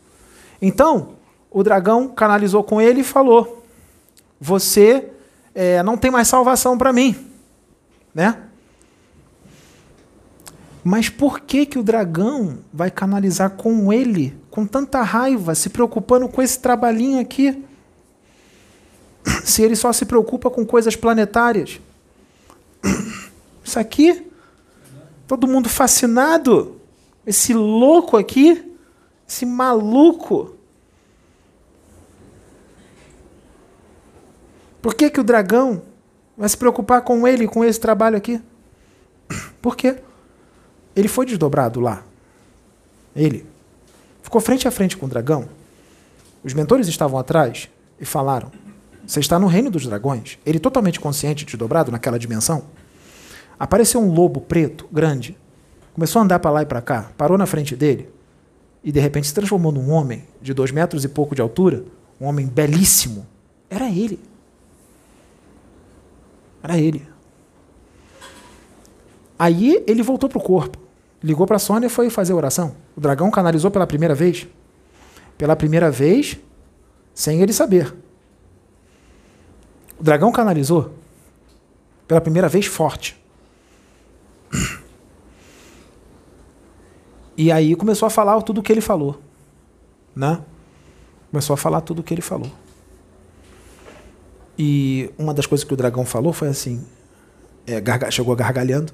Então, 0.62 1.16
o 1.50 1.64
dragão 1.64 2.10
canalizou 2.10 2.64
com 2.64 2.80
ele 2.80 3.00
e 3.02 3.04
falou: 3.04 3.66
Você 4.40 5.10
é, 5.56 5.82
não 5.82 5.98
tem 5.98 6.12
mais 6.12 6.28
salvação 6.28 6.78
para 6.78 6.94
mim. 6.94 7.16
Né? 8.14 8.38
Mas 10.84 11.10
por 11.10 11.40
que, 11.40 11.66
que 11.66 11.80
o 11.80 11.84
dragão 11.84 12.60
vai 12.72 12.92
canalizar 12.92 13.50
com 13.50 13.92
ele, 13.92 14.40
com 14.52 14.68
tanta 14.68 15.02
raiva, 15.02 15.56
se 15.56 15.72
preocupando 15.72 16.30
com 16.30 16.40
esse 16.40 16.60
trabalhinho 16.60 17.20
aqui? 17.20 17.66
Se 19.44 19.62
ele 19.62 19.76
só 19.76 19.92
se 19.92 20.06
preocupa 20.06 20.50
com 20.50 20.66
coisas 20.66 20.96
planetárias. 20.96 21.80
Isso 23.64 23.80
aqui, 23.80 24.28
todo 25.28 25.48
mundo 25.48 25.70
fascinado. 25.70 26.80
Esse 27.26 27.54
louco 27.54 28.18
aqui, 28.18 28.76
esse 29.28 29.46
maluco. 29.46 30.56
Por 34.82 34.96
que, 34.96 35.10
que 35.10 35.20
o 35.20 35.24
dragão 35.24 35.84
vai 36.36 36.50
se 36.50 36.58
preocupar 36.58 37.02
com 37.04 37.28
ele, 37.28 37.48
com 37.48 37.64
esse 37.64 37.80
trabalho 37.80 38.18
aqui? 38.18 38.42
Por 39.62 39.76
quê? 39.76 39.98
Ele 40.96 41.08
foi 41.08 41.26
desdobrado 41.26 41.80
lá. 41.80 42.04
Ele 43.16 43.46
ficou 44.24 44.42
frente 44.42 44.68
a 44.68 44.72
frente 44.72 44.98
com 44.98 45.06
o 45.06 45.10
dragão. 45.10 45.48
Os 46.44 46.54
mentores 46.54 46.88
estavam 46.88 47.20
atrás 47.20 47.70
e 48.00 48.06
falaram: 48.06 48.52
Você 49.12 49.20
está 49.20 49.38
no 49.38 49.48
reino 49.48 49.70
dos 49.70 49.86
dragões. 49.86 50.40
Ele, 50.46 50.58
totalmente 50.58 50.98
consciente, 50.98 51.44
desdobrado 51.44 51.92
naquela 51.92 52.18
dimensão. 52.18 52.64
Apareceu 53.60 54.00
um 54.00 54.10
lobo 54.10 54.40
preto, 54.40 54.88
grande. 54.90 55.38
Começou 55.94 56.22
a 56.22 56.24
andar 56.24 56.40
para 56.40 56.50
lá 56.50 56.62
e 56.62 56.66
para 56.66 56.82
cá. 56.82 57.12
Parou 57.18 57.38
na 57.38 57.46
frente 57.46 57.76
dele. 57.76 58.08
E 58.82 58.90
de 58.90 59.02
repente 59.02 59.28
se 59.28 59.34
transformou 59.34 59.70
num 59.70 59.92
homem 59.92 60.24
de 60.42 60.54
dois 60.54 60.72
metros 60.72 61.04
e 61.04 61.10
pouco 61.10 61.36
de 61.36 61.42
altura. 61.42 61.84
Um 62.22 62.26
homem 62.26 62.48
belíssimo. 62.48 63.28
Era 63.70 63.90
ele. 63.90 64.18
Era 66.64 66.78
ele. 66.78 67.06
Aí 69.38 69.84
ele 69.88 70.04
voltou 70.04 70.30
para 70.30 70.40
o 70.40 70.42
corpo. 70.42 70.78
Ligou 71.22 71.46
para 71.46 71.58
a 71.58 71.60
Sônia 71.60 71.88
e 71.88 71.90
foi 71.90 72.10
fazer 72.10 72.32
a 72.32 72.38
oração. 72.38 72.78
O 72.96 73.02
dragão 73.02 73.30
canalizou 73.30 73.72
pela 73.72 73.86
primeira 73.86 74.16
vez. 74.16 74.48
Pela 75.38 75.58
primeira 75.58 75.92
vez, 75.92 76.38
sem 77.14 77.42
ele 77.42 77.52
saber. 77.52 77.94
O 80.02 80.04
dragão 80.04 80.32
canalizou 80.32 80.96
pela 82.08 82.20
primeira 82.20 82.50
vez 82.50 82.66
forte. 82.66 83.24
E 87.38 87.52
aí 87.52 87.76
começou 87.76 88.08
a 88.08 88.10
falar 88.10 88.42
tudo 88.42 88.62
o 88.62 88.64
que 88.64 88.72
ele 88.72 88.82
falou. 88.82 89.22
Né? 90.16 90.42
Começou 91.30 91.54
a 91.54 91.58
falar 91.58 91.82
tudo 91.82 92.00
o 92.00 92.04
que 92.04 92.16
ele 92.16 92.22
falou. 92.24 92.50
E 94.58 95.14
uma 95.20 95.36
das 95.36 95.46
coisas 95.46 95.64
que 95.64 95.72
o 95.72 95.78
dragão 95.78 96.04
falou 96.04 96.34
foi 96.34 96.48
assim: 96.48 96.84
é, 97.68 97.80
chegou 98.10 98.36
gargalhando. 98.36 98.92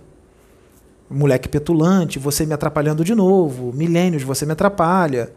Moleque 1.10 1.48
petulante, 1.48 2.20
você 2.20 2.46
me 2.46 2.54
atrapalhando 2.54 3.06
de 3.06 3.16
novo. 3.16 3.72
Milênios, 3.72 4.24
você 4.24 4.46
me 4.46 4.52
atrapalha. 4.52 5.34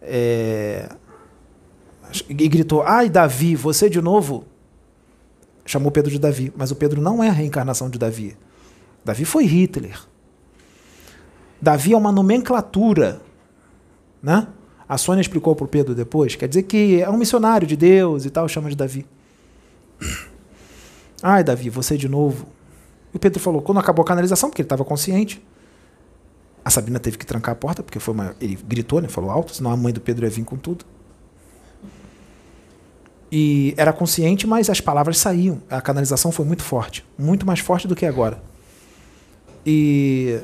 É, 0.00 0.88
e 2.28 2.48
gritou: 2.48 2.84
Ai, 2.84 3.08
Davi, 3.10 3.56
você 3.56 3.90
de 3.90 4.00
novo? 4.00 4.46
Chamou 5.68 5.92
Pedro 5.92 6.10
de 6.10 6.18
Davi. 6.18 6.50
Mas 6.56 6.70
o 6.70 6.76
Pedro 6.76 6.98
não 6.98 7.22
é 7.22 7.28
a 7.28 7.32
reencarnação 7.32 7.90
de 7.90 7.98
Davi. 7.98 8.34
Davi 9.04 9.26
foi 9.26 9.44
Hitler. 9.44 10.00
Davi 11.60 11.92
é 11.92 11.96
uma 11.96 12.10
nomenclatura. 12.10 13.20
Né? 14.22 14.46
A 14.88 14.96
Sônia 14.96 15.20
explicou 15.20 15.54
para 15.54 15.66
o 15.66 15.68
Pedro 15.68 15.94
depois. 15.94 16.34
Quer 16.34 16.48
dizer 16.48 16.62
que 16.62 17.02
é 17.02 17.10
um 17.10 17.18
missionário 17.18 17.66
de 17.66 17.76
Deus 17.76 18.24
e 18.24 18.30
tal, 18.30 18.48
chama 18.48 18.70
de 18.70 18.76
Davi. 18.76 19.04
Ai, 21.22 21.44
Davi, 21.44 21.68
você 21.68 21.98
de 21.98 22.08
novo. 22.08 22.46
E 23.12 23.18
o 23.18 23.20
Pedro 23.20 23.38
falou, 23.38 23.60
quando 23.60 23.78
acabou 23.78 24.02
a 24.02 24.06
canalização, 24.06 24.48
porque 24.48 24.62
ele 24.62 24.66
estava 24.66 24.86
consciente, 24.86 25.44
a 26.64 26.70
Sabina 26.70 26.98
teve 26.98 27.18
que 27.18 27.26
trancar 27.26 27.52
a 27.52 27.56
porta, 27.56 27.82
porque 27.82 27.98
foi 27.98 28.14
uma, 28.14 28.34
ele 28.40 28.58
gritou, 28.66 29.02
né, 29.02 29.08
falou 29.08 29.30
alto, 29.30 29.54
senão 29.54 29.70
a 29.70 29.76
mãe 29.76 29.92
do 29.92 30.00
Pedro 30.00 30.24
ia 30.24 30.30
vir 30.30 30.44
com 30.44 30.56
tudo. 30.56 30.86
E 33.30 33.74
era 33.76 33.92
consciente, 33.92 34.46
mas 34.46 34.70
as 34.70 34.80
palavras 34.80 35.18
saíam. 35.18 35.60
A 35.68 35.80
canalização 35.80 36.32
foi 36.32 36.46
muito 36.46 36.62
forte, 36.62 37.04
muito 37.18 37.46
mais 37.46 37.60
forte 37.60 37.86
do 37.86 37.94
que 37.94 38.06
agora. 38.06 38.40
E 39.66 40.40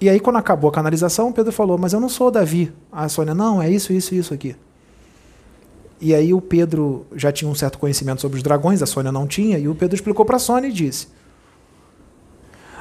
e 0.00 0.08
aí 0.08 0.20
quando 0.20 0.36
acabou 0.36 0.68
a 0.68 0.72
canalização, 0.72 1.32
Pedro 1.32 1.52
falou: 1.52 1.78
"Mas 1.78 1.92
eu 1.92 2.00
não 2.00 2.08
sou 2.08 2.30
Davi". 2.30 2.72
A 2.92 3.08
Sônia: 3.08 3.34
"Não, 3.34 3.62
é 3.62 3.70
isso, 3.70 3.92
isso, 3.92 4.14
isso 4.14 4.34
aqui". 4.34 4.54
E 6.00 6.14
aí 6.14 6.32
o 6.32 6.40
Pedro 6.40 7.06
já 7.16 7.32
tinha 7.32 7.50
um 7.50 7.54
certo 7.54 7.78
conhecimento 7.78 8.20
sobre 8.20 8.36
os 8.36 8.42
dragões, 8.42 8.82
a 8.82 8.86
Sônia 8.86 9.10
não 9.10 9.26
tinha, 9.26 9.58
e 9.58 9.68
o 9.68 9.74
Pedro 9.74 9.96
explicou 9.96 10.24
para 10.24 10.36
a 10.36 10.38
Sônia 10.38 10.68
e 10.68 10.72
disse: 10.72 11.08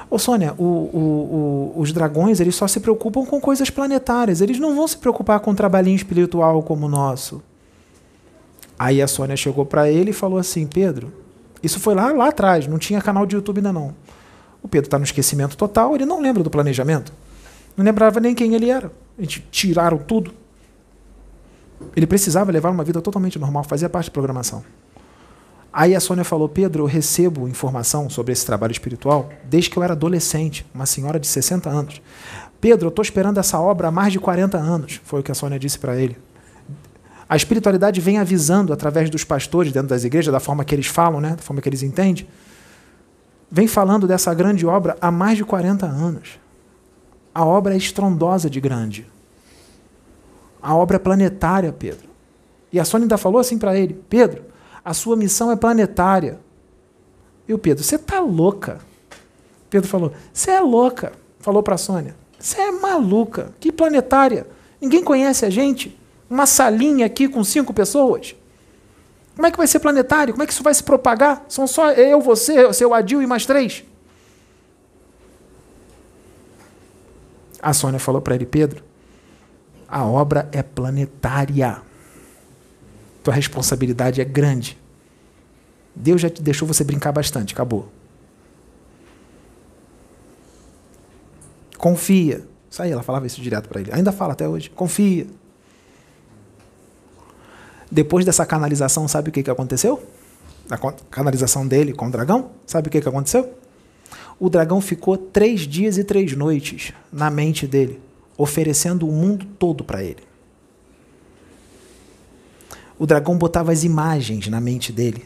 Ô 0.09 0.19
Sônia, 0.19 0.53
o, 0.57 0.63
o, 0.63 1.73
o, 1.77 1.81
os 1.81 1.91
dragões 1.91 2.39
eles 2.39 2.55
só 2.55 2.67
se 2.67 2.79
preocupam 2.79 3.25
com 3.25 3.41
coisas 3.41 3.69
planetárias, 3.69 4.39
eles 4.39 4.59
não 4.59 4.75
vão 4.75 4.87
se 4.87 4.97
preocupar 4.97 5.39
com 5.39 5.51
um 5.51 5.55
trabalhinho 5.55 5.95
espiritual 5.95 6.61
como 6.63 6.85
o 6.85 6.89
nosso. 6.89 7.41
Aí 8.77 9.01
a 9.01 9.07
Sônia 9.07 9.35
chegou 9.35 9.65
para 9.65 9.89
ele 9.89 10.11
e 10.11 10.13
falou 10.13 10.37
assim: 10.37 10.67
Pedro, 10.67 11.11
isso 11.63 11.79
foi 11.79 11.95
lá, 11.95 12.11
lá 12.11 12.29
atrás, 12.29 12.67
não 12.67 12.77
tinha 12.77 13.01
canal 13.01 13.25
de 13.25 13.35
YouTube 13.35 13.57
ainda 13.57 13.73
não. 13.73 13.95
O 14.61 14.67
Pedro 14.67 14.87
está 14.87 14.97
no 14.97 15.05
esquecimento 15.05 15.55
total, 15.57 15.95
ele 15.95 16.05
não 16.05 16.21
lembra 16.21 16.43
do 16.43 16.49
planejamento. 16.49 17.11
Não 17.75 17.85
lembrava 17.85 18.19
nem 18.19 18.33
quem 18.33 18.53
ele 18.53 18.69
era. 18.69 18.91
A 19.17 19.21
gente 19.21 19.45
tiraram 19.51 19.97
tudo. 19.97 20.31
Ele 21.95 22.07
precisava 22.07 22.51
levar 22.51 22.69
uma 22.69 22.83
vida 22.83 23.01
totalmente 23.01 23.37
normal, 23.37 23.63
fazia 23.63 23.89
parte 23.89 24.07
da 24.07 24.13
programação. 24.13 24.63
Aí 25.71 25.95
a 25.95 25.99
Sônia 25.99 26.23
falou: 26.23 26.49
Pedro, 26.49 26.83
eu 26.83 26.87
recebo 26.87 27.47
informação 27.47 28.09
sobre 28.09 28.33
esse 28.33 28.45
trabalho 28.45 28.71
espiritual 28.71 29.29
desde 29.43 29.69
que 29.69 29.77
eu 29.77 29.83
era 29.83 29.93
adolescente, 29.93 30.65
uma 30.73 30.85
senhora 30.85 31.19
de 31.19 31.27
60 31.27 31.69
anos. 31.69 32.01
Pedro, 32.59 32.87
eu 32.87 32.89
estou 32.89 33.03
esperando 33.03 33.39
essa 33.39 33.59
obra 33.59 33.89
há 33.89 33.91
mais 33.91 34.11
de 34.11 34.19
40 34.19 34.57
anos, 34.57 34.99
foi 35.03 35.19
o 35.19 35.23
que 35.23 35.31
a 35.31 35.35
Sônia 35.35 35.59
disse 35.59 35.77
para 35.77 35.95
ele. 35.95 36.17
A 37.29 37.35
espiritualidade 37.35 37.99
vem 37.99 38.17
avisando 38.17 38.71
através 38.71 39.09
dos 39.09 39.23
pastores 39.23 39.71
dentro 39.71 39.89
das 39.89 40.03
igrejas, 40.03 40.31
da 40.31 40.39
forma 40.39 40.63
que 40.63 40.73
eles 40.73 40.87
falam, 40.87 41.19
né, 41.19 41.31
da 41.31 41.41
forma 41.41 41.61
que 41.61 41.67
eles 41.67 41.83
entendem. 41.83 42.27
Vem 43.49 43.67
falando 43.67 44.07
dessa 44.07 44.33
grande 44.33 44.65
obra 44.65 44.97
há 45.01 45.11
mais 45.11 45.37
de 45.37 45.43
40 45.43 45.85
anos. 45.85 46.39
A 47.33 47.45
obra 47.45 47.73
é 47.73 47.77
estrondosa 47.77 48.49
de 48.49 48.59
grande. 48.59 49.07
A 50.61 50.75
obra 50.75 50.95
é 50.95 50.99
planetária, 50.99 51.71
Pedro. 51.71 52.07
E 52.71 52.79
a 52.79 52.85
Sônia 52.85 53.05
ainda 53.05 53.17
falou 53.17 53.39
assim 53.39 53.57
para 53.57 53.77
ele: 53.77 53.93
Pedro, 54.09 54.43
a 54.83 54.93
sua 54.93 55.15
missão 55.15 55.51
é 55.51 55.55
planetária. 55.55 56.39
E 57.47 57.53
o 57.53 57.57
Pedro, 57.57 57.83
você 57.83 57.95
está 57.95 58.19
louca. 58.19 58.79
Pedro 59.69 59.87
falou: 59.87 60.11
você 60.33 60.51
é 60.51 60.59
louca. 60.59 61.13
Falou 61.39 61.61
para 61.63 61.75
a 61.75 61.77
Sônia: 61.77 62.15
você 62.39 62.59
é 62.59 62.71
maluca. 62.71 63.53
Que 63.59 63.71
planetária? 63.71 64.47
Ninguém 64.81 65.03
conhece 65.03 65.45
a 65.45 65.49
gente. 65.49 65.97
Uma 66.29 66.45
salinha 66.45 67.05
aqui 67.05 67.27
com 67.27 67.43
cinco 67.43 67.73
pessoas. 67.73 68.35
Como 69.35 69.45
é 69.45 69.51
que 69.51 69.57
vai 69.57 69.67
ser 69.67 69.79
planetário? 69.79 70.33
Como 70.33 70.43
é 70.43 70.47
que 70.47 70.53
isso 70.53 70.63
vai 70.63 70.73
se 70.73 70.83
propagar? 70.83 71.45
São 71.47 71.67
só 71.67 71.91
eu, 71.91 72.19
você, 72.19 72.73
seu 72.73 72.93
Adil 72.93 73.21
e 73.21 73.27
mais 73.27 73.45
três. 73.45 73.83
A 77.61 77.73
Sônia 77.73 77.99
falou 77.99 78.21
para 78.21 78.35
ele, 78.35 78.45
Pedro, 78.45 78.83
a 79.87 80.05
obra 80.05 80.49
é 80.51 80.61
planetária. 80.61 81.81
Tua 83.23 83.33
responsabilidade 83.33 84.21
é 84.21 84.25
grande. 84.25 84.77
Deus 85.95 86.21
já 86.21 86.29
te 86.29 86.41
deixou 86.41 86.67
você 86.67 86.83
brincar 86.83 87.11
bastante, 87.11 87.53
acabou. 87.53 87.89
Confia. 91.77 92.45
Isso 92.69 92.81
aí, 92.81 92.91
ela 92.91 93.03
falava 93.03 93.25
isso 93.27 93.41
direto 93.41 93.69
para 93.69 93.81
ele. 93.81 93.91
Ainda 93.93 94.11
fala 94.11 94.33
até 94.33 94.47
hoje. 94.47 94.69
Confia. 94.69 95.27
Depois 97.91 98.25
dessa 98.25 98.45
canalização, 98.45 99.07
sabe 99.07 99.29
o 99.29 99.31
que, 99.31 99.43
que 99.43 99.51
aconteceu? 99.51 100.03
A 100.69 100.77
canalização 101.09 101.65
dele 101.65 101.93
com 101.93 102.07
o 102.07 102.11
dragão? 102.11 102.51
Sabe 102.65 102.89
o 102.89 102.91
que, 102.91 102.99
que 102.99 103.07
aconteceu? 103.07 103.53
O 104.39 104.49
dragão 104.49 104.81
ficou 104.81 105.17
três 105.17 105.61
dias 105.61 105.97
e 105.97 106.03
três 106.03 106.35
noites 106.35 106.93
na 107.11 107.29
mente 107.29 107.65
dele, 107.65 107.99
oferecendo 108.37 109.07
o 109.07 109.11
mundo 109.11 109.45
todo 109.57 109.83
para 109.83 110.03
ele. 110.03 110.27
O 112.99 113.05
dragão 113.05 113.37
botava 113.37 113.71
as 113.71 113.83
imagens 113.83 114.47
na 114.47 114.59
mente 114.59 114.91
dele, 114.91 115.25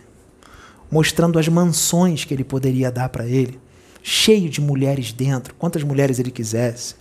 mostrando 0.89 1.39
as 1.39 1.47
mansões 1.47 2.23
que 2.23 2.33
ele 2.33 2.43
poderia 2.43 2.91
dar 2.91 3.09
para 3.09 3.25
ele, 3.25 3.59
cheio 4.03 4.49
de 4.49 4.61
mulheres 4.61 5.11
dentro, 5.11 5.55
quantas 5.55 5.83
mulheres 5.83 6.19
ele 6.19 6.31
quisesse. 6.31 6.95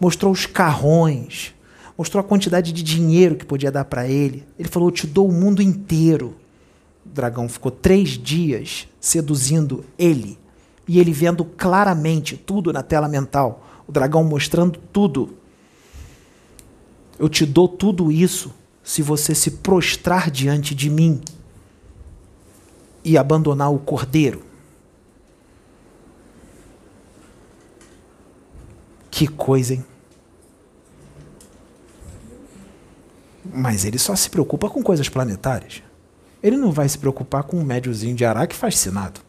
Mostrou 0.00 0.32
os 0.32 0.46
carrões, 0.46 1.54
mostrou 1.96 2.20
a 2.20 2.24
quantidade 2.24 2.72
de 2.72 2.82
dinheiro 2.82 3.36
que 3.36 3.44
podia 3.44 3.70
dar 3.70 3.84
para 3.84 4.06
ele. 4.06 4.44
Ele 4.58 4.68
falou: 4.68 4.88
Eu 4.88 4.92
te 4.92 5.06
dou 5.06 5.28
o 5.28 5.32
mundo 5.32 5.62
inteiro. 5.62 6.34
O 7.04 7.08
dragão 7.08 7.48
ficou 7.48 7.70
três 7.70 8.10
dias 8.10 8.88
seduzindo 9.00 9.84
ele 9.98 10.38
e 10.88 10.98
ele 10.98 11.12
vendo 11.12 11.44
claramente 11.44 12.36
tudo 12.36 12.72
na 12.72 12.82
tela 12.82 13.08
mental. 13.08 13.64
O 13.86 13.92
dragão 13.92 14.24
mostrando 14.24 14.78
tudo. 14.92 15.36
Eu 17.18 17.28
te 17.28 17.46
dou 17.46 17.68
tudo 17.68 18.12
isso 18.12 18.52
se 18.82 19.02
você 19.02 19.34
se 19.34 19.52
prostrar 19.52 20.30
diante 20.30 20.74
de 20.74 20.90
mim 20.90 21.20
e 23.02 23.16
abandonar 23.16 23.72
o 23.72 23.78
cordeiro. 23.78 24.44
Que 29.10 29.26
coisa, 29.26 29.74
hein? 29.74 29.84
Mas 33.52 33.84
ele 33.84 33.98
só 33.98 34.14
se 34.14 34.28
preocupa 34.30 34.68
com 34.68 34.82
coisas 34.82 35.08
planetárias. 35.08 35.82
Ele 36.42 36.56
não 36.56 36.70
vai 36.70 36.88
se 36.88 36.98
preocupar 36.98 37.42
com 37.42 37.58
um 37.58 37.64
médiozinho 37.64 38.14
de 38.14 38.24
Ará 38.24 38.46
que 38.46 38.54
faz 38.54 38.78
sinado. 38.78 39.20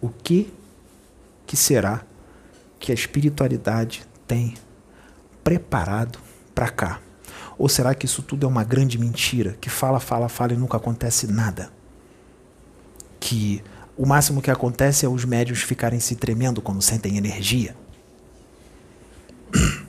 O 0.00 0.08
que 0.08 0.52
que 1.46 1.56
será 1.56 2.02
que 2.78 2.92
a 2.92 2.94
espiritualidade 2.94 4.06
tem 4.26 4.54
preparado 5.42 6.18
para 6.54 6.68
cá? 6.68 7.00
Ou 7.58 7.68
será 7.68 7.94
que 7.94 8.06
isso 8.06 8.22
tudo 8.22 8.46
é 8.46 8.48
uma 8.48 8.62
grande 8.62 8.96
mentira, 8.96 9.56
que 9.60 9.68
fala, 9.68 9.98
fala, 9.98 10.28
fala 10.28 10.52
e 10.52 10.56
nunca 10.56 10.76
acontece 10.76 11.26
nada? 11.26 11.72
Que 13.18 13.62
o 13.96 14.06
máximo 14.06 14.40
que 14.40 14.50
acontece 14.50 15.04
é 15.04 15.08
os 15.08 15.24
médios 15.24 15.62
ficarem 15.62 15.98
se 15.98 16.14
tremendo 16.14 16.62
quando 16.62 16.80
sentem 16.80 17.16
energia? 17.16 17.74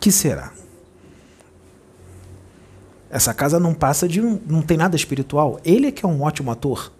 que 0.00 0.10
será? 0.10 0.52
Essa 3.10 3.34
casa 3.34 3.60
não 3.60 3.74
passa 3.74 4.08
de 4.08 4.20
um. 4.20 4.40
não 4.46 4.62
tem 4.62 4.76
nada 4.76 4.96
espiritual. 4.96 5.60
Ele 5.64 5.88
é 5.88 5.92
que 5.92 6.04
é 6.04 6.08
um 6.08 6.22
ótimo 6.22 6.50
ator. 6.50 6.92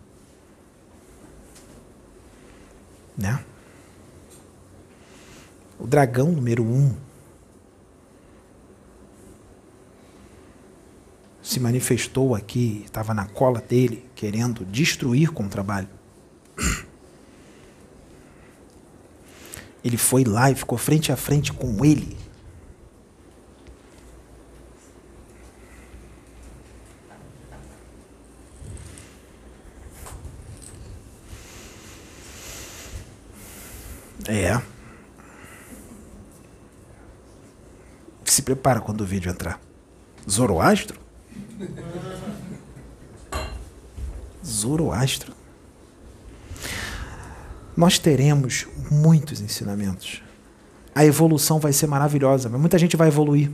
Né? 3.16 3.42
O 5.78 5.86
dragão 5.86 6.32
número 6.32 6.62
um 6.62 6.94
se 11.42 11.58
manifestou 11.58 12.34
aqui, 12.34 12.82
estava 12.84 13.12
na 13.14 13.26
cola 13.26 13.60
dele, 13.60 14.08
querendo 14.14 14.64
destruir 14.64 15.32
com 15.32 15.44
o 15.44 15.48
trabalho. 15.48 15.88
Ele 19.82 19.96
foi 19.96 20.24
lá 20.24 20.50
e 20.50 20.54
ficou 20.54 20.76
frente 20.76 21.10
a 21.10 21.16
frente 21.16 21.52
com 21.52 21.84
ele. 21.84 22.16
É. 34.30 34.62
Se 38.24 38.42
prepara 38.42 38.80
quando 38.80 39.00
o 39.00 39.04
vídeo 39.04 39.28
entrar. 39.28 39.60
Zoroastro? 40.28 41.00
Zoroastro. 44.46 45.32
Nós 47.76 47.98
teremos 47.98 48.68
muitos 48.88 49.40
ensinamentos. 49.40 50.22
A 50.94 51.04
evolução 51.04 51.58
vai 51.58 51.72
ser 51.72 51.88
maravilhosa, 51.88 52.48
mas 52.48 52.60
muita 52.60 52.78
gente 52.78 52.96
vai 52.96 53.08
evoluir. 53.08 53.50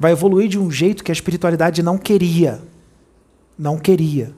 Vai 0.00 0.12
evoluir 0.12 0.48
de 0.48 0.58
um 0.58 0.70
jeito 0.70 1.04
que 1.04 1.12
a 1.12 1.14
espiritualidade 1.14 1.82
não 1.82 1.98
queria. 1.98 2.62
Não 3.58 3.78
queria. 3.78 4.34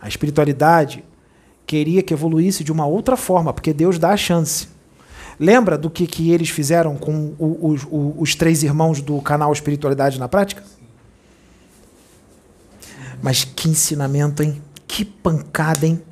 A 0.00 0.06
espiritualidade 0.06 1.04
queria 1.72 2.02
que 2.02 2.12
evoluísse 2.12 2.62
de 2.62 2.70
uma 2.70 2.84
outra 2.84 3.16
forma, 3.16 3.50
porque 3.50 3.72
Deus 3.72 3.98
dá 3.98 4.10
a 4.10 4.16
chance. 4.16 4.68
Lembra 5.40 5.78
do 5.78 5.88
que, 5.88 6.06
que 6.06 6.30
eles 6.30 6.50
fizeram 6.50 6.98
com 6.98 7.34
o, 7.38 7.74
o, 7.90 8.14
os 8.18 8.34
três 8.34 8.62
irmãos 8.62 9.00
do 9.00 9.22
canal 9.22 9.50
Espiritualidade 9.50 10.20
na 10.20 10.28
Prática? 10.28 10.62
Mas 13.22 13.44
que 13.44 13.70
ensinamento, 13.70 14.42
hein? 14.42 14.60
Que 14.86 15.02
pancada, 15.02 15.86
hein? 15.86 16.02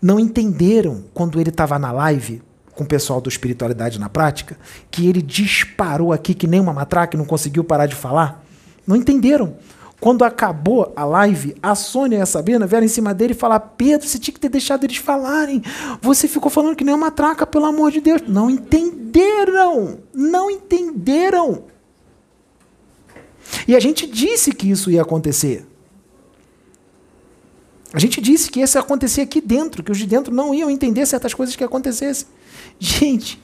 Não 0.00 0.20
entenderam 0.20 1.02
quando 1.12 1.40
ele 1.40 1.50
estava 1.50 1.76
na 1.76 1.90
live 1.90 2.40
com 2.72 2.84
o 2.84 2.86
pessoal 2.86 3.20
do 3.20 3.28
Espiritualidade 3.28 3.98
na 3.98 4.08
Prática, 4.08 4.56
que 4.92 5.08
ele 5.08 5.20
disparou 5.22 6.12
aqui 6.12 6.34
que 6.34 6.46
nem 6.46 6.60
uma 6.60 6.72
matraca 6.72 7.16
e 7.16 7.18
não 7.18 7.26
conseguiu 7.26 7.64
parar 7.64 7.86
de 7.86 7.96
falar? 7.96 8.44
Não 8.86 8.94
entenderam. 8.94 9.56
Quando 10.00 10.24
acabou 10.24 10.92
a 10.94 11.04
live, 11.04 11.56
a 11.62 11.74
Sônia 11.74 12.18
e 12.18 12.20
a 12.20 12.26
Sabrina 12.26 12.66
vieram 12.66 12.84
em 12.84 12.88
cima 12.88 13.14
dele 13.14 13.32
e 13.32 13.36
falaram: 13.36 13.70
Pedro, 13.76 14.06
você 14.06 14.18
tinha 14.18 14.34
que 14.34 14.40
ter 14.40 14.50
deixado 14.50 14.84
eles 14.84 14.98
falarem. 14.98 15.62
Você 16.02 16.28
ficou 16.28 16.50
falando 16.50 16.76
que 16.76 16.84
nem 16.84 16.94
uma 16.94 17.10
traca, 17.10 17.46
pelo 17.46 17.64
amor 17.64 17.90
de 17.90 18.00
Deus. 18.00 18.22
Não 18.26 18.50
entenderam. 18.50 19.98
Não 20.12 20.50
entenderam. 20.50 21.64
E 23.66 23.74
a 23.74 23.80
gente 23.80 24.06
disse 24.06 24.52
que 24.52 24.70
isso 24.70 24.90
ia 24.90 25.02
acontecer. 25.02 25.66
A 27.92 27.98
gente 27.98 28.20
disse 28.20 28.50
que 28.50 28.60
isso 28.60 28.76
ia 28.76 28.82
acontecer 28.82 29.22
aqui 29.22 29.40
dentro, 29.40 29.82
que 29.82 29.90
os 29.90 29.96
de 29.96 30.06
dentro 30.06 30.34
não 30.34 30.54
iam 30.54 30.68
entender 30.68 31.06
certas 31.06 31.32
coisas 31.32 31.56
que 31.56 31.64
acontecessem. 31.64 32.26
Gente, 32.78 33.42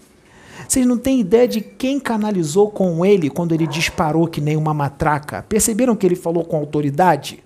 vocês 0.73 0.87
não 0.87 0.97
têm 0.97 1.21
ideia 1.21 1.47
de 1.47 1.61
quem 1.61 2.01
canalizou 2.01 2.71
com 2.71 3.05
ele 3.05 3.29
quando 3.29 3.53
ele 3.53 3.67
disparou 3.67 4.27
que 4.27 4.41
nem 4.41 4.57
uma 4.57 4.73
matraca. 4.73 5.45
Perceberam 5.47 5.95
que 5.95 6.07
ele 6.07 6.17
falou 6.17 6.47
com 6.47 6.57
autoridade? 6.57 7.45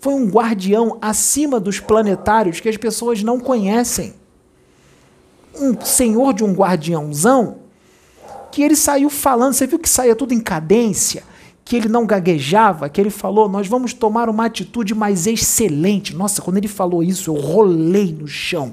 Foi 0.00 0.14
um 0.14 0.30
guardião 0.30 0.96
acima 1.02 1.60
dos 1.60 1.80
planetários 1.80 2.60
que 2.60 2.68
as 2.70 2.78
pessoas 2.78 3.22
não 3.22 3.38
conhecem. 3.38 4.14
Um 5.54 5.78
senhor 5.84 6.32
de 6.32 6.42
um 6.42 6.54
guardiãozão 6.54 7.58
que 8.50 8.62
ele 8.62 8.74
saiu 8.74 9.10
falando, 9.10 9.52
você 9.52 9.66
viu 9.66 9.78
que 9.78 9.88
saía 9.88 10.16
tudo 10.16 10.32
em 10.32 10.40
cadência, 10.40 11.24
que 11.62 11.76
ele 11.76 11.88
não 11.88 12.06
gaguejava, 12.06 12.88
que 12.88 13.02
ele 13.02 13.10
falou: 13.10 13.50
Nós 13.50 13.68
vamos 13.68 13.92
tomar 13.92 14.30
uma 14.30 14.46
atitude 14.46 14.94
mais 14.94 15.26
excelente. 15.26 16.16
Nossa, 16.16 16.40
quando 16.40 16.56
ele 16.56 16.68
falou 16.68 17.02
isso, 17.02 17.30
eu 17.30 17.34
rolei 17.34 18.16
no 18.18 18.26
chão. 18.26 18.72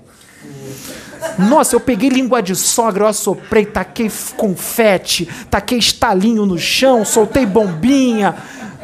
Nossa, 1.38 1.76
eu 1.76 1.80
peguei 1.80 2.10
língua 2.10 2.42
de 2.42 2.56
sogra, 2.56 3.04
eu 3.04 3.08
assoprei, 3.08 3.66
taquei 3.66 4.12
confete, 4.36 5.28
taquei 5.50 5.78
estalinho 5.78 6.46
no 6.46 6.58
chão, 6.58 7.06
soltei 7.06 7.46
bombinha, 7.46 8.36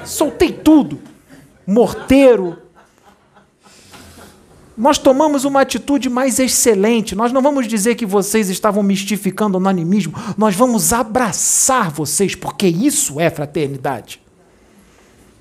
soltei 0.06 0.52
tudo. 0.52 1.00
Morteiro. 1.66 2.58
Nós 4.78 5.00
tomamos 5.00 5.44
uma 5.44 5.62
atitude 5.62 6.08
mais 6.08 6.40
excelente. 6.40 7.16
Nós 7.16 7.34
não 7.34 7.42
vamos 7.42 7.68
dizer 7.68 7.96
que 7.96 8.06
vocês 8.06 8.48
estavam 8.50 8.84
mistificando 8.84 9.58
o 9.58 9.60
anonimismo. 9.60 10.14
Nós 10.38 10.56
vamos 10.56 10.94
abraçar 10.94 11.90
vocês, 11.90 12.36
porque 12.36 12.68
isso 12.68 13.20
é 13.20 13.30
fraternidade. 13.30 14.22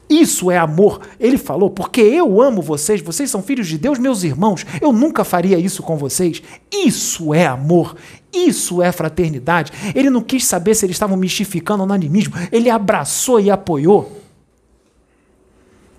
Isso 0.08 0.50
é 0.50 0.56
amor. 0.56 1.00
Ele 1.18 1.36
falou, 1.36 1.68
porque 1.68 2.00
eu 2.00 2.40
amo 2.40 2.62
vocês, 2.62 3.00
vocês 3.00 3.28
são 3.28 3.42
filhos 3.42 3.66
de 3.66 3.76
Deus, 3.76 3.98
meus 3.98 4.22
irmãos. 4.22 4.64
Eu 4.80 4.92
nunca 4.92 5.24
faria 5.24 5.58
isso 5.58 5.82
com 5.82 5.96
vocês. 5.96 6.42
Isso 6.72 7.34
é 7.34 7.46
amor. 7.46 7.96
Isso 8.32 8.80
é 8.80 8.92
fraternidade. 8.92 9.72
Ele 9.94 10.08
não 10.08 10.22
quis 10.22 10.44
saber 10.44 10.74
se 10.74 10.86
eles 10.86 10.94
estavam 10.94 11.16
mistificando 11.16 11.84
o 11.84 11.92
animismo. 11.92 12.34
Ele 12.52 12.70
abraçou 12.70 13.40
e 13.40 13.50
apoiou. 13.50 14.22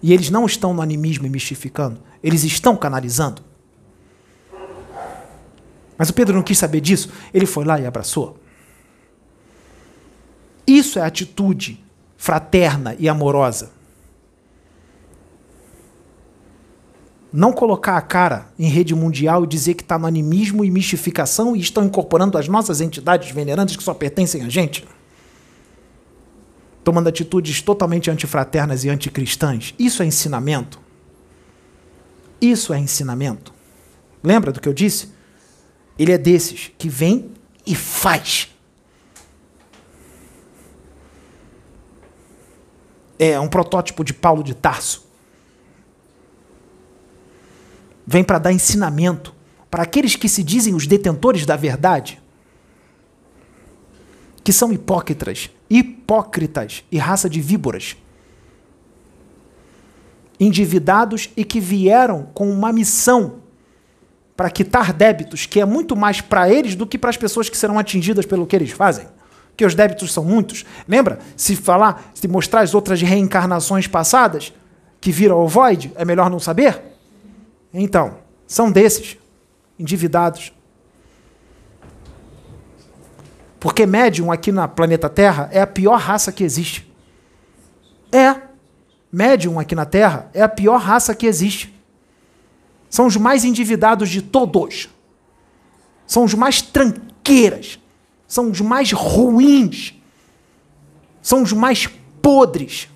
E 0.01 0.13
eles 0.13 0.29
não 0.29 0.45
estão 0.45 0.73
no 0.73 0.81
animismo 0.81 1.25
e 1.25 1.29
mistificando. 1.29 1.99
Eles 2.23 2.43
estão 2.43 2.77
canalizando. 2.77 3.41
Mas 5.97 6.09
o 6.09 6.13
Pedro 6.13 6.35
não 6.35 6.43
quis 6.43 6.57
saber 6.57 6.79
disso. 6.79 7.09
Ele 7.33 7.45
foi 7.45 7.65
lá 7.65 7.79
e 7.79 7.85
abraçou. 7.85 8.37
Isso 10.65 10.99
é 10.99 11.01
atitude 11.01 11.83
fraterna 12.15 12.95
e 12.99 13.09
amorosa. 13.09 13.76
Não 17.31 17.51
colocar 17.51 17.97
a 17.97 18.01
cara 18.01 18.47
em 18.57 18.69
rede 18.69 18.95
mundial 18.95 19.43
e 19.43 19.47
dizer 19.47 19.73
que 19.73 19.83
está 19.83 19.99
no 19.99 20.07
animismo 20.07 20.63
e 20.63 20.71
mistificação 20.71 21.55
e 21.55 21.59
estão 21.59 21.83
incorporando 21.83 22.37
as 22.37 22.47
nossas 22.47 22.81
entidades 22.81 23.31
venerantes 23.31 23.75
que 23.75 23.83
só 23.83 23.93
pertencem 23.93 24.43
a 24.43 24.49
gente? 24.49 24.87
Tomando 26.83 27.09
atitudes 27.09 27.61
totalmente 27.61 28.09
antifraternas 28.09 28.83
e 28.83 28.89
anticristãs. 28.89 29.73
Isso 29.77 30.01
é 30.01 30.05
ensinamento? 30.05 30.79
Isso 32.39 32.73
é 32.73 32.79
ensinamento. 32.79 33.53
Lembra 34.23 34.51
do 34.51 34.61
que 34.61 34.69
eu 34.69 34.73
disse? 34.73 35.11
Ele 35.99 36.11
é 36.11 36.17
desses 36.17 36.71
que 36.77 36.87
vem 36.87 37.31
e 37.65 37.75
faz. 37.75 38.49
É 43.19 43.39
um 43.39 43.47
protótipo 43.47 44.03
de 44.03 44.13
Paulo 44.13 44.43
de 44.43 44.53
Tarso. 44.53 45.06
Vem 48.07 48.23
para 48.23 48.39
dar 48.39 48.53
ensinamento 48.53 49.35
para 49.69 49.83
aqueles 49.83 50.15
que 50.15 50.29
se 50.29 50.41
dizem 50.41 50.73
os 50.73 50.87
detentores 50.87 51.45
da 51.45 51.57
verdade, 51.57 52.21
que 54.41 54.53
são 54.53 54.71
hipócritas, 54.71 55.49
hipócritas 55.69 56.85
e 56.89 56.97
raça 56.97 57.29
de 57.29 57.41
víboras 57.41 57.97
endividados 60.39 61.29
e 61.35 61.43
que 61.43 61.59
vieram 61.59 62.27
com 62.33 62.49
uma 62.49 62.71
missão 62.71 63.39
para 64.37 64.51
quitar 64.51 64.93
débitos, 64.93 65.45
que 65.45 65.59
é 65.59 65.65
muito 65.65 65.95
mais 65.95 66.21
para 66.21 66.49
eles 66.49 66.75
do 66.75 66.85
que 66.85 66.97
para 66.97 67.09
as 67.09 67.17
pessoas 67.17 67.49
que 67.49 67.57
serão 67.57 67.79
atingidas 67.79 68.25
pelo 68.25 68.45
que 68.45 68.55
eles 68.55 68.71
fazem. 68.71 69.07
Porque 69.49 69.65
os 69.65 69.73
débitos 69.73 70.13
são 70.13 70.23
muitos. 70.23 70.63
Lembra? 70.87 71.17
Se 71.35 71.55
falar, 71.55 72.11
se 72.13 72.27
mostrar 72.27 72.61
as 72.61 72.75
outras 72.75 73.01
reencarnações 73.01 73.87
passadas 73.87 74.53
que 75.01 75.11
viram 75.11 75.37
ao 75.37 75.47
void, 75.47 75.91
é 75.95 76.05
melhor 76.05 76.29
não 76.29 76.39
saber? 76.39 76.96
Então, 77.73 78.19
são 78.47 78.71
desses, 78.71 79.17
endividados. 79.77 80.53
Porque 83.59 83.85
médium 83.85 84.31
aqui 84.31 84.51
na 84.51 84.67
planeta 84.67 85.09
Terra 85.09 85.49
é 85.51 85.61
a 85.61 85.67
pior 85.67 85.99
raça 85.99 86.31
que 86.31 86.43
existe. 86.43 86.87
É 88.11 88.41
médium 89.11 89.59
aqui 89.59 89.75
na 89.75 89.85
Terra 89.85 90.29
é 90.33 90.41
a 90.41 90.49
pior 90.49 90.79
raça 90.79 91.15
que 91.15 91.25
existe. 91.25 91.73
São 92.89 93.07
os 93.07 93.17
mais 93.17 93.43
endividados 93.43 94.09
de 94.09 94.21
todos. 94.21 94.89
São 96.05 96.23
os 96.23 96.33
mais 96.33 96.61
tranqueiras. 96.61 97.79
São 98.27 98.49
os 98.49 98.61
mais 98.61 98.91
ruins. 98.91 99.93
São 101.21 101.43
os 101.43 101.51
mais 101.51 101.87
podres. 102.21 102.89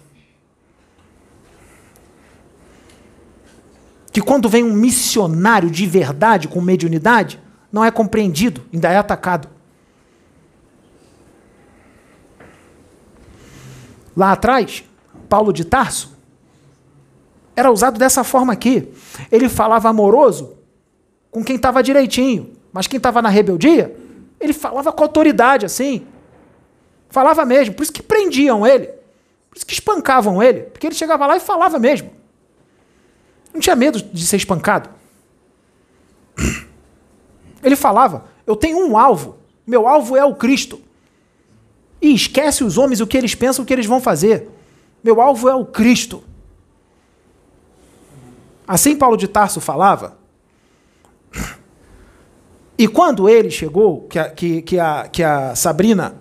Que 4.12 4.22
quando 4.22 4.50
vem 4.50 4.64
um 4.64 4.74
missionário 4.74 5.70
de 5.70 5.86
verdade, 5.86 6.48
com 6.48 6.60
mediunidade, 6.60 7.40
não 7.72 7.84
é 7.84 7.90
compreendido, 7.90 8.62
ainda 8.74 8.90
é 8.90 8.98
atacado. 8.98 9.48
Lá 14.16 14.34
atrás, 14.34 14.84
Paulo 15.30 15.54
de 15.54 15.64
Tarso, 15.64 16.12
era 17.56 17.72
usado 17.72 17.98
dessa 17.98 18.24
forma 18.24 18.52
aqui. 18.52 18.92
Ele 19.32 19.48
falava 19.48 19.90
amoroso 19.90 20.58
com 21.30 21.44
quem 21.44 21.56
estava 21.56 21.82
direitinho, 21.82 22.52
mas 22.74 22.88
quem 22.88 22.98
estava 22.98 23.22
na 23.22 23.30
rebeldia, 23.30 23.96
ele 24.40 24.54
falava 24.54 24.92
com 24.92 25.04
autoridade 25.04 25.66
assim. 25.66 26.06
Falava 27.10 27.46
mesmo, 27.46 27.76
por 27.76 27.84
isso 27.84 27.94
que 27.94 28.04
prendiam 28.04 28.66
ele, 28.66 28.88
por 29.50 29.58
isso 29.58 29.66
que 29.66 29.74
espancavam 29.74 30.42
ele, 30.42 30.62
porque 30.62 30.88
ele 30.88 30.96
chegava 30.96 31.26
lá 31.26 31.38
e 31.38 31.40
falava 31.40 31.78
mesmo. 31.80 32.21
Não 33.54 33.60
tinha 33.60 33.76
medo 33.76 34.02
de 34.02 34.26
ser 34.26 34.38
espancado. 34.38 34.90
Ele 37.64 37.76
falava: 37.76 38.26
Eu 38.46 38.56
tenho 38.56 38.78
um 38.86 38.98
alvo, 38.98 39.38
meu 39.66 39.88
alvo 39.88 40.16
é 40.16 40.26
o 40.26 40.36
Cristo. 40.36 40.82
E 42.02 42.14
esquece 42.14 42.64
os 42.64 42.78
homens 42.78 43.00
o 43.00 43.08
que 43.08 43.18
eles 43.18 43.36
pensam, 43.36 43.64
o 43.64 43.66
que 43.66 43.74
eles 43.74 43.86
vão 43.86 44.02
fazer. 44.02 44.50
Meu 45.04 45.22
alvo 45.22 45.48
é 45.48 45.56
o 45.56 45.66
Cristo. 45.66 46.24
Assim 48.68 48.96
Paulo 48.96 49.18
de 49.18 49.28
Tarso 49.28 49.62
falava. 49.62 50.18
E 52.78 52.88
quando 52.88 53.30
ele 53.30 53.52
chegou, 53.52 54.08
que 54.08 54.18
a, 54.18 54.30
que, 54.30 54.62
que 54.64 54.80
a, 54.80 55.08
que 55.08 55.22
a 55.22 55.54
Sabrina. 55.56 56.16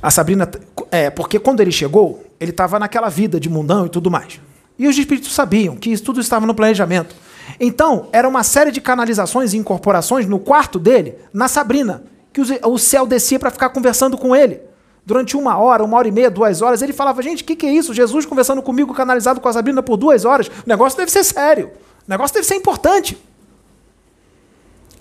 A 0.00 0.10
Sabrina. 0.10 0.48
É, 0.90 1.10
porque 1.10 1.40
quando 1.40 1.60
ele 1.60 1.72
chegou, 1.72 2.24
ele 2.38 2.52
estava 2.52 2.78
naquela 2.78 3.08
vida 3.08 3.40
de 3.40 3.48
mundão 3.48 3.86
e 3.86 3.88
tudo 3.88 4.10
mais. 4.10 4.40
E 4.80 4.88
os 4.88 4.96
espíritos 4.96 5.34
sabiam 5.34 5.76
que 5.76 5.90
isso 5.92 6.02
tudo 6.02 6.22
estava 6.22 6.46
no 6.46 6.54
planejamento. 6.54 7.14
Então, 7.60 8.08
era 8.12 8.26
uma 8.26 8.42
série 8.42 8.70
de 8.70 8.80
canalizações 8.80 9.52
e 9.52 9.58
incorporações 9.58 10.26
no 10.26 10.38
quarto 10.38 10.78
dele, 10.78 11.16
na 11.34 11.48
Sabrina, 11.48 12.02
que 12.32 12.40
o 12.40 12.78
céu 12.78 13.06
descia 13.06 13.38
para 13.38 13.50
ficar 13.50 13.68
conversando 13.68 14.16
com 14.16 14.34
ele 14.34 14.58
durante 15.04 15.36
uma 15.36 15.58
hora, 15.58 15.84
uma 15.84 15.98
hora 15.98 16.08
e 16.08 16.10
meia, 16.10 16.30
duas 16.30 16.62
horas. 16.62 16.80
Ele 16.80 16.94
falava, 16.94 17.20
gente, 17.20 17.42
o 17.42 17.44
que, 17.44 17.56
que 17.56 17.66
é 17.66 17.70
isso? 17.70 17.92
Jesus 17.92 18.24
conversando 18.24 18.62
comigo, 18.62 18.94
canalizado 18.94 19.38
com 19.38 19.50
a 19.50 19.52
Sabrina 19.52 19.82
por 19.82 19.98
duas 19.98 20.24
horas. 20.24 20.46
O 20.48 20.66
negócio 20.66 20.96
deve 20.96 21.10
ser 21.10 21.24
sério. 21.24 21.70
O 22.08 22.10
negócio 22.10 22.32
deve 22.32 22.46
ser 22.46 22.54
importante. 22.54 23.18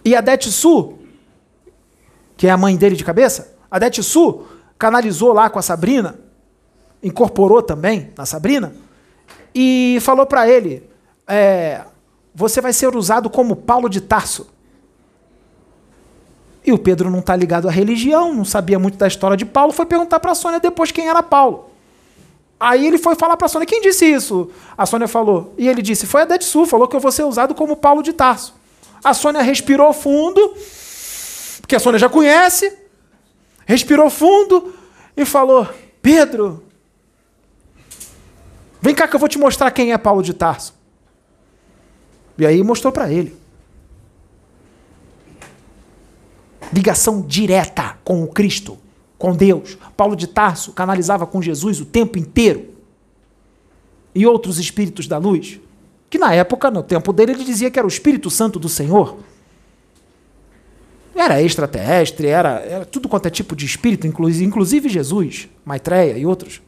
E 0.03 0.14
a 0.14 0.19
Dete 0.19 0.51
Su, 0.51 0.95
que 2.35 2.47
é 2.47 2.51
a 2.51 2.57
mãe 2.57 2.76
dele 2.76 2.97
de 2.97 3.06
cabeça, 3.06 3.56
a 3.72 3.80
Dete 3.80 4.03
Su 4.03 4.43
canalizou 4.77 5.31
lá 5.31 5.49
com 5.49 5.57
a 5.57 5.61
Sabrina, 5.61 6.19
incorporou 7.01 7.61
também 7.61 8.11
na 8.18 8.26
Sabrina, 8.26 8.73
e 9.61 9.99
falou 9.99 10.26
para 10.26 10.48
ele: 10.48 10.81
é, 11.27 11.81
você 12.34 12.61
vai 12.61 12.72
ser 12.72 12.95
usado 12.95 13.30
como 13.30 13.57
Paulo 13.57 13.90
de 13.90 13.99
Tarso. 13.99 14.48
E 16.65 16.72
o 16.72 16.77
Pedro 16.77 17.10
não 17.10 17.19
está 17.19 17.36
ligado 17.36 17.68
à 17.68 17.72
religião, 17.72 18.34
não 18.34 18.45
sabia 18.45 18.80
muito 18.80 18.98
da 18.98 19.06
história 19.06 19.36
de 19.36 19.45
Paulo, 19.45 19.73
foi 19.73 19.86
perguntar 19.86 20.22
para 20.22 20.31
a 20.31 20.36
Sônia 20.36 20.61
depois 20.61 20.94
quem 20.94 21.10
era 21.10 21.22
Paulo. 21.22 21.72
Aí 22.57 22.88
ele 22.88 22.98
foi 22.98 23.15
falar 23.15 23.36
para 23.36 23.48
a 23.48 23.49
Sônia, 23.49 23.65
quem 23.65 23.81
disse 23.81 24.06
isso? 24.06 24.49
A 24.77 24.86
Sônia 24.86 25.07
falou, 25.07 25.53
e 25.57 25.68
ele 25.68 25.81
disse, 25.81 26.06
foi 26.06 26.22
a 26.22 26.26
Detsu, 26.26 26.65
falou 26.65 26.88
que 26.88 26.95
eu 26.95 26.99
vou 26.99 27.11
ser 27.11 27.23
usado 27.23 27.53
como 27.53 27.76
Paulo 27.76 28.02
de 28.02 28.14
Tarso. 28.14 28.53
A 29.03 29.14
Sônia 29.14 29.41
respirou 29.41 29.91
fundo, 29.91 30.53
porque 31.61 31.76
a 31.76 31.80
Sônia 31.80 31.99
já 31.99 32.07
conhece, 32.07 32.77
respirou 33.65 34.10
fundo 34.10 34.73
e 35.15 35.26
falou, 35.26 35.68
Pedro, 36.02 36.64
vem 38.81 38.95
cá 38.95 39.07
que 39.07 39.15
eu 39.15 39.19
vou 39.19 39.30
te 39.30 39.38
mostrar 39.38 39.72
quem 39.72 39.93
é 39.93 39.97
Paulo 39.97 40.22
de 40.22 40.34
Tarso. 40.34 40.73
E 42.38 42.45
aí 42.45 42.64
mostrou 42.64 42.91
para 42.91 43.11
ele. 43.11 43.39
ligação 46.72 47.22
direta 47.22 47.97
com 48.03 48.23
o 48.23 48.27
Cristo, 48.27 48.77
com 49.18 49.35
Deus. 49.35 49.77
Paulo 49.97 50.15
de 50.15 50.27
Tarso 50.27 50.72
canalizava 50.72 51.26
com 51.26 51.41
Jesus 51.41 51.81
o 51.81 51.85
tempo 51.85 52.18
inteiro. 52.18 52.69
E 54.14 54.26
outros 54.26 54.60
espíritos 54.60 55.07
da 55.07 55.18
luz, 55.18 55.60
que 56.10 56.18
na 56.18 56.34
época, 56.34 56.72
no 56.72 56.81
tempo 56.81 57.14
dele, 57.14 57.34
ele 57.34 57.43
dizia 57.43 57.69
que 57.69 57.77
era 57.77 57.88
o 57.88 57.89
Espírito 57.89 58.30
Santo 58.30 58.60
do 58.60 58.68
Senhor. 58.68 59.18
Era 61.15 61.41
extraterrestre, 61.41 62.27
era, 62.27 62.60
era 62.60 62.85
tudo 62.85 63.10
quanto 63.10 63.27
é 63.27 63.30
tipo 63.30 63.56
de 63.56 63.65
espírito, 63.65 64.07
inclusive, 64.07 64.89
Jesus, 64.89 65.49
Maitreya 65.65 66.18
e 66.18 66.26
outros. 66.26 66.61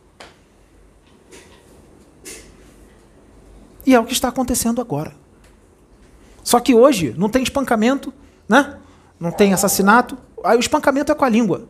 E 3.85 3.93
é 3.93 3.99
o 3.99 4.05
que 4.05 4.13
está 4.13 4.27
acontecendo 4.27 4.81
agora. 4.81 5.13
Só 6.43 6.59
que 6.59 6.73
hoje 6.73 7.13
não 7.17 7.29
tem 7.29 7.43
espancamento, 7.43 8.13
né? 8.47 8.75
não 9.21 9.29
tem 9.31 9.53
assassinato, 9.53 10.17
aí 10.43 10.57
o 10.57 10.59
espancamento 10.59 11.11
é 11.11 11.15
com 11.15 11.23
a 11.23 11.29
língua. 11.29 11.67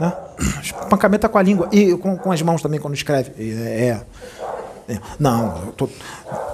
Né? 0.00 0.12
O 0.58 0.60
espancamento 0.64 1.26
é 1.26 1.28
com 1.28 1.38
a 1.38 1.42
língua. 1.42 1.68
E 1.70 1.94
com, 1.98 2.16
com 2.16 2.32
as 2.32 2.40
mãos 2.40 2.62
também, 2.62 2.80
quando 2.80 2.94
escreve. 2.94 3.32
É, 3.38 4.00
é. 4.88 4.98
Não, 5.18 5.66
eu 5.66 5.72
tô, 5.72 5.88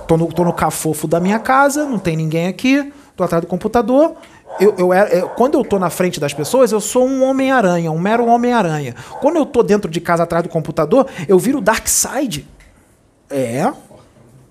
tô, 0.07 0.17
no, 0.17 0.33
tô 0.33 0.45
no 0.45 0.53
cafofo 0.53 1.07
da 1.07 1.21
minha 1.21 1.39
casa, 1.39 1.85
não 1.85 1.99
tem 1.99 2.17
ninguém 2.17 2.49
aqui, 2.49 2.93
tô 3.17 3.25
atrás 3.25 3.41
do 3.41 3.47
computador. 3.47 4.17
Eu, 4.59 4.75
eu, 4.77 4.93
eu, 4.93 5.29
quando 5.31 5.55
eu 5.55 5.65
tô 5.65 5.79
na 5.79 5.91
frente 5.91 6.19
das 6.19 6.35
pessoas, 6.35 6.73
eu 6.73 6.81
sou 6.81 7.07
um 7.07 7.23
Homem-Aranha, 7.25 7.91
um 7.91 7.99
mero 7.99 8.27
Homem-Aranha. 8.27 8.95
Quando 9.21 9.37
eu 9.37 9.47
tô 9.47 9.63
dentro 9.63 9.91
de 9.91 10.01
casa 10.01 10.25
atrás 10.25 10.43
do 10.43 10.49
computador, 10.49 11.07
eu 11.29 11.39
viro 11.39 11.61
Dark 11.61 11.87
Side. 11.87 12.47
É. 13.31 13.73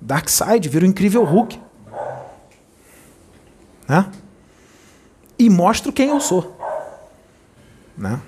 Dark 0.01 0.29
Side, 0.29 0.69
viro 0.69 0.85
o 0.85 0.89
incrível 0.89 1.23
Hulk. 1.23 1.59
Né? 3.87 4.11
e 5.39 5.49
mostro 5.49 5.93
quem 5.93 6.09
eu 6.09 6.19
sou. 6.19 6.59
Né? 7.97 8.19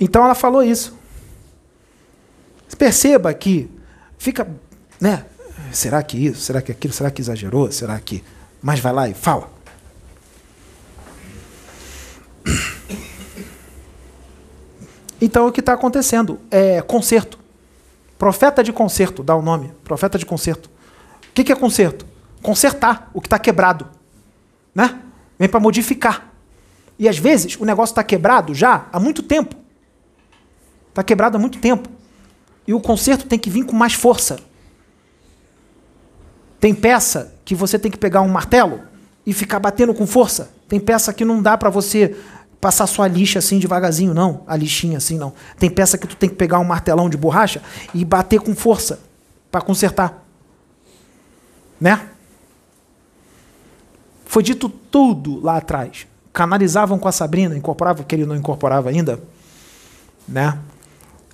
Então 0.00 0.24
ela 0.24 0.34
falou 0.34 0.62
isso. 0.62 0.96
Perceba 2.78 3.32
que 3.32 3.70
fica, 4.18 4.46
né? 5.00 5.24
Será 5.72 6.02
que 6.02 6.26
isso? 6.26 6.42
Será 6.42 6.60
que 6.60 6.70
aquilo? 6.70 6.92
Será 6.92 7.10
que 7.10 7.22
exagerou? 7.22 7.72
Será 7.72 7.98
que. 7.98 8.22
Mas 8.60 8.80
vai 8.80 8.92
lá 8.92 9.08
e 9.08 9.14
fala. 9.14 9.50
Então 15.20 15.46
o 15.46 15.52
que 15.52 15.60
está 15.60 15.72
acontecendo 15.72 16.40
é 16.50 16.82
conserto. 16.82 17.38
Profeta 18.18 18.62
de 18.62 18.72
conserto, 18.72 19.22
dá 19.22 19.34
o 19.34 19.42
nome. 19.42 19.72
Profeta 19.84 20.18
de 20.18 20.26
conserto. 20.26 20.66
O 20.66 21.32
que, 21.34 21.44
que 21.44 21.52
é 21.52 21.56
conserto? 21.56 22.06
Consertar 22.42 23.10
o 23.12 23.20
que 23.20 23.26
está 23.26 23.38
quebrado. 23.38 23.86
Né? 24.74 25.00
Vem 25.38 25.48
para 25.48 25.60
modificar. 25.60 26.32
E 26.98 27.08
às 27.08 27.18
vezes 27.18 27.56
o 27.56 27.64
negócio 27.64 27.92
está 27.92 28.02
quebrado 28.02 28.54
já 28.54 28.86
há 28.92 28.98
muito 28.98 29.22
tempo. 29.22 29.54
Está 30.88 31.02
quebrado 31.02 31.36
há 31.36 31.40
muito 31.40 31.58
tempo. 31.58 31.88
E 32.66 32.72
o 32.72 32.80
conserto 32.80 33.26
tem 33.26 33.38
que 33.38 33.50
vir 33.50 33.64
com 33.64 33.76
mais 33.76 33.92
força. 33.92 34.38
Tem 36.58 36.74
peça 36.74 37.34
que 37.44 37.54
você 37.54 37.78
tem 37.78 37.90
que 37.90 37.98
pegar 37.98 38.22
um 38.22 38.28
martelo 38.28 38.80
e 39.26 39.32
ficar 39.32 39.60
batendo 39.60 39.94
com 39.94 40.06
força. 40.06 40.50
Tem 40.68 40.80
peça 40.80 41.12
que 41.12 41.24
não 41.24 41.42
dá 41.42 41.56
para 41.56 41.68
você 41.68 42.16
passar 42.66 42.88
sua 42.88 43.06
lixa 43.06 43.38
assim 43.38 43.60
devagarzinho, 43.60 44.12
não. 44.12 44.42
A 44.44 44.56
lixinha 44.56 44.98
assim, 44.98 45.16
não. 45.16 45.32
Tem 45.56 45.70
peça 45.70 45.96
que 45.96 46.04
tu 46.04 46.16
tem 46.16 46.28
que 46.28 46.34
pegar 46.34 46.58
um 46.58 46.64
martelão 46.64 47.08
de 47.08 47.16
borracha 47.16 47.62
e 47.94 48.04
bater 48.04 48.40
com 48.40 48.56
força 48.56 48.98
para 49.52 49.60
consertar. 49.60 50.26
Né? 51.80 52.08
Foi 54.24 54.42
dito 54.42 54.68
tudo 54.68 55.38
lá 55.40 55.58
atrás. 55.58 56.08
Canalizavam 56.32 56.98
com 56.98 57.06
a 57.06 57.12
Sabrina, 57.12 57.56
incorporavam, 57.56 58.02
que 58.02 58.12
ele 58.16 58.26
não 58.26 58.34
incorporava 58.34 58.90
ainda, 58.90 59.22
né? 60.26 60.58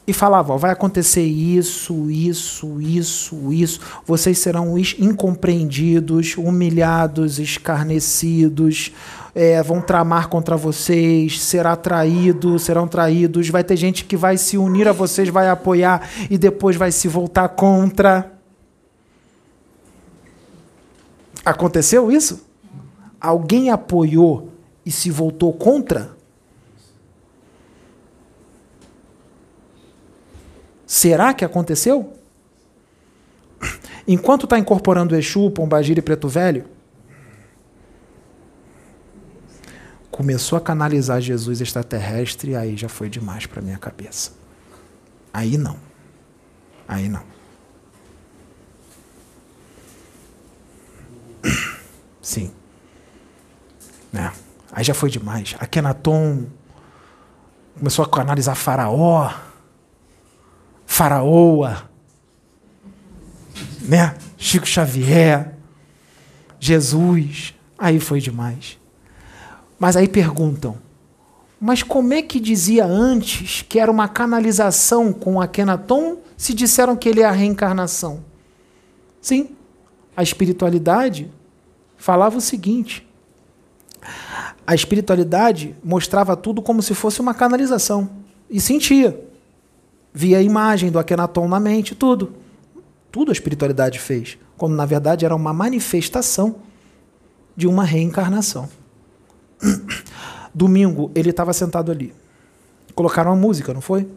E 0.06 0.12
falavam: 0.12 0.58
vai 0.58 0.72
acontecer 0.72 1.24
isso, 1.24 2.10
isso, 2.10 2.80
isso, 2.80 3.52
isso. 3.52 3.80
Vocês 4.04 4.38
serão 4.38 4.76
incompreendidos, 4.78 6.36
humilhados, 6.36 7.38
escarnecidos, 7.38 8.92
é, 9.34 9.62
vão 9.62 9.80
tramar 9.80 10.28
contra 10.28 10.56
vocês, 10.56 11.40
será 11.40 11.76
traído, 11.76 12.58
serão 12.58 12.88
traídos. 12.88 13.48
Vai 13.48 13.62
ter 13.62 13.76
gente 13.76 14.04
que 14.04 14.16
vai 14.16 14.36
se 14.36 14.58
unir 14.58 14.88
a 14.88 14.92
vocês, 14.92 15.28
vai 15.28 15.48
apoiar 15.48 16.08
e 16.28 16.36
depois 16.36 16.76
vai 16.76 16.90
se 16.90 17.06
voltar 17.06 17.48
contra. 17.50 18.32
Aconteceu 21.44 22.10
isso? 22.10 22.44
Alguém 23.20 23.70
apoiou 23.70 24.48
e 24.84 24.90
se 24.90 25.10
voltou 25.10 25.52
contra? 25.52 26.21
Será 30.92 31.32
que 31.32 31.42
aconteceu? 31.42 32.12
Enquanto 34.06 34.44
está 34.44 34.58
incorporando 34.58 35.16
Exu, 35.16 35.50
Pombagira 35.50 36.00
e 36.00 36.02
Preto 36.02 36.28
Velho, 36.28 36.66
começou 40.10 40.58
a 40.58 40.60
canalizar 40.60 41.18
Jesus 41.18 41.62
extraterrestre 41.62 42.54
aí 42.54 42.76
já 42.76 42.90
foi 42.90 43.08
demais 43.08 43.46
para 43.46 43.62
minha 43.62 43.78
cabeça. 43.78 44.32
Aí 45.32 45.56
não. 45.56 45.78
Aí 46.86 47.08
não. 47.08 47.24
Sim. 52.20 52.52
Né? 54.12 54.30
Aí 54.70 54.84
já 54.84 54.92
foi 54.92 55.08
demais. 55.08 55.56
Akenaton 55.58 56.44
começou 57.78 58.04
a 58.04 58.08
canalizar 58.10 58.54
Faraó, 58.54 59.32
Faraoa, 60.92 61.88
né? 63.80 64.14
Chico 64.36 64.66
Xavier, 64.66 65.54
Jesus. 66.60 67.54
Aí 67.78 67.98
foi 67.98 68.20
demais. 68.20 68.78
Mas 69.78 69.96
aí 69.96 70.06
perguntam: 70.06 70.76
mas 71.58 71.82
como 71.82 72.12
é 72.12 72.20
que 72.20 72.38
dizia 72.38 72.84
antes 72.84 73.62
que 73.66 73.78
era 73.78 73.90
uma 73.90 74.06
canalização 74.06 75.14
com 75.14 75.40
Akenaton 75.40 76.18
se 76.36 76.52
disseram 76.52 76.94
que 76.94 77.08
ele 77.08 77.22
é 77.22 77.24
a 77.24 77.30
reencarnação? 77.30 78.22
Sim, 79.18 79.48
a 80.14 80.22
espiritualidade 80.22 81.32
falava 81.96 82.36
o 82.36 82.40
seguinte: 82.42 83.08
a 84.66 84.74
espiritualidade 84.74 85.74
mostrava 85.82 86.36
tudo 86.36 86.60
como 86.60 86.82
se 86.82 86.94
fosse 86.94 87.18
uma 87.18 87.32
canalização 87.32 88.10
e 88.50 88.60
sentia. 88.60 89.31
Via 90.12 90.38
a 90.38 90.42
imagem 90.42 90.90
do 90.90 90.98
Akenaton 90.98 91.48
na 91.48 91.58
mente, 91.58 91.94
tudo. 91.94 92.32
Tudo 93.10 93.30
a 93.30 93.32
espiritualidade 93.32 93.98
fez, 93.98 94.38
quando 94.56 94.74
na 94.74 94.86
verdade 94.86 95.24
era 95.24 95.34
uma 95.34 95.52
manifestação 95.52 96.56
de 97.56 97.66
uma 97.66 97.84
reencarnação. 97.84 98.68
Domingo, 100.54 101.10
ele 101.14 101.30
estava 101.30 101.52
sentado 101.52 101.90
ali. 101.90 102.14
Colocaram 102.94 103.32
a 103.32 103.36
música, 103.36 103.72
não 103.72 103.80
foi? 103.80 104.08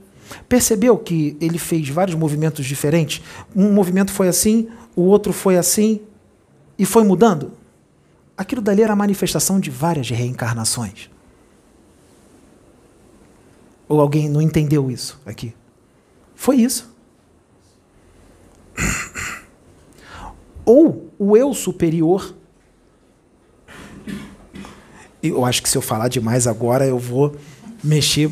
Percebeu 0.49 0.97
que 0.97 1.37
ele 1.39 1.57
fez 1.57 1.87
vários 1.89 2.15
movimentos 2.15 2.65
diferentes? 2.65 3.21
Um 3.55 3.71
movimento 3.71 4.11
foi 4.11 4.27
assim, 4.27 4.67
o 4.95 5.03
outro 5.03 5.31
foi 5.31 5.57
assim, 5.57 6.01
e 6.77 6.85
foi 6.85 7.03
mudando? 7.03 7.51
Aquilo 8.37 8.61
dali 8.61 8.81
era 8.81 8.93
a 8.93 8.97
manifestação 8.97 9.59
de 9.59 9.69
várias 9.69 10.09
reencarnações. 10.09 11.09
Ou 13.87 14.01
alguém 14.01 14.27
não 14.27 14.41
entendeu 14.41 14.91
isso 14.91 15.21
aqui? 15.25 15.53
Foi 16.35 16.57
isso. 16.57 16.93
Ou 20.65 21.11
o 21.17 21.37
eu 21.37 21.53
superior 21.53 22.35
eu 25.29 25.45
acho 25.45 25.61
que 25.63 25.69
se 25.69 25.77
eu 25.77 25.81
falar 25.81 26.07
demais 26.07 26.47
agora, 26.47 26.85
eu 26.85 26.99
vou 26.99 27.35
mexer, 27.83 28.29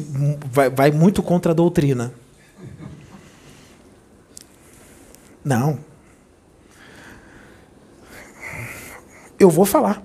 vai, 0.51 0.69
vai 0.69 0.91
muito 0.91 1.23
contra 1.23 1.51
a 1.51 1.55
doutrina. 1.55 2.13
Não. 5.43 5.79
Eu 9.39 9.49
vou 9.49 9.65
falar. 9.65 10.03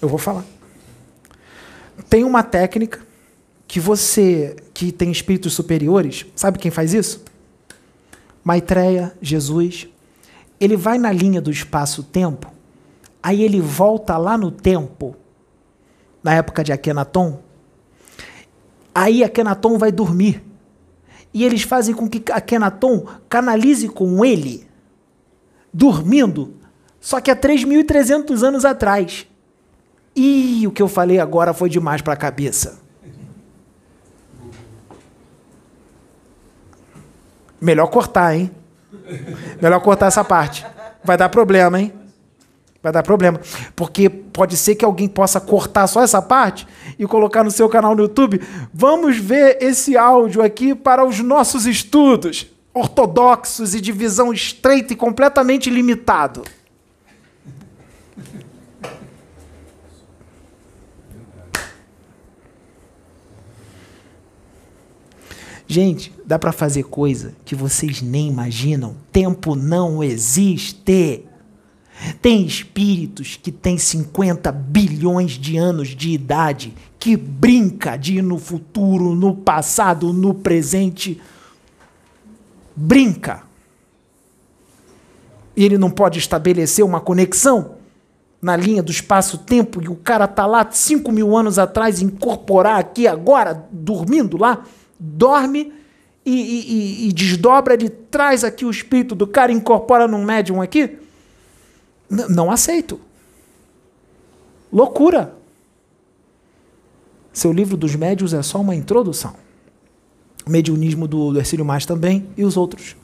Eu 0.00 0.08
vou 0.08 0.18
falar. 0.18 0.44
Tem 2.08 2.24
uma 2.24 2.42
técnica 2.42 3.00
que 3.66 3.80
você 3.80 4.56
que 4.72 4.92
tem 4.92 5.10
espíritos 5.10 5.54
superiores, 5.54 6.26
sabe 6.36 6.58
quem 6.58 6.70
faz 6.70 6.94
isso? 6.94 7.24
Maitreya, 8.46 9.12
Jesus. 9.20 9.88
Ele 10.60 10.76
vai 10.76 10.98
na 10.98 11.10
linha 11.10 11.40
do 11.40 11.50
espaço-tempo, 11.50 12.52
aí 13.20 13.42
ele 13.42 13.60
volta 13.60 14.16
lá 14.16 14.38
no 14.38 14.52
tempo 14.52 15.16
na 16.22 16.32
época 16.32 16.62
de 16.62 16.72
Akenaton. 16.72 17.40
Aí 18.94 19.24
Akenaton 19.24 19.76
vai 19.76 19.90
dormir. 19.90 20.44
E 21.34 21.44
eles 21.44 21.62
fazem 21.62 21.92
com 21.92 22.08
que 22.08 22.22
Akenaton 22.30 23.04
canalize 23.28 23.88
com 23.88 24.24
ele, 24.24 24.64
dormindo, 25.74 26.54
só 27.00 27.20
que 27.20 27.32
há 27.32 27.36
3.300 27.36 28.44
anos 28.44 28.64
atrás. 28.64 29.26
E 30.14 30.64
o 30.68 30.70
que 30.70 30.80
eu 30.80 30.88
falei 30.88 31.18
agora 31.18 31.52
foi 31.52 31.68
demais 31.68 32.00
para 32.00 32.12
a 32.12 32.16
cabeça. 32.16 32.85
Melhor 37.66 37.88
cortar, 37.88 38.36
hein? 38.36 38.48
Melhor 39.60 39.80
cortar 39.80 40.06
essa 40.06 40.22
parte. 40.22 40.64
Vai 41.02 41.16
dar 41.16 41.28
problema, 41.28 41.80
hein? 41.80 41.92
Vai 42.80 42.92
dar 42.92 43.02
problema. 43.02 43.40
Porque 43.74 44.08
pode 44.08 44.56
ser 44.56 44.76
que 44.76 44.84
alguém 44.84 45.08
possa 45.08 45.40
cortar 45.40 45.88
só 45.88 46.00
essa 46.00 46.22
parte 46.22 46.64
e 46.96 47.04
colocar 47.08 47.42
no 47.42 47.50
seu 47.50 47.68
canal 47.68 47.96
no 47.96 48.02
YouTube. 48.02 48.40
Vamos 48.72 49.16
ver 49.16 49.58
esse 49.60 49.96
áudio 49.96 50.42
aqui 50.42 50.76
para 50.76 51.04
os 51.04 51.18
nossos 51.18 51.66
estudos 51.66 52.46
ortodoxos 52.72 53.74
e 53.74 53.80
de 53.80 53.90
visão 53.90 54.32
estreita 54.32 54.92
e 54.92 54.96
completamente 54.96 55.68
limitado. 55.68 56.44
Gente, 65.68 66.12
dá 66.24 66.38
para 66.38 66.52
fazer 66.52 66.84
coisa 66.84 67.34
que 67.44 67.54
vocês 67.54 68.00
nem 68.00 68.28
imaginam. 68.28 68.96
Tempo 69.10 69.56
não 69.56 70.02
existe. 70.02 71.24
Tem 72.22 72.46
espíritos 72.46 73.38
que 73.42 73.50
têm 73.50 73.76
50 73.76 74.52
bilhões 74.52 75.32
de 75.32 75.56
anos 75.56 75.88
de 75.88 76.10
idade, 76.10 76.74
que 76.98 77.16
brinca 77.16 77.96
de 77.96 78.18
ir 78.18 78.22
no 78.22 78.38
futuro, 78.38 79.14
no 79.14 79.34
passado, 79.34 80.12
no 80.12 80.34
presente. 80.34 81.20
Brinca. 82.76 83.42
E 85.56 85.64
ele 85.64 85.78
não 85.78 85.90
pode 85.90 86.18
estabelecer 86.18 86.84
uma 86.84 87.00
conexão 87.00 87.76
na 88.40 88.54
linha 88.54 88.82
do 88.82 88.92
espaço-tempo 88.92 89.82
e 89.82 89.88
o 89.88 89.96
cara 89.96 90.28
tá 90.28 90.46
lá 90.46 90.64
5 90.70 91.10
mil 91.10 91.36
anos 91.36 91.58
atrás, 91.58 92.02
incorporar 92.02 92.78
aqui 92.78 93.08
agora, 93.08 93.66
dormindo 93.72 94.36
lá, 94.36 94.62
dorme 94.98 95.72
e, 96.24 96.32
e, 96.32 97.08
e 97.08 97.12
desdobra, 97.12 97.74
ele 97.74 97.88
traz 97.88 98.44
aqui 98.44 98.64
o 98.64 98.70
espírito 98.70 99.14
do 99.14 99.26
cara, 99.26 99.52
incorpora 99.52 100.08
num 100.08 100.24
médium 100.24 100.60
aqui 100.60 100.98
não 102.08 102.50
aceito. 102.50 103.00
Loucura. 104.72 105.34
Seu 107.32 107.52
livro 107.52 107.76
dos 107.76 107.94
médios 107.94 108.32
é 108.32 108.42
só 108.42 108.60
uma 108.60 108.74
introdução. 108.74 109.34
O 110.46 110.50
mediunismo 110.50 111.06
do, 111.06 111.32
do 111.32 111.38
Ercílio 111.38 111.64
Mais 111.64 111.84
também 111.84 112.28
e 112.36 112.44
os 112.44 112.56
outros. 112.56 112.96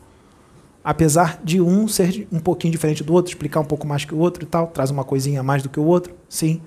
Apesar 0.83 1.41
de 1.45 1.61
um 1.61 1.87
ser 1.87 2.27
um 2.33 2.41
pouquinho 2.41 2.73
diferente 2.73 3.05
do 3.05 3.13
outro, 3.13 3.31
explicar 3.31 3.61
um 3.61 3.65
pouco 3.65 3.87
mais 3.87 4.05
que 4.05 4.15
o 4.15 4.19
outro 4.19 4.43
e 4.43 4.47
tal, 4.47 4.69
traz 4.69 4.91
uma 4.91 5.05
coisinha 5.05 5.41
a 5.41 5.43
mais 5.43 5.63
do 5.63 5.69
que 5.69 5.79
o 5.79 5.85
outro, 5.85 6.15
sim. 6.29 6.61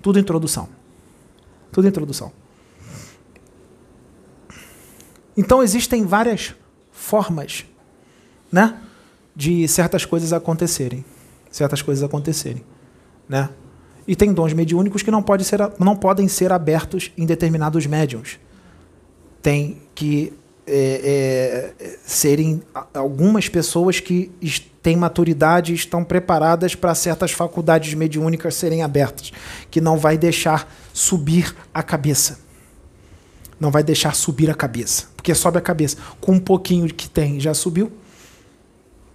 Tudo 0.00 0.18
introdução. 0.18 0.68
Tudo 1.70 1.88
introdução. 1.88 2.32
Então 5.36 5.62
existem 5.62 6.04
várias 6.04 6.54
formas, 6.90 7.64
né, 8.50 8.76
de 9.34 9.66
certas 9.66 10.04
coisas 10.04 10.32
acontecerem, 10.32 11.04
certas 11.50 11.80
coisas 11.80 12.04
acontecerem, 12.04 12.62
né? 13.28 13.48
E 14.06 14.16
tem 14.16 14.32
dons 14.32 14.52
mediúnicos 14.52 15.02
que 15.02 15.10
não, 15.10 15.22
pode 15.22 15.44
ser, 15.44 15.60
não 15.78 15.96
podem 15.96 16.26
ser 16.26 16.52
abertos 16.52 17.12
em 17.16 17.24
determinados 17.24 17.86
médiums. 17.86 18.38
Tem 19.40 19.80
que 19.94 20.32
é, 20.66 21.72
é, 21.78 21.98
serem 22.04 22.62
algumas 22.94 23.48
pessoas 23.48 24.00
que 24.00 24.30
têm 24.82 24.96
maturidade 24.96 25.72
e 25.72 25.74
estão 25.74 26.04
preparadas 26.04 26.74
para 26.74 26.94
certas 26.94 27.30
faculdades 27.30 27.94
mediúnicas 27.94 28.54
serem 28.54 28.82
abertas, 28.82 29.32
que 29.70 29.80
não 29.80 29.96
vai 29.96 30.18
deixar 30.18 30.72
subir 30.92 31.54
a 31.72 31.82
cabeça. 31.82 32.40
Não 33.62 33.70
vai 33.70 33.84
deixar 33.84 34.14
subir 34.14 34.50
a 34.50 34.54
cabeça, 34.54 35.06
porque 35.14 35.32
sobe 35.34 35.58
a 35.58 35.60
cabeça. 35.60 35.96
Com 36.20 36.32
um 36.32 36.40
pouquinho 36.40 36.92
que 36.92 37.08
tem, 37.08 37.38
já 37.38 37.54
subiu. 37.54 37.92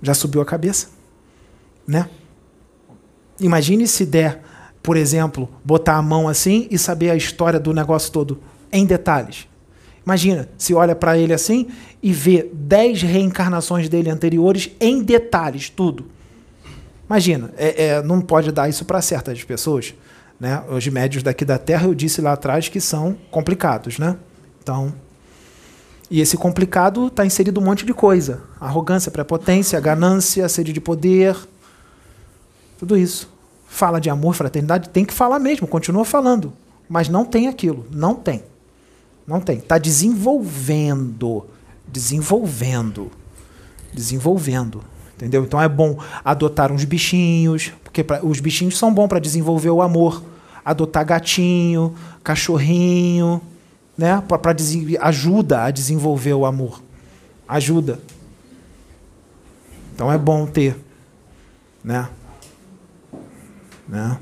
Já 0.02 0.14
subiu 0.14 0.40
a 0.42 0.46
cabeça, 0.46 0.88
né? 1.86 2.10
Imagine 3.40 3.88
se 3.88 4.06
der 4.06 4.42
por 4.88 4.96
exemplo, 4.96 5.50
botar 5.66 5.98
a 5.98 6.02
mão 6.02 6.30
assim 6.30 6.66
e 6.72 6.78
saber 6.78 7.10
a 7.10 7.16
história 7.18 7.60
do 7.60 7.74
negócio 7.74 8.10
todo 8.10 8.40
em 8.72 8.86
detalhes. 8.86 9.46
Imagina, 10.06 10.48
se 10.58 10.74
olha 10.74 10.96
para 10.96 11.18
ele 11.18 11.34
assim 11.34 11.68
e 12.02 12.14
vê 12.14 12.50
dez 12.54 13.02
reencarnações 13.02 13.90
dele 13.90 14.10
anteriores 14.10 14.72
em 14.80 15.04
detalhes, 15.04 15.70
tudo. 15.70 16.06
Imagina, 17.06 17.52
é, 17.58 17.88
é, 17.88 18.02
não 18.02 18.22
pode 18.22 18.50
dar 18.50 18.70
isso 18.70 18.86
para 18.86 19.02
certas 19.02 19.44
pessoas. 19.44 19.94
Né? 20.40 20.64
Os 20.70 20.88
médios 20.88 21.22
daqui 21.22 21.44
da 21.44 21.58
Terra, 21.58 21.88
eu 21.88 21.94
disse 21.94 22.22
lá 22.22 22.32
atrás 22.32 22.70
que 22.70 22.80
são 22.80 23.18
complicados. 23.30 24.00
Né? 24.00 24.16
Então, 24.68 24.94
e 26.12 26.20
esse 26.20 26.36
complicado 26.36 27.08
está 27.08 27.26
inserido 27.26 27.62
um 27.62 27.64
monte 27.64 27.86
de 27.86 27.94
coisa: 27.94 28.42
arrogância, 28.60 29.10
prepotência, 29.10 29.80
ganância, 29.80 30.50
sede 30.50 30.74
de 30.74 30.82
poder, 30.82 31.38
tudo 32.78 32.98
isso 32.98 33.30
fala 33.66 34.02
de 34.02 34.10
amor, 34.10 34.34
fraternidade, 34.34 34.90
tem 34.90 35.06
que 35.06 35.14
falar 35.14 35.40
mesmo, 35.40 35.68
continua 35.68 36.04
falando. 36.04 36.52
Mas 36.90 37.08
não 37.08 37.24
tem 37.24 37.48
aquilo. 37.48 37.86
Não 37.92 38.16
tem. 38.16 38.44
Não 39.26 39.40
tem. 39.40 39.58
Está 39.58 39.78
desenvolvendo. 39.78 41.46
Desenvolvendo. 41.88 43.12
Desenvolvendo. 43.94 44.82
Entendeu? 45.16 45.44
Então 45.44 45.62
é 45.62 45.68
bom 45.68 45.98
adotar 46.24 46.72
uns 46.72 46.84
bichinhos, 46.86 47.74
porque 47.84 48.04
pra, 48.04 48.26
os 48.26 48.40
bichinhos 48.40 48.78
são 48.78 48.94
bons 48.94 49.08
para 49.08 49.20
desenvolver 49.20 49.70
o 49.70 49.82
amor. 49.82 50.24
Adotar 50.64 51.06
gatinho, 51.06 51.94
cachorrinho, 52.24 53.42
né? 53.98 54.22
Para 54.28 54.56
ajuda 55.02 55.64
a 55.64 55.72
desenvolver 55.72 56.34
o 56.34 56.46
amor. 56.46 56.82
Ajuda. 57.48 58.00
Então 59.96 60.12
é 60.12 60.18
bom 60.18 60.46
ter, 60.46 60.78
né? 61.84 62.08
Né? 63.88 64.18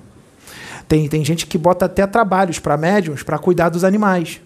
Tem, 0.88 1.10
tem 1.10 1.26
gente 1.26 1.48
que 1.48 1.58
bota 1.58 1.86
até 1.86 2.06
trabalhos 2.06 2.60
para 2.60 2.78
médiums 2.78 3.24
para 3.24 3.38
cuidar 3.38 3.70
dos 3.70 3.84
animais, 3.84 4.40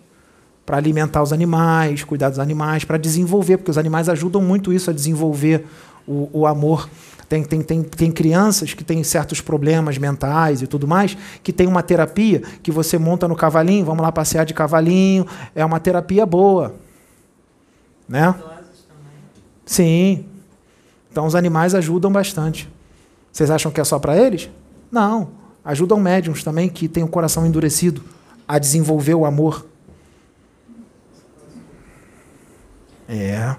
para 0.65 0.77
alimentar 0.77 1.22
os 1.22 1.34
animais, 1.34 2.03
cuidar 2.03 2.30
dos 2.30 2.39
animais, 2.39 2.84
para 2.85 2.97
desenvolver, 2.97 3.57
porque 3.57 3.72
os 3.72 3.77
animais 3.77 4.07
ajudam 4.07 4.41
muito 4.41 4.72
isso 4.72 4.89
a 4.89 4.93
desenvolver 4.93 5.65
o, 6.07 6.30
o 6.31 6.47
amor. 6.47 6.89
Tem, 7.30 7.43
tem, 7.43 7.61
tem, 7.61 7.84
tem 7.84 8.11
crianças 8.11 8.73
que 8.73 8.84
têm 8.84 9.03
certos 9.03 9.39
problemas 9.39 9.99
mentais 9.99 10.64
e 10.64 10.68
tudo 10.68 10.88
mais, 10.88 11.15
que 11.43 11.53
tem 11.53 11.68
uma 11.68 11.84
terapia 11.84 12.41
que 12.64 12.72
você 12.72 12.97
monta 12.97 13.27
no 13.27 13.35
cavalinho, 13.35 13.85
vamos 13.85 14.01
lá 14.01 14.11
passear 14.11 14.45
de 14.45 14.53
cavalinho, 14.53 15.27
é 15.53 15.64
uma 15.64 15.80
terapia 15.80 16.26
boa. 16.26 16.73
Né? 18.07 18.34
Sim. 19.64 20.26
Então 21.11 21.27
os 21.27 21.35
animais 21.35 21.76
ajudam 21.76 22.11
bastante. 22.11 22.68
Vocês 23.31 23.51
acham 23.51 23.72
que 23.72 23.80
é 23.80 23.84
só 23.84 23.99
para 23.99 24.18
eles? 24.18 24.49
Não. 24.91 25.30
Ajudam 25.64 25.99
médiums 25.99 26.43
também 26.43 26.68
que 26.68 26.88
têm 26.88 27.03
o 27.03 27.07
coração 27.07 27.45
endurecido 27.45 28.03
a 28.47 28.57
desenvolver 28.57 29.14
o 29.14 29.23
amor. 29.23 29.68
É. 33.07 33.56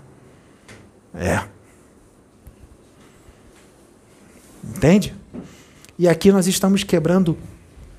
É. 1.15 1.45
Entende? 4.65 5.15
E 5.99 6.09
aqui 6.09 6.33
nós 6.33 6.47
estamos 6.47 6.83
quebrando 6.83 7.37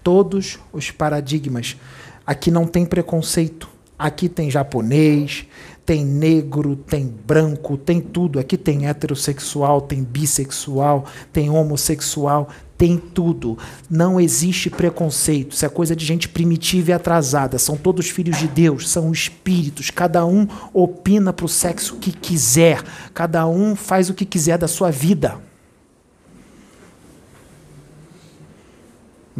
todos 0.03 0.59
os 0.73 0.91
paradigmas. 0.91 1.77
Aqui 2.25 2.49
não 2.51 2.65
tem 2.65 2.85
preconceito. 2.85 3.69
Aqui 3.97 4.27
tem 4.27 4.49
japonês, 4.49 5.45
tem 5.85 6.03
negro, 6.03 6.75
tem 6.75 7.05
branco, 7.05 7.77
tem 7.77 8.01
tudo. 8.01 8.39
Aqui 8.39 8.57
tem 8.57 8.87
heterossexual, 8.87 9.81
tem 9.81 10.03
bissexual, 10.03 11.05
tem 11.31 11.51
homossexual, 11.51 12.49
tem 12.75 12.97
tudo. 12.97 13.55
Não 13.87 14.19
existe 14.19 14.71
preconceito. 14.71 15.51
Isso 15.51 15.63
é 15.63 15.69
coisa 15.69 15.95
de 15.95 16.03
gente 16.03 16.27
primitiva 16.27 16.89
e 16.89 16.93
atrasada. 16.93 17.59
São 17.59 17.77
todos 17.77 18.09
filhos 18.09 18.39
de 18.39 18.47
Deus, 18.47 18.89
são 18.89 19.11
espíritos. 19.11 19.91
Cada 19.91 20.25
um 20.25 20.47
opina 20.73 21.31
para 21.31 21.45
o 21.45 21.49
sexo 21.49 21.97
que 21.97 22.11
quiser. 22.11 22.81
Cada 23.13 23.45
um 23.45 23.75
faz 23.75 24.09
o 24.09 24.15
que 24.15 24.25
quiser 24.25 24.57
da 24.57 24.67
sua 24.67 24.89
vida. 24.89 25.50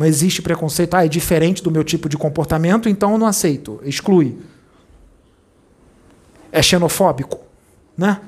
Não 0.01 0.07
existe 0.07 0.41
preconceito. 0.41 0.95
Ah, 0.95 1.05
é 1.05 1.07
diferente 1.07 1.61
do 1.61 1.69
meu 1.69 1.83
tipo 1.83 2.09
de 2.09 2.17
comportamento, 2.17 2.89
então 2.89 3.11
eu 3.11 3.19
não 3.19 3.27
aceito. 3.27 3.79
Exclui. 3.83 4.35
É 6.51 6.59
xenofóbico, 6.59 7.39
né? 7.95 8.19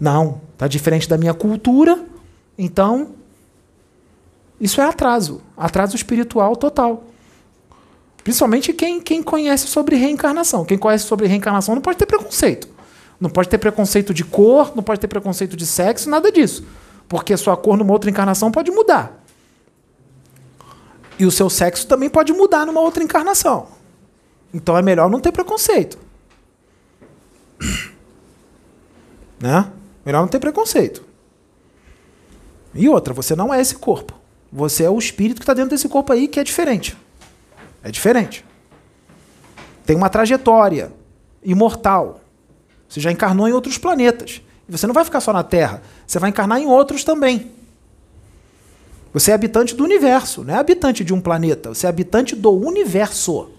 Não, 0.00 0.40
está 0.52 0.66
diferente 0.66 1.08
da 1.08 1.16
minha 1.16 1.32
cultura, 1.32 2.04
então 2.58 3.14
isso 4.60 4.80
é 4.80 4.84
atraso, 4.84 5.40
atraso 5.56 5.94
espiritual 5.94 6.56
total. 6.56 7.04
Principalmente 8.24 8.72
quem, 8.72 9.00
quem 9.00 9.22
conhece 9.22 9.68
sobre 9.68 9.94
reencarnação. 9.94 10.64
Quem 10.64 10.76
conhece 10.76 11.04
sobre 11.04 11.28
reencarnação 11.28 11.76
não 11.76 11.82
pode 11.82 11.96
ter 11.96 12.06
preconceito. 12.06 12.68
Não 13.20 13.30
pode 13.30 13.48
ter 13.48 13.58
preconceito 13.58 14.12
de 14.12 14.24
cor, 14.24 14.72
não 14.74 14.82
pode 14.82 14.98
ter 14.98 15.06
preconceito 15.06 15.56
de 15.56 15.64
sexo, 15.64 16.10
nada 16.10 16.32
disso. 16.32 16.66
Porque 17.08 17.32
a 17.32 17.38
sua 17.38 17.56
cor 17.56 17.76
numa 17.76 17.92
outra 17.92 18.10
encarnação 18.10 18.50
pode 18.50 18.72
mudar. 18.72 19.17
E 21.18 21.26
o 21.26 21.30
seu 21.30 21.50
sexo 21.50 21.86
também 21.86 22.08
pode 22.08 22.32
mudar 22.32 22.64
numa 22.64 22.80
outra 22.80 23.02
encarnação. 23.02 23.68
Então 24.52 24.76
é 24.76 24.82
melhor 24.82 25.10
não 25.10 25.20
ter 25.20 25.32
preconceito. 25.32 25.98
Né? 29.40 29.70
Melhor 30.04 30.22
não 30.22 30.26
ter 30.26 30.40
preconceito. 30.40 31.04
E 32.74 32.88
outra, 32.88 33.14
você 33.14 33.36
não 33.36 33.54
é 33.54 33.60
esse 33.60 33.76
corpo. 33.76 34.12
Você 34.52 34.82
é 34.82 34.90
o 34.90 34.98
espírito 34.98 35.36
que 35.36 35.44
está 35.44 35.54
dentro 35.54 35.70
desse 35.70 35.88
corpo 35.88 36.12
aí 36.12 36.26
que 36.26 36.40
é 36.40 36.42
diferente. 36.44 36.96
É 37.84 37.88
diferente. 37.88 38.44
Tem 39.86 39.96
uma 39.96 40.08
trajetória 40.08 40.92
imortal. 41.42 42.20
Você 42.88 43.00
já 43.00 43.12
encarnou 43.12 43.46
em 43.46 43.52
outros 43.52 43.78
planetas. 43.78 44.42
E 44.68 44.72
você 44.72 44.86
não 44.86 44.94
vai 44.94 45.04
ficar 45.04 45.20
só 45.20 45.32
na 45.32 45.42
Terra. 45.44 45.82
Você 46.06 46.18
vai 46.18 46.30
encarnar 46.30 46.60
em 46.60 46.66
outros 46.66 47.04
também. 47.04 47.50
Você 49.12 49.30
é 49.30 49.34
habitante 49.34 49.74
do 49.74 49.84
universo, 49.84 50.44
não 50.44 50.54
é 50.54 50.58
habitante 50.58 51.02
de 51.02 51.14
um 51.14 51.20
planeta. 51.20 51.70
Você 51.70 51.86
é 51.86 51.88
habitante 51.88 52.36
do 52.36 52.50
universo. 52.50 53.50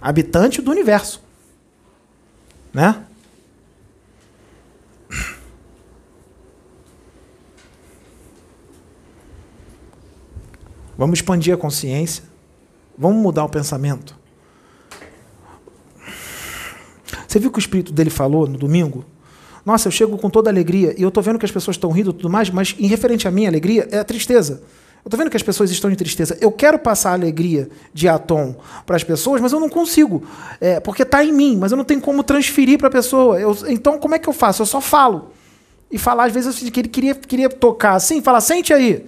Habitante 0.00 0.62
do 0.62 0.70
universo. 0.70 1.22
Né? 2.72 3.04
Vamos 10.96 11.18
expandir 11.20 11.54
a 11.54 11.56
consciência. 11.56 12.24
Vamos 12.96 13.22
mudar 13.22 13.44
o 13.44 13.48
pensamento. 13.48 14.16
Você 17.26 17.38
viu 17.38 17.52
que 17.52 17.58
o 17.58 17.60
espírito 17.60 17.92
dele 17.92 18.10
falou 18.10 18.48
no 18.48 18.58
domingo? 18.58 19.04
Nossa, 19.68 19.86
eu 19.86 19.92
chego 19.92 20.16
com 20.16 20.30
toda 20.30 20.48
alegria 20.48 20.94
e 20.96 21.02
eu 21.02 21.08
estou 21.08 21.22
vendo 21.22 21.38
que 21.38 21.44
as 21.44 21.52
pessoas 21.52 21.76
estão 21.76 21.90
rindo 21.90 22.08
e 22.08 22.12
tudo 22.14 22.30
mais, 22.30 22.48
mas 22.48 22.74
em 22.78 22.86
referente 22.86 23.28
à 23.28 23.30
minha 23.30 23.50
alegria 23.50 23.86
é 23.90 23.98
a 23.98 24.04
tristeza. 24.04 24.62
Eu 25.04 25.08
estou 25.08 25.18
vendo 25.18 25.28
que 25.28 25.36
as 25.36 25.42
pessoas 25.42 25.70
estão 25.70 25.90
em 25.90 25.94
tristeza. 25.94 26.38
Eu 26.40 26.50
quero 26.50 26.78
passar 26.78 27.10
a 27.10 27.12
alegria 27.12 27.68
de 27.92 28.08
Atom 28.08 28.56
para 28.86 28.96
as 28.96 29.04
pessoas, 29.04 29.42
mas 29.42 29.52
eu 29.52 29.60
não 29.60 29.68
consigo. 29.68 30.26
É, 30.58 30.80
porque 30.80 31.02
está 31.02 31.22
em 31.22 31.34
mim, 31.34 31.58
mas 31.58 31.70
eu 31.70 31.76
não 31.76 31.84
tenho 31.84 32.00
como 32.00 32.22
transferir 32.22 32.78
para 32.78 32.88
a 32.88 32.90
pessoa. 32.90 33.38
Eu, 33.38 33.54
então, 33.68 33.98
como 33.98 34.14
é 34.14 34.18
que 34.18 34.26
eu 34.26 34.32
faço? 34.32 34.62
Eu 34.62 34.66
só 34.66 34.80
falo. 34.80 35.32
E 35.90 35.98
falar, 35.98 36.24
às 36.24 36.32
vezes, 36.32 36.70
que 36.70 36.80
ele 36.80 36.88
queria, 36.88 37.14
queria 37.14 37.50
tocar 37.50 37.92
assim, 37.92 38.22
falar, 38.22 38.40
sente 38.40 38.72
aí. 38.72 39.04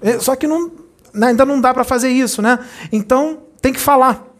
É, 0.00 0.20
só 0.20 0.36
que 0.36 0.46
não, 0.46 0.70
né, 1.12 1.26
ainda 1.26 1.44
não 1.44 1.60
dá 1.60 1.74
para 1.74 1.82
fazer 1.82 2.10
isso, 2.10 2.40
né? 2.40 2.56
Então 2.92 3.40
tem 3.60 3.72
que 3.72 3.80
falar. 3.80 4.31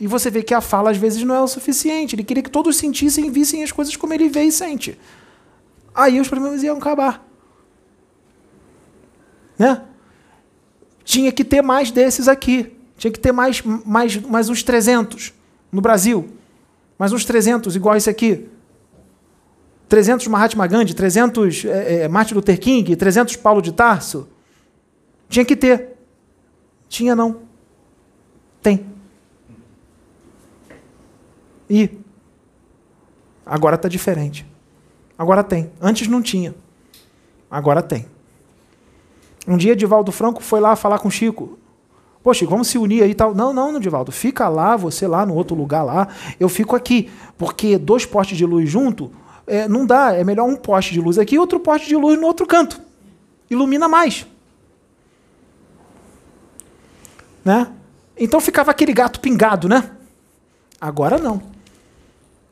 E 0.00 0.06
você 0.06 0.30
vê 0.30 0.42
que 0.42 0.54
a 0.54 0.60
fala 0.60 0.90
às 0.90 0.96
vezes 0.96 1.22
não 1.24 1.34
é 1.34 1.40
o 1.40 1.48
suficiente. 1.48 2.14
Ele 2.14 2.22
queria 2.22 2.42
que 2.42 2.50
todos 2.50 2.76
sentissem 2.76 3.26
e 3.26 3.30
vissem 3.30 3.62
as 3.62 3.72
coisas 3.72 3.96
como 3.96 4.14
ele 4.14 4.28
vê 4.28 4.44
e 4.44 4.52
sente. 4.52 4.98
Aí 5.94 6.20
os 6.20 6.28
problemas 6.28 6.62
iam 6.62 6.76
acabar. 6.76 7.26
Né? 9.58 9.82
Tinha 11.02 11.32
que 11.32 11.44
ter 11.44 11.62
mais 11.62 11.90
desses 11.90 12.28
aqui. 12.28 12.72
Tinha 12.96 13.10
que 13.10 13.18
ter 13.18 13.32
mais, 13.32 13.62
mais, 13.62 14.16
mais 14.16 14.48
uns 14.48 14.62
300 14.62 15.32
no 15.72 15.80
Brasil. 15.80 16.28
Mais 16.98 17.12
uns 17.12 17.24
300 17.24 17.74
igual 17.74 17.96
esse 17.96 18.08
aqui. 18.08 18.48
300 19.88 20.26
Mahatma 20.28 20.66
Gandhi, 20.66 20.94
300 20.94 21.64
é, 21.64 22.02
é, 22.02 22.08
Martin 22.08 22.34
Luther 22.34 22.60
King, 22.60 22.94
300 22.94 23.36
Paulo 23.36 23.62
de 23.62 23.72
Tarso. 23.72 24.28
Tinha 25.28 25.44
que 25.44 25.56
ter. 25.56 25.96
Tinha 26.88 27.16
não. 27.16 27.40
Tem. 28.62 28.97
E 31.68 31.90
agora 33.44 33.76
está 33.76 33.88
diferente. 33.88 34.46
Agora 35.18 35.42
tem. 35.42 35.70
Antes 35.80 36.06
não 36.08 36.22
tinha. 36.22 36.54
Agora 37.50 37.82
tem. 37.82 38.06
Um 39.46 39.56
dia, 39.56 39.74
Divaldo 39.74 40.12
Franco 40.12 40.42
foi 40.42 40.60
lá 40.60 40.76
falar 40.76 40.98
com 40.98 41.10
Chico. 41.10 41.58
Pô, 42.22 42.34
Chico, 42.34 42.50
vamos 42.50 42.68
se 42.68 42.78
unir 42.78 43.02
aí 43.02 43.10
e 43.10 43.14
tal. 43.14 43.34
Não, 43.34 43.52
não, 43.52 43.80
Divaldo. 43.80 44.12
Fica 44.12 44.48
lá, 44.48 44.76
você 44.76 45.06
lá 45.06 45.24
no 45.24 45.34
outro 45.34 45.56
lugar 45.56 45.82
lá. 45.82 46.08
Eu 46.38 46.48
fico 46.48 46.76
aqui. 46.76 47.10
Porque 47.36 47.78
dois 47.78 48.04
postes 48.04 48.36
de 48.36 48.44
luz 48.44 48.68
junto 48.68 49.10
é, 49.46 49.66
não 49.66 49.86
dá. 49.86 50.14
É 50.14 50.22
melhor 50.22 50.46
um 50.46 50.56
poste 50.56 50.92
de 50.92 51.00
luz 51.00 51.18
aqui 51.18 51.36
e 51.36 51.38
outro 51.38 51.58
poste 51.58 51.88
de 51.88 51.96
luz 51.96 52.20
no 52.20 52.26
outro 52.26 52.46
canto. 52.46 52.80
Ilumina 53.50 53.88
mais. 53.88 54.26
Né? 57.44 57.72
Então 58.16 58.40
ficava 58.40 58.70
aquele 58.70 58.92
gato 58.92 59.20
pingado, 59.20 59.68
né? 59.68 59.90
Agora 60.80 61.16
não. 61.18 61.40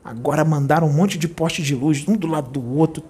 Agora 0.07 0.45
mandaram 0.45 0.87
um 0.87 0.93
monte 0.93 1.19
de 1.19 1.27
poste 1.27 1.63
de 1.63 1.75
luz, 1.75 2.07
um 2.07 2.17
do 2.17 2.29
lado 2.29 2.49
do 2.49 2.65
outro. 2.65 3.03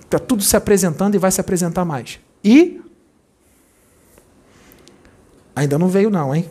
Está 0.00 0.18
tudo 0.18 0.42
se 0.42 0.56
apresentando 0.56 1.14
e 1.14 1.18
vai 1.18 1.30
se 1.30 1.40
apresentar 1.40 1.84
mais. 1.84 2.18
E. 2.42 2.82
Ainda 5.54 5.78
não 5.78 5.86
veio, 5.86 6.10
não, 6.10 6.34
hein? 6.34 6.50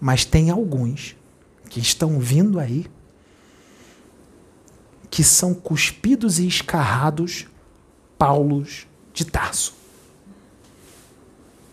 Mas 0.00 0.24
tem 0.24 0.48
alguns 0.48 1.14
que 1.68 1.80
estão 1.80 2.18
vindo 2.18 2.58
aí 2.58 2.86
que 5.10 5.22
são 5.22 5.52
cuspidos 5.52 6.38
e 6.38 6.46
escarrados 6.46 7.46
Paulos 8.16 8.86
de 9.12 9.26
Tarso. 9.26 9.74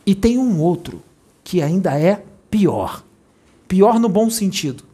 E 0.05 0.13
tem 0.13 0.37
um 0.37 0.59
outro 0.59 1.01
que 1.45 1.61
ainda 1.61 1.97
é 1.97 2.25
pior. 2.51 3.05
Pior 3.69 3.97
no 4.01 4.09
bom 4.09 4.29
sentido. 4.29 4.88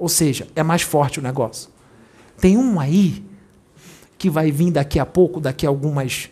Ou 0.00 0.08
seja, 0.08 0.48
é 0.56 0.62
mais 0.62 0.80
forte 0.80 1.20
o 1.20 1.22
negócio. 1.22 1.68
Tem 2.38 2.56
um 2.56 2.80
aí 2.80 3.22
que 4.16 4.30
vai 4.30 4.50
vir 4.50 4.70
daqui 4.70 4.98
a 4.98 5.04
pouco, 5.04 5.38
daqui 5.40 5.66
a 5.66 5.68
algumas. 5.68 6.30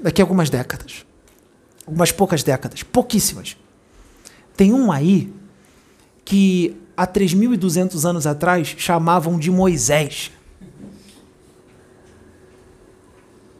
Daqui 0.00 0.22
a 0.22 0.24
algumas 0.24 0.48
décadas. 0.48 1.04
Algumas 1.86 2.10
poucas 2.10 2.42
décadas. 2.42 2.82
Pouquíssimas. 2.82 3.58
Tem 4.56 4.72
um 4.72 4.90
aí 4.90 5.32
que 6.24 6.74
há 6.96 7.06
3.200 7.06 8.08
anos 8.08 8.26
atrás 8.26 8.74
chamavam 8.78 9.38
de 9.38 9.50
Moisés. 9.50 10.30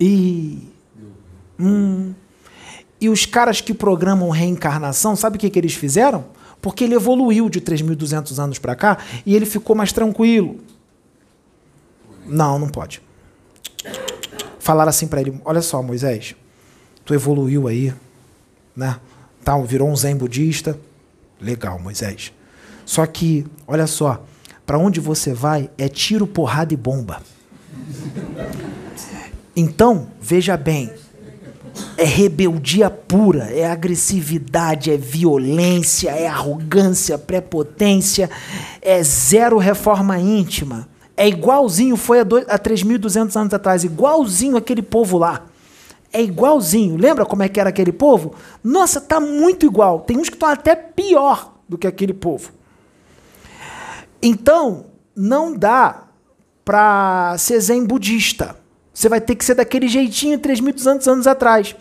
E. 0.01 0.73
Hum, 1.61 2.15
e 2.99 3.11
os 3.11 3.27
caras 3.27 3.61
que 3.61 3.75
programam 3.75 4.31
reencarnação, 4.31 5.15
sabe 5.15 5.37
o 5.37 5.41
que, 5.41 5.51
que 5.51 5.59
eles 5.59 5.75
fizeram? 5.75 6.25
Porque 6.65 6.82
ele 6.82 6.95
evoluiu 6.95 7.51
de 7.51 7.61
3.200 7.61 8.43
anos 8.43 8.59
para 8.59 8.74
cá 8.74 8.97
e 9.27 9.36
ele 9.36 9.45
ficou 9.45 9.77
mais 9.77 9.93
tranquilo. 9.93 10.61
Não, 12.24 12.59
não 12.59 12.70
pode. 12.70 13.03
Falaram 14.59 14.89
assim 14.89 15.07
para 15.07 15.20
ele: 15.20 15.39
Olha 15.45 15.61
só, 15.61 15.82
Moisés, 15.82 16.35
tu 17.05 17.12
evoluiu 17.12 17.69
aí, 17.69 17.93
né? 18.74 18.99
Tá, 19.45 19.59
virou 19.59 19.91
um 19.91 19.95
zen 19.95 20.16
budista. 20.16 20.81
Legal, 21.39 21.78
Moisés. 21.78 22.32
Só 22.86 23.05
que, 23.05 23.47
olha 23.66 23.86
só, 23.86 24.24
para 24.65 24.78
onde 24.78 25.01
você 25.01 25.35
vai 25.35 25.69
é 25.77 25.86
tiro, 25.86 26.27
porrada 26.27 26.73
e 26.73 26.78
bomba. 26.78 27.20
Então, 29.55 30.09
veja 30.19 30.57
bem, 30.57 30.91
é 31.97 32.05
rebeldia 32.05 32.91
pura, 32.91 33.45
é 33.45 33.71
agressividade, 33.71 34.91
é 34.91 34.97
violência, 34.97 36.11
é 36.11 36.27
arrogância, 36.27 37.16
prepotência, 37.16 38.29
é 38.83 39.03
zero 39.03 39.59
reforma 39.59 40.19
íntima. 40.19 40.89
É 41.16 41.29
igualzinho, 41.29 41.97
foi 41.97 42.21
há, 42.21 42.23
há 42.23 42.59
3.200 42.59 43.41
anos 43.41 43.55
atrás, 43.55 43.85
igualzinho 43.85 44.57
aquele 44.57 44.83
povo 44.83 45.19
lá. 45.19 45.47
É 46.12 46.23
igualzinho. 46.23 46.97
Lembra 46.97 47.27
como 47.27 47.43
é 47.43 47.49
que 47.49 47.59
era 47.59 47.71
aquele 47.71 47.93
povo? 47.93 48.35
Nossa, 48.62 49.01
tá 49.01 49.19
muito 49.19 49.66
igual. 49.66 50.01
Tem 50.01 50.16
uns 50.16 50.29
que 50.29 50.37
estão 50.37 50.49
até 50.49 50.75
pior 50.75 51.55
do 51.69 51.77
que 51.77 51.87
aquele 51.87 52.15
povo. 52.15 52.53
Então, 54.23 54.87
não 55.15 55.53
dá 55.53 56.05
para 56.65 57.37
ser 57.39 57.61
zen 57.61 57.85
budista. 57.85 58.57
Você 58.95 59.09
vai 59.09 59.21
ter 59.21 59.35
que 59.35 59.45
ser 59.45 59.57
daquele 59.57 59.89
jeitinho 59.89 60.39
3.200 60.39 61.11
anos 61.11 61.27
atrás. 61.27 61.75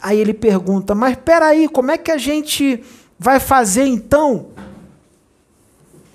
Aí 0.00 0.16
ele 0.18 0.32
pergunta: 0.32 0.94
Mas 0.94 1.16
peraí, 1.16 1.68
como 1.68 1.90
é 1.90 1.98
que 1.98 2.12
a 2.12 2.16
gente 2.16 2.82
vai 3.18 3.40
fazer 3.40 3.84
então? 3.84 4.46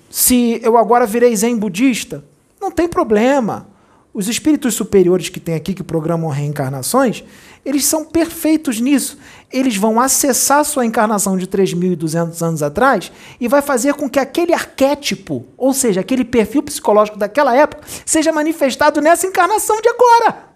Se 0.08 0.58
eu 0.62 0.78
agora 0.78 1.04
virei 1.04 1.36
zen 1.36 1.58
budista? 1.58 2.24
Não 2.58 2.70
tem 2.70 2.88
problema. 2.88 3.68
Os 4.16 4.28
espíritos 4.28 4.72
superiores 4.72 5.28
que 5.28 5.38
tem 5.38 5.54
aqui, 5.54 5.74
que 5.74 5.82
programam 5.82 6.30
reencarnações, 6.30 7.22
eles 7.62 7.84
são 7.84 8.02
perfeitos 8.02 8.80
nisso. 8.80 9.18
Eles 9.52 9.76
vão 9.76 10.00
acessar 10.00 10.64
sua 10.64 10.86
encarnação 10.86 11.36
de 11.36 11.46
3.200 11.46 12.40
anos 12.40 12.62
atrás 12.62 13.12
e 13.38 13.46
vai 13.46 13.60
fazer 13.60 13.92
com 13.92 14.08
que 14.08 14.18
aquele 14.18 14.54
arquétipo, 14.54 15.44
ou 15.54 15.74
seja, 15.74 16.00
aquele 16.00 16.24
perfil 16.24 16.62
psicológico 16.62 17.18
daquela 17.18 17.54
época, 17.54 17.82
seja 18.06 18.32
manifestado 18.32 19.02
nessa 19.02 19.26
encarnação 19.26 19.82
de 19.82 19.88
agora. 19.90 20.48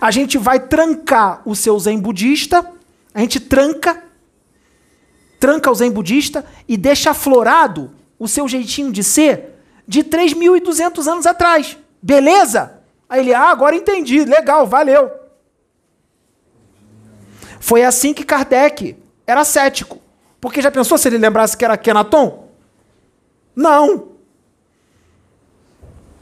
A 0.00 0.10
gente 0.10 0.36
vai 0.38 0.58
trancar 0.58 1.40
o 1.46 1.54
seu 1.54 1.78
zen 1.78 2.00
budista, 2.00 2.68
a 3.14 3.20
gente 3.20 3.38
tranca, 3.38 4.02
tranca 5.38 5.70
o 5.70 5.74
zen 5.76 5.92
budista 5.92 6.44
e 6.66 6.76
deixa 6.76 7.12
aflorado 7.12 7.92
o 8.18 8.26
seu 8.26 8.48
jeitinho 8.48 8.90
de 8.90 9.04
ser 9.04 9.59
de 9.86 10.04
3.200 10.04 11.06
anos 11.06 11.26
atrás. 11.26 11.76
Beleza? 12.02 12.80
Aí 13.08 13.20
ele, 13.20 13.34
ah, 13.34 13.50
agora 13.50 13.74
entendi, 13.74 14.24
legal, 14.24 14.66
valeu. 14.66 15.10
Foi 17.58 17.84
assim 17.84 18.14
que 18.14 18.24
Kardec 18.24 18.96
era 19.26 19.44
cético. 19.44 19.98
Porque 20.40 20.62
já 20.62 20.70
pensou 20.70 20.96
se 20.96 21.08
ele 21.08 21.18
lembrasse 21.18 21.56
que 21.56 21.64
era 21.64 21.76
Kenaton? 21.76 22.48
Não. 23.54 24.08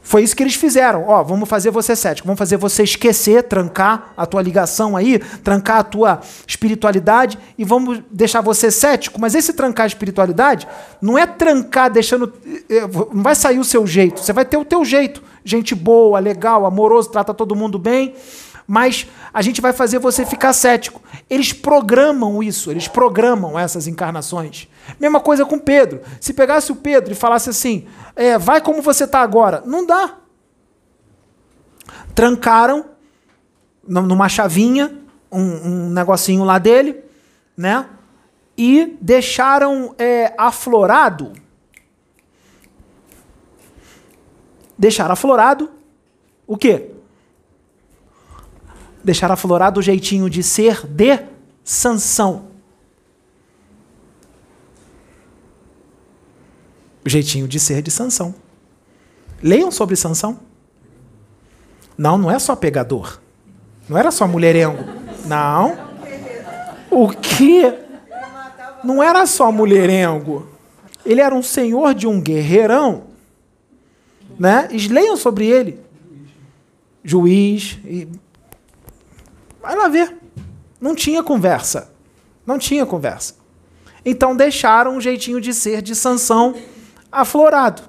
Foi 0.09 0.23
isso 0.23 0.35
que 0.35 0.41
eles 0.41 0.55
fizeram. 0.55 1.07
Ó, 1.07 1.21
vamos 1.21 1.47
fazer 1.47 1.69
você 1.69 1.95
cético, 1.95 2.25
vamos 2.25 2.39
fazer 2.39 2.57
você 2.57 2.81
esquecer, 2.81 3.43
trancar 3.43 4.11
a 4.17 4.25
tua 4.25 4.41
ligação 4.41 4.97
aí, 4.97 5.19
trancar 5.43 5.77
a 5.77 5.83
tua 5.83 6.21
espiritualidade 6.47 7.37
e 7.55 7.63
vamos 7.63 8.01
deixar 8.09 8.41
você 8.41 8.71
cético. 8.71 9.21
Mas 9.21 9.35
esse 9.35 9.53
trancar 9.53 9.83
a 9.83 9.87
espiritualidade 9.87 10.67
não 10.99 11.15
é 11.15 11.27
trancar 11.27 11.91
deixando. 11.91 12.33
Eh, 12.67 12.87
não 13.13 13.21
vai 13.21 13.35
sair 13.35 13.59
o 13.59 13.63
seu 13.63 13.85
jeito, 13.85 14.19
você 14.19 14.33
vai 14.33 14.45
ter 14.45 14.57
o 14.57 14.65
teu 14.65 14.83
jeito. 14.83 15.21
Gente 15.45 15.75
boa, 15.75 16.17
legal, 16.17 16.65
amoroso, 16.65 17.11
trata 17.11 17.31
todo 17.31 17.55
mundo 17.55 17.77
bem 17.77 18.15
mas 18.69 19.07
a 19.33 19.41
gente 19.41 19.61
vai 19.61 19.73
fazer 19.73 19.97
você 19.97 20.23
ficar 20.23 20.53
cético. 20.53 21.01
Eles 21.27 21.51
programam 21.51 22.43
isso, 22.43 22.69
eles 22.69 22.87
programam 22.87 23.57
essas 23.57 23.87
encarnações. 23.87 24.67
Mesma 24.99 25.19
coisa 25.19 25.43
com 25.43 25.57
Pedro. 25.57 26.01
Se 26.21 26.33
pegasse 26.35 26.71
o 26.71 26.75
Pedro 26.75 27.11
e 27.11 27.15
falasse 27.15 27.49
assim, 27.49 27.87
é, 28.15 28.37
vai 28.37 28.61
como 28.61 28.83
você 28.83 29.05
está 29.05 29.21
agora, 29.21 29.63
não 29.65 29.87
dá. 29.87 30.19
Trancaram 32.13 32.85
numa 33.83 34.29
chavinha 34.29 34.99
um, 35.31 35.41
um 35.41 35.89
negocinho 35.89 36.43
lá 36.43 36.59
dele, 36.59 37.03
né? 37.57 37.87
E 38.55 38.95
deixaram 39.01 39.95
é, 39.97 40.31
aflorado. 40.37 41.33
Deixaram 44.77 45.13
aflorado 45.13 45.71
o 46.45 46.55
quê? 46.55 46.98
Deixar 49.03 49.31
aflorado 49.31 49.79
o 49.79 49.83
jeitinho 49.83 50.29
de 50.29 50.43
ser 50.43 50.85
de 50.85 51.19
Sansão. 51.63 52.49
O 57.05 57.09
jeitinho 57.09 57.47
de 57.47 57.59
ser 57.59 57.81
de 57.81 57.91
Sansão. 57.91 58.35
Leiam 59.41 59.71
sobre 59.71 59.95
Sansão. 59.95 60.39
Não, 61.97 62.17
não 62.17 62.31
é 62.31 62.39
só 62.39 62.55
pegador. 62.55 63.19
Não 63.87 63.97
era 63.97 64.11
só 64.11 64.27
mulherengo. 64.27 64.83
Não. 65.25 65.77
O 66.91 67.09
que 67.09 67.73
não 68.83 69.01
era 69.01 69.25
só 69.25 69.51
mulherengo. 69.51 70.47
Ele 71.05 71.21
era 71.21 71.33
um 71.33 71.43
senhor 71.43 71.93
de 71.93 72.07
um 72.07 72.21
guerreirão. 72.21 73.03
Né? 74.37 74.67
Leiam 74.89 75.17
sobre 75.17 75.47
ele. 75.47 75.79
Juiz. 77.03 77.79
E... 77.85 78.07
Vai 79.61 79.75
lá 79.75 79.87
ver. 79.87 80.15
Não 80.79 80.95
tinha 80.95 81.21
conversa. 81.21 81.91
Não 82.45 82.57
tinha 82.57 82.85
conversa. 82.85 83.35
Então 84.05 84.35
deixaram 84.35 84.95
um 84.95 85.01
jeitinho 85.01 85.41
de 85.41 85.53
ser 85.53 85.81
de 85.81 85.95
Sansão 85.95 86.55
aflorado. 87.11 87.81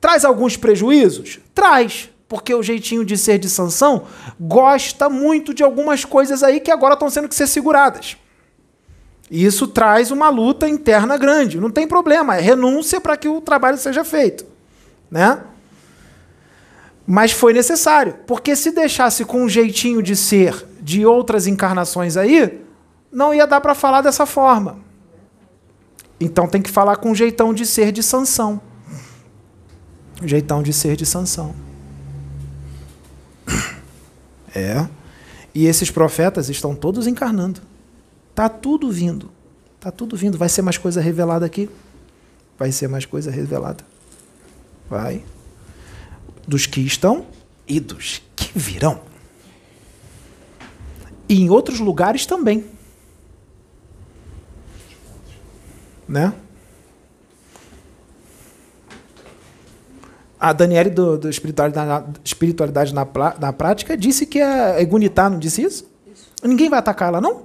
Traz 0.00 0.24
alguns 0.24 0.56
prejuízos? 0.56 1.40
Traz. 1.54 2.10
Porque 2.26 2.54
o 2.54 2.62
jeitinho 2.62 3.04
de 3.04 3.16
ser 3.16 3.38
de 3.38 3.48
Sansão 3.48 4.06
gosta 4.40 5.08
muito 5.08 5.52
de 5.52 5.62
algumas 5.62 6.04
coisas 6.04 6.42
aí 6.42 6.58
que 6.58 6.70
agora 6.70 6.94
estão 6.94 7.10
sendo 7.10 7.28
que 7.28 7.34
ser 7.34 7.46
seguradas. 7.46 8.16
Isso 9.30 9.68
traz 9.68 10.10
uma 10.10 10.28
luta 10.30 10.68
interna 10.68 11.16
grande. 11.16 11.60
Não 11.60 11.70
tem 11.70 11.86
problema, 11.86 12.36
é 12.36 12.40
renúncia 12.40 13.00
para 13.00 13.16
que 13.16 13.28
o 13.28 13.40
trabalho 13.40 13.76
seja 13.76 14.04
feito. 14.04 14.44
Né? 15.10 15.40
Mas 17.06 17.32
foi 17.32 17.52
necessário, 17.52 18.18
porque 18.26 18.56
se 18.56 18.70
deixasse 18.70 19.24
com 19.24 19.42
um 19.42 19.48
jeitinho 19.48 20.02
de 20.02 20.16
ser 20.16 20.66
de 20.84 21.06
outras 21.06 21.46
encarnações 21.46 22.14
aí, 22.14 22.62
não 23.10 23.32
ia 23.32 23.46
dar 23.46 23.58
para 23.62 23.74
falar 23.74 24.02
dessa 24.02 24.26
forma. 24.26 24.76
Então 26.20 26.46
tem 26.46 26.60
que 26.60 26.70
falar 26.70 26.96
com 26.96 27.10
um 27.10 27.14
jeitão 27.14 27.54
de 27.54 27.64
ser 27.64 27.90
de 27.90 28.02
Sansão. 28.02 28.60
Um 30.22 30.28
jeitão 30.28 30.62
de 30.62 30.74
ser 30.74 30.94
de 30.94 31.06
Sansão. 31.06 31.54
É. 34.56 34.86
E 35.52 35.66
esses 35.66 35.90
profetas 35.90 36.48
estão 36.48 36.76
todos 36.76 37.08
encarnando. 37.08 37.60
Tá 38.32 38.48
tudo 38.48 38.88
vindo. 38.88 39.28
Tá 39.80 39.90
tudo 39.90 40.16
vindo. 40.16 40.38
Vai 40.38 40.48
ser 40.48 40.62
mais 40.62 40.78
coisa 40.78 41.00
revelada 41.00 41.44
aqui? 41.44 41.68
Vai 42.56 42.70
ser 42.70 42.86
mais 42.86 43.04
coisa 43.04 43.32
revelada. 43.32 43.84
Vai. 44.88 45.24
Dos 46.46 46.66
que 46.66 46.80
estão 46.82 47.26
e 47.66 47.80
dos 47.80 48.22
que 48.36 48.56
virão. 48.56 49.00
E 51.28 51.40
em 51.40 51.50
outros 51.50 51.80
lugares 51.80 52.26
também. 52.26 52.64
Né? 56.08 56.34
A 60.38 60.52
Daniele 60.52 60.90
do, 60.90 61.16
do 61.16 61.30
Espiritualidade, 61.30 61.88
na, 61.88 62.04
espiritualidade 62.22 62.94
na, 62.94 63.06
na 63.40 63.52
Prática 63.52 63.96
disse 63.96 64.26
que 64.26 64.38
é 64.38 64.82
Egunitá, 64.82 65.30
não 65.30 65.38
disse 65.38 65.62
isso? 65.62 65.88
isso? 66.12 66.30
Ninguém 66.42 66.68
vai 66.68 66.78
atacar 66.78 67.08
ela, 67.08 67.20
não? 67.20 67.44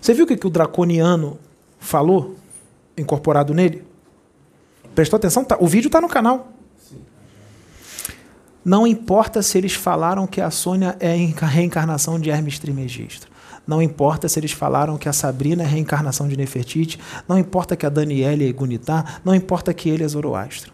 Você 0.00 0.14
viu 0.14 0.24
o 0.24 0.28
que, 0.28 0.36
que 0.36 0.46
o 0.46 0.50
draconiano 0.50 1.38
falou, 1.78 2.36
incorporado 2.96 3.54
nele? 3.54 3.84
Prestou 4.94 5.16
atenção? 5.16 5.44
Tá, 5.44 5.56
o 5.60 5.66
vídeo 5.66 5.86
está 5.88 6.00
no 6.00 6.08
canal. 6.08 6.52
Não 8.64 8.86
importa 8.86 9.42
se 9.42 9.58
eles 9.58 9.74
falaram 9.74 10.26
que 10.26 10.40
a 10.40 10.50
Sônia 10.50 10.96
é 11.00 11.12
a 11.12 11.46
reencarnação 11.46 12.18
de 12.18 12.30
Hermes 12.30 12.58
Trismegisto. 12.58 13.26
Não 13.66 13.80
importa 13.80 14.28
se 14.28 14.38
eles 14.38 14.52
falaram 14.52 14.96
que 14.96 15.08
a 15.08 15.12
Sabrina 15.12 15.62
é 15.62 15.66
a 15.66 15.68
reencarnação 15.68 16.28
de 16.28 16.36
Nefertiti. 16.36 16.98
Não 17.28 17.38
importa 17.38 17.76
que 17.76 17.86
a 17.86 17.88
Daniela 17.88 18.42
é 18.42 18.52
Gunitá. 18.52 19.20
Não 19.24 19.34
importa 19.34 19.72
que 19.72 19.88
ele 19.88 20.04
é 20.04 20.08
Zoroastro. 20.08 20.72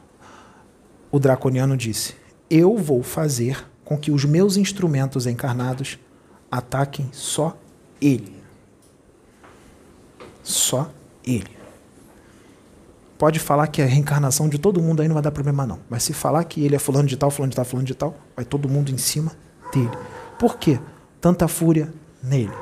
O 1.10 1.18
draconiano 1.18 1.76
disse: 1.76 2.14
Eu 2.48 2.76
vou 2.76 3.02
fazer 3.02 3.66
com 3.84 3.96
que 3.96 4.10
os 4.10 4.24
meus 4.24 4.56
instrumentos 4.56 5.26
encarnados 5.26 5.98
ataquem 6.50 7.08
só 7.12 7.56
ele. 8.00 8.36
Só 10.42 10.90
ele. 11.24 11.57
Pode 13.18 13.40
falar 13.40 13.66
que 13.66 13.82
é 13.82 13.84
a 13.84 13.88
reencarnação 13.88 14.48
de 14.48 14.58
todo 14.58 14.80
mundo 14.80 15.02
aí 15.02 15.08
não 15.08 15.14
vai 15.14 15.22
dar 15.22 15.32
problema 15.32 15.66
não. 15.66 15.80
Mas 15.90 16.04
se 16.04 16.12
falar 16.12 16.44
que 16.44 16.64
ele 16.64 16.76
é 16.76 16.78
fulano 16.78 17.08
de 17.08 17.16
tal, 17.16 17.32
fulano 17.32 17.50
de 17.50 17.56
tal, 17.56 17.64
fulano 17.64 17.86
de 17.86 17.94
tal, 17.94 18.14
vai 18.36 18.44
todo 18.44 18.68
mundo 18.68 18.92
em 18.92 18.98
cima 18.98 19.32
dele. 19.72 19.90
Por 20.38 20.56
quê? 20.56 20.78
Tanta 21.20 21.48
fúria 21.48 21.92
nele. 22.22 22.52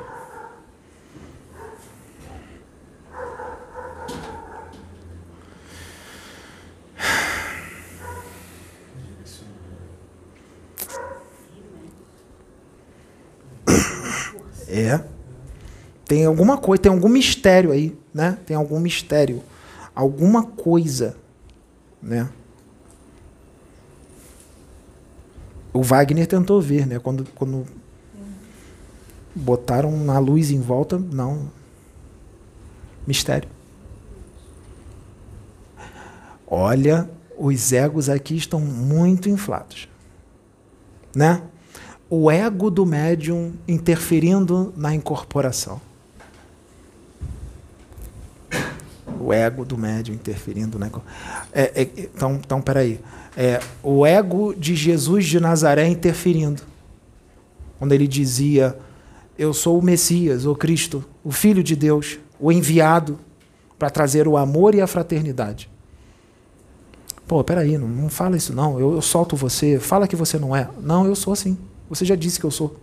É. 14.67 14.99
Tem 16.05 16.25
alguma 16.25 16.57
coisa, 16.57 16.81
tem 16.81 16.91
algum 16.91 17.09
mistério 17.09 17.71
aí, 17.71 17.97
né? 18.13 18.37
Tem 18.45 18.55
algum 18.55 18.79
mistério, 18.79 19.43
alguma 19.97 20.43
coisa, 20.43 21.17
né? 21.99 22.29
O 25.73 25.81
Wagner 25.81 26.27
tentou 26.27 26.61
ver, 26.61 26.85
né? 26.85 26.99
Quando, 26.99 27.25
quando 27.33 27.65
botaram 29.33 30.11
a 30.11 30.19
luz 30.19 30.51
em 30.51 30.61
volta, 30.61 30.99
não. 30.99 31.51
Mistério. 33.07 33.49
Olha, 36.45 37.09
os 37.35 37.73
egos 37.73 38.07
aqui 38.07 38.37
estão 38.37 38.59
muito 38.59 39.27
inflados, 39.27 39.89
né? 41.15 41.41
O 42.07 42.29
ego 42.29 42.69
do 42.69 42.85
médium 42.85 43.53
interferindo 43.67 44.71
na 44.77 44.93
incorporação. 44.93 45.81
O 49.19 49.33
ego 49.33 49.65
do 49.65 49.77
médium 49.77 50.15
interferindo. 50.15 50.77
Né? 50.77 50.91
É, 51.53 51.81
é, 51.81 51.89
então, 51.97 52.35
então, 52.35 52.61
peraí. 52.61 52.99
É, 53.35 53.59
o 53.83 54.05
ego 54.05 54.53
de 54.55 54.75
Jesus 54.75 55.25
de 55.25 55.39
Nazaré 55.39 55.87
interferindo. 55.87 56.61
Quando 57.77 57.91
ele 57.93 58.07
dizia: 58.07 58.77
Eu 59.37 59.53
sou 59.53 59.79
o 59.79 59.83
Messias, 59.83 60.45
o 60.45 60.55
Cristo, 60.55 61.03
o 61.23 61.31
Filho 61.31 61.63
de 61.63 61.75
Deus, 61.75 62.19
o 62.39 62.51
enviado 62.51 63.19
para 63.77 63.89
trazer 63.89 64.27
o 64.27 64.37
amor 64.37 64.73
e 64.73 64.81
a 64.81 64.87
fraternidade. 64.87 65.69
Pô, 67.27 67.43
peraí, 67.43 67.77
não, 67.77 67.87
não 67.87 68.09
fala 68.09 68.37
isso 68.37 68.53
não. 68.53 68.79
Eu, 68.79 68.93
eu 68.93 69.01
solto 69.01 69.35
você. 69.35 69.79
Fala 69.79 70.07
que 70.07 70.15
você 70.15 70.39
não 70.39 70.55
é. 70.55 70.69
Não, 70.81 71.05
eu 71.05 71.15
sou 71.15 71.33
assim. 71.33 71.57
Você 71.89 72.05
já 72.05 72.15
disse 72.15 72.39
que 72.39 72.45
eu 72.45 72.51
sou. 72.51 72.75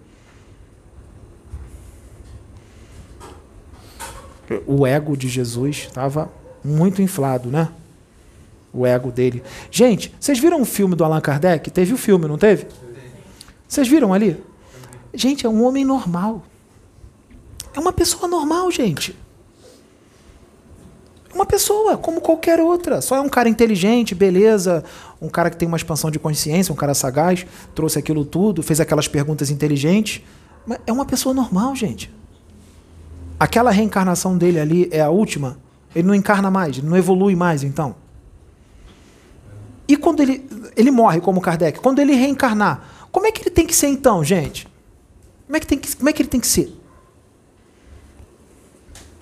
O 4.67 4.87
ego 4.87 5.17
de 5.17 5.29
Jesus 5.29 5.87
estava 5.89 6.31
muito 6.65 7.03
inflado, 7.03 7.51
né? 7.51 7.69
O 8.73 8.87
ego 8.87 9.11
dele. 9.11 9.43
Gente, 9.71 10.13
vocês 10.19 10.39
viram 10.39 10.61
o 10.61 10.65
filme 10.65 10.97
do 10.97 11.05
Allan 11.05 11.21
Kardec? 11.21 11.71
Teve 11.71 11.93
o 11.93 11.97
filme, 11.97 12.27
não 12.27 12.39
teve? 12.39 12.67
Vocês 13.69 13.87
viram 13.87 14.13
ali? 14.13 14.43
Gente, 15.13 15.47
é 15.47 15.49
um 15.49 15.65
homem 15.65 15.85
normal. 15.85 16.43
É 17.75 17.81
uma 17.81 17.93
pessoa 17.93 18.29
normal, 18.29 18.71
gente. 18.71 19.17
É 21.31 21.35
uma 21.35 21.47
pessoa, 21.47 21.97
como 21.97 22.21
qualquer 22.21 22.61
outra. 22.61 23.01
Só 23.01 23.17
é 23.17 23.21
um 23.21 23.29
cara 23.29 23.49
inteligente, 23.49 24.15
beleza. 24.15 24.85
Um 25.21 25.29
cara 25.29 25.51
que 25.51 25.57
tem 25.57 25.67
uma 25.67 25.77
expansão 25.77 26.11
de 26.11 26.19
consciência, 26.19 26.73
um 26.73 26.77
cara 26.77 26.95
sagaz, 26.95 27.47
trouxe 27.75 27.99
aquilo 27.99 28.25
tudo, 28.25 28.63
fez 28.63 28.81
aquelas 28.81 29.09
perguntas 29.09 29.51
inteligentes. 29.51 30.23
Mas 30.67 30.79
é 30.87 30.93
uma 30.93 31.05
pessoa 31.05 31.35
normal, 31.35 31.75
gente 31.77 32.11
aquela 33.39 33.71
reencarnação 33.71 34.37
dele 34.37 34.61
ali 34.61 34.89
é 34.91 35.01
a 35.01 35.11
última, 35.11 35.59
ele 35.95 36.07
não 36.07 36.15
encarna 36.15 36.51
mais, 36.51 36.79
ele 36.79 36.87
não 36.87 36.97
evolui 36.97 37.35
mais, 37.37 37.63
então. 37.63 37.97
E 39.87 39.97
quando 39.97 40.21
ele, 40.21 40.45
ele 40.77 40.91
morre, 40.91 41.21
como 41.21 41.41
Kardec, 41.41 41.79
quando 41.81 41.99
ele 41.99 42.15
reencarnar, 42.15 43.07
como 43.13 43.27
é 43.27 43.33
que 43.33 43.43
ele 43.43 43.51
tem 43.51 43.67
que 43.67 43.75
ser 43.75 43.89
então, 43.89 44.25
gente? 44.25 44.67
Como 45.47 45.57
é 45.57 45.61
que, 45.61 45.67
tem 45.67 45.79
que, 45.79 45.97
como 45.97 46.09
é 46.09 46.13
que 46.13 46.23
ele 46.23 46.29
tem 46.29 46.41
que 46.41 46.47
ser? 46.47 46.75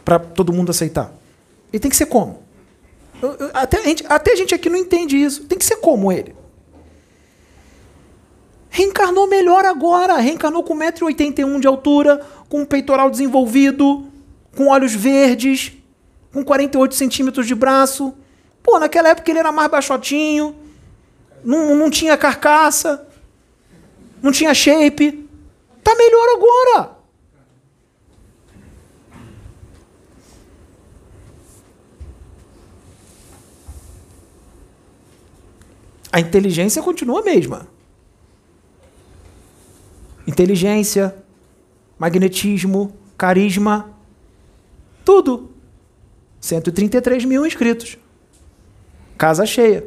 Para 0.04 0.18
todo 0.18 0.52
mundo 0.52 0.70
aceitar. 0.70 1.12
Ele 1.72 1.80
tem 1.80 1.90
que 1.90 1.96
ser 1.96 2.06
como? 2.06 2.42
Eu, 3.20 3.34
eu, 3.34 3.50
até, 3.52 3.78
a 3.78 3.82
gente, 3.82 4.04
até 4.08 4.32
a 4.32 4.36
gente 4.36 4.54
aqui 4.54 4.68
não 4.68 4.76
entende 4.76 5.16
isso. 5.16 5.44
Tem 5.44 5.58
que 5.58 5.64
ser 5.64 5.76
como 5.76 6.12
ele. 6.12 6.34
Reencarnou 8.74 9.28
melhor 9.28 9.66
agora. 9.66 10.16
Reencarnou 10.16 10.64
com 10.64 10.74
1,81m 10.74 11.60
de 11.60 11.66
altura, 11.66 12.26
com 12.48 12.62
um 12.62 12.64
peitoral 12.64 13.10
desenvolvido, 13.10 14.06
com 14.56 14.68
olhos 14.68 14.94
verdes, 14.94 15.72
com 16.32 16.42
48 16.42 16.94
centímetros 16.94 17.46
de 17.46 17.54
braço. 17.54 18.14
Pô, 18.62 18.78
naquela 18.78 19.10
época 19.10 19.30
ele 19.30 19.40
era 19.40 19.52
mais 19.52 19.70
baixotinho, 19.70 20.56
não, 21.44 21.74
não 21.76 21.90
tinha 21.90 22.16
carcaça, 22.16 23.06
não 24.22 24.32
tinha 24.32 24.54
shape. 24.54 25.28
Tá 25.84 25.94
melhor 25.94 26.26
agora. 26.34 26.96
A 36.10 36.20
inteligência 36.20 36.82
continua 36.82 37.20
a 37.20 37.24
mesma. 37.24 37.71
Inteligência, 40.26 41.14
magnetismo, 41.98 42.92
carisma, 43.16 43.90
tudo. 45.04 45.50
133 46.40 47.24
mil 47.24 47.46
inscritos. 47.46 47.96
Casa 49.16 49.46
cheia. 49.46 49.84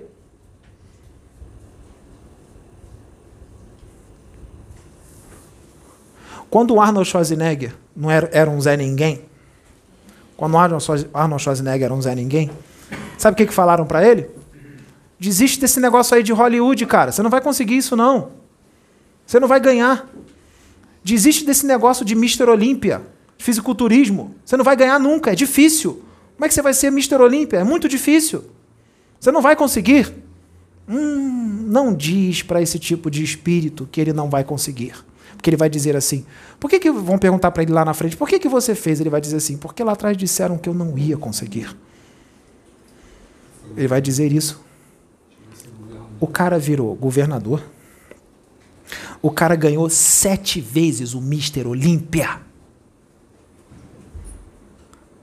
Quando 6.50 6.74
o 6.76 6.82
Arnold 6.82 7.08
Schwarzenegger 7.10 7.74
não 7.96 8.10
era, 8.10 8.30
era 8.32 8.50
um 8.50 8.60
Zé 8.62 8.78
Ninguém, 8.78 9.22
quando 10.38 10.54
o 10.54 10.58
Arnold 10.58 10.84
Schwarz- 10.84 11.08
Arnold 11.14 11.42
Schwarzenegger 11.44 11.86
era 11.86 11.94
um 11.94 12.02
Zé 12.02 12.16
Ninguém, 12.16 12.50
sabe 13.18 13.34
o 13.34 13.38
que, 13.38 13.46
que 13.48 13.54
falaram 13.54 13.86
para 13.86 14.06
ele? 14.06 14.30
Desiste 15.20 15.60
desse 15.60 15.80
negócio 15.80 16.16
aí 16.16 16.22
de 16.24 16.34
Hollywood, 16.34 16.86
cara. 16.86 17.12
Você 17.12 17.24
não 17.24 17.30
vai 17.30 17.42
conseguir 17.42 17.78
isso, 17.78 17.96
não. 17.96 18.32
Você 19.26 19.40
não 19.40 19.48
vai 19.48 19.60
ganhar. 19.60 20.08
Desiste 21.06 21.46
desse 21.46 21.68
negócio 21.68 22.04
de 22.04 22.16
Mr. 22.16 22.50
Olímpia, 22.50 23.00
fisiculturismo. 23.38 24.34
Você 24.44 24.58
não 24.58 24.66
vai 24.66 24.76
ganhar 24.76 25.00
nunca, 25.00 25.32
é 25.32 25.36
difícil. 25.36 26.02
Como 26.34 26.46
é 26.46 26.48
que 26.48 26.54
você 26.56 26.64
vai 26.64 26.74
ser 26.74 26.88
Mr. 26.88 27.18
Olímpia? 27.22 27.58
É 27.58 27.64
muito 27.64 27.88
difícil. 27.88 28.44
Você 29.20 29.32
não 29.32 29.40
vai 29.40 29.56
conseguir. 29.56 30.12
Hum, 30.90 31.68
não 31.68 31.94
diz 31.94 32.42
para 32.42 32.60
esse 32.60 32.80
tipo 32.80 33.12
de 33.12 33.24
espírito 33.24 33.88
que 33.92 34.02
ele 34.02 34.14
não 34.14 34.32
vai 34.32 34.44
conseguir. 34.44 34.96
Porque 35.38 35.48
ele 35.52 35.58
vai 35.58 35.70
dizer 35.70 35.96
assim: 35.96 36.26
por 36.60 36.72
que, 36.72 36.80
que 36.80 36.90
vão 36.90 37.20
perguntar 37.20 37.52
para 37.52 37.62
ele 37.62 37.72
lá 37.72 37.86
na 37.86 37.94
frente, 37.94 38.18
por 38.18 38.28
que, 38.28 38.40
que 38.40 38.50
você 38.50 38.74
fez? 38.74 39.00
Ele 39.00 39.12
vai 39.12 39.22
dizer 39.22 39.38
assim: 39.38 39.58
porque 39.58 39.84
lá 39.84 39.92
atrás 39.92 40.18
disseram 40.18 40.58
que 40.58 40.68
eu 40.68 40.74
não 40.74 40.98
ia 40.98 41.18
conseguir. 41.18 41.78
Ele 43.78 43.88
vai 43.88 44.02
dizer 44.02 44.32
isso. 44.32 44.60
O 46.20 46.26
cara 46.26 46.58
virou 46.58 46.96
governador. 46.96 47.75
O 49.22 49.32
cara 49.32 49.56
ganhou 49.56 49.90
sete 49.90 50.62
vezes 50.62 51.14
o 51.14 51.22
Mister 51.22 51.68
Olímpia. 51.68 52.42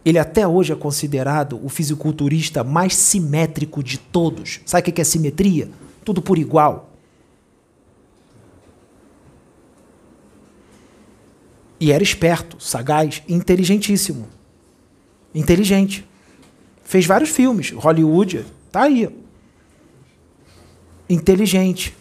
Ele 0.05 0.18
até 0.18 0.47
hoje 0.47 0.72
é 0.72 0.76
considerado 0.76 1.64
o 1.64 1.68
fisiculturista 1.68 2.64
mais 2.64 2.94
simétrico 2.94 3.82
de 3.82 3.98
todos. 3.98 4.60
Sabe 4.66 4.90
o 4.90 4.93
que 4.93 5.01
é 5.01 5.05
simetria? 5.05 5.70
Tudo 6.05 6.20
por 6.20 6.39
igual. 6.39 6.90
E 11.78 11.90
era 11.93 12.02
esperto, 12.02 12.60
sagaz, 12.60 13.22
inteligentíssimo. 13.28 14.28
Inteligente. 15.34 16.09
Fez 16.84 17.06
vários 17.06 17.30
filmes. 17.30 17.70
Hollywood, 17.70 18.44
tá 18.70 18.82
aí. 18.82 19.09
Inteligente. 21.09 21.97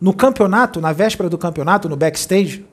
No 0.00 0.12
campeonato, 0.12 0.80
na 0.80 0.92
véspera 0.92 1.28
do 1.28 1.36
campeonato, 1.36 1.88
no 1.88 1.96
backstage, 1.96 2.64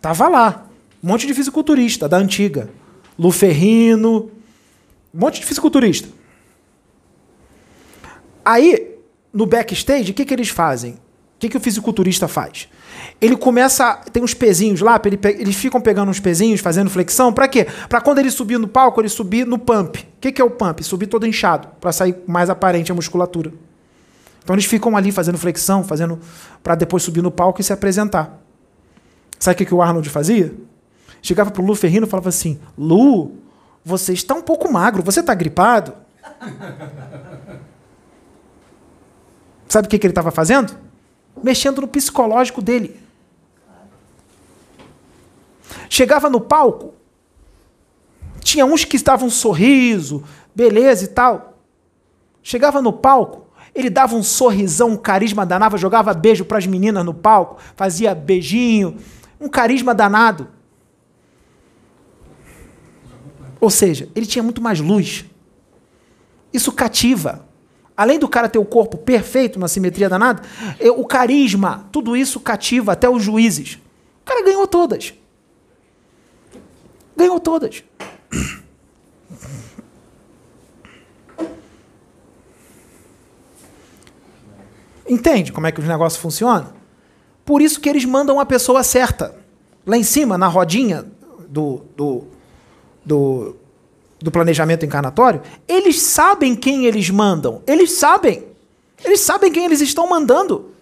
tava 0.00 0.28
lá. 0.28 0.66
Um 1.02 1.08
monte 1.08 1.26
de 1.26 1.34
fisiculturista 1.34 2.08
da 2.08 2.16
antiga. 2.16 2.70
Lu 3.18 3.30
Ferrino, 3.30 4.30
um 5.14 5.18
monte 5.18 5.40
de 5.40 5.46
fisiculturista. 5.46 6.08
Aí, 8.44 8.96
no 9.32 9.46
backstage, 9.46 10.12
o 10.12 10.14
que, 10.14 10.24
que 10.24 10.32
eles 10.32 10.48
fazem? 10.48 10.92
O 10.92 11.38
que, 11.38 11.48
que 11.50 11.56
o 11.56 11.60
fisiculturista 11.60 12.26
faz? 12.26 12.68
Ele 13.20 13.36
começa. 13.36 13.94
Tem 14.10 14.22
uns 14.22 14.32
pezinhos 14.32 14.80
lá, 14.80 15.00
ele 15.04 15.18
eles 15.38 15.56
ficam 15.56 15.80
pegando 15.80 16.10
uns 16.10 16.20
pezinhos, 16.20 16.60
fazendo 16.60 16.88
flexão. 16.88 17.32
Para 17.32 17.46
quê? 17.46 17.66
Para 17.88 18.00
quando 18.00 18.18
ele 18.18 18.30
subir 18.30 18.58
no 18.58 18.66
palco, 18.66 19.00
ele 19.00 19.08
subir 19.08 19.46
no 19.46 19.58
pump. 19.58 19.98
O 19.98 20.06
que, 20.20 20.32
que 20.32 20.40
é 20.40 20.44
o 20.44 20.50
pump? 20.50 20.82
Subir 20.82 21.06
todo 21.06 21.26
inchado, 21.26 21.68
para 21.80 21.92
sair 21.92 22.16
mais 22.26 22.48
aparente 22.48 22.90
a 22.90 22.94
musculatura. 22.94 23.52
Então 24.46 24.54
eles 24.54 24.64
ficam 24.64 24.96
ali 24.96 25.10
fazendo 25.10 25.36
flexão, 25.36 25.82
fazendo 25.82 26.20
para 26.62 26.76
depois 26.76 27.02
subir 27.02 27.20
no 27.20 27.32
palco 27.32 27.60
e 27.60 27.64
se 27.64 27.72
apresentar. 27.72 28.40
Sabe 29.40 29.60
o 29.60 29.66
que, 29.66 29.74
o 29.74 29.82
Arnold 29.82 30.08
fazia? 30.08 30.54
Chegava 31.20 31.50
pro 31.50 31.64
Lu 31.64 31.74
Ferrino 31.74 32.06
e 32.06 32.08
falava 32.08 32.28
assim: 32.28 32.60
Lu, 32.78 33.32
você 33.84 34.12
está 34.12 34.36
um 34.36 34.42
pouco 34.42 34.72
magro, 34.72 35.02
você 35.02 35.18
está 35.18 35.34
gripado? 35.34 35.94
Sabe 39.68 39.88
o 39.88 39.90
que, 39.90 39.98
que 39.98 40.06
ele 40.06 40.12
estava 40.12 40.30
fazendo? 40.30 40.78
Mexendo 41.42 41.80
no 41.80 41.88
psicológico 41.88 42.62
dele. 42.62 43.00
Chegava 45.90 46.30
no 46.30 46.40
palco, 46.40 46.94
tinha 48.38 48.64
uns 48.64 48.84
que 48.84 48.94
estavam 48.94 49.26
um 49.26 49.30
sorriso, 49.30 50.22
beleza 50.54 51.02
e 51.02 51.08
tal. 51.08 51.58
Chegava 52.44 52.80
no 52.80 52.92
palco, 52.92 53.45
ele 53.76 53.90
dava 53.90 54.16
um 54.16 54.22
sorrisão, 54.22 54.90
um 54.90 54.96
carisma 54.96 55.44
danado, 55.44 55.76
jogava 55.76 56.14
beijo 56.14 56.46
para 56.46 56.56
as 56.56 56.66
meninas 56.66 57.04
no 57.04 57.12
palco, 57.12 57.60
fazia 57.76 58.14
beijinho, 58.14 58.96
um 59.38 59.48
carisma 59.48 59.94
danado. 59.94 60.48
Ou 63.60 63.68
seja, 63.68 64.08
ele 64.14 64.24
tinha 64.24 64.42
muito 64.42 64.62
mais 64.62 64.80
luz. 64.80 65.26
Isso 66.52 66.72
cativa. 66.72 67.46
Além 67.94 68.18
do 68.18 68.28
cara 68.28 68.48
ter 68.48 68.58
o 68.58 68.64
corpo 68.64 68.96
perfeito, 68.96 69.56
uma 69.56 69.68
simetria 69.68 70.08
danada, 70.08 70.42
o 70.96 71.06
carisma, 71.06 71.86
tudo 71.92 72.16
isso 72.16 72.40
cativa 72.40 72.92
até 72.92 73.08
os 73.08 73.22
juízes. 73.22 73.74
O 74.22 74.24
cara 74.24 74.42
ganhou 74.42 74.66
todas. 74.66 75.12
Ganhou 77.14 77.38
todas. 77.38 77.84
Entende 85.08 85.52
como 85.52 85.66
é 85.66 85.72
que 85.72 85.80
os 85.80 85.86
negócios 85.86 86.20
funcionam? 86.20 86.74
Por 87.44 87.62
isso 87.62 87.80
que 87.80 87.88
eles 87.88 88.04
mandam 88.04 88.40
a 88.40 88.46
pessoa 88.46 88.82
certa. 88.82 89.34
Lá 89.86 89.96
em 89.96 90.02
cima, 90.02 90.36
na 90.36 90.48
rodinha 90.48 91.06
do, 91.48 91.82
do, 91.96 92.24
do, 93.04 93.56
do 94.20 94.30
planejamento 94.32 94.84
encarnatório, 94.84 95.40
eles 95.68 96.02
sabem 96.02 96.56
quem 96.56 96.86
eles 96.86 97.08
mandam. 97.08 97.62
Eles 97.66 97.92
sabem. 97.92 98.44
Eles 99.04 99.20
sabem 99.20 99.52
quem 99.52 99.64
eles 99.64 99.80
estão 99.80 100.08
mandando. 100.08 100.72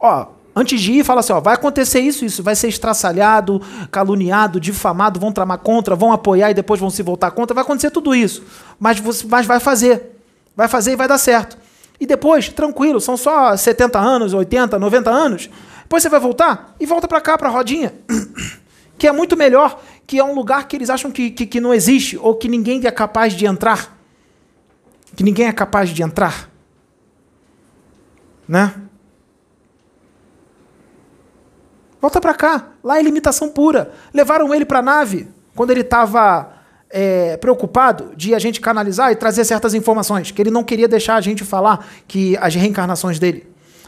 Ó, 0.00 0.28
antes 0.54 0.80
de 0.80 0.92
ir, 0.92 1.04
fala 1.04 1.20
assim: 1.20 1.34
ó, 1.34 1.40
vai 1.40 1.54
acontecer 1.54 2.00
isso, 2.00 2.24
isso, 2.24 2.42
vai 2.42 2.56
ser 2.56 2.68
estraçalhado, 2.68 3.60
caluniado, 3.90 4.58
difamado, 4.58 5.20
vão 5.20 5.30
tramar 5.30 5.58
contra, 5.58 5.94
vão 5.94 6.10
apoiar 6.10 6.50
e 6.50 6.54
depois 6.54 6.80
vão 6.80 6.88
se 6.88 7.02
voltar 7.02 7.30
contra, 7.32 7.54
vai 7.54 7.64
acontecer 7.64 7.90
tudo 7.90 8.14
isso. 8.14 8.42
Mas, 8.80 8.98
você, 8.98 9.26
mas 9.26 9.44
vai 9.44 9.60
fazer. 9.60 10.16
Vai 10.56 10.68
fazer 10.68 10.92
e 10.92 10.96
vai 10.96 11.06
dar 11.06 11.18
certo. 11.18 11.58
E 11.98 12.06
depois, 12.06 12.48
tranquilo, 12.48 13.00
são 13.00 13.16
só 13.16 13.56
70 13.56 13.98
anos, 13.98 14.34
80, 14.34 14.78
90 14.78 15.10
anos. 15.10 15.50
Depois 15.82 16.02
você 16.02 16.08
vai 16.08 16.20
voltar 16.20 16.74
e 16.78 16.86
volta 16.86 17.08
para 17.08 17.20
cá, 17.20 17.38
para 17.38 17.48
a 17.48 17.52
rodinha. 17.52 17.94
Que 18.98 19.06
é 19.06 19.12
muito 19.12 19.36
melhor, 19.36 19.78
que 20.06 20.18
é 20.18 20.24
um 20.24 20.34
lugar 20.34 20.66
que 20.66 20.74
eles 20.74 20.88
acham 20.88 21.10
que, 21.10 21.30
que, 21.30 21.44
que 21.44 21.60
não 21.60 21.74
existe, 21.74 22.16
ou 22.16 22.34
que 22.34 22.48
ninguém 22.48 22.80
é 22.86 22.90
capaz 22.90 23.34
de 23.34 23.44
entrar. 23.44 23.94
Que 25.14 25.22
ninguém 25.22 25.48
é 25.48 25.52
capaz 25.52 25.90
de 25.90 26.02
entrar. 26.02 26.48
Né? 28.48 28.72
Volta 32.00 32.22
para 32.22 32.32
cá. 32.32 32.68
Lá 32.82 32.98
é 32.98 33.02
limitação 33.02 33.50
pura. 33.50 33.92
Levaram 34.14 34.54
ele 34.54 34.64
para 34.64 34.78
a 34.78 34.82
nave 34.82 35.28
quando 35.54 35.72
ele 35.72 35.82
estava 35.82 36.55
é, 36.90 37.36
preocupado 37.36 38.12
de 38.16 38.34
a 38.34 38.38
gente 38.38 38.60
canalizar 38.60 39.10
e 39.12 39.16
trazer 39.16 39.44
certas 39.44 39.74
informações, 39.74 40.30
que 40.30 40.40
ele 40.40 40.50
não 40.50 40.62
queria 40.62 40.88
deixar 40.88 41.16
a 41.16 41.20
gente 41.20 41.44
falar 41.44 41.86
que 42.06 42.36
as 42.40 42.54
reencarnações 42.54 43.18
dele. 43.18 43.46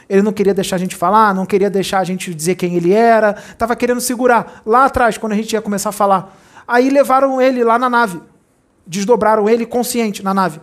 Ele 0.09 0.23
não 0.23 0.33
queria 0.33 0.55
deixar 0.55 0.77
a 0.77 0.79
gente 0.79 0.97
falar, 0.97 1.35
não 1.35 1.45
queria 1.45 1.69
deixar 1.69 1.99
a 1.99 2.05
gente 2.05 2.35
dizer 2.35 2.55
quem 2.55 2.75
ele 2.75 2.93
era, 2.93 3.37
estava 3.51 3.77
querendo 3.77 4.01
segurar 4.01 4.63
lá 4.65 4.87
atrás, 4.87 5.19
quando 5.19 5.33
a 5.33 5.37
gente 5.37 5.53
ia 5.53 5.61
começar 5.61 5.91
a 5.91 5.93
falar. 5.93 6.37
Aí 6.67 6.89
levaram 6.89 7.41
ele 7.41 7.63
lá 7.63 7.79
na 7.79 7.91
nave, 7.91 8.21
desdobraram 8.87 9.49
ele 9.49 9.67
consciente 9.67 10.23
na 10.25 10.33
nave. 10.33 10.61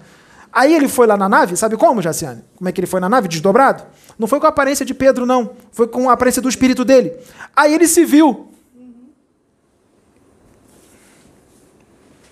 Aí 0.52 0.74
ele 0.74 0.88
foi 0.88 1.06
lá 1.06 1.18
na 1.18 1.28
nave, 1.28 1.56
sabe 1.58 1.76
como, 1.76 2.02
Jaciane? 2.02 2.42
Como 2.56 2.68
é 2.68 2.72
que 2.72 2.80
ele 2.80 2.88
foi 2.88 3.00
na 3.00 3.10
nave? 3.10 3.28
Desdobrado? 3.28 3.84
Não 4.18 4.26
foi 4.28 4.40
com 4.40 4.46
a 4.46 4.50
aparência 4.50 4.86
de 4.86 4.94
Pedro, 4.94 5.26
não. 5.26 5.52
Foi 5.72 5.86
com 5.86 6.10
a 6.10 6.14
aparência 6.14 6.42
do 6.42 6.48
espírito 6.48 6.86
dele. 6.86 7.14
Aí 7.56 7.74
ele 7.74 7.88
se 7.88 8.06
viu. 8.06 8.48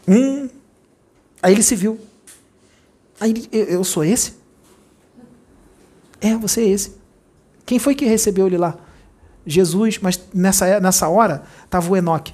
Hum. 0.07 0.49
Aí 1.41 1.53
ele 1.53 1.63
se 1.63 1.75
viu. 1.75 1.99
Aí 3.19 3.31
ele, 3.31 3.49
eu, 3.51 3.65
eu 3.65 3.83
sou 3.83 4.03
esse? 4.03 4.33
É, 6.21 6.35
você 6.35 6.61
é 6.61 6.69
esse. 6.69 6.95
Quem 7.65 7.79
foi 7.79 7.95
que 7.95 8.05
recebeu 8.05 8.47
ele 8.47 8.57
lá? 8.57 8.77
Jesus, 9.45 9.99
mas 9.99 10.19
nessa, 10.33 10.79
nessa 10.79 11.07
hora 11.09 11.43
estava 11.63 11.89
o 11.89 11.97
Enoque. 11.97 12.33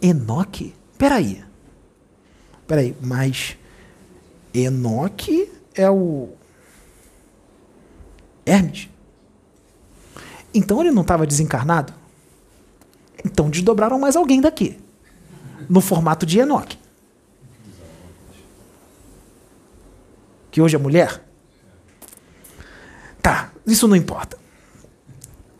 Enoque? 0.00 0.74
Peraí. 0.96 1.44
Peraí, 2.66 2.96
mas 3.00 3.56
Enoque 4.52 5.50
é 5.74 5.90
o 5.90 6.30
Hermes? 8.44 8.88
Então 10.54 10.80
ele 10.80 10.90
não 10.90 11.02
estava 11.02 11.26
desencarnado? 11.26 11.92
Então 13.24 13.50
desdobraram 13.50 13.98
mais 13.98 14.16
alguém 14.16 14.40
daqui. 14.40 14.78
No 15.68 15.80
formato 15.80 16.26
de 16.26 16.38
Enoque. 16.38 16.78
Que 20.50 20.60
hoje 20.60 20.76
é 20.76 20.78
mulher? 20.78 21.22
Tá, 23.22 23.50
isso 23.66 23.86
não 23.86 23.96
importa. 23.96 24.38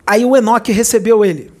Aí 0.05 0.25
o 0.25 0.35
Enoque 0.35 0.71
recebeu 0.71 1.23
ele. 1.23 1.53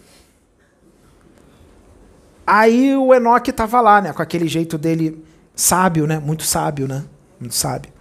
Aí 2.45 2.95
o 2.95 3.13
Enoque 3.13 3.51
estava 3.51 3.79
lá, 3.79 4.01
né, 4.01 4.11
com 4.11 4.23
aquele 4.23 4.47
jeito 4.47 4.75
dele 4.75 5.23
sábio, 5.55 6.07
né, 6.07 6.17
muito 6.17 6.43
sábio, 6.43 6.87
né, 6.87 7.05
muito 7.39 7.53
sábio, 7.53 7.91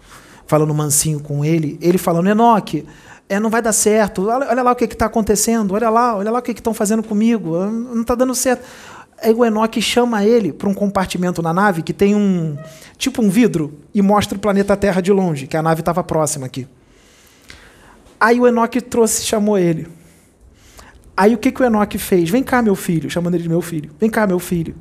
falando 0.47 0.73
mansinho 0.73 1.21
com 1.21 1.45
ele, 1.45 1.79
ele 1.83 1.99
falando 1.99 2.31
Enoque, 2.31 2.89
é, 3.29 3.39
não 3.39 3.51
vai 3.51 3.61
dar 3.61 3.75
certo, 3.75 4.27
olha, 4.27 4.49
olha 4.49 4.63
lá 4.63 4.73
o 4.73 4.75
que 4.75 4.87
está 4.87 5.05
acontecendo, 5.05 5.75
olha 5.75 5.91
lá, 5.91 6.17
olha 6.17 6.31
lá 6.31 6.39
o 6.39 6.43
que 6.43 6.53
estão 6.53 6.73
fazendo 6.73 7.03
comigo, 7.03 7.59
não 7.67 8.01
está 8.01 8.15
dando 8.15 8.35
certo. 8.35 8.65
Aí 9.21 9.35
o 9.35 9.45
Enoque 9.45 9.83
chama 9.83 10.25
ele 10.25 10.53
para 10.53 10.69
um 10.69 10.75
compartimento 10.75 11.43
na 11.43 11.53
nave 11.53 11.83
que 11.83 11.93
tem 11.93 12.15
um 12.15 12.57
tipo 12.97 13.21
um 13.21 13.29
vidro 13.29 13.79
e 13.93 14.01
mostra 14.01 14.37
o 14.37 14.41
planeta 14.41 14.77
Terra 14.77 15.01
de 15.01 15.13
longe, 15.13 15.47
que 15.47 15.57
a 15.57 15.63
nave 15.63 15.81
estava 15.81 16.05
próxima 16.05 16.47
aqui. 16.47 16.69
Aí 18.21 18.41
o 18.41 18.47
Enoque 18.47 18.81
trouxe, 18.81 19.25
chamou 19.25 19.59
ele. 19.59 19.89
Aí 21.17 21.35
o 21.35 21.39
que, 21.39 21.51
que 21.51 21.61
o 21.61 21.65
Enoque 21.65 21.99
fez? 21.99 22.31
Vem 22.31 22.45
cá, 22.45 22.63
meu 22.63 22.77
filho, 22.77 23.11
chamando 23.11 23.35
ele 23.35 23.43
de 23.43 23.49
meu 23.49 23.61
filho. 23.61 23.91
Vem 23.99 24.09
cá, 24.09 24.27
meu 24.27 24.39
filho. 24.39 24.77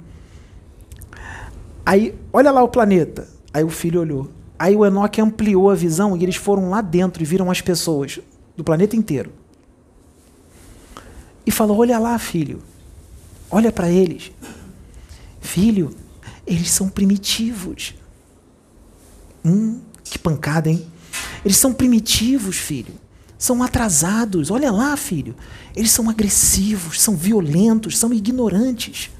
Aí, 1.83 2.13
olha 2.31 2.51
lá 2.51 2.61
o 2.61 2.67
planeta. 2.67 3.27
Aí 3.53 3.63
o 3.63 3.69
filho 3.69 4.01
olhou. 4.01 4.29
Aí 4.59 4.75
o 4.75 4.85
Enoque 4.85 5.21
ampliou 5.21 5.69
a 5.69 5.75
visão 5.75 6.15
e 6.15 6.23
eles 6.23 6.35
foram 6.35 6.69
lá 6.69 6.81
dentro 6.81 7.23
e 7.23 7.25
viram 7.25 7.49
as 7.49 7.61
pessoas 7.61 8.19
do 8.55 8.63
planeta 8.63 8.95
inteiro. 8.95 9.31
E 11.45 11.51
falou: 11.51 11.79
Olha 11.79 11.97
lá, 11.97 12.17
filho. 12.19 12.59
Olha 13.49 13.71
para 13.71 13.89
eles. 13.89 14.31
Filho, 15.39 15.95
eles 16.45 16.69
são 16.69 16.89
primitivos. 16.89 17.95
Hum, 19.43 19.79
que 20.03 20.19
pancada, 20.19 20.69
hein? 20.69 20.85
Eles 21.43 21.57
são 21.57 21.73
primitivos, 21.73 22.57
filho. 22.57 22.93
São 23.37 23.63
atrasados. 23.63 24.51
Olha 24.51 24.71
lá, 24.71 24.95
filho. 24.97 25.35
Eles 25.75 25.91
são 25.91 26.09
agressivos, 26.09 27.01
são 27.01 27.15
violentos, 27.15 27.97
são 27.97 28.13
ignorantes. 28.13 29.11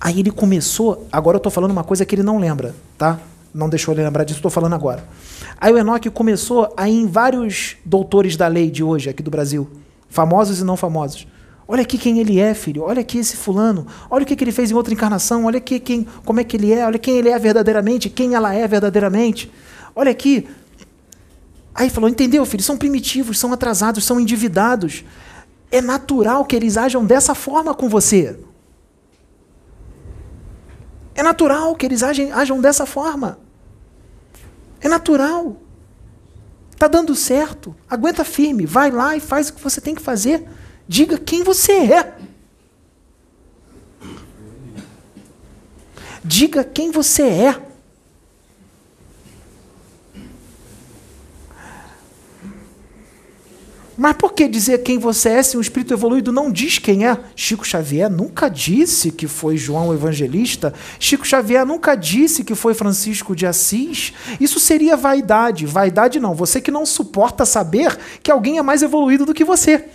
Aí 0.00 0.20
ele 0.20 0.30
começou. 0.30 1.06
Agora 1.12 1.36
eu 1.36 1.38
estou 1.38 1.52
falando 1.52 1.70
uma 1.70 1.84
coisa 1.84 2.04
que 2.04 2.14
ele 2.14 2.22
não 2.22 2.38
lembra, 2.38 2.74
tá? 2.98 3.20
Não 3.54 3.68
deixou 3.68 3.94
ele 3.94 4.02
lembrar 4.02 4.24
disso, 4.24 4.38
estou 4.38 4.50
falando 4.50 4.74
agora. 4.74 5.06
Aí 5.60 5.72
o 5.72 5.78
Enoque 5.78 6.10
começou 6.10 6.72
a 6.76 6.88
ir 6.88 6.94
em 6.94 7.06
vários 7.06 7.76
doutores 7.84 8.36
da 8.36 8.48
lei 8.48 8.70
de 8.70 8.82
hoje, 8.82 9.10
aqui 9.10 9.22
do 9.22 9.30
Brasil, 9.30 9.70
famosos 10.08 10.58
e 10.58 10.64
não 10.64 10.76
famosos. 10.76 11.26
Olha 11.66 11.82
aqui 11.82 11.96
quem 11.96 12.18
ele 12.18 12.38
é, 12.38 12.54
filho. 12.54 12.82
Olha 12.82 13.00
aqui 13.00 13.18
esse 13.18 13.36
fulano. 13.36 13.86
Olha 14.10 14.24
o 14.24 14.26
que, 14.26 14.34
que 14.34 14.44
ele 14.44 14.52
fez 14.52 14.70
em 14.70 14.74
outra 14.74 14.92
encarnação. 14.92 15.44
Olha 15.44 15.58
aqui 15.58 15.78
quem, 15.78 16.06
como 16.24 16.40
é 16.40 16.44
que 16.44 16.56
ele 16.56 16.72
é. 16.72 16.84
Olha 16.84 16.98
quem 16.98 17.16
ele 17.16 17.28
é 17.28 17.38
verdadeiramente, 17.38 18.10
quem 18.10 18.34
ela 18.34 18.54
é 18.54 18.66
verdadeiramente. 18.66 19.50
Olha 19.94 20.10
aqui. 20.10 20.48
Aí 21.74 21.88
falou: 21.88 22.10
entendeu, 22.10 22.44
filho? 22.44 22.62
São 22.62 22.76
primitivos, 22.76 23.38
são 23.38 23.52
atrasados, 23.52 24.04
são 24.04 24.20
endividados. 24.20 25.04
É 25.70 25.80
natural 25.80 26.44
que 26.44 26.54
eles 26.54 26.76
ajam 26.76 27.04
dessa 27.04 27.34
forma 27.34 27.74
com 27.74 27.88
você. 27.88 28.38
É 31.14 31.22
natural 31.22 31.74
que 31.74 31.86
eles 31.86 32.02
agem, 32.02 32.32
ajam 32.32 32.60
dessa 32.60 32.86
forma. 32.86 33.38
É 34.80 34.88
natural. 34.88 35.56
Tá 36.76 36.88
dando 36.88 37.14
certo. 37.14 37.74
Aguenta 37.88 38.24
firme. 38.24 38.66
Vai 38.66 38.90
lá 38.90 39.16
e 39.16 39.20
faz 39.20 39.48
o 39.48 39.54
que 39.54 39.62
você 39.62 39.80
tem 39.80 39.94
que 39.94 40.02
fazer. 40.02 40.46
Diga 40.92 41.16
quem 41.16 41.42
você 41.42 41.72
é. 41.72 42.12
Diga 46.22 46.62
quem 46.62 46.90
você 46.90 47.22
é. 47.22 47.62
Mas 53.96 54.16
por 54.16 54.34
que 54.34 54.46
dizer 54.46 54.82
quem 54.82 54.98
você 54.98 55.30
é 55.30 55.42
se 55.42 55.56
um 55.56 55.62
espírito 55.62 55.94
evoluído 55.94 56.30
não 56.30 56.52
diz 56.52 56.78
quem 56.78 57.06
é? 57.06 57.18
Chico 57.34 57.66
Xavier 57.66 58.10
nunca 58.10 58.50
disse 58.50 59.10
que 59.10 59.26
foi 59.26 59.56
João 59.56 59.94
Evangelista. 59.94 60.74
Chico 61.00 61.26
Xavier 61.26 61.64
nunca 61.64 61.94
disse 61.94 62.44
que 62.44 62.54
foi 62.54 62.74
Francisco 62.74 63.34
de 63.34 63.46
Assis. 63.46 64.12
Isso 64.38 64.60
seria 64.60 64.94
vaidade. 64.94 65.64
Vaidade 65.64 66.20
não. 66.20 66.34
Você 66.34 66.60
que 66.60 66.70
não 66.70 66.84
suporta 66.84 67.46
saber 67.46 67.98
que 68.22 68.30
alguém 68.30 68.58
é 68.58 68.62
mais 68.62 68.82
evoluído 68.82 69.24
do 69.24 69.32
que 69.32 69.42
você. 69.42 69.88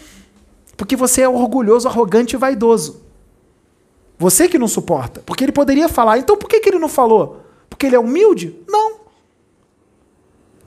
Porque 0.77 0.95
você 0.95 1.23
é 1.23 1.29
orgulhoso, 1.29 1.87
arrogante 1.87 2.35
e 2.35 2.39
vaidoso. 2.39 3.01
Você 4.17 4.47
que 4.47 4.59
não 4.59 4.67
suporta. 4.67 5.21
Porque 5.25 5.43
ele 5.43 5.51
poderia 5.51 5.89
falar. 5.89 6.19
Então 6.19 6.37
por 6.37 6.47
que, 6.47 6.59
que 6.59 6.69
ele 6.69 6.79
não 6.79 6.87
falou? 6.87 7.41
Porque 7.69 7.87
ele 7.87 7.95
é 7.95 7.99
humilde? 7.99 8.55
Não. 8.67 9.01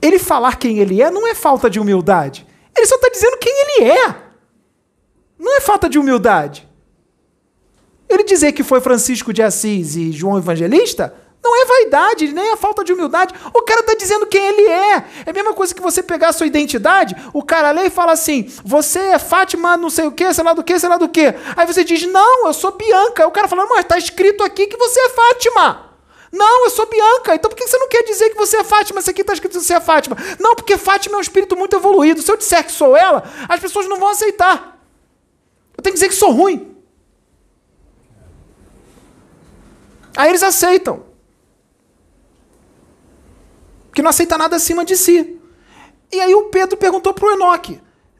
Ele 0.01 0.19
falar 0.19 0.57
quem 0.57 0.79
ele 0.79 1.01
é 1.01 1.09
não 1.09 1.27
é 1.27 1.33
falta 1.33 1.69
de 1.69 1.79
humildade. 1.79 2.45
Ele 2.75 2.85
só 2.85 2.95
está 2.95 3.09
dizendo 3.09 3.37
quem 3.37 3.53
ele 3.53 3.89
é. 3.89 4.15
Não 5.39 5.55
é 5.55 5.61
falta 5.61 5.89
de 5.89 5.97
humildade. 5.97 6.67
Ele 8.09 8.23
dizer 8.23 8.51
que 8.51 8.63
foi 8.63 8.81
Francisco 8.81 9.31
de 9.31 9.41
Assis 9.41 9.95
e 9.95 10.11
João 10.11 10.37
Evangelista 10.37 11.15
não 11.43 11.59
é 11.59 11.65
vaidade, 11.65 12.31
nem 12.31 12.51
é 12.51 12.55
falta 12.55 12.83
de 12.83 12.93
humildade. 12.93 13.33
O 13.53 13.63
cara 13.63 13.79
está 13.79 13.95
dizendo 13.95 14.27
quem 14.27 14.45
ele 14.45 14.67
é. 14.67 14.95
É 15.25 15.29
a 15.29 15.33
mesma 15.33 15.53
coisa 15.53 15.73
que 15.73 15.81
você 15.81 16.03
pegar 16.03 16.29
a 16.29 16.33
sua 16.33 16.45
identidade, 16.45 17.15
o 17.33 17.43
cara 17.43 17.71
lê 17.71 17.87
e 17.87 17.89
fala 17.89 18.11
assim: 18.11 18.51
você 18.63 18.99
é 18.99 19.19
Fátima, 19.19 19.75
não 19.75 19.89
sei 19.89 20.05
o 20.05 20.11
que, 20.11 20.31
sei 20.33 20.43
lá 20.43 20.53
do 20.53 20.63
que, 20.63 20.77
sei 20.77 20.87
lá 20.87 20.97
do 20.97 21.09
que. 21.09 21.33
Aí 21.57 21.65
você 21.65 21.83
diz: 21.83 22.05
não, 22.05 22.45
eu 22.45 22.53
sou 22.53 22.71
Bianca. 22.71 23.23
Aí 23.23 23.27
o 23.27 23.31
cara 23.31 23.47
fala: 23.47 23.65
mas 23.65 23.79
está 23.79 23.97
escrito 23.97 24.43
aqui 24.43 24.67
que 24.67 24.77
você 24.77 24.99
é 24.99 25.09
Fátima. 25.09 25.89
Não, 26.31 26.65
eu 26.65 26.69
sou 26.69 26.85
Bianca. 26.85 27.33
Então 27.33 27.49
por 27.49 27.57
que 27.57 27.67
você 27.67 27.77
não 27.77 27.89
quer 27.89 28.03
dizer 28.03 28.29
que 28.29 28.37
você 28.37 28.57
é 28.57 28.63
Fátima? 28.63 28.99
Isso 28.99 29.09
aqui 29.09 29.21
está 29.21 29.33
escrito 29.33 29.57
que 29.57 29.65
você 29.65 29.73
é 29.73 29.81
Fátima. 29.81 30.15
Não, 30.39 30.55
porque 30.55 30.77
Fátima 30.77 31.15
é 31.15 31.17
um 31.17 31.21
espírito 31.21 31.57
muito 31.57 31.75
evoluído. 31.75 32.21
Se 32.21 32.31
eu 32.31 32.37
disser 32.37 32.63
que 32.63 32.71
sou 32.71 32.95
ela, 32.95 33.23
as 33.49 33.59
pessoas 33.59 33.87
não 33.87 33.99
vão 33.99 34.09
aceitar. 34.09 34.79
Eu 35.75 35.83
tenho 35.83 35.93
que 35.93 35.99
dizer 35.99 36.07
que 36.07 36.15
sou 36.15 36.31
ruim. 36.31 36.77
Aí 40.15 40.29
eles 40.29 40.43
aceitam. 40.43 41.10
Porque 43.91 44.01
não 44.01 44.09
aceita 44.09 44.37
nada 44.37 44.55
acima 44.55 44.85
de 44.85 44.95
si. 44.95 45.37
E 46.09 46.17
aí 46.17 46.33
o 46.33 46.43
Pedro 46.43 46.77
perguntou 46.77 47.13
para 47.13 47.27
o 47.27 47.31
Enoque. 47.31 47.77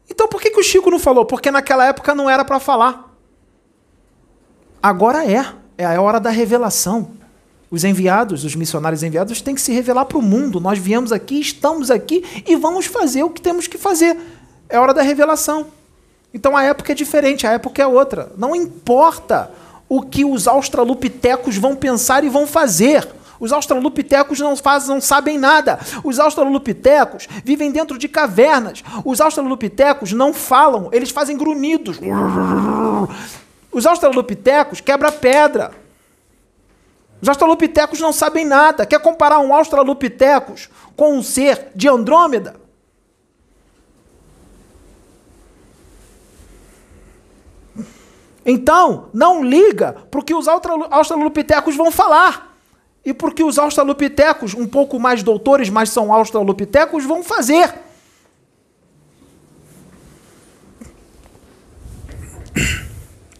Então 0.09 0.27
por 0.27 0.41
que, 0.41 0.51
que 0.51 0.59
o 0.59 0.63
Chico 0.63 0.91
não 0.91 0.99
falou? 0.99 1.25
Porque 1.25 1.49
naquela 1.49 1.85
época 1.85 2.13
não 2.13 2.29
era 2.29 2.43
para 2.43 2.59
falar. 2.59 3.09
Agora 4.83 5.25
é. 5.25 5.45
É 5.77 5.85
a 5.85 6.01
hora 6.01 6.19
da 6.19 6.29
revelação. 6.29 7.11
Os 7.71 7.85
enviados, 7.85 8.43
os 8.43 8.53
missionários 8.53 9.01
enviados, 9.01 9.41
têm 9.41 9.55
que 9.55 9.61
se 9.61 9.71
revelar 9.71 10.03
para 10.03 10.17
o 10.17 10.21
mundo. 10.21 10.59
Nós 10.59 10.77
viemos 10.77 11.13
aqui, 11.13 11.39
estamos 11.39 11.89
aqui 11.89 12.43
e 12.45 12.57
vamos 12.57 12.85
fazer 12.85 13.23
o 13.23 13.29
que 13.29 13.41
temos 13.41 13.65
que 13.65 13.77
fazer. 13.77 14.17
É 14.67 14.77
hora 14.77 14.93
da 14.93 15.01
revelação. 15.01 15.67
Então 16.33 16.57
a 16.57 16.63
época 16.63 16.91
é 16.91 16.95
diferente, 16.95 17.47
a 17.47 17.51
época 17.51 17.81
é 17.81 17.87
outra. 17.87 18.29
Não 18.37 18.53
importa 18.53 19.49
o 19.87 20.01
que 20.01 20.25
os 20.25 20.49
australopitecos 20.49 21.55
vão 21.55 21.77
pensar 21.77 22.25
e 22.25 22.29
vão 22.29 22.45
fazer. 22.45 23.07
Os 23.41 23.51
australopitecos 23.51 24.39
não, 24.39 24.55
fazem, 24.55 24.93
não 24.93 25.01
sabem 25.01 25.39
nada. 25.39 25.79
Os 26.03 26.19
australopitecos 26.19 27.27
vivem 27.43 27.71
dentro 27.71 27.97
de 27.97 28.07
cavernas. 28.07 28.83
Os 29.03 29.19
australopitecos 29.19 30.13
não 30.13 30.31
falam, 30.31 30.89
eles 30.93 31.09
fazem 31.09 31.35
grunhidos. 31.35 31.97
Os 33.71 33.87
australopitecos 33.87 34.79
quebram 34.79 35.11
pedra. 35.11 35.71
Os 37.19 37.27
australopitecos 37.27 37.99
não 37.99 38.13
sabem 38.13 38.45
nada. 38.45 38.85
Quer 38.85 39.01
comparar 39.01 39.39
um 39.39 39.55
australopithecus 39.55 40.69
com 40.95 41.15
um 41.15 41.23
ser 41.23 41.69
de 41.73 41.89
Andrômeda? 41.89 42.61
Então, 48.45 49.09
não 49.11 49.43
liga 49.43 49.93
para 50.11 50.19
o 50.19 50.23
que 50.23 50.35
os 50.35 50.47
australopitecos 50.47 51.75
vão 51.75 51.89
falar. 51.89 52.50
E 53.03 53.13
porque 53.13 53.43
os 53.43 53.57
australopitecos, 53.57 54.53
um 54.53 54.67
pouco 54.67 54.99
mais 54.99 55.23
doutores, 55.23 55.69
mas 55.69 55.89
são 55.89 56.13
australopitecos, 56.13 57.03
vão 57.03 57.23
fazer. 57.23 57.73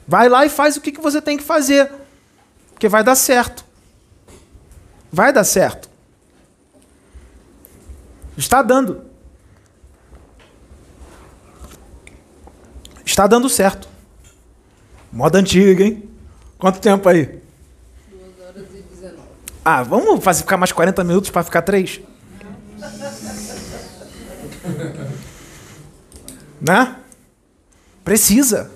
Vai 0.08 0.28
lá 0.28 0.46
e 0.46 0.50
faz 0.50 0.76
o 0.76 0.82
que 0.82 1.00
você 1.00 1.22
tem 1.22 1.38
que 1.38 1.44
fazer. 1.44 1.92
Porque 2.74 2.90
vai 2.90 3.04
dar 3.04 3.16
certo. 3.16 3.64
Vai 5.12 5.32
dar 5.32 5.44
certo. 5.44 5.90
Está 8.36 8.62
dando. 8.62 9.06
Está 13.06 13.28
dando 13.28 13.48
certo. 13.48 13.88
Moda 15.12 15.38
antiga, 15.38 15.84
hein? 15.84 16.10
Quanto 16.58 16.80
tempo 16.80 17.08
aí? 17.08 17.42
2 18.10 18.40
horas 18.40 18.66
e 18.74 18.82
19. 18.82 19.22
Ah, 19.64 19.84
vamos 19.84 20.24
fazer 20.24 20.42
ficar 20.42 20.58
mais 20.58 20.72
40 20.72 21.04
minutos 21.04 21.30
para 21.30 21.44
ficar 21.44 21.62
3? 21.62 22.02
né? 26.60 26.96
Precisa. 28.04 28.72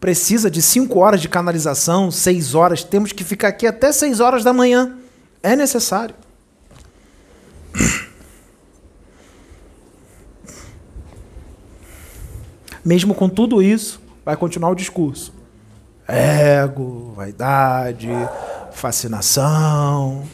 Precisa 0.00 0.50
de 0.50 0.60
5 0.60 0.98
horas 0.98 1.20
de 1.20 1.28
canalização, 1.28 2.10
6 2.10 2.54
horas. 2.54 2.82
Temos 2.84 3.12
que 3.12 3.24
ficar 3.24 3.48
aqui 3.48 3.66
até 3.66 3.90
6 3.92 4.20
horas 4.20 4.44
da 4.44 4.52
manhã. 4.52 4.96
É 5.42 5.56
necessário. 5.56 6.14
Mesmo 12.84 13.14
com 13.14 13.28
tudo 13.28 13.62
isso, 13.62 14.00
vai 14.24 14.36
continuar 14.36 14.70
o 14.70 14.74
discurso. 14.74 15.34
Ego, 16.06 17.12
vaidade, 17.16 18.08
fascinação, 18.76 20.24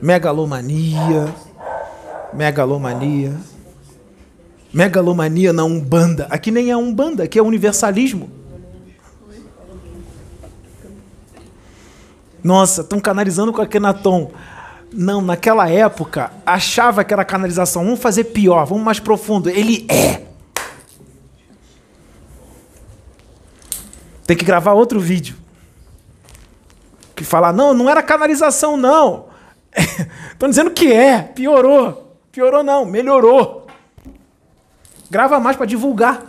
megalomania, 0.00 1.34
megalomania, 2.32 3.36
megalomania 4.72 5.52
na 5.52 5.64
Umbanda. 5.64 6.26
Aqui 6.30 6.50
nem 6.50 6.70
é 6.70 6.76
Umbanda, 6.76 7.24
aqui 7.24 7.38
é 7.38 7.42
universalismo. 7.42 8.30
Nossa, 12.42 12.80
estão 12.80 12.98
canalizando 12.98 13.52
com 13.52 13.60
a 13.60 13.66
Kenaton. 13.66 14.30
Não, 14.90 15.20
naquela 15.20 15.68
época, 15.68 16.30
achava 16.46 17.04
que 17.04 17.12
era 17.12 17.24
canalização. 17.24 17.84
Vamos 17.84 18.00
fazer 18.00 18.24
pior, 18.24 18.64
vamos 18.64 18.84
mais 18.84 18.98
profundo. 18.98 19.50
Ele 19.50 19.86
é. 19.90 20.22
Tem 24.26 24.36
que 24.36 24.44
gravar 24.44 24.72
outro 24.72 24.98
vídeo. 24.98 25.36
Que 27.14 27.24
falar, 27.24 27.52
não, 27.52 27.74
não 27.74 27.88
era 27.88 28.02
canalização, 28.02 28.76
não. 28.76 29.26
Estão 30.32 30.48
dizendo 30.48 30.70
que 30.70 30.92
é. 30.92 31.22
Piorou. 31.22 32.16
Piorou 32.32 32.62
não, 32.62 32.84
melhorou. 32.84 33.66
Grava 35.10 35.38
mais 35.38 35.56
para 35.56 35.66
divulgar 35.66 36.22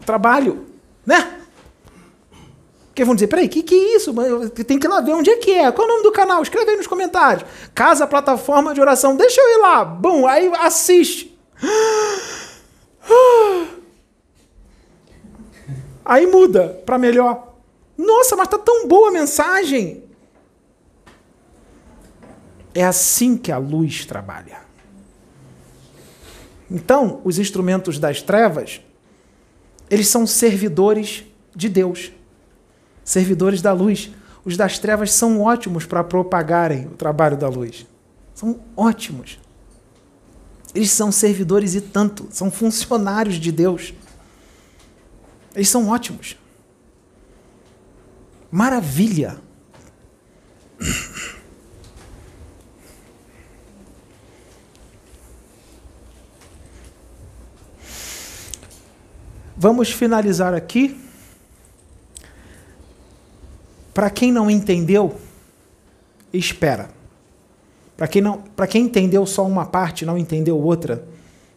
o 0.00 0.04
trabalho. 0.04 0.66
Né? 1.04 1.40
Porque 2.88 3.04
vão 3.04 3.14
dizer, 3.14 3.28
peraí, 3.28 3.48
que 3.48 3.62
que 3.62 3.74
é 3.74 3.96
isso? 3.96 4.14
Tem 4.66 4.78
que 4.78 4.86
ir 4.86 4.90
lá 4.90 5.00
ver 5.00 5.12
onde 5.12 5.30
é 5.30 5.36
que 5.36 5.52
é. 5.52 5.70
Qual 5.70 5.86
é 5.86 5.90
o 5.90 5.92
nome 5.92 6.02
do 6.02 6.12
canal? 6.12 6.42
Escreve 6.42 6.70
aí 6.70 6.76
nos 6.76 6.86
comentários. 6.86 7.48
Casa 7.74 8.06
Plataforma 8.06 8.74
de 8.74 8.80
Oração. 8.80 9.16
Deixa 9.16 9.40
eu 9.40 9.58
ir 9.58 9.62
lá. 9.62 9.84
Bom, 9.84 10.26
aí 10.26 10.50
assiste. 10.58 11.38
Aí 16.06 16.26
muda 16.26 16.80
para 16.86 16.96
melhor. 16.96 17.54
Nossa, 17.98 18.36
mas 18.36 18.48
tá 18.48 18.58
tão 18.58 18.86
boa 18.86 19.08
a 19.08 19.12
mensagem. 19.12 20.04
É 22.74 22.84
assim 22.84 23.36
que 23.36 23.50
a 23.50 23.58
luz 23.58 24.06
trabalha. 24.06 24.60
Então, 26.70 27.20
os 27.24 27.38
instrumentos 27.38 27.98
das 27.98 28.22
trevas, 28.22 28.80
eles 29.90 30.08
são 30.08 30.26
servidores 30.26 31.24
de 31.54 31.68
Deus 31.68 32.12
servidores 33.06 33.62
da 33.62 33.72
luz. 33.72 34.10
Os 34.44 34.56
das 34.56 34.78
trevas 34.78 35.12
são 35.12 35.40
ótimos 35.40 35.86
para 35.86 36.04
propagarem 36.04 36.86
o 36.86 36.90
trabalho 36.90 37.36
da 37.36 37.48
luz. 37.48 37.86
São 38.34 38.58
ótimos. 38.76 39.38
Eles 40.74 40.90
são 40.90 41.10
servidores 41.10 41.74
e 41.74 41.80
tanto, 41.80 42.26
são 42.30 42.50
funcionários 42.50 43.36
de 43.36 43.50
Deus. 43.50 43.94
Eles 45.56 45.70
são 45.70 45.88
ótimos. 45.88 46.36
Maravilha. 48.50 49.38
Vamos 59.56 59.90
finalizar 59.90 60.52
aqui 60.52 61.00
para 63.94 64.10
quem 64.10 64.30
não 64.30 64.50
entendeu, 64.50 65.18
espera. 66.30 66.90
Para 67.96 68.06
quem 68.06 68.20
não, 68.20 68.42
para 68.42 68.66
quem 68.66 68.84
entendeu 68.84 69.24
só 69.24 69.46
uma 69.46 69.64
parte, 69.64 70.04
não 70.04 70.18
entendeu 70.18 70.60
outra, 70.60 71.08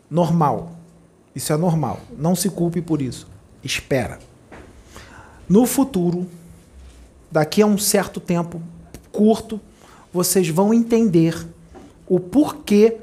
normal. 0.10 0.72
Isso 1.36 1.52
é 1.52 1.58
normal. 1.58 2.00
Não 2.18 2.34
se 2.34 2.50
culpe 2.50 2.82
por 2.82 3.02
isso. 3.02 3.28
Espera. 3.64 4.20
No 5.48 5.66
futuro, 5.66 6.28
daqui 7.32 7.62
a 7.62 7.66
um 7.66 7.78
certo 7.78 8.20
tempo 8.20 8.62
curto, 9.12 9.60
vocês 10.14 10.48
vão 10.50 10.74
entender 10.74 11.48
o 12.08 12.20
porquê 12.20 12.98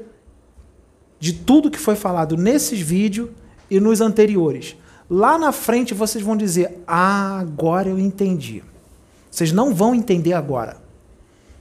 de 1.19 1.33
tudo 1.33 1.71
que 1.71 1.79
foi 1.79 1.95
falado 1.95 2.37
nesses 2.37 2.79
vídeos 2.79 3.29
e 3.69 3.79
nos 3.79 4.01
anteriores. 4.01 4.75
Lá 5.09 5.37
na 5.37 5.51
frente 5.51 5.93
vocês 5.93 6.23
vão 6.23 6.35
dizer: 6.35 6.79
"Ah, 6.85 7.39
agora 7.39 7.89
eu 7.89 7.97
entendi". 7.99 8.63
Vocês 9.29 9.51
não 9.51 9.73
vão 9.73 9.93
entender 9.93 10.33
agora. 10.33 10.77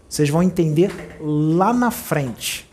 Vocês 0.08 0.31
vão 0.31 0.42
entender 0.42 1.18
lá 1.20 1.73
na 1.73 1.91
frente. 1.91 2.66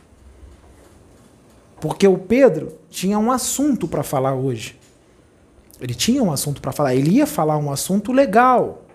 Porque 1.82 2.08
o 2.08 2.18
Pedro 2.18 2.78
tinha 2.90 3.20
um 3.20 3.32
assunto 3.32 3.88
para 3.88 4.04
falar 4.04 4.34
hoje. 4.34 4.80
Ele 5.84 5.94
tinha 5.94 6.24
um 6.24 6.32
assunto 6.32 6.62
para 6.62 6.72
falar. 6.72 6.96
Ele 6.96 7.12
ia 7.12 7.28
falar 7.28 7.58
um 7.58 7.70
assunto 7.70 8.14
legal. 8.14 8.86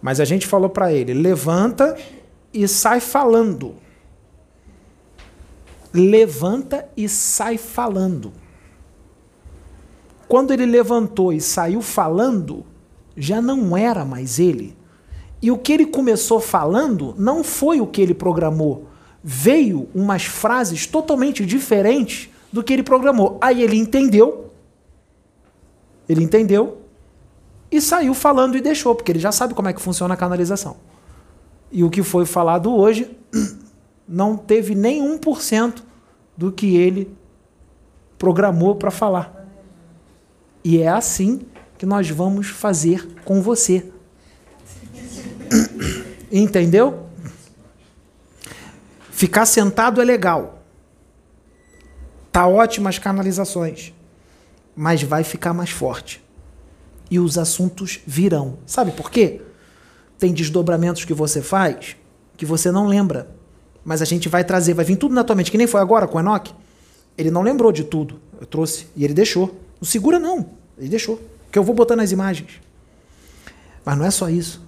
Mas 0.00 0.20
a 0.20 0.24
gente 0.24 0.46
falou 0.46 0.70
para 0.70 0.92
ele: 0.92 1.12
levanta 1.12 1.96
e 2.54 2.68
sai 2.68 3.00
falando. 3.00 3.74
Levanta 5.92 6.88
e 6.96 7.08
sai 7.08 7.58
falando. 7.58 8.32
Quando 10.28 10.52
ele 10.52 10.64
levantou 10.64 11.32
e 11.32 11.40
saiu 11.40 11.82
falando, 11.82 12.64
já 13.16 13.42
não 13.42 13.76
era 13.76 14.04
mais 14.04 14.38
ele. 14.38 14.76
E 15.42 15.50
o 15.50 15.58
que 15.58 15.72
ele 15.72 15.86
começou 15.86 16.38
falando 16.38 17.16
não 17.18 17.42
foi 17.42 17.80
o 17.80 17.86
que 17.86 18.00
ele 18.00 18.14
programou. 18.14 18.86
Veio 19.24 19.88
umas 19.92 20.24
frases 20.24 20.86
totalmente 20.86 21.44
diferentes 21.44 22.28
do 22.52 22.62
que 22.62 22.72
ele 22.72 22.84
programou. 22.84 23.38
Aí 23.40 23.60
ele 23.60 23.76
entendeu. 23.76 24.47
Ele 26.08 26.24
entendeu 26.24 26.82
e 27.70 27.80
saiu 27.80 28.14
falando 28.14 28.56
e 28.56 28.60
deixou, 28.60 28.94
porque 28.94 29.12
ele 29.12 29.18
já 29.18 29.30
sabe 29.30 29.54
como 29.54 29.68
é 29.68 29.72
que 29.72 29.80
funciona 29.80 30.14
a 30.14 30.16
canalização. 30.16 30.76
E 31.70 31.84
o 31.84 31.90
que 31.90 32.02
foi 32.02 32.24
falado 32.24 32.74
hoje 32.74 33.16
não 34.08 34.36
teve 34.36 34.74
nem 34.74 35.02
1% 35.18 35.82
do 36.36 36.50
que 36.50 36.76
ele 36.76 37.14
programou 38.18 38.74
para 38.74 38.90
falar. 38.90 39.46
E 40.64 40.80
é 40.80 40.88
assim 40.88 41.42
que 41.76 41.84
nós 41.84 42.08
vamos 42.08 42.48
fazer 42.48 43.06
com 43.24 43.42
você. 43.42 43.92
Entendeu? 46.32 47.06
Ficar 49.10 49.46
sentado 49.46 50.00
é 50.00 50.04
legal. 50.04 50.62
Tá 52.30 52.46
ótimas 52.46 52.94
as 52.94 52.98
canalizações, 52.98 53.92
mas 54.78 55.02
vai 55.02 55.24
ficar 55.24 55.52
mais 55.52 55.70
forte. 55.70 56.24
E 57.10 57.18
os 57.18 57.36
assuntos 57.36 57.98
virão. 58.06 58.58
Sabe 58.64 58.92
por 58.92 59.10
quê? 59.10 59.40
Tem 60.16 60.32
desdobramentos 60.32 61.04
que 61.04 61.12
você 61.12 61.42
faz 61.42 61.96
que 62.36 62.46
você 62.46 62.70
não 62.70 62.86
lembra, 62.86 63.28
mas 63.84 64.00
a 64.00 64.04
gente 64.04 64.28
vai 64.28 64.44
trazer, 64.44 64.74
vai 64.74 64.84
vir 64.84 64.94
tudo 64.94 65.12
na 65.12 65.24
tua 65.24 65.34
mente, 65.34 65.50
que 65.50 65.58
nem 65.58 65.66
foi 65.66 65.80
agora 65.80 66.06
com 66.06 66.16
o 66.16 66.20
Enoch. 66.20 66.54
Ele 67.16 67.28
não 67.28 67.42
lembrou 67.42 67.72
de 67.72 67.82
tudo. 67.82 68.20
Eu 68.40 68.46
trouxe 68.46 68.86
e 68.94 69.04
ele 69.04 69.12
deixou. 69.12 69.60
Não 69.80 69.88
segura 69.88 70.20
não, 70.20 70.50
ele 70.78 70.88
deixou 70.88 71.20
que 71.50 71.58
eu 71.58 71.64
vou 71.64 71.74
botando 71.74 71.98
as 71.98 72.12
imagens. 72.12 72.60
Mas 73.84 73.98
não 73.98 74.04
é 74.04 74.12
só 74.12 74.30
isso. 74.30 74.64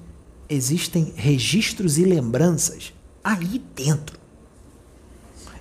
Existem 0.48 1.12
registros 1.14 1.98
e 1.98 2.04
lembranças 2.04 2.92
aí 3.22 3.62
dentro. 3.76 4.18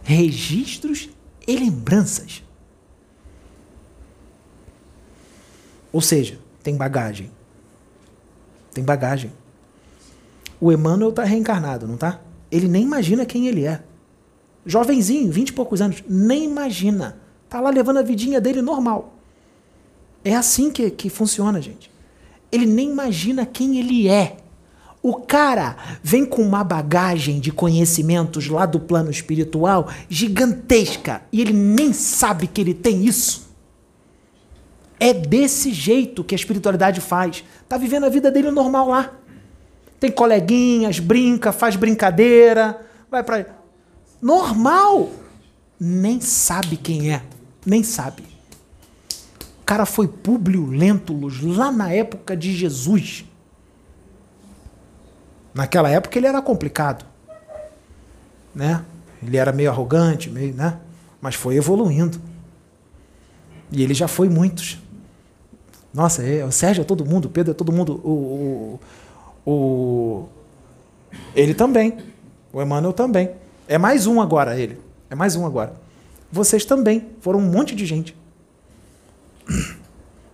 Registros 0.02 1.08
e 1.48 1.56
lembranças. 1.56 2.42
Ou 5.92 6.02
seja, 6.02 6.40
tem 6.62 6.76
bagagem. 6.76 7.32
Tem 8.74 8.84
bagagem. 8.84 9.32
O 10.62 10.72
Emmanuel 10.72 11.10
está 11.10 11.24
reencarnado, 11.24 11.88
não 11.88 11.98
tá? 11.98 12.22
Ele 12.52 12.68
nem 12.68 12.84
imagina 12.84 13.26
quem 13.26 13.48
ele 13.48 13.66
é. 13.66 13.82
Jovenzinho, 14.66 15.32
vinte 15.32 15.50
e 15.50 15.54
poucos 15.54 15.82
anos, 15.82 16.04
nem 16.08 16.44
imagina. 16.44 17.18
Tá 17.48 17.60
lá 17.60 17.70
levando 17.70 17.98
a 17.98 18.04
vidinha 18.04 18.40
dele 18.42 18.62
normal. 18.62 19.14
É 20.24 20.36
assim 20.36 20.70
que, 20.70 20.92
que 20.92 21.10
funciona, 21.10 21.62
gente. 21.62 21.90
Ele 22.52 22.66
nem 22.66 22.90
imagina 22.90 23.46
quem 23.46 23.80
ele 23.80 24.08
é. 24.08 24.38
O 25.02 25.16
cara 25.16 25.78
vem 26.04 26.26
com 26.26 26.42
uma 26.42 26.64
bagagem 26.64 27.40
de 27.40 27.52
conhecimentos 27.52 28.48
lá 28.48 28.66
do 28.66 28.80
plano 28.80 29.10
espiritual 29.10 29.88
gigantesca 30.10 31.22
e 31.32 31.40
ele 31.40 31.54
nem 31.54 31.94
sabe 31.94 32.48
que 32.48 32.60
ele 32.60 32.74
tem 32.74 33.06
isso. 33.06 33.49
É 35.00 35.14
desse 35.14 35.72
jeito 35.72 36.24
que 36.24 36.36
a 36.36 36.38
espiritualidade 36.38 37.00
faz. 37.00 37.44
Tá 37.68 37.78
vivendo 37.78 38.06
a 38.06 38.10
vida 38.10 38.30
dele 38.30 38.52
normal 38.52 38.90
lá. 38.90 39.14
Tem 40.00 40.12
coleguinhas, 40.12 41.00
brinca, 41.00 41.52
faz 41.52 41.76
brincadeira, 41.76 42.80
vai 43.10 43.24
para 43.24 43.46
normal. 44.22 45.10
Nem 45.80 46.20
sabe 46.20 46.78
quem 46.78 47.14
é, 47.14 47.24
nem 47.66 47.84
sabe 47.84 48.30
cara 49.70 49.86
foi 49.86 50.08
Públio 50.08 50.66
Lentulus 50.66 51.44
lá 51.44 51.72
na 51.72 51.94
época 51.94 52.36
de 52.36 52.56
Jesus. 52.56 53.24
Naquela 55.54 55.88
época 55.92 56.18
ele 56.18 56.26
era 56.26 56.42
complicado, 56.42 57.06
né? 58.56 58.84
Ele 59.22 59.38
era 59.38 59.52
meio 59.52 59.70
arrogante, 59.70 60.28
meio, 60.28 60.56
né? 60.56 60.80
Mas 61.22 61.36
foi 61.36 61.56
evoluindo. 61.56 62.20
E 63.72 63.84
ele 63.84 63.94
já 63.94 64.08
foi 64.08 64.28
muitos. 64.28 64.80
Nossa, 65.94 66.24
é, 66.24 66.46
o 66.46 66.52
Sérgio 66.52 66.82
é 66.82 66.86
todo 66.86 67.06
mundo, 67.06 67.26
o 67.26 67.30
Pedro 67.30 67.52
é 67.52 67.54
todo 67.54 67.72
mundo. 67.72 68.00
O, 68.04 68.80
o, 69.46 69.52
o, 69.52 70.30
ele 71.36 71.54
também. 71.54 71.98
O 72.54 72.62
Emmanuel 72.62 72.94
também. 72.94 73.32
É 73.68 73.78
mais 73.78 74.08
um 74.08 74.22
agora, 74.22 74.60
ele. 74.60 74.80
É 75.10 75.16
mais 75.16 75.36
um 75.36 75.46
agora. 75.46 75.74
Vocês 76.32 76.66
também. 76.66 77.10
Foram 77.22 77.40
um 77.40 77.50
monte 77.50 77.76
de 77.76 77.86
gente. 77.86 78.16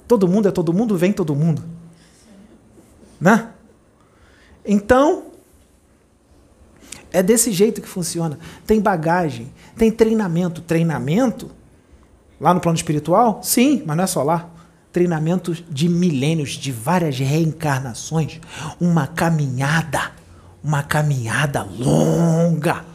Todo 0.07 0.27
mundo 0.27 0.47
é 0.47 0.51
todo 0.51 0.73
mundo, 0.73 0.97
vem 0.97 1.11
todo 1.11 1.33
mundo. 1.33 1.63
Né? 3.19 3.49
Então, 4.65 5.25
é 7.11 7.23
desse 7.23 7.51
jeito 7.51 7.81
que 7.81 7.87
funciona. 7.87 8.37
Tem 8.67 8.79
bagagem, 8.79 9.51
tem 9.77 9.89
treinamento. 9.89 10.61
Treinamento, 10.61 11.49
lá 12.39 12.53
no 12.53 12.59
plano 12.59 12.75
espiritual? 12.75 13.41
Sim, 13.41 13.83
mas 13.85 13.97
não 13.97 14.03
é 14.03 14.07
só 14.07 14.21
lá. 14.21 14.49
Treinamentos 14.95 15.61
de 15.69 15.89
milênios, 15.89 16.51
de 16.51 16.71
várias 16.71 17.19
reencarnações. 17.19 18.39
Uma 18.79 19.05
caminhada. 19.05 20.13
Uma 20.63 20.83
caminhada 20.83 21.63
longa. 21.63 22.85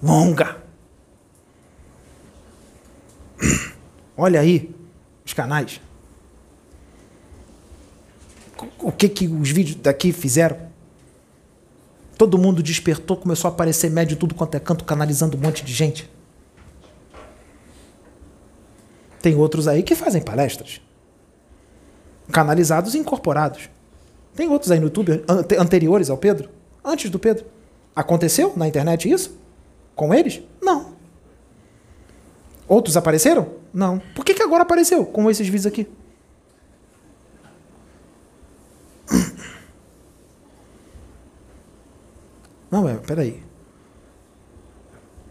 Longa. 0.00 0.58
Olha 4.16 4.38
aí 4.38 4.72
os 5.26 5.32
canais. 5.32 5.80
O 8.78 8.92
que, 8.92 9.08
que 9.08 9.26
os 9.26 9.50
vídeos 9.50 9.78
daqui 9.82 10.12
fizeram? 10.12 10.56
Todo 12.16 12.38
mundo 12.38 12.62
despertou, 12.62 13.16
começou 13.16 13.48
a 13.48 13.52
aparecer 13.52 13.90
médio 13.90 14.16
tudo 14.16 14.36
quanto 14.36 14.54
é 14.54 14.60
canto, 14.60 14.84
canalizando 14.84 15.36
um 15.36 15.40
monte 15.40 15.64
de 15.64 15.74
gente. 15.74 16.08
Tem 19.20 19.34
outros 19.36 19.66
aí 19.66 19.82
que 19.82 19.94
fazem 19.94 20.22
palestras. 20.22 20.80
Canalizados 22.30 22.94
e 22.94 22.98
incorporados. 22.98 23.68
Tem 24.34 24.48
outros 24.48 24.70
aí 24.70 24.78
no 24.78 24.86
YouTube 24.86 25.24
anteriores 25.58 26.10
ao 26.10 26.16
Pedro? 26.16 26.48
Antes 26.84 27.10
do 27.10 27.18
Pedro. 27.18 27.44
Aconteceu 27.94 28.52
na 28.56 28.68
internet 28.68 29.10
isso? 29.10 29.36
Com 29.96 30.14
eles? 30.14 30.40
Não. 30.62 30.92
Outros 32.68 32.96
apareceram? 32.96 33.48
Não. 33.72 33.98
Por 34.14 34.24
que, 34.24 34.34
que 34.34 34.42
agora 34.42 34.62
apareceu 34.62 35.04
com 35.04 35.28
esses 35.30 35.46
vídeos 35.46 35.66
aqui? 35.66 35.88
Não, 42.70 42.88
é, 42.88 42.94
peraí. 42.96 43.42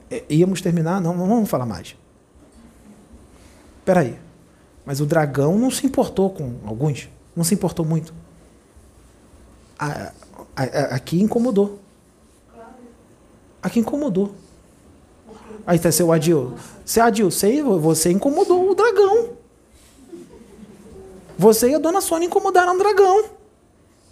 É, 0.10 0.24
íamos 0.30 0.62
terminar? 0.62 1.00
Não, 1.00 1.16
não 1.16 1.28
vamos 1.28 1.50
falar 1.50 1.66
mais. 1.66 1.96
Peraí. 3.88 4.20
Mas 4.86 5.00
o 5.00 5.06
dragão 5.06 5.58
não 5.58 5.72
se 5.72 5.86
importou 5.86 6.30
com 6.30 6.56
alguns. 6.66 7.08
Não 7.34 7.46
se 7.46 7.54
importou 7.54 7.86
muito. 7.86 8.14
A, 9.80 10.12
a, 10.54 10.64
a, 10.64 10.96
aqui 10.96 11.22
incomodou. 11.22 11.80
Aqui 13.64 13.80
incomodou. 13.80 14.36
Aí 15.66 15.80
tá 15.80 15.90
seu 15.90 16.12
Adil. 16.12 16.54
Seu 16.84 17.02
Adil, 17.02 17.32
você, 17.32 17.64
você 17.64 18.12
incomodou 18.12 18.70
o 18.70 18.76
dragão. 18.76 19.30
Você 21.38 21.70
e 21.70 21.76
a 21.76 21.80
dona 21.80 22.02
Sônia 22.02 22.26
incomodaram 22.28 22.76
o 22.76 22.78
dragão. 22.78 23.24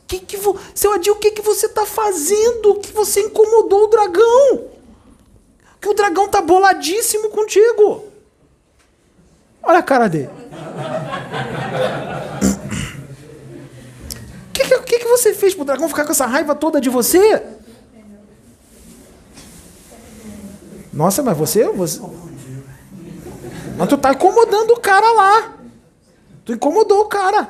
Que 0.08 0.20
que 0.20 0.38
vo... 0.38 0.58
Seu 0.74 0.94
Adil, 0.94 1.16
o 1.16 1.18
que, 1.18 1.32
que 1.32 1.42
você 1.42 1.66
está 1.66 1.86
fazendo? 1.86 2.76
Que 2.76 2.94
você 2.94 3.20
incomodou 3.24 3.84
o 3.84 3.88
dragão? 3.88 4.70
Que 5.82 5.90
o 5.90 5.94
dragão 5.94 6.30
tá 6.30 6.42
boladíssimo 6.42 7.30
contigo. 7.30 8.15
Olha 9.66 9.80
a 9.80 9.84
cara 9.84 10.08
dele. 10.08 10.30
O 14.48 14.54
que, 14.54 14.80
que, 14.80 15.00
que 15.00 15.08
você 15.08 15.34
fez 15.34 15.56
pro 15.56 15.66
dragão 15.66 15.90
ficar 15.90 16.06
com 16.06 16.12
essa 16.12 16.26
raiva 16.26 16.54
toda 16.56 16.80
de 16.80 16.90
você? 16.90 17.44
Nossa, 20.94 21.22
mas 21.22 21.38
você, 21.38 21.66
você. 21.66 22.02
Mas 23.78 23.90
tu 23.90 23.98
tá 23.98 24.14
incomodando 24.14 24.72
o 24.72 24.80
cara 24.80 25.12
lá. 25.12 25.56
Tu 26.46 26.54
incomodou 26.54 27.02
o 27.02 27.06
cara. 27.06 27.50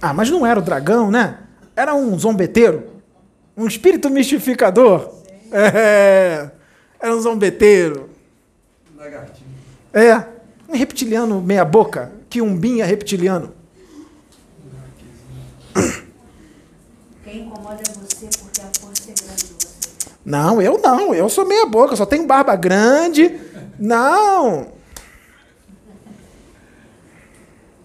Ah, 0.00 0.12
mas 0.12 0.30
não 0.30 0.46
era 0.46 0.60
o 0.60 0.62
dragão, 0.62 1.10
né? 1.10 1.38
Era 1.74 1.94
um 1.94 2.16
zombeteiro. 2.18 2.88
Um 3.56 3.66
espírito 3.66 4.10
mistificador. 4.10 5.12
É. 5.50 6.50
Era 7.00 7.16
um 7.16 7.20
zombeteiro. 7.20 8.09
É. 9.92 10.24
Um 10.68 10.76
reptiliano 10.76 11.40
meia 11.40 11.64
boca. 11.64 12.12
Que 12.28 12.40
umbinha 12.40 12.84
reptiliano. 12.84 13.52
Quem 17.24 17.42
incomoda 17.42 17.80
é 17.80 17.92
você 17.92 18.28
porque 18.38 18.60
a 18.60 18.70
força 18.80 19.10
é 19.10 19.14
grande 19.14 19.44
de 19.46 19.54
você. 19.54 20.10
Não, 20.24 20.60
eu 20.60 20.78
não. 20.78 21.14
Eu 21.14 21.28
sou 21.28 21.46
meia 21.46 21.66
boca. 21.66 21.96
Só 21.96 22.04
tenho 22.04 22.26
barba 22.26 22.54
grande. 22.54 23.40
Não. 23.78 24.72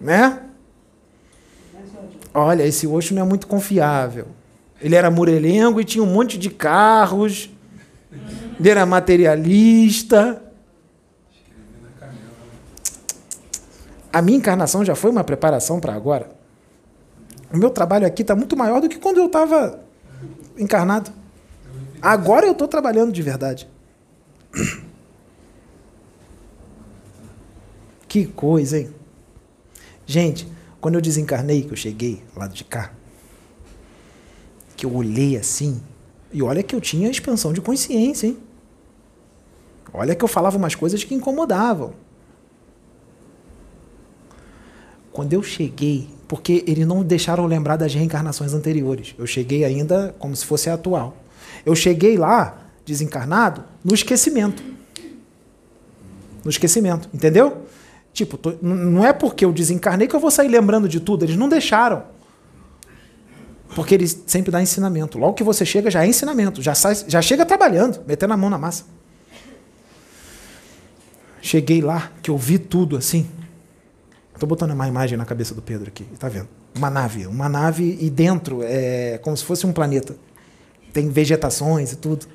Né? 0.00 0.42
Olha, 2.32 2.64
esse 2.64 2.86
Osho 2.86 3.14
não 3.14 3.22
é 3.22 3.24
muito 3.24 3.46
confiável. 3.46 4.28
Ele 4.80 4.94
era 4.94 5.10
murelengo 5.10 5.80
e 5.80 5.84
tinha 5.84 6.04
um 6.04 6.12
monte 6.12 6.38
de 6.38 6.50
carros. 6.50 7.50
Ele 8.60 8.68
era 8.68 8.84
materialista. 8.84 10.45
A 14.16 14.22
minha 14.22 14.38
encarnação 14.38 14.82
já 14.82 14.94
foi 14.94 15.10
uma 15.10 15.22
preparação 15.22 15.78
para 15.78 15.92
agora. 15.92 16.30
O 17.52 17.58
meu 17.58 17.68
trabalho 17.68 18.06
aqui 18.06 18.22
está 18.22 18.34
muito 18.34 18.56
maior 18.56 18.80
do 18.80 18.88
que 18.88 18.98
quando 18.98 19.18
eu 19.18 19.26
estava 19.26 19.78
encarnado. 20.56 21.12
Agora 22.00 22.46
eu 22.46 22.52
estou 22.52 22.66
trabalhando 22.66 23.12
de 23.12 23.20
verdade. 23.20 23.68
Que 28.08 28.24
coisa, 28.24 28.78
hein? 28.78 28.90
Gente, 30.06 30.50
quando 30.80 30.94
eu 30.94 31.02
desencarnei, 31.02 31.64
que 31.64 31.72
eu 31.72 31.76
cheguei 31.76 32.22
lado 32.34 32.54
de 32.54 32.64
cá, 32.64 32.92
que 34.74 34.86
eu 34.86 34.94
olhei 34.94 35.36
assim, 35.36 35.82
e 36.32 36.42
olha 36.42 36.62
que 36.62 36.74
eu 36.74 36.80
tinha 36.80 37.10
expansão 37.10 37.52
de 37.52 37.60
consciência, 37.60 38.28
hein? 38.28 38.38
Olha 39.92 40.14
que 40.14 40.24
eu 40.24 40.28
falava 40.28 40.56
umas 40.56 40.74
coisas 40.74 41.04
que 41.04 41.14
incomodavam. 41.14 42.05
Quando 45.16 45.32
eu 45.32 45.42
cheguei, 45.42 46.10
porque 46.28 46.62
eles 46.66 46.86
não 46.86 47.02
deixaram 47.02 47.46
lembrar 47.46 47.76
das 47.76 47.94
reencarnações 47.94 48.52
anteriores, 48.52 49.14
eu 49.16 49.26
cheguei 49.26 49.64
ainda 49.64 50.14
como 50.18 50.36
se 50.36 50.44
fosse 50.44 50.68
a 50.68 50.74
atual. 50.74 51.16
Eu 51.64 51.74
cheguei 51.74 52.18
lá, 52.18 52.58
desencarnado, 52.84 53.64
no 53.82 53.94
esquecimento. 53.94 54.62
No 56.44 56.50
esquecimento, 56.50 57.08
entendeu? 57.14 57.62
Tipo, 58.12 58.36
tô, 58.36 58.56
não 58.60 59.06
é 59.06 59.14
porque 59.14 59.42
eu 59.42 59.54
desencarnei 59.54 60.06
que 60.06 60.14
eu 60.14 60.20
vou 60.20 60.30
sair 60.30 60.48
lembrando 60.48 60.86
de 60.86 61.00
tudo. 61.00 61.24
Eles 61.24 61.36
não 61.36 61.48
deixaram. 61.48 62.02
Porque 63.74 63.94
eles 63.94 64.22
sempre 64.26 64.52
dão 64.52 64.60
ensinamento. 64.60 65.18
Logo 65.18 65.32
que 65.32 65.42
você 65.42 65.64
chega, 65.64 65.90
já 65.90 66.04
é 66.04 66.06
ensinamento. 66.06 66.60
Já, 66.60 66.74
sai, 66.74 66.94
já 67.08 67.22
chega 67.22 67.46
trabalhando, 67.46 68.04
metendo 68.06 68.34
a 68.34 68.36
mão 68.36 68.50
na 68.50 68.58
massa. 68.58 68.84
Cheguei 71.40 71.80
lá, 71.80 72.12
que 72.22 72.30
eu 72.30 72.36
vi 72.36 72.58
tudo 72.58 72.98
assim. 72.98 73.26
Estou 74.36 74.46
botando 74.46 74.72
uma 74.72 74.86
imagem 74.86 75.16
na 75.16 75.24
cabeça 75.24 75.54
do 75.54 75.62
Pedro 75.62 75.88
aqui. 75.88 76.06
Está 76.12 76.28
vendo? 76.28 76.46
Uma 76.74 76.90
nave. 76.90 77.26
Uma 77.26 77.48
nave 77.48 77.96
e 77.98 78.10
dentro 78.10 78.60
é 78.62 79.16
como 79.22 79.34
se 79.34 79.42
fosse 79.42 79.66
um 79.66 79.72
planeta. 79.72 80.14
Tem 80.92 81.08
vegetações 81.08 81.92
e 81.92 81.96
tudo. 81.96 82.26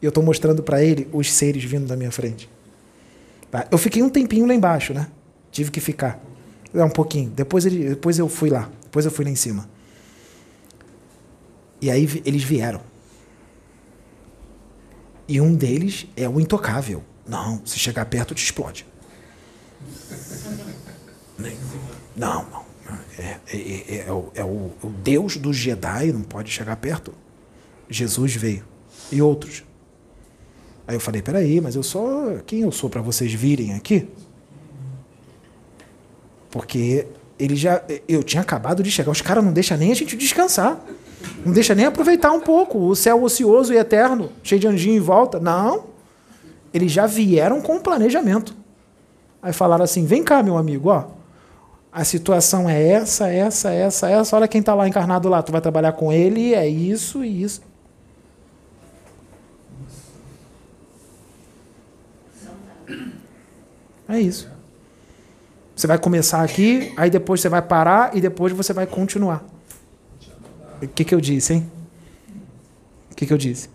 E 0.00 0.06
eu 0.06 0.10
estou 0.10 0.22
mostrando 0.22 0.62
para 0.62 0.84
ele 0.84 1.08
os 1.12 1.32
seres 1.32 1.64
vindo 1.64 1.84
da 1.84 1.96
minha 1.96 2.12
frente. 2.12 2.48
Tá? 3.50 3.66
Eu 3.72 3.76
fiquei 3.76 4.00
um 4.04 4.08
tempinho 4.08 4.46
lá 4.46 4.54
embaixo, 4.54 4.94
né? 4.94 5.08
Tive 5.50 5.72
que 5.72 5.80
ficar. 5.80 6.20
É 6.72 6.84
um 6.84 6.90
pouquinho. 6.90 7.30
Depois, 7.30 7.66
ele, 7.66 7.88
depois 7.88 8.20
eu 8.20 8.28
fui 8.28 8.50
lá. 8.50 8.70
Depois 8.84 9.04
eu 9.04 9.10
fui 9.10 9.24
lá 9.24 9.30
em 9.32 9.36
cima. 9.36 9.68
E 11.80 11.90
aí 11.90 12.22
eles 12.24 12.44
vieram. 12.44 12.82
E 15.26 15.40
um 15.40 15.56
deles 15.56 16.06
é 16.16 16.28
o 16.28 16.38
intocável. 16.38 17.02
Não, 17.26 17.60
se 17.64 17.80
chegar 17.80 18.04
perto, 18.06 18.32
te 18.32 18.44
explode. 18.44 18.86
Não, 22.16 22.44
não. 22.50 22.68
É, 23.18 23.36
é, 23.52 23.56
é, 23.56 24.04
é, 24.06 24.12
o, 24.12 24.30
é 24.34 24.44
o, 24.44 24.70
o 24.82 24.90
Deus 25.02 25.36
do 25.36 25.52
Jedi, 25.52 26.12
não 26.12 26.22
pode 26.22 26.50
chegar 26.50 26.76
perto. 26.76 27.12
Jesus 27.88 28.34
veio. 28.34 28.64
E 29.10 29.22
outros. 29.22 29.64
Aí 30.86 30.96
eu 30.96 31.00
falei, 31.00 31.20
peraí, 31.20 31.60
mas 31.60 31.74
eu 31.74 31.82
sou. 31.82 32.38
Quem 32.46 32.60
eu 32.60 32.72
sou 32.72 32.88
para 32.88 33.02
vocês 33.02 33.32
virem 33.32 33.74
aqui? 33.74 34.08
Porque 36.50 37.06
ele 37.38 37.56
já. 37.56 37.82
Eu 38.08 38.22
tinha 38.22 38.40
acabado 38.40 38.82
de 38.82 38.90
chegar. 38.90 39.10
Os 39.10 39.20
caras 39.20 39.44
não 39.44 39.52
deixam 39.52 39.76
nem 39.76 39.92
a 39.92 39.94
gente 39.94 40.16
descansar. 40.16 40.82
Não 41.44 41.52
deixa 41.52 41.74
nem 41.74 41.84
aproveitar 41.84 42.32
um 42.32 42.40
pouco. 42.40 42.78
O 42.78 42.96
céu 42.96 43.22
ocioso 43.22 43.72
e 43.72 43.76
eterno, 43.76 44.32
cheio 44.42 44.60
de 44.60 44.66
anjinho 44.66 44.96
em 44.96 45.00
volta. 45.00 45.38
Não. 45.38 45.86
Eles 46.72 46.92
já 46.92 47.06
vieram 47.06 47.60
com 47.60 47.78
planejamento. 47.80 48.54
Aí 49.42 49.52
falaram 49.52 49.84
assim: 49.84 50.04
vem 50.04 50.22
cá, 50.22 50.42
meu 50.42 50.56
amigo, 50.56 50.88
ó. 50.88 51.17
A 51.92 52.04
situação 52.04 52.68
é 52.68 52.82
essa, 52.82 53.28
essa, 53.28 53.70
essa, 53.70 54.10
essa. 54.10 54.36
Olha 54.36 54.46
quem 54.46 54.60
está 54.60 54.74
lá 54.74 54.86
encarnado 54.86 55.28
lá. 55.28 55.42
Tu 55.42 55.50
vai 55.50 55.60
trabalhar 55.60 55.92
com 55.92 56.12
ele, 56.12 56.54
é 56.54 56.68
isso 56.68 57.24
e 57.24 57.42
isso. 57.42 57.62
É 64.08 64.18
isso. 64.18 64.48
Você 65.76 65.86
vai 65.86 65.98
começar 65.98 66.42
aqui, 66.42 66.92
aí 66.96 67.10
depois 67.10 67.40
você 67.40 67.48
vai 67.48 67.62
parar 67.62 68.16
e 68.16 68.20
depois 68.20 68.52
você 68.52 68.72
vai 68.72 68.86
continuar. 68.86 69.44
O 70.82 70.88
que, 70.88 71.04
que 71.04 71.14
eu 71.14 71.20
disse, 71.20 71.54
hein? 71.54 71.70
O 73.12 73.14
que, 73.14 73.26
que 73.26 73.32
eu 73.32 73.38
disse? 73.38 73.68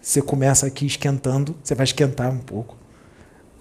Você 0.00 0.22
começa 0.22 0.66
aqui 0.66 0.86
esquentando, 0.86 1.56
você 1.62 1.74
vai 1.74 1.84
esquentar 1.84 2.30
um 2.30 2.38
pouco. 2.38 2.76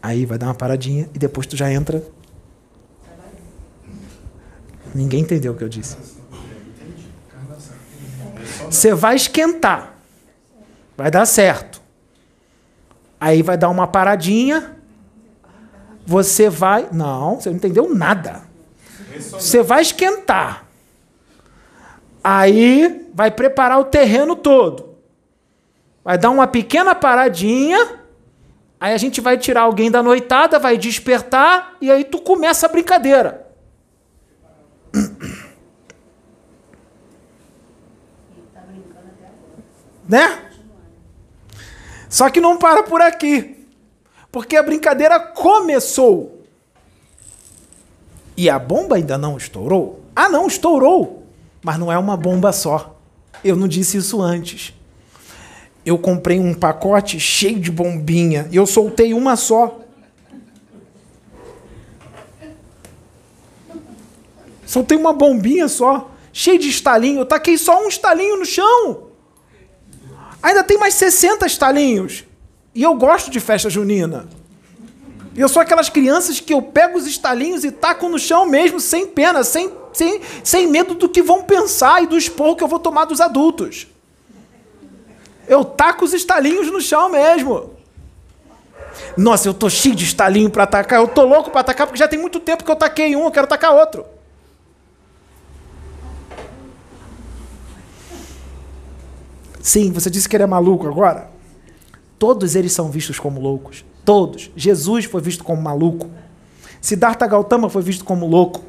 Aí 0.02 0.26
vai 0.26 0.38
dar 0.38 0.48
uma 0.48 0.56
paradinha 0.56 1.10
e 1.14 1.20
depois 1.20 1.48
tu 1.48 1.56
já 1.56 1.72
entra. 1.72 2.04
Ninguém 5.00 5.22
entendeu 5.22 5.54
o 5.54 5.56
que 5.56 5.64
eu 5.64 5.70
disse. 5.70 5.96
Você 8.70 8.94
vai 8.94 9.16
esquentar. 9.16 9.94
Vai 10.98 11.10
dar 11.10 11.26
certo. 11.26 11.82
Aí 13.18 13.42
vai 13.42 13.58
dar 13.58 13.70
uma 13.70 13.88
paradinha. 13.88 14.76
Você 16.06 16.50
vai. 16.50 16.90
Não, 16.92 17.40
você 17.40 17.50
não 17.50 17.56
entendeu 17.56 17.96
nada. 17.96 18.42
Você 19.18 19.64
vai 19.64 19.82
esquentar. 19.82 20.66
Aí 22.22 23.10
vai 23.14 23.32
preparar 23.32 23.80
o 23.80 23.86
terreno 23.86 24.36
todo. 24.36 24.98
Vai 26.04 26.18
dar 26.18 26.30
uma 26.30 26.46
pequena 26.46 26.94
paradinha. 26.94 28.02
Aí 28.78 28.94
a 28.94 28.98
gente 28.98 29.22
vai 29.22 29.38
tirar 29.38 29.62
alguém 29.62 29.90
da 29.90 30.04
noitada, 30.04 30.60
vai 30.60 30.78
despertar 30.78 31.78
e 31.80 31.90
aí 31.90 32.04
tu 32.04 32.20
começa 32.20 32.66
a 32.66 32.70
brincadeira. 32.70 33.48
Tá 34.92 35.02
brincando 38.62 39.08
até 39.08 39.28
agora. 39.28 39.64
Né? 40.10 40.40
Só 42.10 42.32
que 42.32 42.42
não 42.42 42.58
para 42.58 42.82
por 42.82 43.00
aqui. 43.00 43.68
Porque 44.32 44.56
a 44.56 44.64
brincadeira 44.64 45.20
começou. 45.20 46.44
E 48.36 48.50
a 48.50 48.58
bomba 48.58 48.96
ainda 48.96 49.18
não 49.18 49.38
estourou? 49.38 50.04
Ah, 50.16 50.28
não, 50.28 50.48
estourou. 50.48 51.24
Mas 51.62 51.78
não 51.78 51.92
é 51.92 51.98
uma 51.98 52.18
bomba 52.18 52.52
só. 52.52 52.98
Eu 53.44 53.56
não 53.56 53.68
disse 53.68 53.98
isso 53.98 54.20
antes. 54.20 54.74
Eu 55.86 55.98
comprei 56.00 56.40
um 56.40 56.54
pacote 56.54 57.20
cheio 57.20 57.60
de 57.60 57.72
bombinha 57.72 58.48
e 58.52 58.56
eu 58.56 58.66
soltei 58.66 59.14
uma 59.14 59.36
só. 59.36 59.80
Soltei 64.66 64.98
uma 64.98 65.14
bombinha 65.14 65.68
só, 65.68 66.12
cheio 66.32 66.60
de 66.60 66.70
estalinho. 66.70 67.22
Eu 67.22 67.26
taquei 67.26 67.58
só 67.58 67.84
um 67.84 67.88
estalinho 67.88 68.38
no 68.38 68.46
chão. 68.46 69.09
Ainda 70.42 70.64
tem 70.64 70.78
mais 70.78 70.94
60 70.96 71.46
estalinhos. 71.46 72.24
E 72.74 72.84
eu 72.84 72.94
gosto 72.96 73.30
de 73.30 73.40
festa 73.40 73.70
junina. 73.70 74.28
Eu 75.36 75.48
sou 75.48 75.62
aquelas 75.62 75.90
crianças 75.90 76.40
que 76.40 76.54
eu 76.54 76.62
pego 76.62 76.98
os 76.98 77.08
estalinhos 77.08 77.64
e 77.64 77.72
taco 77.72 78.10
no 78.10 78.20
chão 78.20 78.46
mesmo, 78.46 78.80
sem 78.80 79.08
pena, 79.08 79.44
sem, 79.44 79.72
sem, 79.94 80.22
sem 80.44 80.68
medo 80.68 80.96
do 80.96 81.08
que 81.08 81.22
vão 81.22 81.44
pensar 81.44 82.04
e 82.04 82.08
do 82.08 82.18
esporro 82.18 82.56
que 82.56 82.64
eu 82.64 82.68
vou 82.68 82.80
tomar 82.80 83.06
dos 83.06 83.22
adultos. 83.22 83.88
Eu 85.48 85.64
taco 85.64 86.06
os 86.06 86.14
estalinhos 86.14 86.72
no 86.72 86.82
chão 86.82 87.10
mesmo. 87.10 87.72
Nossa, 89.16 89.48
eu 89.48 89.54
tô 89.54 89.70
cheio 89.70 89.96
de 89.96 90.04
estalinho 90.04 90.50
para 90.50 90.64
atacar. 90.64 91.00
Eu 91.00 91.08
tô 91.08 91.24
louco 91.24 91.50
para 91.52 91.62
atacar 91.62 91.88
porque 91.88 92.00
já 92.00 92.08
tem 92.08 92.20
muito 92.20 92.40
tempo 92.40 92.64
que 92.64 92.72
eu 92.72 92.76
taquei 92.76 93.16
um, 93.16 93.24
eu 93.24 93.32
quero 93.32 93.48
tacar 93.48 93.74
outro. 93.74 94.06
Sim, 99.62 99.92
você 99.92 100.10
disse 100.10 100.28
que 100.28 100.36
ele 100.36 100.44
é 100.44 100.48
maluco 100.48 100.88
agora. 100.88 101.30
Todos 102.18 102.56
eles 102.56 102.72
são 102.72 102.90
vistos 102.90 103.20
como 103.20 103.40
loucos. 103.40 103.84
Todos. 104.04 104.52
Jesus 104.56 105.06
foi 105.06 105.22
visto 105.22 105.44
como 105.44 105.62
maluco. 105.62 106.10
Siddhartha 106.82 107.28
Gautama 107.28 107.70
foi 107.70 107.82
visto 107.82 108.04
como 108.04 108.26
louco. 108.28 108.64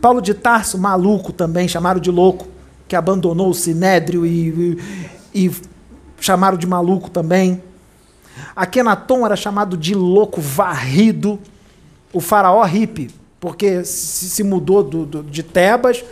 Paulo 0.00 0.20
de 0.20 0.34
Tarso, 0.34 0.78
maluco 0.78 1.32
também, 1.32 1.68
chamaram 1.68 2.00
de 2.00 2.10
louco, 2.10 2.46
que 2.86 2.94
abandonou 2.94 3.50
o 3.50 3.54
sinédrio 3.54 4.26
e, 4.26 4.78
e, 5.34 5.46
e 5.46 5.52
chamaram 6.20 6.56
de 6.56 6.66
maluco 6.66 7.10
também. 7.10 7.62
Akenaton 8.54 9.24
era 9.24 9.36
chamado 9.36 9.76
de 9.76 9.94
louco 9.94 10.40
varrido, 10.40 11.38
o 12.12 12.20
faraó 12.20 12.62
hippie, 12.64 13.10
porque 13.40 13.84
se, 13.84 14.42
mudou 14.42 14.82
do, 14.82 15.06
do, 15.06 15.22
de 15.22 15.42
Tebas 15.42 16.04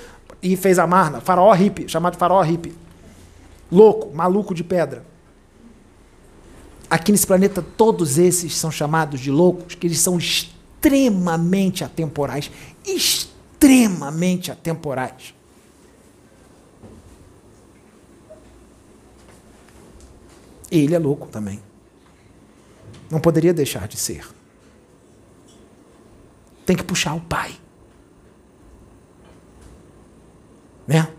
e 0.43 0.57
fez 0.57 0.79
a 0.79 0.87
Marna. 0.87 1.21
Faraó 1.21 1.53
hippie, 1.53 1.89
chamado 1.89 2.17
faraó 2.17 2.43
hippie. 2.43 2.84
Louco, 3.75 4.15
maluco 4.15 4.55
de 4.55 4.63
pedra. 4.63 5.05
Aqui 6.89 7.11
nesse 7.11 7.27
planeta, 7.27 7.61
todos 7.61 8.19
esses 8.19 8.55
são 8.57 8.71
chamados 8.71 9.19
de 9.19 9.33
loucos, 9.33 9.75
que 9.75 9.85
eles 9.85 9.99
são 9.99 10.17
extremamente 10.17 11.83
atemporais. 11.83 12.53
Extremamente 12.87 14.53
atemporais. 14.53 15.35
Ele 20.71 20.95
é 20.95 20.99
louco 21.01 21.27
também. 21.27 21.61
Não 23.11 23.19
poderia 23.19 23.53
deixar 23.53 23.89
de 23.89 23.97
ser. 23.97 24.25
Tem 26.65 26.77
que 26.77 26.85
puxar 26.85 27.15
o 27.15 27.21
pai. 27.21 27.57
Né? 30.87 31.13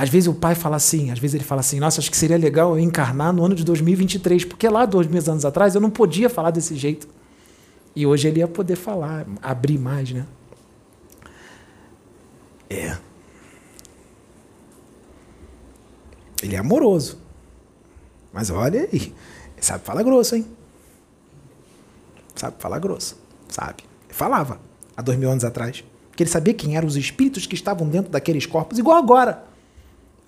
Às 0.00 0.08
vezes 0.08 0.28
o 0.28 0.32
pai 0.32 0.54
fala 0.54 0.76
assim, 0.76 1.10
às 1.10 1.18
vezes 1.18 1.34
ele 1.34 1.44
fala 1.44 1.60
assim, 1.60 1.78
nossa, 1.78 2.00
acho 2.00 2.10
que 2.10 2.16
seria 2.16 2.38
legal 2.38 2.70
eu 2.70 2.78
encarnar 2.82 3.34
no 3.34 3.44
ano 3.44 3.54
de 3.54 3.62
2023, 3.62 4.46
porque 4.46 4.66
lá 4.66 4.86
dois 4.86 5.06
meses 5.06 5.28
anos 5.28 5.44
atrás 5.44 5.74
eu 5.74 5.80
não 5.80 5.90
podia 5.90 6.30
falar 6.30 6.50
desse 6.50 6.74
jeito. 6.74 7.06
E 7.94 8.06
hoje 8.06 8.26
ele 8.26 8.38
ia 8.38 8.48
poder 8.48 8.76
falar, 8.76 9.26
abrir 9.42 9.78
mais, 9.78 10.10
né? 10.10 10.24
É. 12.70 12.96
Ele 16.42 16.54
é 16.56 16.58
amoroso. 16.58 17.18
Mas 18.32 18.48
olha 18.48 18.88
aí, 18.90 19.12
sabe 19.60 19.84
falar 19.84 20.02
grosso, 20.02 20.34
hein? 20.34 20.46
Sabe 22.34 22.56
falar 22.58 22.78
grosso, 22.78 23.18
sabe? 23.50 23.84
Falava 24.08 24.58
há 24.96 25.02
dois 25.02 25.18
mil 25.18 25.30
anos 25.30 25.44
atrás. 25.44 25.84
Porque 26.08 26.22
ele 26.22 26.30
sabia 26.30 26.54
quem 26.54 26.78
eram 26.78 26.88
os 26.88 26.96
espíritos 26.96 27.46
que 27.46 27.54
estavam 27.54 27.86
dentro 27.86 28.10
daqueles 28.10 28.46
corpos, 28.46 28.78
igual 28.78 28.96
agora. 28.96 29.49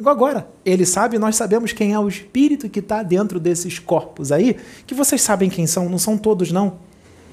Igual 0.03 0.17
agora. 0.17 0.49
Ele 0.65 0.85
sabe, 0.85 1.17
nós 1.17 1.37
sabemos 1.37 1.73
quem 1.73 1.93
é 1.93 1.99
o 1.99 2.09
espírito 2.09 2.69
que 2.69 2.81
está 2.81 3.05
dentro 3.05 3.39
desses 3.39 3.79
corpos 3.79 4.33
aí, 4.33 4.57
que 4.85 4.97
vocês 4.97 5.23
sabem 5.23 5.49
quem 5.49 5.65
são, 5.65 5.89
não 5.89 5.97
são 5.97 6.19
todos, 6.19 6.51
não. 6.51 6.81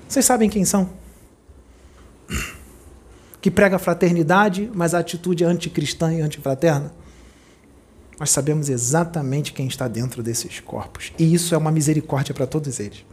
Vocês 0.07 0.23
sabem 0.23 0.48
quem 0.48 0.64
são. 0.64 0.88
Que 3.41 3.49
prega 3.49 3.80
fraternidade, 3.80 4.69
mas 4.72 4.93
a 4.93 4.99
atitude 4.99 5.43
é 5.43 5.48
anticristã 5.48 6.14
e 6.14 6.22
antifraterna. 6.22 6.93
Nós 8.19 8.30
sabemos 8.30 8.69
exatamente 8.69 9.51
quem 9.51 9.65
está 9.65 9.88
dentro 9.88 10.22
desses 10.22 10.59
corpos. 10.59 11.11
E 11.17 11.33
isso 11.33 11.56
é 11.56 11.57
uma 11.57 11.72
misericórdia 11.72 12.35
para 12.35 12.45
todos 12.45 12.80
eles. 12.80 13.03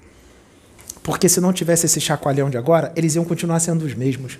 Porque 1.03 1.31
se 1.31 1.41
não 1.41 1.51
tivesse 1.51 1.87
esse 1.87 1.99
chacoalhão 1.99 2.51
de 2.51 2.59
agora, 2.59 2.93
eles 2.95 3.15
iam 3.15 3.25
continuar 3.25 3.61
sendo 3.61 3.87
os 3.87 3.95
mesmos. 3.95 4.39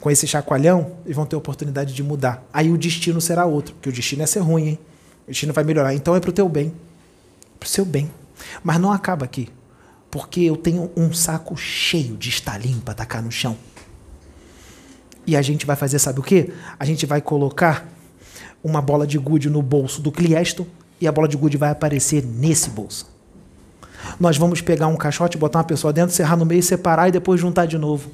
Com 0.00 0.10
esse 0.10 0.26
chacoalhão, 0.26 0.92
eles 1.04 1.16
vão 1.16 1.26
ter 1.26 1.36
oportunidade 1.36 1.94
de 1.94 2.02
mudar. 2.02 2.46
Aí 2.52 2.70
o 2.70 2.76
destino 2.76 3.20
será 3.20 3.44
outro, 3.46 3.74
porque 3.74 3.88
o 3.88 3.92
destino 3.92 4.22
é 4.22 4.26
ser 4.26 4.40
ruim, 4.40 4.68
hein? 4.68 4.78
O 5.26 5.30
destino 5.30 5.52
vai 5.52 5.64
melhorar. 5.64 5.94
Então 5.94 6.14
é 6.14 6.20
para 6.20 6.30
o 6.30 6.32
teu 6.32 6.48
bem. 6.48 6.72
Para 7.58 7.66
o 7.66 7.68
seu 7.68 7.84
bem. 7.84 8.10
Mas 8.62 8.78
não 8.78 8.92
acaba 8.92 9.24
aqui. 9.24 9.48
Porque 10.10 10.40
eu 10.40 10.56
tenho 10.56 10.90
um 10.96 11.12
saco 11.12 11.56
cheio 11.56 12.16
de 12.16 12.28
estalinho 12.28 12.80
para 12.80 12.94
tacar 12.94 13.22
no 13.22 13.32
chão. 13.32 13.56
E 15.26 15.36
a 15.36 15.42
gente 15.42 15.66
vai 15.66 15.74
fazer, 15.74 15.98
sabe 15.98 16.20
o 16.20 16.22
quê? 16.22 16.52
A 16.78 16.84
gente 16.84 17.04
vai 17.04 17.20
colocar 17.20 17.88
uma 18.62 18.80
bola 18.80 19.06
de 19.06 19.18
gude 19.18 19.50
no 19.50 19.60
bolso 19.62 20.00
do 20.00 20.12
Cliesto 20.12 20.66
e 21.00 21.08
a 21.08 21.12
bola 21.12 21.26
de 21.26 21.36
gude 21.36 21.56
vai 21.56 21.70
aparecer 21.70 22.24
nesse 22.24 22.70
bolso. 22.70 23.10
Nós 24.20 24.36
vamos 24.36 24.60
pegar 24.60 24.86
um 24.86 24.96
caixote, 24.96 25.36
botar 25.36 25.58
uma 25.58 25.64
pessoa 25.64 25.92
dentro, 25.92 26.14
serrar 26.14 26.36
no 26.36 26.46
meio, 26.46 26.62
separar 26.62 27.08
e 27.08 27.12
depois 27.12 27.40
juntar 27.40 27.66
de 27.66 27.76
novo. 27.76 28.10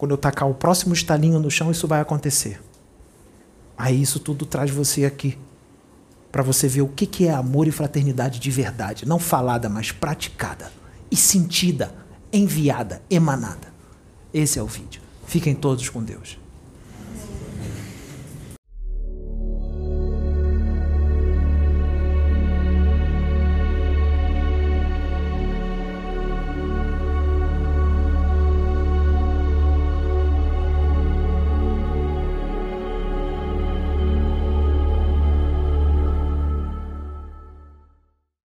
Quando 0.00 0.12
eu 0.12 0.16
tacar 0.16 0.48
o 0.48 0.54
próximo 0.54 0.94
estalinho 0.94 1.38
no 1.38 1.50
chão, 1.50 1.70
isso 1.70 1.86
vai 1.86 2.00
acontecer. 2.00 2.58
Aí 3.76 4.00
isso 4.00 4.18
tudo 4.18 4.46
traz 4.46 4.70
você 4.70 5.04
aqui. 5.04 5.36
Para 6.32 6.42
você 6.42 6.66
ver 6.66 6.80
o 6.80 6.88
que, 6.88 7.04
que 7.04 7.26
é 7.26 7.34
amor 7.34 7.68
e 7.68 7.70
fraternidade 7.70 8.40
de 8.40 8.50
verdade. 8.50 9.06
Não 9.06 9.18
falada, 9.18 9.68
mas 9.68 9.92
praticada. 9.92 10.72
E 11.10 11.16
sentida, 11.16 11.94
enviada, 12.32 13.02
emanada. 13.10 13.68
Esse 14.32 14.58
é 14.58 14.62
o 14.62 14.66
vídeo. 14.66 15.02
Fiquem 15.26 15.54
todos 15.54 15.86
com 15.90 16.02
Deus. 16.02 16.39